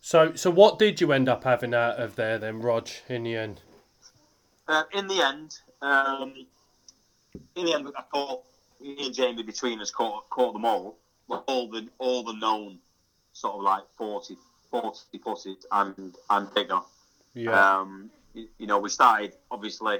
So, 0.00 0.34
so 0.34 0.50
what 0.50 0.78
did 0.78 1.00
you 1.00 1.10
end 1.12 1.28
up 1.28 1.42
having 1.44 1.74
out 1.74 1.98
of 1.98 2.14
there 2.14 2.38
then, 2.38 2.60
Rog? 2.60 2.88
In 3.08 3.24
the 3.24 3.36
end, 3.36 3.60
Uh, 4.68 4.84
in 4.92 5.08
the 5.08 5.20
end, 5.20 5.58
um, 5.82 6.46
in 7.56 7.66
the 7.66 7.74
end, 7.74 7.88
I 7.96 8.02
caught 8.12 8.44
me 8.80 9.06
and 9.06 9.14
Jamie 9.14 9.42
between 9.42 9.80
us 9.80 9.90
caught 9.90 10.28
caught 10.30 10.52
them 10.52 10.64
all. 10.64 10.96
All 11.28 11.68
the 11.68 11.88
all 11.98 12.22
the 12.22 12.34
known 12.34 12.78
sort 13.32 13.56
of 13.56 13.62
like 13.62 13.82
40, 13.98 14.36
40 14.70 15.18
footed 15.18 15.56
and 15.72 16.14
and 16.30 16.54
bigger. 16.54 16.80
yeah, 17.34 17.78
Um, 17.78 18.10
you, 18.32 18.48
you 18.58 18.66
know, 18.66 18.78
we 18.78 18.88
started 18.88 19.34
obviously 19.50 19.98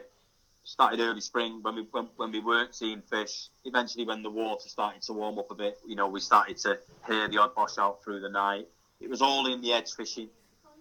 started 0.66 1.00
early 1.00 1.20
spring 1.20 1.60
when 1.62 1.76
we 1.76 1.86
when, 1.92 2.08
when 2.16 2.32
we 2.32 2.40
weren't 2.40 2.74
seeing 2.74 3.00
fish. 3.00 3.48
Eventually, 3.64 4.04
when 4.04 4.22
the 4.22 4.30
water 4.30 4.68
started 4.68 5.00
to 5.02 5.12
warm 5.14 5.38
up 5.38 5.50
a 5.50 5.54
bit, 5.54 5.78
you 5.86 5.96
know, 5.96 6.08
we 6.08 6.20
started 6.20 6.58
to 6.58 6.78
hear 7.06 7.28
the 7.28 7.38
odd 7.38 7.54
bosh 7.54 7.78
out 7.78 8.02
through 8.04 8.20
the 8.20 8.28
night. 8.28 8.66
It 9.00 9.08
was 9.08 9.22
all 9.22 9.46
in 9.46 9.60
the 9.62 9.72
edge 9.72 9.94
fishing 9.94 10.28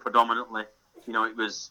predominantly. 0.00 0.64
You 1.06 1.12
know, 1.12 1.24
it 1.24 1.36
was, 1.36 1.70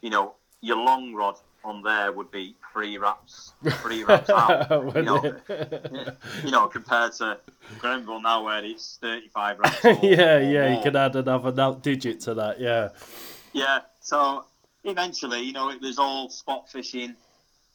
you 0.00 0.10
know, 0.10 0.34
your 0.60 0.76
long 0.76 1.12
rod 1.14 1.36
on 1.64 1.82
there 1.82 2.12
would 2.12 2.30
be 2.30 2.54
three 2.72 2.96
wraps, 2.98 3.52
three 3.82 4.04
wraps 4.04 4.30
out. 4.30 4.70
you 4.94 5.02
know, 5.02 5.34
you 6.44 6.50
know, 6.52 6.68
compared 6.68 7.12
to 7.14 7.38
Grenville 7.80 8.20
now 8.20 8.44
where 8.44 8.64
it's 8.64 8.98
thirty-five 9.00 9.58
wraps. 9.58 9.84
or- 9.84 9.98
yeah, 10.02 10.38
yeah, 10.38 10.68
you 10.68 10.74
more. 10.74 10.82
could 10.84 10.96
add 10.96 11.16
another 11.16 11.50
nut 11.50 11.82
digit 11.82 12.20
to 12.20 12.34
that. 12.34 12.60
Yeah, 12.60 12.90
Yeah, 13.52 13.80
so 14.00 14.44
eventually, 14.84 15.40
you 15.42 15.52
know, 15.52 15.70
it 15.70 15.80
was 15.80 15.98
all 15.98 16.28
spot 16.28 16.70
fishing, 16.70 17.16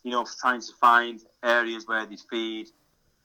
you 0.04 0.12
know, 0.12 0.26
trying 0.40 0.62
to 0.62 0.74
find 0.80 1.22
areas 1.44 1.88
where 1.88 2.06
they 2.06 2.18
feed. 2.30 2.68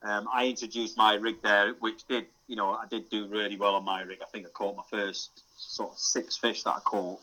Um, 0.03 0.29
I 0.33 0.47
introduced 0.47 0.97
my 0.97 1.14
rig 1.14 1.37
there, 1.43 1.74
which 1.81 2.07
did, 2.07 2.27
you 2.47 2.57
know, 2.57 2.70
I 2.70 2.85
did 2.89 3.09
do 3.09 3.27
really 3.29 3.57
well 3.57 3.74
on 3.74 3.85
my 3.85 4.03
rig. 4.03 4.18
I 4.22 4.27
think 4.27 4.47
I 4.47 4.51
caught 4.51 4.77
my 4.77 4.83
first 4.91 5.43
sort 5.57 5.93
of 5.93 5.99
six 5.99 6.37
fish 6.37 6.62
that 6.64 6.74
I 6.77 6.81
caught 6.81 7.20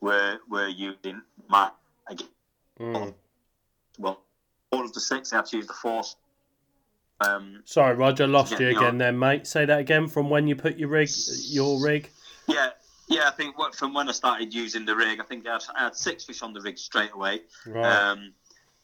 were 0.00 0.38
were 0.50 0.68
using 0.68 1.22
my 1.48 1.70
again. 2.08 2.28
Mm. 2.78 3.14
Well, 3.98 4.20
all 4.72 4.84
of 4.84 4.92
the 4.92 5.00
six, 5.00 5.32
I 5.32 5.36
had 5.36 5.46
to 5.46 5.56
use 5.56 5.66
the 5.66 5.74
force. 5.74 6.16
Um, 7.20 7.62
Sorry, 7.64 7.94
Roger, 7.94 8.26
lost 8.26 8.58
you 8.58 8.68
again. 8.68 8.98
Then, 8.98 9.18
mate, 9.18 9.46
say 9.46 9.64
that 9.64 9.78
again. 9.78 10.08
From 10.08 10.28
when 10.28 10.48
you 10.48 10.56
put 10.56 10.76
your 10.76 10.88
rig, 10.88 11.08
your 11.44 11.80
rig. 11.80 12.10
yeah, 12.48 12.70
yeah. 13.08 13.28
I 13.28 13.30
think 13.30 13.54
from 13.74 13.94
when 13.94 14.08
I 14.08 14.12
started 14.12 14.52
using 14.52 14.84
the 14.84 14.96
rig, 14.96 15.20
I 15.20 15.24
think 15.24 15.46
I 15.46 15.52
had, 15.52 15.62
I 15.76 15.84
had 15.84 15.96
six 15.96 16.24
fish 16.24 16.42
on 16.42 16.52
the 16.52 16.60
rig 16.60 16.78
straight 16.78 17.12
away. 17.12 17.42
Right. 17.64 17.84
Um, 17.84 18.32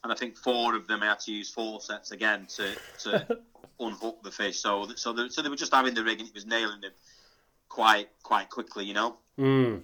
and 0.03 0.11
I 0.11 0.15
think 0.15 0.37
four 0.37 0.75
of 0.75 0.87
them 0.87 1.01
had 1.01 1.19
to 1.21 1.31
use 1.31 1.49
forceps 1.49 2.11
again 2.11 2.47
to, 2.55 2.75
to 3.03 3.39
unhook 3.79 4.23
the 4.23 4.31
fish. 4.31 4.59
So 4.59 4.87
so 4.95 5.13
they, 5.13 5.29
so 5.29 5.41
they 5.41 5.49
were 5.49 5.55
just 5.55 5.73
having 5.73 5.93
the 5.93 6.03
rig 6.03 6.19
and 6.19 6.27
it 6.27 6.33
was 6.33 6.45
nailing 6.45 6.81
them 6.81 6.91
quite 7.67 8.09
quite 8.23 8.49
quickly, 8.49 8.85
you 8.85 8.93
know. 8.93 9.17
Mm. 9.37 9.83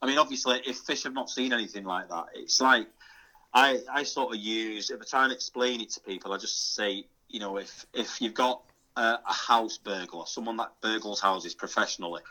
I 0.00 0.06
mean, 0.06 0.18
obviously, 0.18 0.60
if 0.66 0.78
fish 0.78 1.04
have 1.04 1.14
not 1.14 1.30
seen 1.30 1.52
anything 1.52 1.84
like 1.84 2.08
that, 2.08 2.26
it's 2.34 2.60
like 2.60 2.86
I 3.52 3.80
I 3.90 4.02
sort 4.02 4.34
of 4.34 4.40
use 4.40 4.90
if 4.90 5.00
I 5.00 5.04
try 5.04 5.24
and 5.24 5.32
explain 5.32 5.80
it 5.80 5.90
to 5.90 6.00
people, 6.00 6.32
I 6.32 6.38
just 6.38 6.74
say, 6.74 7.06
you 7.28 7.40
know, 7.40 7.56
if 7.56 7.86
if 7.94 8.20
you've 8.20 8.34
got 8.34 8.62
a, 8.96 9.18
a 9.26 9.32
house 9.32 9.78
burglar, 9.78 10.26
someone 10.26 10.56
that 10.58 10.72
burgles 10.82 11.20
houses 11.20 11.54
professionally, 11.54 12.22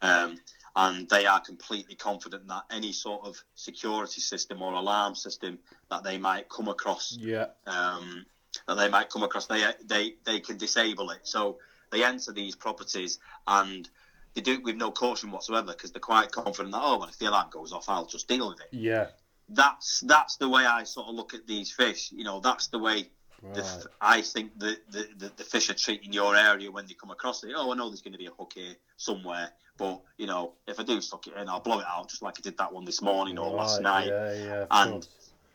um, 0.00 0.38
and 0.74 1.08
they 1.08 1.26
are 1.26 1.40
completely 1.40 1.94
confident 1.94 2.46
that 2.48 2.62
any 2.70 2.92
sort 2.92 3.24
of 3.24 3.42
security 3.54 4.20
system 4.20 4.62
or 4.62 4.72
alarm 4.72 5.14
system 5.14 5.58
that 5.90 6.02
they 6.02 6.18
might 6.18 6.48
come 6.48 6.68
across 6.68 7.16
Yeah. 7.20 7.46
um, 7.66 8.24
that 8.66 8.76
they 8.76 8.88
might 8.88 9.10
come 9.10 9.22
across, 9.22 9.46
they 9.46 9.64
they 9.84 10.14
they 10.24 10.40
can 10.40 10.56
disable 10.56 11.10
it. 11.10 11.20
So 11.24 11.58
they 11.90 12.04
enter 12.04 12.32
these 12.32 12.54
properties 12.56 13.18
and 13.46 13.88
they 14.34 14.40
do 14.40 14.54
it 14.54 14.62
with 14.62 14.76
no 14.76 14.90
caution 14.90 15.30
whatsoever 15.30 15.72
because 15.72 15.92
they're 15.92 16.00
quite 16.00 16.30
confident 16.30 16.72
that 16.72 16.80
oh, 16.82 16.98
well, 16.98 17.08
if 17.08 17.18
the 17.18 17.26
alarm 17.26 17.48
goes 17.50 17.72
off, 17.72 17.88
I'll 17.88 18.06
just 18.06 18.28
deal 18.28 18.48
with 18.48 18.60
it. 18.60 18.68
Yeah. 18.72 19.08
That's 19.48 20.00
that's 20.06 20.36
the 20.36 20.48
way 20.48 20.64
I 20.64 20.84
sort 20.84 21.08
of 21.08 21.14
look 21.14 21.34
at 21.34 21.46
these 21.46 21.70
fish. 21.70 22.10
You 22.12 22.24
know, 22.24 22.40
that's 22.40 22.68
the 22.68 22.78
way 22.78 23.10
the, 23.42 23.48
Right. 23.48 23.58
f- 23.58 23.86
I 24.00 24.22
think 24.22 24.56
the, 24.56 24.76
the, 24.88 25.08
the, 25.16 25.32
the 25.36 25.42
fish 25.44 25.68
are 25.68 25.74
treating 25.74 26.12
your 26.12 26.36
area 26.36 26.70
when 26.70 26.86
they 26.86 26.94
come 26.94 27.10
across 27.10 27.42
it. 27.42 27.50
Oh, 27.56 27.72
I 27.72 27.74
know 27.74 27.88
there's 27.88 28.00
going 28.00 28.12
to 28.12 28.18
be 28.18 28.26
a 28.26 28.30
hook 28.30 28.52
here 28.54 28.76
somewhere, 28.96 29.50
but 29.82 30.00
you 30.16 30.26
know, 30.28 30.52
if 30.68 30.78
I 30.78 30.84
do 30.84 31.00
suck 31.00 31.26
it 31.26 31.34
in, 31.36 31.48
I'll 31.48 31.58
blow 31.60 31.80
it 31.80 31.86
out 31.86 32.08
just 32.08 32.22
like 32.22 32.36
I 32.38 32.40
did 32.40 32.56
that 32.58 32.72
one 32.72 32.84
this 32.84 33.02
morning 33.02 33.36
or 33.36 33.50
last 33.50 33.80
night 33.80 34.06
Yeah, 34.06 34.32
yeah. 34.32 34.66
And- 34.70 34.92
course. 34.92 35.08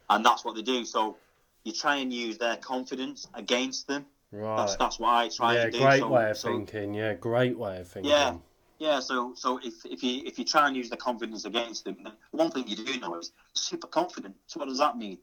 and 0.10 0.26
that's 0.26 0.44
what 0.44 0.56
they 0.56 0.62
do. 0.62 0.84
So 0.84 1.16
you 1.64 1.72
try 1.72 1.96
and 1.98 2.12
use 2.14 2.38
their 2.38 2.58
confidence 2.58 3.28
against 3.34 3.88
them. 3.88 4.06
Right. 4.34 4.58
That's 4.58 4.76
that's 4.76 5.00
what 5.00 5.14
I 5.14 5.30
try 5.30 5.54
yeah, 5.56 5.64
and 5.64 5.72
do. 5.72 5.80
great 5.80 6.00
so, 6.00 6.08
way 6.10 6.30
of 6.30 6.38
so, 6.38 6.50
thinking. 6.50 6.94
Yeah, 6.94 7.14
great 7.14 7.58
way 7.58 7.80
of 7.80 7.88
thinking. 7.88 8.12
Yeah. 8.12 8.36
Yeah, 8.80 9.00
so 9.00 9.34
so 9.36 9.60
if, 9.64 9.74
if 9.86 10.04
you 10.04 10.24
if 10.26 10.38
you 10.38 10.44
try 10.44 10.68
and 10.68 10.76
use 10.76 10.90
the 10.90 10.98
confidence 10.98 11.46
against 11.46 11.86
them, 11.86 11.98
then 12.04 12.14
one 12.32 12.52
thing 12.52 12.68
you 12.68 12.76
do 12.76 13.00
know 13.00 13.16
is 13.18 13.32
super 13.54 13.88
confident. 13.88 14.36
So 14.48 14.60
what 14.60 14.68
does 14.68 14.78
that 14.80 14.98
mean? 14.98 15.18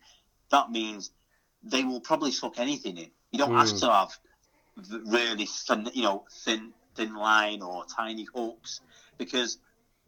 That 0.50 0.70
means 0.70 1.10
they 1.62 1.84
will 1.84 2.00
probably 2.00 2.32
suck 2.32 2.58
anything 2.58 2.96
in. 2.96 3.10
You 3.32 3.38
don't 3.38 3.54
have 3.54 3.68
Mm. 3.68 3.80
to 3.80 3.92
have 3.92 4.18
really 5.06 5.46
thin, 5.46 5.90
you 5.92 6.02
know 6.02 6.24
thin 6.44 6.72
thin 6.94 7.14
line 7.14 7.62
or 7.62 7.84
tiny 7.86 8.26
hooks 8.34 8.80
because 9.18 9.58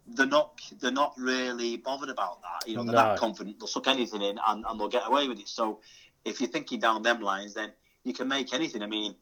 they're 0.07 0.26
not 0.26 0.61
they're 0.80 0.91
not 0.91 1.14
really 1.18 1.76
bothered 1.76 2.11
about 2.11 2.41
that. 2.43 2.68
You 2.68 2.76
know, 2.76 2.84
they're 2.84 2.95
No. 2.95 3.03
that 3.03 3.18
confident. 3.18 3.59
They'll 3.59 3.66
suck 3.66 3.89
anything 3.89 4.22
in 4.22 4.39
and, 4.47 4.64
and 4.68 4.80
they'll 4.80 4.89
get 4.89 5.07
away 5.07 5.28
with 5.28 5.41
it. 5.41 5.49
So 5.49 5.80
if 6.24 6.41
you're 6.41 6.51
thinking 6.51 6.80
down 6.80 7.03
them 7.03 7.20
lines, 7.20 7.55
then 7.55 7.72
you 8.05 8.12
can 8.12 8.28
make 8.28 8.53
anything. 8.55 8.82
I 8.82 8.87
mean, 8.87 9.16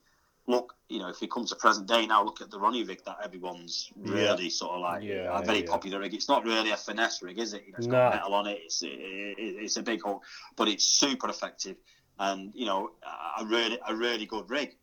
look, 0.46 0.74
you 0.88 0.98
know, 0.98 1.08
if 1.08 1.22
you 1.22 1.28
come 1.28 1.46
to 1.46 1.56
present 1.56 1.86
day 1.86 2.06
now, 2.06 2.22
look 2.22 2.40
at 2.42 2.50
the 2.50 2.58
Ronnie 2.58 2.84
rig 2.84 3.02
that 3.06 3.16
everyone's 3.24 3.90
really 3.96 4.50
sort 4.50 4.72
of 4.72 4.80
like 4.82 5.02
Yeah, 5.02 5.38
a 5.38 5.42
very 5.42 5.60
yeah. 5.60 5.70
popular 5.70 6.00
rig. 6.00 6.12
It's 6.14 6.28
not 6.28 6.44
really 6.44 6.70
a 6.70 6.76
finesse 6.76 7.22
rig, 7.22 7.38
is 7.38 7.54
it? 7.54 7.64
You 7.66 7.72
know, 7.72 7.78
it's 7.78 7.86
No. 7.86 7.92
got 7.92 8.14
metal 8.14 8.34
on 8.34 8.46
it. 8.46 8.58
It's 8.64 8.82
it, 8.82 8.88
it, 8.88 9.56
it's 9.62 9.76
a 9.76 9.82
big 9.82 10.02
hook, 10.02 10.22
but 10.56 10.68
it's 10.68 10.84
super 10.84 11.28
effective, 11.30 11.76
and 12.18 12.52
you 12.54 12.66
know, 12.66 12.90
a 13.38 13.44
really 13.46 13.78
a 13.88 13.94
really 13.94 14.26
good 14.26 14.50
rig. 14.50 14.76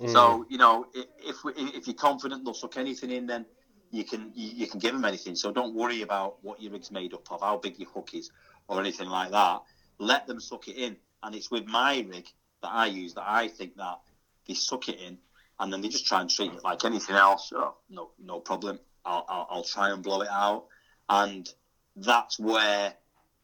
Mm. 0.00 0.12
So 0.12 0.46
you 0.48 0.58
know, 0.58 0.86
if 0.94 1.36
if 1.44 1.86
you're 1.86 1.94
confident 1.94 2.44
they'll 2.44 2.54
suck 2.54 2.76
anything 2.76 3.10
in, 3.10 3.26
then 3.26 3.46
you 3.90 4.04
can 4.04 4.32
you, 4.34 4.50
you 4.54 4.66
can 4.66 4.80
give 4.80 4.92
them 4.92 5.04
anything. 5.04 5.36
So 5.36 5.52
don't 5.52 5.74
worry 5.74 6.02
about 6.02 6.42
what 6.42 6.60
your 6.60 6.72
rig's 6.72 6.90
made 6.90 7.14
up 7.14 7.30
of, 7.30 7.40
how 7.40 7.58
big 7.58 7.78
your 7.78 7.90
hook 7.90 8.10
is, 8.14 8.30
or 8.68 8.80
anything 8.80 9.08
like 9.08 9.30
that. 9.30 9.62
Let 9.98 10.26
them 10.26 10.40
suck 10.40 10.68
it 10.68 10.76
in, 10.76 10.96
and 11.22 11.34
it's 11.34 11.50
with 11.50 11.66
my 11.66 12.04
rig 12.08 12.26
that 12.62 12.70
I 12.72 12.86
use 12.86 13.14
that 13.14 13.24
I 13.26 13.48
think 13.48 13.76
that 13.76 14.00
they 14.46 14.54
suck 14.54 14.88
it 14.88 14.98
in, 15.00 15.18
and 15.60 15.72
then 15.72 15.80
they 15.80 15.88
just 15.88 16.06
try 16.06 16.20
and 16.20 16.30
treat 16.30 16.52
it 16.52 16.64
like 16.64 16.84
anything 16.84 17.16
else. 17.16 17.52
Oh, 17.54 17.76
no, 17.90 18.10
no 18.22 18.40
problem. 18.40 18.78
I'll, 19.04 19.24
I'll, 19.28 19.46
I'll 19.50 19.64
try 19.64 19.90
and 19.90 20.02
blow 20.02 20.22
it 20.22 20.28
out, 20.28 20.66
and 21.08 21.48
that's 21.96 22.38
where 22.38 22.94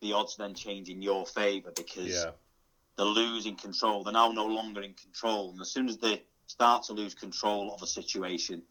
the 0.00 0.12
odds 0.12 0.36
then 0.36 0.54
change 0.54 0.88
in 0.88 1.02
your 1.02 1.26
favour 1.26 1.72
because 1.74 2.08
yeah. 2.08 2.30
they're 2.96 3.06
losing 3.06 3.56
control. 3.56 4.04
They're 4.04 4.12
now 4.12 4.30
no 4.30 4.46
longer 4.46 4.80
in 4.82 4.94
control. 4.94 5.50
And 5.50 5.60
as 5.60 5.70
soon 5.70 5.88
as 5.88 5.98
they 5.98 6.22
start 6.48 6.82
to 6.84 6.92
lose 6.92 7.14
control 7.14 7.72
of 7.74 7.82
a 7.82 7.86
situation, 7.86 8.62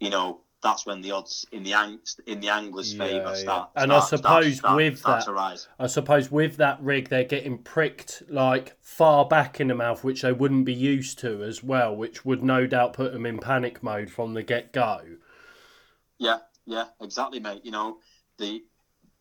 you 0.00 0.10
know, 0.10 0.42
that's 0.62 0.86
when 0.86 1.00
the 1.00 1.10
odds 1.10 1.44
in 1.50 1.64
the 1.64 1.72
ang- 1.72 1.98
in 2.26 2.38
the 2.38 2.48
angler's 2.48 2.94
Yeah, 2.94 3.04
favour 3.04 3.30
yeah. 3.30 3.34
start. 3.34 3.70
And 3.74 3.92
I 3.92 3.98
suppose 3.98 4.58
start, 4.58 4.76
with 4.76 4.98
start 5.00 5.20
that- 5.20 5.24
to 5.24 5.32
rise. 5.32 5.66
I 5.78 5.88
suppose 5.88 6.30
with 6.30 6.56
that 6.58 6.80
rig, 6.80 7.08
they're 7.08 7.24
getting 7.24 7.58
pricked 7.58 8.22
like 8.28 8.76
far 8.80 9.24
back 9.24 9.60
in 9.60 9.66
the 9.68 9.74
mouth, 9.74 10.04
which 10.04 10.22
they 10.22 10.32
wouldn't 10.32 10.64
be 10.64 10.74
used 10.74 11.18
to 11.20 11.42
as 11.42 11.64
well, 11.64 11.96
which 11.96 12.24
would 12.24 12.44
no 12.44 12.66
doubt 12.68 12.92
put 12.92 13.12
them 13.12 13.26
in 13.26 13.38
panic 13.38 13.82
mode 13.82 14.08
from 14.10 14.34
the 14.34 14.44
get 14.44 14.72
go. 14.72 15.00
Yeah, 16.18 16.38
yeah, 16.64 16.84
exactly, 17.00 17.40
mate. 17.40 17.62
You 17.64 17.72
know, 17.72 17.98
the 18.38 18.62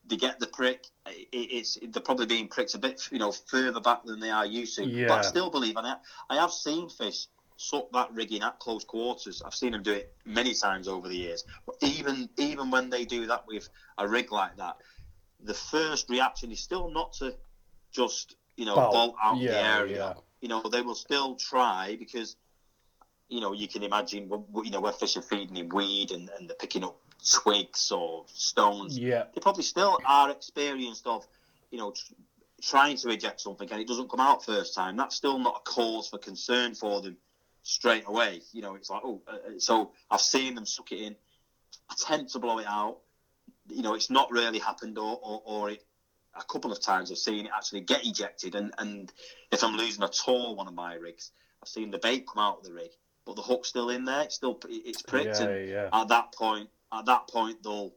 they 0.06 0.18
get 0.18 0.40
the 0.40 0.48
prick. 0.48 0.86
It, 1.08 1.28
it's 1.32 1.80
they're 1.82 2.04
probably 2.04 2.28
being 2.28 2.50
pricked 2.50 2.76
a 2.76 2.78
bit, 2.78 3.08
you 3.12 3.18
know, 3.18 3.32
further 3.32 3.80
back 3.80 4.04
than 4.04 4.20
they 4.20 4.30
are 4.30 4.46
used 4.46 4.76
to. 4.76 4.86
Yeah. 4.86 5.08
But 5.08 5.20
I 5.20 5.22
still 5.22 5.50
believe, 5.50 5.78
and 5.78 5.88
I, 5.88 5.96
I 6.30 6.36
have 6.36 6.52
seen 6.52 6.88
fish 6.90 7.26
suck 7.62 7.92
that 7.92 8.12
rigging 8.12 8.42
at 8.42 8.58
close 8.60 8.84
quarters. 8.84 9.42
I've 9.46 9.54
seen 9.56 9.72
them 9.72 9.84
do 9.84 9.94
it 9.94 10.10
many 10.26 10.54
times 10.54 10.88
over 10.88 11.08
the 11.08 11.16
years. 11.16 11.44
But 11.66 11.76
even 11.82 12.30
even 12.38 12.72
when 12.72 12.90
they 12.90 13.06
do 13.06 13.28
that 13.28 13.46
with 13.48 13.68
a 13.98 14.08
rig 14.08 14.32
like 14.32 14.58
that, 14.58 14.78
the 15.44 15.54
first 15.54 16.10
reaction 16.10 16.52
is 16.52 16.60
still 16.60 16.90
not 16.90 17.14
to 17.14 17.36
just 17.92 18.36
you 18.58 18.66
know 18.66 18.76
Bolt. 18.76 18.92
bolt 18.92 19.16
out 19.24 19.40
the 19.40 19.64
area. 19.64 19.98
yeah. 19.98 20.14
You 20.42 20.48
know, 20.48 20.64
they 20.64 20.82
will 20.82 20.96
still 20.96 21.36
try 21.36 21.96
because 22.00 22.36
you 23.32 23.40
know, 23.40 23.54
you 23.54 23.68
can 23.68 23.82
imagine, 23.82 24.30
you 24.64 24.72
know, 24.72 24.82
where 24.82 24.92
fish 24.92 25.16
are 25.16 25.22
feeding 25.22 25.56
in 25.56 25.70
weed 25.70 26.12
and, 26.12 26.30
and 26.38 26.50
they're 26.50 26.56
picking 26.60 26.84
up 26.84 26.98
twigs 27.32 27.90
or 27.90 28.26
stones. 28.34 29.00
Yeah, 29.00 29.24
They 29.34 29.40
probably 29.40 29.64
still 29.64 29.98
are 30.06 30.30
experienced 30.30 31.08
of, 31.08 31.26
you 31.72 31.78
know, 31.78 31.92
tr- 31.92 32.14
trying 32.62 32.98
to 32.98 33.10
eject 33.10 33.40
something 33.40 33.72
and 33.72 33.80
it 33.80 33.88
doesn't 33.88 34.10
come 34.10 34.20
out 34.20 34.44
first 34.44 34.76
time. 34.76 34.98
That's 34.98 35.16
still 35.16 35.40
not 35.40 35.62
a 35.66 35.70
cause 35.70 36.10
for 36.10 36.18
concern 36.18 36.76
for 36.76 37.02
them 37.02 37.16
straight 37.64 38.04
away. 38.08 38.42
You 38.52 38.62
know, 38.62 38.76
it's 38.76 38.90
like, 38.90 39.02
oh, 39.04 39.22
uh, 39.28 39.32
uh, 39.32 39.60
so 39.60 39.92
I've 40.10 40.22
seen 40.22 40.56
them 40.56 40.66
suck 40.66 40.92
it 40.92 41.00
in, 41.00 41.16
attempt 41.92 42.34
to 42.34 42.40
blow 42.40 42.60
it 42.60 42.68
out. 42.68 42.98
You 43.68 43.82
know, 43.82 43.94
it's 43.94 44.10
not 44.10 44.32
really 44.32 44.60
happened, 44.60 44.98
or, 44.98 45.20
or, 45.22 45.42
or 45.46 45.70
it, 45.72 45.84
a 46.36 46.44
couple 46.44 46.72
of 46.72 46.82
times 46.82 47.12
I've 47.12 47.18
seen 47.18 47.46
it 47.46 47.52
actually 47.56 47.82
get 47.82 48.06
ejected. 48.06 48.56
And, 48.56 48.74
and 48.78 49.12
if 49.52 49.64
I'm 49.64 49.76
losing 49.76 50.04
a 50.04 50.10
tall 50.10 50.56
one 50.56 50.68
of 50.68 50.74
my 50.74 50.96
rigs, 50.96 51.32
I've 51.62 51.70
seen 51.70 51.92
the 51.92 52.00
bait 52.00 52.26
come 52.28 52.44
out 52.44 52.60
of 52.60 52.64
the 52.64 52.74
rig 52.74 52.92
but 53.26 53.36
the 53.36 53.42
hook's 53.42 53.70
still 53.70 53.90
in 53.90 54.06
there. 54.06 54.22
It's 54.22 54.36
still 54.36 54.60
it's 54.68 55.02
pricked. 55.02 55.40
Yeah, 55.40 55.48
and 55.48 55.70
yeah. 55.70 55.90
At 55.94 56.08
that 56.10 56.34
point, 56.34 56.70
at 56.94 57.06
that 57.06 57.28
point, 57.28 57.62
they'll 57.64 57.94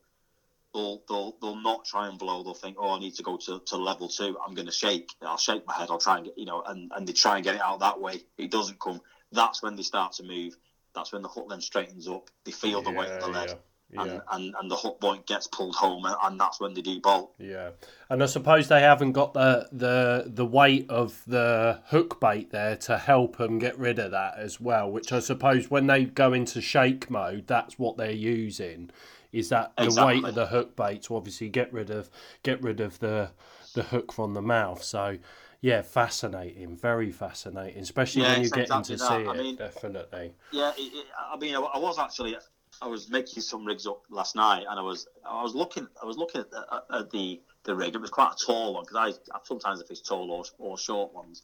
they'll 0.73 1.03
they'll, 1.09 1.37
they'll 1.41 1.61
not 1.61 1.85
try 1.85 2.09
and 2.09 2.19
blow. 2.19 2.43
They'll 2.43 2.55
think, 2.55 2.77
oh, 2.79 2.93
I 2.93 3.01
need 3.01 3.15
to 3.15 3.23
go 3.23 3.37
to, 3.39 3.61
to 3.67 3.77
level 3.77 4.09
two. 4.09 4.37
I'm 4.47 4.55
going 4.55 4.67
to 4.67 4.73
shake. 4.73 5.09
I'll 5.23 5.39
shake 5.39 5.67
my 5.67 5.75
head. 5.75 5.89
I'll 5.91 5.99
try 5.99 6.17
and 6.17 6.27
get 6.27 6.39
you 6.39 6.47
know, 6.47 6.63
and, 6.67 6.93
and 6.95 7.07
they 7.07 7.13
try 7.13 7.37
and 7.37 7.45
get 7.45 7.55
it 7.55 7.63
out 7.63 7.81
that 7.81 8.01
way. 8.01 8.23
It 8.39 8.51
doesn't 8.51 8.79
come. 8.79 9.01
That's 9.35 9.63
when 9.63 9.77
they 9.77 9.83
start 9.83 10.13
to 10.15 10.23
move. 10.23 10.57
That's 10.95 11.13
when 11.13 11.23
the 11.23 11.29
hook 11.29 11.47
then 11.51 11.61
straightens 11.61 12.09
up. 12.09 12.31
They 12.45 12.53
feel 12.53 12.81
the 12.81 12.91
weight 12.91 13.11
of 13.11 13.21
the 13.21 13.29
lead. 13.29 13.49
yeah. 13.51 13.55
And, 13.97 14.11
Yeah, 14.11 14.21
and, 14.33 14.55
and 14.59 14.71
the 14.71 14.77
hook 14.77 15.01
point 15.01 15.27
gets 15.27 15.47
pulled 15.47 15.75
home, 15.77 16.05
and, 16.07 16.17
and 16.23 16.41
that's 16.41 16.59
when 16.59 16.73
they 16.75 16.81
do 16.81 17.01
bolt. 17.01 17.35
yeah, 17.39 17.71
and 18.09 18.23
I 18.23 18.27
suppose 18.27 18.67
they 18.69 18.81
haven't 18.81 19.13
got 19.13 19.35
the 19.35 19.69
the 19.71 20.25
the 20.27 20.47
weight 20.47 20.87
of 20.89 21.23
the 21.27 21.81
hook 21.87 22.19
bait 22.19 22.51
there 22.51 22.77
to 22.77 22.97
help 22.99 23.37
them 23.37 23.59
get 23.59 23.79
rid 23.79 23.99
of 23.99 24.11
that 24.13 24.39
as 24.39 24.61
well. 24.61 24.91
Which 24.91 25.13
I 25.13 25.21
suppose 25.21 25.71
when 25.71 25.87
they 25.87 26.05
go 26.07 26.33
into 26.33 26.61
shake 26.61 27.09
mode, 27.11 27.47
that's 27.47 27.79
what 27.79 27.97
they're 27.97 28.11
using. 28.11 28.91
Is 29.33 29.51
that 29.51 29.73
the 29.77 30.03
weight 30.05 30.25
of 30.25 30.35
the 30.35 30.47
hook 30.47 30.75
bait 30.77 31.03
to 31.03 31.15
obviously 31.17 31.49
get 31.49 31.73
rid 31.73 31.91
of 31.91 32.09
get 32.43 32.63
rid 32.63 32.81
of 32.81 32.99
the 33.01 33.31
the 33.75 33.83
hook 33.85 34.13
from 34.13 34.35
the 34.35 34.43
mouth? 34.43 34.83
So 34.83 35.19
yeah, 35.65 35.81
fascinating, 35.81 36.77
very 36.77 37.11
fascinating, 37.11 37.81
especially 37.81 38.21
Yeah, 38.21 38.33
when 38.33 38.43
you 38.43 38.51
get 38.51 38.65
exactly 38.65 38.97
to 38.97 39.03
that. 39.03 39.09
see 39.09 39.15
I 39.27 39.33
it. 39.33 39.39
mean- 39.39 39.57
definitely. 39.57 40.35
Yeah, 40.53 40.73
it, 40.77 40.83
it, 40.83 41.07
I 41.19 41.39
mean, 41.39 41.57
I, 41.57 41.61
I 41.61 41.79
was 41.79 41.99
actually, 41.99 42.37
I 42.83 42.87
was 42.87 43.09
making 43.09 43.43
some 43.43 43.65
rigs 43.65 43.87
up 43.87 44.03
last 44.11 44.37
night, 44.37 44.67
and 44.69 44.79
I 44.79 44.83
was, 44.83 45.09
I 45.27 45.43
was 45.43 45.55
looking, 45.55 45.89
I 46.03 46.05
was 46.05 46.19
looking 46.19 46.43
at 46.43 46.51
the, 46.51 46.83
at 46.93 47.11
the, 47.11 47.41
the 47.65 47.75
rig. 47.75 47.95
It 47.95 48.01
was 48.03 48.11
quite 48.11 48.33
a 48.39 48.45
tall 48.45 48.75
one 48.75 48.85
because 48.85 49.17
I, 49.33 49.35
I 49.35 49.41
sometimes 49.45 49.81
if 49.81 49.91
it's 49.91 50.03
tall 50.03 50.31
or, 50.31 50.45
or 50.59 50.77
short 50.77 51.15
ones, 51.15 51.41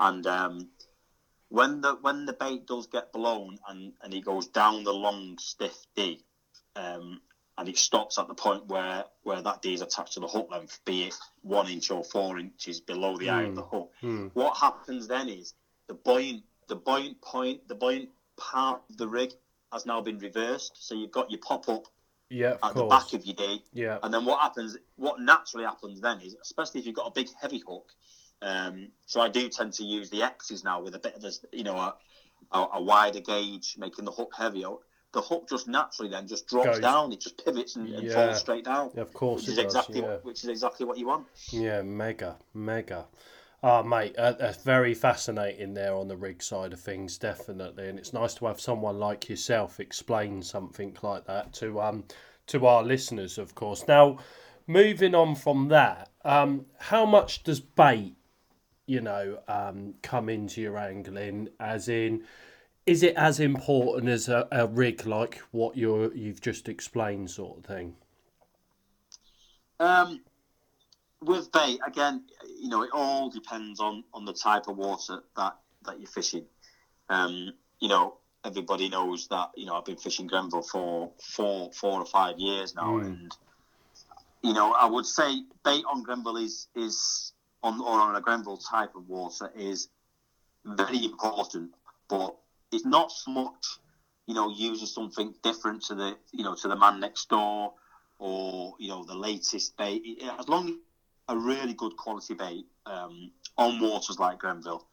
and 0.00 0.26
um, 0.26 0.68
when 1.48 1.80
the 1.80 1.94
when 2.02 2.26
the 2.26 2.32
bait 2.32 2.66
does 2.66 2.88
get 2.88 3.12
blown 3.12 3.56
and 3.68 3.92
and 4.02 4.12
he 4.12 4.20
goes 4.20 4.48
down 4.48 4.82
the 4.82 4.92
long 4.92 5.38
stiff 5.38 5.76
D, 5.94 6.24
um, 6.74 7.20
and 7.60 7.68
it 7.68 7.76
stops 7.76 8.18
at 8.18 8.26
the 8.26 8.34
point 8.34 8.66
where 8.68 9.04
where 9.22 9.42
that 9.42 9.60
D 9.60 9.74
is 9.74 9.82
attached 9.82 10.14
to 10.14 10.20
the 10.20 10.26
hook 10.26 10.48
length, 10.50 10.80
be 10.86 11.04
it 11.04 11.14
one 11.42 11.68
inch 11.68 11.90
or 11.90 12.02
four 12.02 12.38
inches 12.38 12.80
below 12.80 13.18
the 13.18 13.28
eye 13.28 13.42
of 13.42 13.54
the 13.54 13.62
hook. 13.62 13.92
Hmm. 14.00 14.28
What 14.32 14.56
happens 14.56 15.06
then 15.06 15.28
is 15.28 15.52
the 15.86 15.92
buoyant 15.92 16.42
the 16.68 16.76
buoyant 16.76 17.20
point, 17.20 17.68
the 17.68 17.74
buoyant 17.74 18.08
part 18.38 18.80
of 18.88 18.96
the 18.96 19.06
rig 19.06 19.32
has 19.72 19.84
now 19.84 20.00
been 20.00 20.18
reversed. 20.18 20.72
So 20.78 20.94
you've 20.94 21.10
got 21.10 21.30
your 21.30 21.40
pop 21.40 21.68
up 21.68 21.84
Yeah, 22.30 22.54
at 22.62 22.70
of 22.70 22.74
the 22.76 22.84
back 22.84 23.12
of 23.12 23.26
your 23.26 23.36
D, 23.36 23.62
Yeah, 23.74 23.98
and 24.02 24.12
then 24.12 24.24
what 24.24 24.40
happens? 24.40 24.78
What 24.96 25.20
naturally 25.20 25.66
happens 25.66 26.00
then 26.00 26.22
is, 26.22 26.36
especially 26.40 26.80
if 26.80 26.86
you've 26.86 26.96
got 26.96 27.08
a 27.08 27.12
big 27.12 27.28
heavy 27.38 27.62
hook. 27.66 27.92
Um, 28.40 28.88
so 29.04 29.20
I 29.20 29.28
do 29.28 29.50
tend 29.50 29.74
to 29.74 29.84
use 29.84 30.08
the 30.08 30.22
X's 30.22 30.64
now 30.64 30.80
with 30.80 30.94
a 30.94 30.98
bit 30.98 31.14
of 31.14 31.20
this, 31.20 31.44
you 31.52 31.64
know, 31.64 31.76
a, 31.76 31.94
a, 32.52 32.68
a 32.74 32.82
wider 32.82 33.20
gauge, 33.20 33.74
making 33.76 34.06
the 34.06 34.12
hook 34.12 34.32
heavier. 34.34 34.76
The 35.12 35.20
hook 35.20 35.48
just 35.48 35.66
naturally 35.66 36.10
then 36.10 36.26
just 36.28 36.46
drops 36.46 36.66
Goes- 36.66 36.78
down. 36.80 37.12
It 37.12 37.20
just 37.20 37.44
pivots 37.44 37.76
and, 37.76 37.88
and 37.88 38.06
Yeah. 38.06 38.14
falls 38.14 38.38
straight 38.38 38.64
down. 38.64 38.90
Yeah, 38.94 39.02
of 39.02 39.12
course 39.12 39.42
Which 39.42 39.48
it 39.48 39.50
is 39.52 39.56
does. 39.56 39.64
exactly 39.66 40.00
yeah. 40.00 40.16
which 40.22 40.44
is 40.44 40.48
exactly 40.50 40.86
what 40.86 40.98
you 40.98 41.06
want. 41.08 41.26
Yeah, 41.50 41.82
mega, 41.82 42.36
mega. 42.54 43.06
Ah, 43.62 43.82
mate, 43.82 44.16
uh, 44.16 44.32
that's 44.32 44.62
very 44.62 44.94
fascinating 44.94 45.74
there 45.74 45.94
on 45.94 46.08
the 46.08 46.16
rig 46.16 46.42
side 46.42 46.72
of 46.72 46.80
things, 46.80 47.18
definitely, 47.18 47.88
and 47.88 47.98
it's 47.98 48.12
nice 48.14 48.32
to 48.34 48.46
have 48.46 48.58
someone 48.60 48.98
like 48.98 49.28
yourself 49.28 49.80
explain 49.80 50.42
something 50.42 50.96
like 51.02 51.26
that 51.26 51.52
to 51.54 51.80
um 51.80 52.04
to 52.46 52.66
our 52.66 52.82
listeners, 52.82 53.36
of 53.36 53.54
course. 53.54 53.84
Now, 53.86 54.18
moving 54.66 55.14
on 55.14 55.34
from 55.34 55.68
that, 55.68 56.08
um, 56.24 56.66
how 56.78 57.04
much 57.04 57.42
does 57.42 57.60
bait, 57.60 58.14
you 58.86 59.00
know, 59.00 59.40
um, 59.46 59.94
come 60.02 60.28
into 60.28 60.60
your 60.62 60.78
angling? 60.78 61.48
As 61.60 61.88
in, 61.88 62.24
is 62.90 63.04
it 63.04 63.14
as 63.14 63.38
important 63.38 64.08
as 64.08 64.28
a, 64.28 64.48
a 64.50 64.66
rig 64.66 65.06
like 65.06 65.40
what 65.52 65.76
you're 65.76 66.12
you've 66.12 66.40
just 66.40 66.68
explained, 66.68 67.30
sort 67.30 67.58
of 67.58 67.64
thing? 67.64 67.94
Um, 69.78 70.20
with 71.22 71.52
bait, 71.52 71.78
again, 71.86 72.24
you 72.60 72.68
know, 72.68 72.82
it 72.82 72.90
all 72.92 73.30
depends 73.30 73.78
on, 73.78 74.02
on 74.12 74.24
the 74.24 74.32
type 74.32 74.66
of 74.66 74.76
water 74.76 75.20
that, 75.36 75.56
that 75.86 76.00
you're 76.00 76.10
fishing. 76.10 76.44
Um, 77.08 77.52
you 77.78 77.88
know, 77.88 78.16
everybody 78.44 78.88
knows 78.88 79.28
that, 79.28 79.50
you 79.56 79.66
know, 79.66 79.76
I've 79.76 79.84
been 79.84 79.96
fishing 79.96 80.26
Grenville 80.26 80.62
for 80.62 81.12
four, 81.22 81.70
four 81.72 82.00
or 82.00 82.06
five 82.06 82.40
years 82.40 82.74
now. 82.74 82.98
Mm. 82.98 83.06
And, 83.06 83.32
you 84.42 84.52
know, 84.52 84.72
I 84.72 84.86
would 84.86 85.06
say 85.06 85.44
bait 85.64 85.84
on 85.88 86.02
Grenville 86.02 86.38
is, 86.38 86.66
is 86.74 87.34
on, 87.62 87.80
or 87.80 88.00
on 88.00 88.16
a 88.16 88.20
Grenville 88.20 88.56
type 88.56 88.96
of 88.96 89.08
water 89.08 89.48
is 89.56 89.90
very 90.64 91.04
important, 91.04 91.70
but 92.08 92.34
it's 92.72 92.84
not 92.84 93.10
so 93.12 93.30
much, 93.30 93.78
you 94.26 94.34
know, 94.34 94.48
using 94.50 94.86
something 94.86 95.34
different 95.42 95.82
to 95.84 95.94
the, 95.94 96.16
you 96.32 96.44
know, 96.44 96.54
to 96.54 96.68
the 96.68 96.76
man 96.76 97.00
next 97.00 97.28
door 97.28 97.72
or 98.18 98.74
you 98.78 98.88
know 98.88 99.04
the 99.04 99.14
latest 99.14 99.76
bait. 99.76 100.02
As 100.38 100.48
long 100.48 100.68
as 100.68 100.74
a 101.28 101.36
really 101.36 101.74
good 101.74 101.96
quality 101.96 102.34
bait 102.34 102.66
um, 102.86 103.30
on 103.56 103.80
waters 103.80 104.18
like 104.18 104.38
Grenville, 104.38 104.86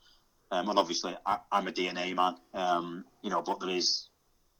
um, 0.51 0.69
and 0.69 0.79
obviously 0.79 1.15
I, 1.25 1.39
I'm 1.51 1.67
a 1.67 1.71
DNA 1.71 2.15
man, 2.15 2.35
um, 2.53 3.05
you 3.21 3.29
know, 3.29 3.41
but 3.41 3.59
there 3.59 3.69
is, 3.69 4.09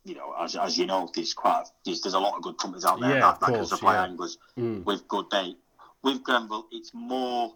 you 0.03 0.15
know, 0.15 0.33
as, 0.39 0.55
as 0.55 0.77
you 0.77 0.85
know, 0.85 1.09
there's 1.15 1.33
quite 1.33 1.63
there's, 1.85 2.01
there's 2.01 2.13
a 2.13 2.19
lot 2.19 2.35
of 2.35 2.41
good 2.43 2.57
companies 2.57 2.85
out 2.85 2.99
there 2.99 3.11
Yeah, 3.15 3.19
that, 3.21 3.39
that 3.39 3.49
can 3.53 3.65
supply 3.65 3.93
yeah. 3.95 4.03
anglers 4.03 4.37
Mm. 4.57 4.85
with 4.85 5.07
good 5.07 5.29
bait. 5.29 5.57
With 6.03 6.23
Grenville, 6.23 6.67
it's 6.71 6.91
more. 6.93 7.55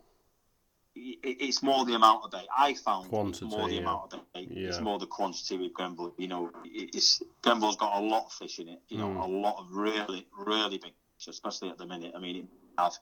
It- 0.95 1.37
It's 1.41 1.61
more 1.63 1.85
the 1.85 1.93
amount 1.95 2.23
of 2.25 2.31
bait. 2.31 2.47
I 2.55 2.73
found 2.73 3.09
Quantity, 3.09 3.45
it's 3.45 3.55
more 3.55 3.67
the 3.67 3.75
yeah. 3.75 3.81
amount 3.81 4.13
of 4.13 4.33
bait. 4.33 4.49
It's 4.51 4.79
more 4.79 4.99
the 4.99 5.05
quantity 5.07 5.57
with 5.57 5.73
Grenville. 5.73 6.13
You 6.17 6.27
know, 6.27 6.51
it- 6.65 6.95
it's 6.95 7.21
Grenville's 7.41 7.77
got 7.77 7.95
a 7.97 8.03
lot 8.05 8.25
of 8.25 8.33
fish 8.33 8.59
in 8.59 8.67
it. 8.69 8.81
You 8.89 8.97
know, 8.97 9.07
Mm. 9.09 9.23
a 9.23 9.27
lot 9.27 9.57
of 9.59 9.71
really, 9.71 10.27
really 10.37 10.77
big 10.77 10.93
fish, 11.17 11.27
especially 11.27 11.69
at 11.69 11.77
the 11.77 11.85
minute. 11.85 12.13
I 12.15 12.19
mean, 12.19 12.35
it 12.35 12.45
have 12.77 12.93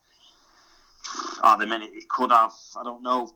at 1.44 1.58
the 1.60 1.66
minute 1.66 1.92
it 1.94 2.08
could 2.10 2.32
have 2.32 2.54
I 2.76 2.84
don't 2.84 3.02
know 3.02 3.34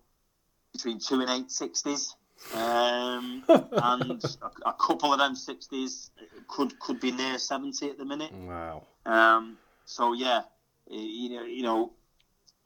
between 0.72 1.00
two 1.00 1.22
and 1.22 1.30
eight 1.30 1.52
sixties, 1.52 2.16
um, 2.54 3.44
and 3.48 4.24
a, 4.24 4.70
a 4.70 4.74
couple 4.74 5.14
of 5.14 5.20
them 5.20 5.36
sixties 5.36 6.12
could 6.48 6.78
could 6.80 7.00
be 7.00 7.12
near 7.12 7.38
seventy 7.40 7.90
at 7.90 7.98
the 7.98 8.06
minute. 8.06 8.32
Wow. 8.34 8.86
Um, 9.06 9.58
so 9.86 10.14
yeah, 10.14 10.44
you 10.90 11.30
know, 11.30 11.44
you 11.44 11.64
know, 11.64 11.94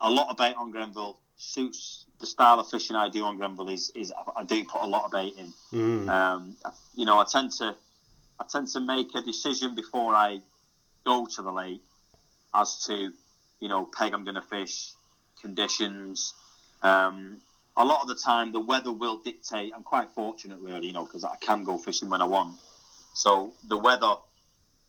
a 0.01 0.09
lot 0.09 0.29
of 0.29 0.37
bait 0.37 0.55
on 0.55 0.71
Grenville 0.71 1.19
suits 1.37 2.05
the 2.19 2.25
style 2.25 2.59
of 2.59 2.69
fishing 2.69 2.95
I 2.95 3.09
do 3.09 3.23
on 3.23 3.37
Grenville. 3.37 3.69
Is 3.69 3.91
is 3.95 4.11
I 4.35 4.43
do 4.43 4.63
put 4.65 4.81
a 4.81 4.87
lot 4.87 5.05
of 5.05 5.11
bait 5.11 5.35
in. 5.37 5.53
Mm. 5.71 6.09
Um, 6.09 6.57
you 6.95 7.05
know, 7.05 7.19
I 7.19 7.25
tend 7.25 7.51
to 7.53 7.75
I 8.39 8.45
tend 8.49 8.67
to 8.69 8.79
make 8.79 9.13
a 9.15 9.21
decision 9.21 9.75
before 9.75 10.13
I 10.13 10.41
go 11.05 11.27
to 11.35 11.41
the 11.41 11.51
lake 11.51 11.81
as 12.53 12.83
to 12.87 13.11
you 13.59 13.69
know 13.69 13.85
peg 13.85 14.13
I'm 14.13 14.23
going 14.23 14.35
to 14.35 14.41
fish, 14.41 14.91
conditions. 15.41 16.33
Um, 16.81 17.37
a 17.75 17.85
lot 17.85 18.01
of 18.01 18.07
the 18.07 18.15
time, 18.15 18.51
the 18.51 18.59
weather 18.59 18.91
will 18.91 19.19
dictate. 19.19 19.71
I'm 19.75 19.83
quite 19.83 20.09
fortunate, 20.09 20.57
really, 20.59 20.87
you 20.87 20.93
know, 20.93 21.05
because 21.05 21.23
I 21.23 21.35
can 21.35 21.63
go 21.63 21.77
fishing 21.77 22.09
when 22.09 22.23
I 22.23 22.25
want. 22.25 22.57
So 23.13 23.53
the 23.67 23.77
weather 23.77 24.15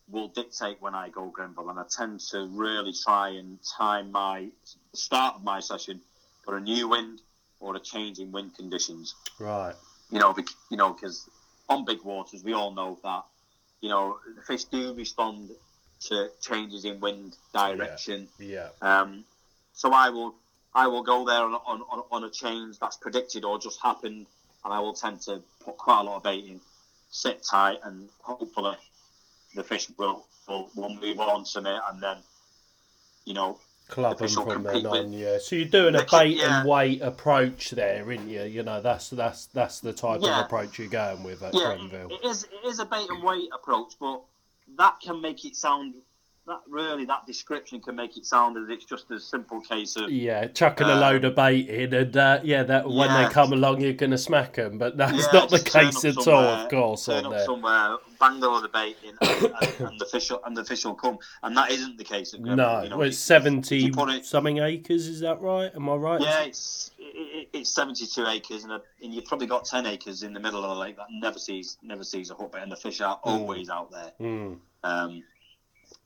will 0.09 0.27
dictate 0.29 0.77
when 0.81 0.95
I 0.95 1.09
go 1.09 1.27
Grenville, 1.29 1.69
and 1.69 1.79
I 1.79 1.83
tend 1.87 2.19
to 2.31 2.47
really 2.47 2.93
try 2.93 3.29
and 3.29 3.59
time 3.77 4.11
my 4.11 4.47
start 4.93 5.35
of 5.35 5.43
my 5.43 5.59
session 5.59 6.01
for 6.43 6.57
a 6.57 6.61
new 6.61 6.87
wind 6.87 7.21
or 7.59 7.75
a 7.75 7.79
change 7.79 8.19
in 8.19 8.31
wind 8.31 8.55
conditions 8.55 9.15
Right. 9.39 9.75
you 10.11 10.19
know, 10.19 10.33
bec- 10.33 10.47
you 10.69 10.77
know, 10.77 10.93
because 10.93 11.29
on 11.67 11.85
big 11.85 12.01
waters, 12.03 12.43
we 12.43 12.53
all 12.53 12.71
know 12.73 12.97
that, 13.03 13.23
you 13.81 13.89
know, 13.89 14.17
the 14.35 14.41
fish 14.41 14.63
do 14.65 14.93
respond 14.93 15.51
to 16.01 16.29
changes 16.41 16.85
in 16.85 16.99
wind 16.99 17.35
direction. 17.53 18.27
Yeah. 18.39 18.69
Um, 18.81 19.23
so 19.73 19.91
I 19.93 20.09
will, 20.09 20.33
I 20.73 20.87
will 20.87 21.03
go 21.03 21.25
there 21.25 21.43
on, 21.43 21.53
on, 21.53 21.81
on, 21.91 22.03
on 22.11 22.23
a 22.23 22.29
change 22.29 22.79
that's 22.79 22.97
predicted 22.97 23.43
or 23.45 23.59
just 23.59 23.81
happened, 23.81 24.25
and 24.63 24.73
I 24.73 24.79
will 24.79 24.93
tend 24.93 25.21
to 25.21 25.41
put 25.63 25.77
quite 25.77 26.01
a 26.01 26.03
lot 26.03 26.17
of 26.17 26.23
bait 26.23 26.45
in, 26.45 26.59
sit 27.11 27.43
tight, 27.49 27.79
and 27.83 28.09
hopefully 28.21 28.75
the 29.55 29.63
fish 29.63 29.89
will 29.97 30.25
will, 30.47 30.69
will 30.75 30.95
move 30.95 31.19
on 31.19 31.43
to 31.43 31.61
me, 31.61 31.77
and 31.89 32.01
then, 32.01 32.17
you 33.25 33.33
know, 33.33 33.59
Club 33.89 34.17
them 34.19 34.29
from 34.29 34.63
then 34.63 34.85
on, 34.85 35.11
with- 35.11 35.19
yeah. 35.19 35.37
So 35.39 35.55
you're 35.55 35.65
doing 35.65 35.95
a 35.95 36.05
bait 36.09 36.37
yeah. 36.37 36.59
and 36.61 36.69
wait 36.69 37.01
approach 37.01 37.71
there, 37.71 38.05
aren't 38.05 38.27
you? 38.29 38.43
You 38.43 38.63
know, 38.63 38.81
that's 38.81 39.09
that's 39.09 39.47
that's 39.47 39.79
the 39.81 39.91
type 39.93 40.21
Yeah. 40.23 40.39
of 40.39 40.45
approach 40.45 40.79
you're 40.79 40.87
going 40.87 41.23
with 41.23 41.41
at 41.43 41.53
yeah, 41.53 41.75
Grenville. 41.75 42.09
it 42.11 42.25
is 42.25 42.43
it 42.43 42.67
is 42.67 42.79
a 42.79 42.85
bait 42.85 43.07
and 43.09 43.23
wait 43.23 43.49
approach, 43.53 43.93
but 43.99 44.21
that 44.77 44.99
can 45.01 45.21
make 45.21 45.43
it 45.45 45.55
sound 45.55 45.95
that 46.47 46.61
really 46.67 47.05
that 47.05 47.25
description 47.27 47.79
can 47.79 47.95
make 47.95 48.17
it 48.17 48.25
sound 48.25 48.57
as 48.57 48.69
it's 48.69 48.85
just 48.85 49.09
a 49.11 49.19
simple 49.19 49.61
case 49.61 49.95
of 49.95 50.09
Yeah, 50.09 50.47
chucking 50.47 50.87
a 50.87 50.93
Um, 50.93 50.99
load 50.99 51.23
of 51.25 51.35
bait 51.35 51.67
in, 51.69 51.93
and 51.93 52.15
uh, 52.17 52.39
yeah, 52.43 52.63
that 52.63 52.87
when 52.87 53.09
yeah. 53.09 53.27
they 53.27 53.33
come 53.33 53.53
along, 53.53 53.81
you're 53.81 53.93
going 53.93 54.11
to 54.11 54.17
smack 54.17 54.53
them. 54.53 54.77
But 54.79 54.97
that's 54.97 55.13
Yeah, 55.17 55.39
not 55.39 55.49
the 55.49 55.59
case 55.59 56.03
at 56.05 56.17
all, 56.27 56.33
of 56.43 56.69
course. 56.69 57.05
turn 57.05 57.25
up 57.25 57.31
there. 57.33 57.45
somewhere, 57.45 57.97
bang 58.19 58.39
the 58.39 58.47
load 58.49 58.65
of 58.65 58.71
bait 58.73 58.97
in, 59.03 59.15
and, 59.21 59.53
and, 59.61 59.79
and 59.91 59.99
the 59.99 60.05
fish 60.05 60.31
will- 60.31 60.41
and 60.45 60.57
the 60.57 60.65
fish 60.65 60.85
will 60.85 60.95
come, 60.95 61.19
and 61.43 61.55
that 61.55 61.69
isn't 61.71 61.97
the 61.97 62.03
case 62.03 62.33
at. 62.33 62.39
No, 62.41 62.81
you 62.83 62.89
know, 62.89 62.97
well, 62.97 63.07
it's 63.07 63.17
if 63.17 63.21
seventy 63.23 63.85
it- 63.87 64.25
something 64.25 64.57
acres. 64.57 65.07
Is 65.07 65.19
that 65.19 65.39
right? 65.41 65.71
Am 65.75 65.87
I 65.87 65.93
right? 65.95 66.21
Yeah, 66.21 66.41
it's 66.43 66.91
it, 66.97 67.49
it's 67.53 67.69
seventy 67.69 68.07
two 68.07 68.25
acres, 68.25 68.63
and, 68.63 68.73
a, 68.73 68.81
and 69.03 69.13
you've 69.13 69.25
probably 69.25 69.47
got 69.47 69.65
ten 69.65 69.85
acres 69.85 70.23
in 70.23 70.33
the 70.33 70.39
middle 70.39 70.63
of 70.63 70.69
the 70.75 70.81
lake 70.81 70.97
that 70.97 71.07
never 71.11 71.37
sees 71.37 71.77
never 71.83 72.03
sees 72.03 72.31
a 72.31 72.33
hook 72.33 72.53
bait, 72.53 72.63
and 72.63 72.71
the 72.71 72.75
fish 72.75 73.01
are 73.01 73.19
always 73.23 73.69
out 73.69 73.91
there. 73.91 74.11
Mm, 74.19 74.57
Um, 74.83 75.23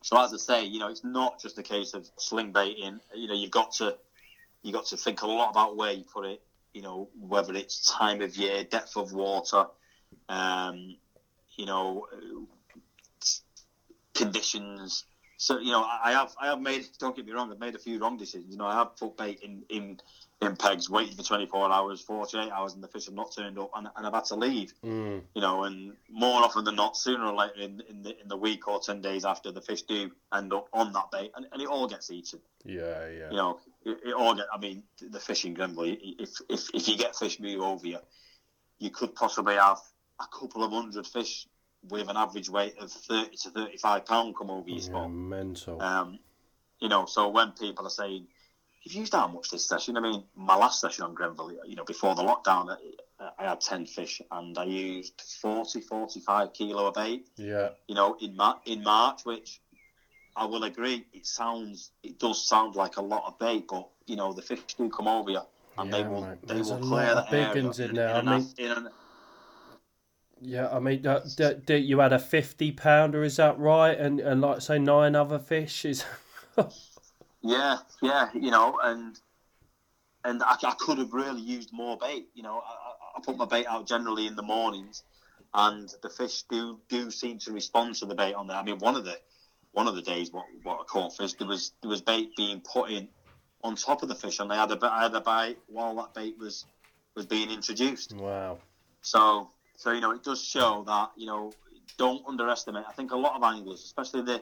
so 0.03 0.21
as 0.21 0.33
I 0.33 0.37
say, 0.37 0.65
you 0.65 0.79
know, 0.79 0.89
it's 0.89 1.03
not 1.03 1.39
just 1.39 1.57
a 1.57 1.63
case 1.63 1.93
of 1.93 2.05
sling 2.19 2.51
baiting. 2.51 2.99
You 3.15 3.27
know, 3.27 3.33
you've 3.33 3.51
got 3.51 3.71
to 3.77 3.95
you 4.61 4.73
got 4.73 4.85
to 4.87 4.97
think 4.97 5.21
a 5.21 5.27
lot 5.27 5.49
about 5.49 5.77
where 5.77 5.93
you 5.93 6.03
put 6.13 6.25
it. 6.25 6.41
You 6.73 6.81
know, 6.81 7.09
whether 7.17 7.53
it's 7.53 7.89
time 7.89 8.21
of 8.21 8.35
year, 8.35 8.63
depth 8.65 8.97
of 8.97 9.13
water, 9.13 9.65
um, 10.27 10.97
you 11.55 11.65
know, 11.65 12.05
conditions. 14.13 15.05
So 15.37 15.59
you 15.59 15.71
know, 15.71 15.83
I 15.83 16.11
have 16.11 16.31
I 16.39 16.47
have 16.47 16.59
made. 16.59 16.85
Don't 16.99 17.15
get 17.15 17.25
me 17.25 17.31
wrong. 17.31 17.49
I've 17.51 17.59
made 17.59 17.75
a 17.75 17.79
few 17.79 17.97
wrong 17.97 18.17
decisions. 18.17 18.51
You 18.51 18.57
know, 18.57 18.65
I 18.65 18.73
have 18.73 18.95
put 18.97 19.15
bait 19.15 19.39
in 19.41 19.63
in, 19.69 19.97
in 20.45 20.55
pegs, 20.55 20.89
waiting 20.89 21.15
for 21.15 21.23
twenty 21.23 21.45
four 21.45 21.71
hours, 21.71 22.01
forty 22.01 22.37
eight 22.37 22.51
hours, 22.51 22.73
and 22.73 22.83
the 22.83 22.87
fish 22.87 23.05
have 23.05 23.13
not 23.13 23.33
turned 23.35 23.57
up, 23.57 23.71
and, 23.75 23.87
and 23.95 24.05
I've 24.07 24.13
had 24.13 24.25
to 24.25 24.35
leave 24.35 24.73
mm, 24.83 25.21
you 25.33 25.41
know, 25.41 25.63
and 25.63 25.93
more 26.09 26.43
often 26.43 26.63
than 26.63 26.75
not, 26.75 26.97
sooner 26.97 27.25
or 27.25 27.33
later 27.33 27.59
in, 27.59 27.81
in 27.89 28.03
the 28.03 28.19
in 28.21 28.27
the 28.27 28.37
week 28.37 28.67
or 28.67 28.79
ten 28.79 29.01
days 29.01 29.25
after, 29.25 29.51
the 29.51 29.61
fish 29.61 29.83
do 29.83 30.11
end 30.33 30.53
up 30.53 30.67
on 30.73 30.93
that 30.93 31.11
bait, 31.11 31.31
and, 31.35 31.45
and 31.51 31.61
it 31.61 31.67
all 31.67 31.87
gets 31.87 32.11
eaten. 32.11 32.39
yeah, 32.65 33.07
yeah. 33.07 33.29
You 33.29 33.37
know, 33.37 33.59
it, 33.85 33.97
it 34.05 34.13
all 34.13 34.35
get. 34.35 34.45
I 34.53 34.57
mean, 34.57 34.83
the 35.01 35.19
fish 35.19 35.45
in 35.45 35.53
Grenville, 35.53 35.95
if 36.01 36.39
if 36.49 36.69
if 36.73 36.87
you 36.87 36.97
get 36.97 37.15
fish 37.15 37.39
move 37.39 37.61
over 37.61 37.87
you, 37.87 37.99
you 38.79 38.89
could 38.89 39.15
possibly 39.15 39.55
have 39.55 39.79
a 40.19 40.25
couple 40.37 40.63
of 40.63 40.71
hundred 40.71 41.07
fish 41.07 41.47
with 41.89 42.09
an 42.09 42.17
average 42.17 42.49
weight 42.49 42.77
of 42.79 42.91
thirty 42.91 43.35
to 43.37 43.49
thirty 43.49 43.77
five 43.77 44.05
pound 44.05 44.35
come 44.37 44.49
over 44.49 44.67
your 44.69 44.77
yeah, 44.77 44.83
spot. 44.83 45.11
mental. 45.11 45.81
Um, 45.81 46.19
you 46.79 46.89
know, 46.89 47.05
so 47.05 47.29
when 47.29 47.51
people 47.51 47.87
are 47.87 47.89
saying, 47.89 48.27
"You've 48.83 48.95
used 48.95 49.13
how 49.13 49.27
much 49.27 49.49
this 49.49 49.65
session?" 49.65 49.97
I 49.97 50.01
mean, 50.01 50.23
my 50.35 50.55
last 50.55 50.79
session 50.81 51.03
on 51.05 51.13
Grenville, 51.13 51.51
you 51.65 51.75
know, 51.75 51.83
before 51.85 52.15
the 52.15 52.23
lockdown, 52.23 52.77
I, 53.19 53.29
I 53.39 53.43
had 53.49 53.61
ten 53.61 53.85
fish 53.85 54.21
and 54.31 54.57
I 54.57 54.65
used 54.65 55.21
40, 55.41 55.81
45 55.81 56.53
kilo 56.53 56.87
of 56.87 56.95
bait. 56.95 57.27
yeah, 57.37 57.69
You 57.87 57.95
know, 57.95 58.15
in 58.19 58.35
Mar- 58.35 58.59
in 58.65 58.83
March, 58.83 59.23
which 59.25 59.61
I 60.35 60.45
will 60.45 60.63
agree, 60.63 61.05
it 61.13 61.25
sounds, 61.25 61.91
it 62.03 62.19
does 62.19 62.45
sound 62.45 62.75
like 62.75 62.97
a 62.97 63.01
lot 63.01 63.23
of 63.25 63.37
bait, 63.39 63.67
but 63.69 63.87
you 64.05 64.15
know, 64.15 64.33
the 64.33 64.41
fish 64.41 64.61
do 64.77 64.89
come 64.89 65.07
over 65.07 65.29
you. 65.31 65.41
And 65.77 65.91
they 65.93 65.99
Yeah, 66.01 66.07
will, 66.09 66.21
mate, 66.21 66.37
they 66.43 66.53
there's 66.55 66.69
will 66.69 66.77
clear 66.79 67.13
lot 67.15 67.17
of 67.17 67.25
the 67.25 67.31
big 67.31 67.65
area 67.65 67.87
in 67.89 67.95
there. 67.95 68.09
in 68.19 68.27
I 68.27 68.37
mean- 68.37 68.53
an- 68.59 68.89
yeah. 70.41 70.69
I 70.69 70.79
mean, 70.79 71.07
uh, 71.07 71.21
d- 71.37 71.53
d- 71.65 71.77
you 71.77 71.99
had 71.99 72.11
a 72.13 72.19
fifty 72.19 72.71
pounder, 72.71 73.23
is 73.23 73.37
that 73.37 73.57
right? 73.57 73.97
And 73.97 74.19
and 74.19 74.41
like 74.41 74.61
say 74.61 74.77
nine 74.79 75.15
other 75.15 75.39
fish 75.39 75.85
is. 75.85 76.03
Yeah, 77.43 77.77
yeah, 78.01 78.29
you 78.33 78.51
know, 78.51 78.79
and 78.81 79.19
and 80.23 80.41
I, 80.41 80.55
I 80.63 80.73
could 80.79 80.97
have 80.97 81.13
really 81.13 81.41
used 81.41 81.73
more 81.73 81.97
bait. 81.97 82.27
You 82.33 82.43
know, 82.43 82.61
I, 82.65 82.71
I- 83.17 83.21
put 83.23 83.37
my 83.37 83.45
bait 83.45 83.65
out 83.67 83.87
generally 83.87 84.27
in 84.27 84.35
the 84.35 84.41
mornings, 84.41 85.03
and 85.53 85.87
the 86.01 86.09
fish 86.09 86.43
do 86.49 86.79
do 86.89 87.11
seem 87.11 87.39
to 87.39 87.51
respond 87.53 87.95
to 87.95 88.05
the 88.05 88.15
bait 88.15 88.33
on 88.33 88.47
there. 88.47 88.57
I 88.57 88.63
mean, 88.63 88.79
one 88.79 88.95
of 88.95 89.05
the 89.05 89.17
one 89.71 89.87
of 89.87 89.95
the 89.95 90.01
days 90.01 90.31
what 90.31 90.45
what 90.63 90.79
I 90.81 90.83
caught 90.83 91.15
fish 91.15 91.33
there 91.33 91.47
was 91.47 91.71
there 91.81 91.89
was 91.89 92.01
bait 92.01 92.35
being 92.35 92.61
put 92.61 92.89
in 92.89 93.07
on 93.63 93.75
top 93.75 94.03
of 94.03 94.09
the 94.09 94.15
fish, 94.15 94.39
and 94.39 94.49
they 94.49 94.55
had 94.55 94.71
a 94.71 94.75
bit 94.75 94.89
I 94.89 95.03
had 95.03 95.13
a 95.15 95.21
bite 95.21 95.57
while 95.67 95.95
that 95.95 96.13
bait 96.13 96.35
was 96.37 96.65
was 97.15 97.25
being 97.25 97.51
introduced. 97.51 98.13
wow. 98.13 98.57
So, 99.01 99.49
so 99.77 99.91
you 99.91 100.01
know, 100.01 100.11
it 100.11 100.23
does 100.23 100.43
show 100.43 100.83
that 100.87 101.11
you 101.15 101.27
know, 101.27 101.53
don't 101.97 102.23
underestimate. 102.27 102.85
I 102.87 102.93
think 102.93 103.11
a 103.11 103.17
lot 103.17 103.35
of 103.35 103.43
anglers, 103.43 103.83
especially 103.83 104.23
the, 104.23 104.41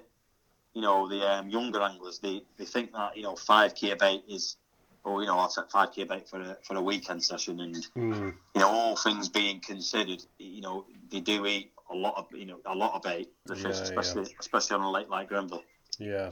you 0.73 0.81
know, 0.81 1.07
the 1.07 1.29
um, 1.29 1.49
younger 1.49 1.81
anglers, 1.81 2.19
they, 2.19 2.43
they 2.57 2.65
think 2.65 2.93
that 2.93 3.17
you 3.17 3.23
know 3.23 3.35
five 3.35 3.75
key 3.75 3.93
bait 3.99 4.23
is, 4.29 4.57
or 5.03 5.21
you 5.21 5.27
know, 5.27 5.37
I'll 5.37 5.49
take 5.49 5.69
five 5.71 5.91
key 5.91 6.03
bait 6.03 6.27
for 6.29 6.39
a 6.41 6.57
for 6.63 6.75
a 6.75 6.81
weekend 6.81 7.23
session, 7.23 7.59
and 7.59 7.75
Mm, 7.97 8.33
you 8.55 8.61
know, 8.61 8.67
all 8.69 8.95
things 8.95 9.29
being 9.29 9.59
considered, 9.59 10.21
you 10.37 10.61
know, 10.61 10.85
they 11.11 11.19
do 11.19 11.45
eat 11.45 11.71
a 11.89 11.95
lot 11.95 12.15
of 12.17 12.27
you 12.33 12.45
know 12.45 12.59
a 12.65 12.75
lot 12.75 12.93
of 12.95 13.01
bait, 13.03 13.29
the 13.45 13.55
fish, 13.55 13.65
Yeah, 13.65 13.83
especially 13.83 14.35
especially 14.39 14.75
on 14.75 14.81
a 14.81 14.91
lake 14.91 15.09
like 15.09 15.29
Grenville. 15.29 15.63
yeah. 15.99 16.31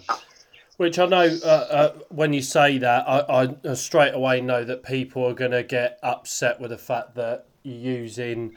Which 0.77 0.97
I 0.97 1.07
know 1.07 1.37
uh, 1.43 1.47
uh, 1.47 1.93
when 2.07 2.31
you 2.31 2.41
say 2.41 2.77
that, 2.77 3.03
I, 3.07 3.53
I 3.65 3.73
straight 3.73 4.13
away 4.13 4.39
know 4.39 4.63
that 4.63 4.83
people 4.83 5.25
are 5.25 5.33
going 5.33 5.51
to 5.51 5.63
get 5.63 5.99
upset 6.01 6.61
with 6.61 6.71
the 6.71 6.77
fact 6.77 7.15
that 7.15 7.47
you're 7.63 7.97
using 7.99 8.55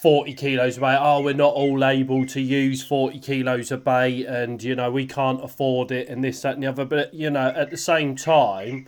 40 0.00 0.34
kilos 0.34 0.76
of 0.76 0.82
bait. 0.82 0.98
Oh, 1.00 1.22
we're 1.22 1.34
not 1.34 1.54
all 1.54 1.84
able 1.84 2.26
to 2.26 2.40
use 2.40 2.84
40 2.84 3.20
kilos 3.20 3.70
of 3.70 3.84
bait 3.84 4.26
and, 4.26 4.62
you 4.62 4.74
know, 4.74 4.90
we 4.90 5.06
can't 5.06 5.42
afford 5.42 5.90
it 5.92 6.08
and 6.08 6.22
this, 6.22 6.42
that, 6.42 6.54
and 6.54 6.62
the 6.62 6.66
other. 6.66 6.84
But, 6.84 7.14
you 7.14 7.30
know, 7.30 7.52
at 7.56 7.70
the 7.70 7.76
same 7.76 8.14
time, 8.16 8.86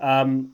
um, 0.00 0.52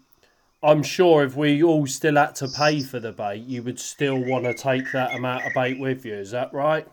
I'm 0.63 0.83
sure 0.83 1.25
if 1.25 1.37
we 1.37 1.63
all 1.63 1.87
still 1.87 2.17
had 2.17 2.35
to 2.37 2.49
pay 2.49 2.83
for 2.83 3.01
the 3.01 3.13
bait, 3.13 3.45
you 3.45 3.63
would 3.63 3.81
still 3.81 4.23
want 4.23 4.45
to 4.45 4.55
take 4.55 4.93
that 4.93 5.15
amount 5.15 5.47
of 5.47 5.55
bait 5.55 5.79
with 5.79 6.05
you. 6.05 6.15
Is 6.15 6.31
that 6.31 6.53
right? 6.53 6.87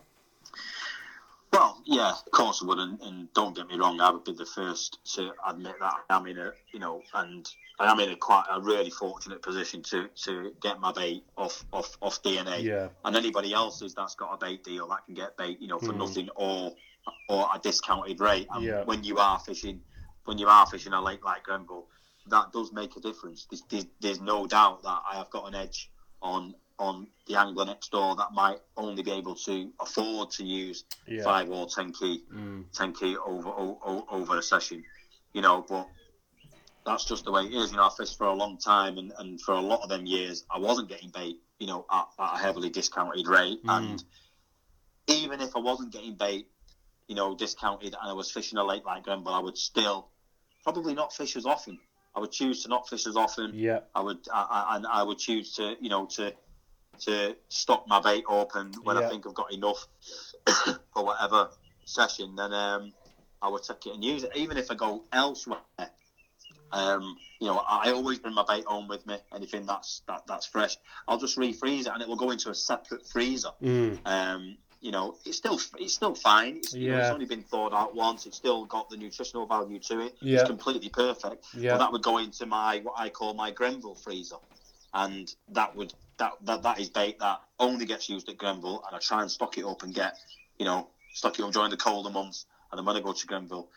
Well, 1.54 1.80
yeah, 1.86 2.10
of 2.10 2.30
course 2.32 2.60
I 2.62 2.66
would, 2.66 2.78
and, 2.78 3.00
and 3.00 3.32
don't 3.32 3.54
get 3.54 3.68
me 3.68 3.76
wrong, 3.76 4.00
I 4.00 4.10
would 4.10 4.24
be 4.24 4.32
the 4.32 4.44
first 4.44 4.98
to 5.14 5.30
admit 5.48 5.76
that 5.78 5.94
I 6.10 6.16
am 6.16 6.26
in 6.26 6.36
a, 6.38 6.50
you 6.72 6.80
know, 6.80 7.00
and 7.14 7.48
I 7.78 7.90
am 7.90 8.00
in 8.00 8.10
a 8.10 8.16
quite 8.16 8.44
a 8.50 8.60
really 8.60 8.90
fortunate 8.90 9.40
position 9.40 9.80
to, 9.84 10.08
to 10.24 10.52
get 10.60 10.80
my 10.80 10.90
bait 10.90 11.22
off 11.36 11.64
off, 11.72 11.96
off 12.02 12.20
DNA. 12.24 12.60
Yeah. 12.62 12.88
And 13.04 13.14
anybody 13.14 13.52
else's 13.52 13.94
that's 13.94 14.16
got 14.16 14.32
a 14.34 14.36
bait 14.36 14.64
deal 14.64 14.88
that 14.88 15.06
can 15.06 15.14
get 15.14 15.36
bait, 15.36 15.60
you 15.60 15.68
know, 15.68 15.78
for 15.78 15.92
Mm. 15.92 15.98
nothing 15.98 16.28
or 16.34 16.72
or 17.28 17.48
a 17.54 17.58
discounted 17.60 18.18
rate. 18.18 18.48
And 18.52 18.64
Yeah. 18.64 18.82
when 18.84 19.04
you 19.04 19.18
are 19.18 19.38
fishing, 19.38 19.80
when 20.24 20.38
you 20.38 20.48
are 20.48 20.66
fishing 20.66 20.92
a 20.92 21.00
lake 21.00 21.24
like 21.24 21.44
Grenville, 21.44 21.86
that 22.28 22.50
does 22.52 22.72
make 22.72 22.96
a 22.96 23.00
difference. 23.00 23.46
There's, 23.50 23.62
there's, 23.68 23.86
there's 24.00 24.20
no 24.20 24.46
doubt 24.46 24.82
that 24.82 25.02
I 25.08 25.16
have 25.16 25.30
got 25.30 25.46
an 25.46 25.54
edge 25.54 25.90
on 26.22 26.54
on 26.78 27.06
the 27.26 27.36
angler 27.36 27.64
next 27.64 27.92
door 27.92 28.16
that 28.16 28.32
might 28.32 28.58
only 28.76 29.02
be 29.02 29.12
able 29.12 29.34
to 29.34 29.70
afford 29.80 30.30
to 30.32 30.44
use 30.44 30.84
Yeah. 31.06 31.22
five 31.22 31.50
or 31.50 31.66
ten 31.66 31.92
key, 31.92 32.24
Mm. 32.32 32.64
ten 32.72 32.92
key 32.92 33.16
over 33.16 33.48
o- 33.48 34.06
over 34.10 34.38
a 34.38 34.42
session, 34.42 34.84
you 35.32 35.40
know. 35.40 35.64
But 35.68 35.88
that's 36.84 37.04
just 37.04 37.24
the 37.24 37.30
way 37.32 37.44
it 37.46 37.54
is. 37.54 37.70
You 37.70 37.76
know, 37.76 37.84
I 37.86 37.90
fished 37.96 38.18
for 38.18 38.26
a 38.26 38.34
long 38.34 38.58
time, 38.58 38.98
and, 38.98 39.12
and 39.18 39.40
for 39.40 39.52
a 39.54 39.60
lot 39.60 39.82
of 39.82 39.88
them 39.88 40.04
years, 40.06 40.44
I 40.50 40.58
wasn't 40.58 40.88
getting 40.88 41.10
bait, 41.10 41.36
you 41.58 41.66
know, 41.66 41.86
at, 41.90 42.08
at 42.18 42.34
a 42.34 42.38
heavily 42.38 42.70
discounted 42.70 43.26
rate. 43.26 43.62
Mm. 43.64 43.70
And 43.92 44.04
even 45.06 45.40
if 45.40 45.54
I 45.56 45.60
wasn't 45.60 45.92
getting 45.92 46.14
bait, 46.16 46.48
you 47.06 47.14
know, 47.14 47.34
discounted, 47.36 47.94
and 48.00 48.10
I 48.10 48.12
was 48.14 48.30
fishing 48.30 48.58
a 48.58 48.64
lake 48.64 48.84
like 48.84 49.04
Grenville, 49.04 49.32
I 49.32 49.38
would 49.38 49.56
still 49.58 50.08
probably 50.64 50.94
not 50.94 51.12
fish 51.12 51.36
as 51.36 51.46
often. 51.46 51.78
I 52.16 52.20
would 52.20 52.32
choose 52.32 52.62
to 52.62 52.68
not 52.68 52.88
fish 52.88 53.06
as 53.06 53.16
often. 53.16 53.52
Yeah. 53.54 53.80
I 53.94 54.00
would, 54.00 54.26
I, 54.32 54.42
I, 54.70 54.76
and 54.76 54.86
I 54.86 55.02
would 55.02 55.18
choose 55.18 55.52
to, 55.54 55.76
you 55.80 55.88
know, 55.88 56.06
to 56.06 56.32
to 57.00 57.36
stock 57.48 57.86
my 57.86 58.00
bait 58.00 58.24
open 58.28 58.72
when 58.82 58.96
Yeah. 58.96 59.06
I 59.06 59.08
think 59.08 59.26
I've 59.26 59.34
got 59.34 59.52
enough 59.52 59.86
for 60.94 61.04
whatever 61.04 61.50
session. 61.84 62.36
Then 62.36 62.52
um, 62.52 62.92
I 63.42 63.48
would 63.48 63.62
take 63.62 63.86
it 63.86 63.94
and 63.94 64.04
use 64.04 64.24
it, 64.24 64.32
even 64.34 64.56
if 64.56 64.70
I 64.70 64.74
go 64.74 65.04
elsewhere. 65.12 65.58
Um, 66.72 67.16
you 67.40 67.46
know, 67.46 67.58
I 67.58 67.92
always 67.92 68.18
bring 68.18 68.34
my 68.34 68.44
bait 68.48 68.64
home 68.64 68.88
with 68.88 69.06
me. 69.06 69.16
Anything 69.34 69.64
that's 69.66 70.02
that, 70.08 70.26
that's 70.26 70.46
fresh, 70.46 70.76
I'll 71.06 71.18
just 71.18 71.38
refreeze 71.38 71.82
it, 71.82 71.88
and 71.88 72.02
it 72.02 72.08
will 72.08 72.16
go 72.16 72.30
into 72.30 72.50
a 72.50 72.54
separate 72.54 73.06
freezer. 73.06 73.50
Mm. 73.62 73.98
Um, 74.04 74.56
you 74.80 74.90
know, 74.90 75.16
it's 75.24 75.36
still 75.38 75.58
it's 75.78 75.94
still 75.94 76.14
fine. 76.14 76.58
It's, 76.58 76.74
you 76.74 76.90
know, 76.90 76.98
it's 76.98 77.10
only 77.10 77.26
been 77.26 77.42
thawed 77.42 77.72
out 77.72 77.94
once. 77.94 78.26
It's 78.26 78.36
still 78.36 78.66
got 78.66 78.90
the 78.90 78.96
nutritional 78.96 79.46
value 79.46 79.78
to 79.78 80.00
it. 80.00 80.16
Yeah. 80.20 80.40
It's 80.40 80.48
completely 80.48 80.88
perfect. 80.90 81.46
Yeah. 81.56 81.72
But 81.72 81.78
that 81.78 81.92
would 81.92 82.02
go 82.02 82.18
into 82.18 82.44
my 82.44 82.80
what 82.82 82.94
I 82.98 83.08
call 83.08 83.34
my 83.34 83.50
Grenville 83.50 83.94
freezer, 83.94 84.36
and 84.92 85.32
that 85.52 85.74
would 85.76 85.94
that 86.18 86.32
that, 86.42 86.62
that 86.62 86.80
is 86.80 86.90
bait 86.90 87.18
that 87.20 87.40
only 87.58 87.86
gets 87.86 88.08
used 88.08 88.28
at 88.28 88.38
Grenville, 88.38 88.82
and 88.86 88.96
I 88.96 88.98
try 88.98 89.22
and 89.22 89.30
stock 89.30 89.58
it 89.58 89.64
up 89.64 89.82
and 89.82 89.94
get 89.94 90.16
you 90.58 90.64
know 90.64 90.88
stock 91.12 91.38
it 91.38 91.42
up 91.42 91.52
during 91.52 91.70
the 91.70 91.76
colder 91.76 92.10
months, 92.10 92.46
and 92.70 92.78
then 92.78 92.84
when 92.84 92.96
I 92.96 93.00
go 93.00 93.12
to 93.12 93.26
Grenville, 93.26 93.68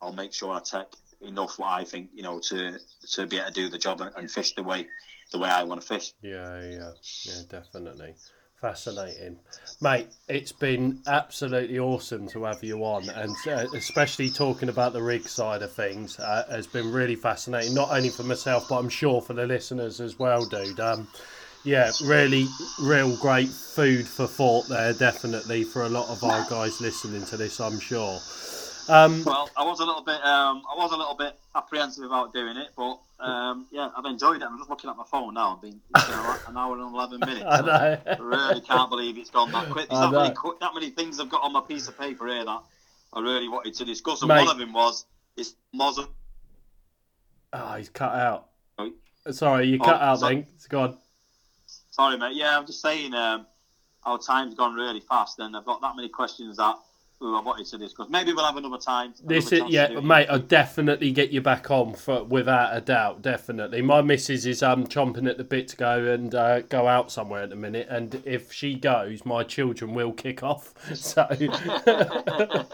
I'll 0.00 0.12
make 0.12 0.32
sure 0.32 0.52
I 0.52 0.60
take 0.60 0.86
enough 1.20 1.58
what 1.58 1.68
I 1.68 1.84
think 1.84 2.10
you 2.14 2.22
know 2.22 2.40
to 2.40 2.78
to 3.12 3.26
be 3.26 3.36
able 3.36 3.48
to 3.48 3.52
do 3.52 3.68
the 3.68 3.78
job 3.78 4.00
and, 4.00 4.30
fish 4.30 4.54
the 4.54 4.62
way 4.62 4.86
the 5.32 5.38
way 5.38 5.48
I 5.48 5.62
want 5.64 5.80
to 5.80 5.86
fish. 5.86 6.12
Yeah, 6.22 6.60
yeah, 6.62 6.90
yeah, 7.24 7.42
definitely. 7.48 8.14
Fascinating, 8.60 9.38
mate. 9.80 10.08
It's 10.28 10.52
been 10.52 11.00
absolutely 11.06 11.78
awesome 11.78 12.28
to 12.28 12.44
have 12.44 12.62
you 12.62 12.84
on, 12.84 13.08
and 13.08 13.34
uh, 13.46 13.66
especially 13.74 14.28
talking 14.28 14.68
about 14.68 14.92
the 14.92 15.02
rig 15.02 15.26
side 15.26 15.62
of 15.62 15.72
things 15.72 16.18
uh, 16.18 16.44
has 16.50 16.66
been 16.66 16.92
really 16.92 17.16
fascinating. 17.16 17.72
Not 17.72 17.90
only 17.90 18.10
for 18.10 18.22
myself, 18.22 18.68
but 18.68 18.76
I'm 18.76 18.90
sure 18.90 19.22
for 19.22 19.32
the 19.32 19.46
listeners 19.46 19.98
as 19.98 20.18
well, 20.18 20.44
dude. 20.44 20.78
Um, 20.78 21.08
yeah, 21.64 21.90
really, 22.04 22.46
real 22.80 23.16
great 23.16 23.48
food 23.48 24.06
for 24.06 24.26
thought 24.26 24.66
there, 24.68 24.92
definitely 24.92 25.64
for 25.64 25.82
a 25.84 25.88
lot 25.88 26.08
of 26.08 26.22
our 26.24 26.44
guys 26.48 26.80
listening 26.80 27.24
to 27.26 27.36
this. 27.36 27.60
I'm 27.60 27.78
sure. 27.80 28.18
Um, 28.88 29.22
Well, 29.24 29.48
I 29.56 29.64
was 29.64 29.80
a 29.80 29.84
little 29.84 30.02
bit, 30.02 30.16
um, 30.24 30.62
I 30.70 30.74
was 30.76 30.92
a 30.92 30.96
little 30.96 31.14
bit 31.14 31.38
apprehensive 31.54 32.04
about 32.04 32.32
doing 32.32 32.56
it, 32.56 32.70
but 32.76 32.98
um, 33.20 33.66
yeah, 33.70 33.90
I've 33.96 34.04
enjoyed 34.06 34.36
it. 34.42 34.44
I'm 34.44 34.56
just 34.58 34.70
looking 34.70 34.88
at 34.90 34.96
my 34.96 35.04
phone 35.04 35.34
now. 35.34 35.54
I've 35.56 35.62
been 35.62 35.80
it's 35.94 36.06
been 36.06 36.18
an 36.18 36.56
hour 36.56 36.72
and 36.78 36.94
eleven 36.94 37.20
minutes. 37.20 37.44
I 37.48 37.60
know. 37.60 37.98
I 38.06 38.16
really 38.18 38.60
can't 38.62 38.88
believe 38.90 39.18
it's 39.18 39.30
gone 39.30 39.52
that 39.52 39.68
quick. 39.70 39.88
There's 39.90 40.00
that 40.00 40.10
many, 40.12 40.34
that 40.60 40.74
many 40.74 40.90
things 40.90 41.20
I've 41.20 41.28
got 41.28 41.42
on 41.42 41.52
my 41.52 41.60
piece 41.60 41.86
of 41.86 41.98
paper 41.98 42.26
here 42.26 42.44
that 42.44 42.62
I 43.12 43.20
really 43.20 43.48
wanted 43.48 43.74
to 43.74 43.84
discuss, 43.84 44.22
and 44.22 44.28
Mate. 44.28 44.40
one 44.40 44.48
of 44.48 44.58
them 44.58 44.72
was 44.72 45.04
it's 45.36 45.54
Moz. 45.74 46.04
oh, 47.52 47.74
he's 47.74 47.90
cut 47.90 48.14
out. 48.14 48.46
Sorry, 49.30 49.66
you 49.68 49.78
Oh, 49.82 49.84
cut 49.84 50.00
out 50.00 50.18
so- 50.20 50.28
then. 50.28 50.46
It's 50.54 50.66
gone. 50.66 50.96
Sorry, 51.90 52.16
mate. 52.16 52.36
Yeah, 52.36 52.56
I'm 52.56 52.66
just 52.66 52.80
saying 52.80 53.14
um, 53.14 53.46
our 54.04 54.18
time's 54.18 54.54
gone 54.54 54.74
really 54.74 55.00
fast, 55.00 55.38
and 55.38 55.56
I've 55.56 55.64
got 55.64 55.80
that 55.80 55.96
many 55.96 56.08
questions 56.08 56.56
that 56.56 56.76
ooh, 57.22 57.36
I 57.36 57.40
wanted 57.40 57.66
to 57.66 57.78
discuss. 57.78 58.08
Maybe 58.08 58.32
we'll 58.32 58.44
have 58.44 58.56
another 58.56 58.78
time. 58.78 59.14
This 59.24 59.52
another 59.52 59.66
is 59.66 59.72
yeah, 59.72 60.00
mate. 60.00 60.28
I'll 60.30 60.38
definitely 60.38 61.10
get 61.10 61.30
you 61.30 61.40
back 61.40 61.70
on 61.70 61.94
for 61.94 62.24
without 62.24 62.76
a 62.76 62.80
doubt. 62.80 63.22
Definitely. 63.22 63.82
My 63.82 64.02
missus 64.02 64.46
is 64.46 64.62
um 64.62 64.86
chomping 64.86 65.28
at 65.28 65.36
the 65.36 65.44
bit 65.44 65.68
to 65.68 65.76
go 65.76 66.04
and 66.06 66.34
uh, 66.34 66.60
go 66.62 66.86
out 66.86 67.10
somewhere 67.10 67.42
at 67.42 67.50
the 67.50 67.56
minute, 67.56 67.88
and 67.90 68.22
if 68.24 68.52
she 68.52 68.74
goes, 68.74 69.24
my 69.24 69.42
children 69.42 69.94
will 69.94 70.12
kick 70.12 70.42
off. 70.42 70.74
So 70.94 71.26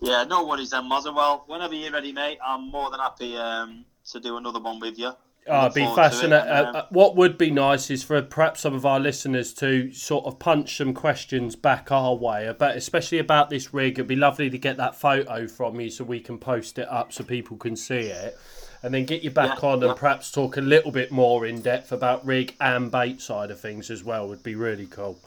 Yeah, 0.00 0.22
no 0.24 0.46
worries 0.46 0.70
then, 0.70 0.84
Mozza. 0.84 1.12
Well, 1.12 1.44
whenever 1.48 1.74
you're 1.74 1.90
ready, 1.90 2.12
mate, 2.12 2.38
I'm 2.46 2.70
more 2.70 2.88
than 2.90 3.00
happy 3.00 3.36
um, 3.36 3.84
to 4.12 4.20
do 4.20 4.36
another 4.36 4.60
one 4.60 4.78
with 4.78 4.96
you. 4.96 5.12
Oh, 5.50 5.68
be 5.70 5.84
forward 5.84 5.86
to 5.86 5.92
it, 5.92 5.94
fascinating. 6.10 6.48
Uh, 6.50 6.64
um, 6.68 6.76
uh, 6.76 6.82
what 6.90 7.16
would 7.16 7.38
be 7.38 7.50
nice 7.50 7.90
is 7.90 8.02
for 8.02 8.20
perhaps 8.22 8.60
some 8.60 8.74
of 8.74 8.84
our 8.86 9.00
listeners 9.00 9.52
to 9.54 9.92
sort 9.92 10.24
of 10.26 10.38
punch 10.38 10.76
some 10.76 10.94
questions 10.94 11.56
back 11.56 11.90
our 11.90 12.14
way, 12.14 12.46
about 12.46 12.76
especially 12.76 13.18
about 13.18 13.50
this 13.50 13.72
rig. 13.74 13.94
It'd 13.98 14.06
be 14.06 14.16
lovely 14.16 14.50
to 14.50 14.58
get 14.58 14.76
that 14.76 14.94
photo 14.94 15.46
from 15.46 15.80
you 15.80 15.90
so 15.90 16.04
we 16.04 16.20
can 16.20 16.38
post 16.38 16.78
it 16.78 16.88
up 16.88 17.12
so 17.12 17.24
people 17.24 17.56
can 17.56 17.76
see 17.76 18.06
it, 18.08 18.38
and 18.82 18.94
then 18.94 19.04
get 19.04 19.22
you 19.22 19.30
back 19.30 19.62
Yeah, 19.62 19.68
on 19.70 19.80
yeah. 19.80 19.88
and 19.88 19.96
perhaps 19.96 20.30
talk 20.30 20.56
a 20.56 20.60
little 20.60 20.90
bit 20.92 21.10
more 21.10 21.46
in 21.46 21.60
depth 21.60 21.92
about 21.92 22.24
rig 22.26 22.54
and 22.60 22.90
bait 22.90 23.20
side 23.20 23.50
of 23.50 23.60
things 23.60 23.90
as 23.90 24.04
well. 24.04 24.28
Would 24.28 24.42
be 24.42 24.54
really 24.54 24.86
cool. 24.86 25.18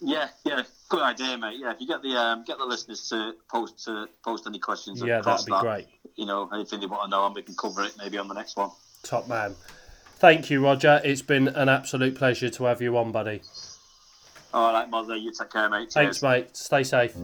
Yeah, 0.00 0.28
yeah, 0.44 0.62
good 0.90 1.00
idea, 1.02 1.38
mate. 1.38 1.58
Yeah, 1.58 1.72
if 1.72 1.80
you 1.80 1.86
get 1.86 2.02
the 2.02 2.10
um, 2.10 2.44
get 2.44 2.58
the 2.58 2.64
listeners 2.64 3.08
to 3.08 3.34
post 3.48 3.84
to 3.84 4.06
post 4.22 4.46
any 4.46 4.58
questions, 4.58 5.00
Yeah, 5.00 5.20
across 5.20 5.44
that'd 5.44 5.46
be 5.46 5.52
that, 5.52 5.62
great. 5.62 5.86
You 6.16 6.26
know, 6.26 6.48
anything 6.52 6.80
they 6.80 6.86
want 6.86 7.04
to 7.04 7.08
know, 7.08 7.24
and 7.26 7.34
we 7.34 7.42
can 7.42 7.54
cover 7.54 7.82
it 7.84 7.94
maybe 7.98 8.18
on 8.18 8.28
the 8.28 8.34
next 8.34 8.56
one. 8.56 8.70
Top 9.04 9.28
man. 9.28 9.54
Thank 10.16 10.50
you, 10.50 10.64
Roger. 10.64 11.00
It's 11.04 11.22
been 11.22 11.48
an 11.48 11.68
absolute 11.68 12.16
pleasure 12.16 12.48
to 12.48 12.64
have 12.64 12.80
you 12.80 12.96
on, 12.96 13.12
buddy. 13.12 13.42
All 14.52 14.72
right, 14.72 14.88
Mother. 14.88 15.16
you 15.16 15.32
take 15.38 15.50
care, 15.50 15.68
mate. 15.68 15.92
Thanks, 15.92 16.20
Cheers. 16.20 16.22
mate. 16.22 16.56
Stay 16.56 16.82
safe. 16.84 17.14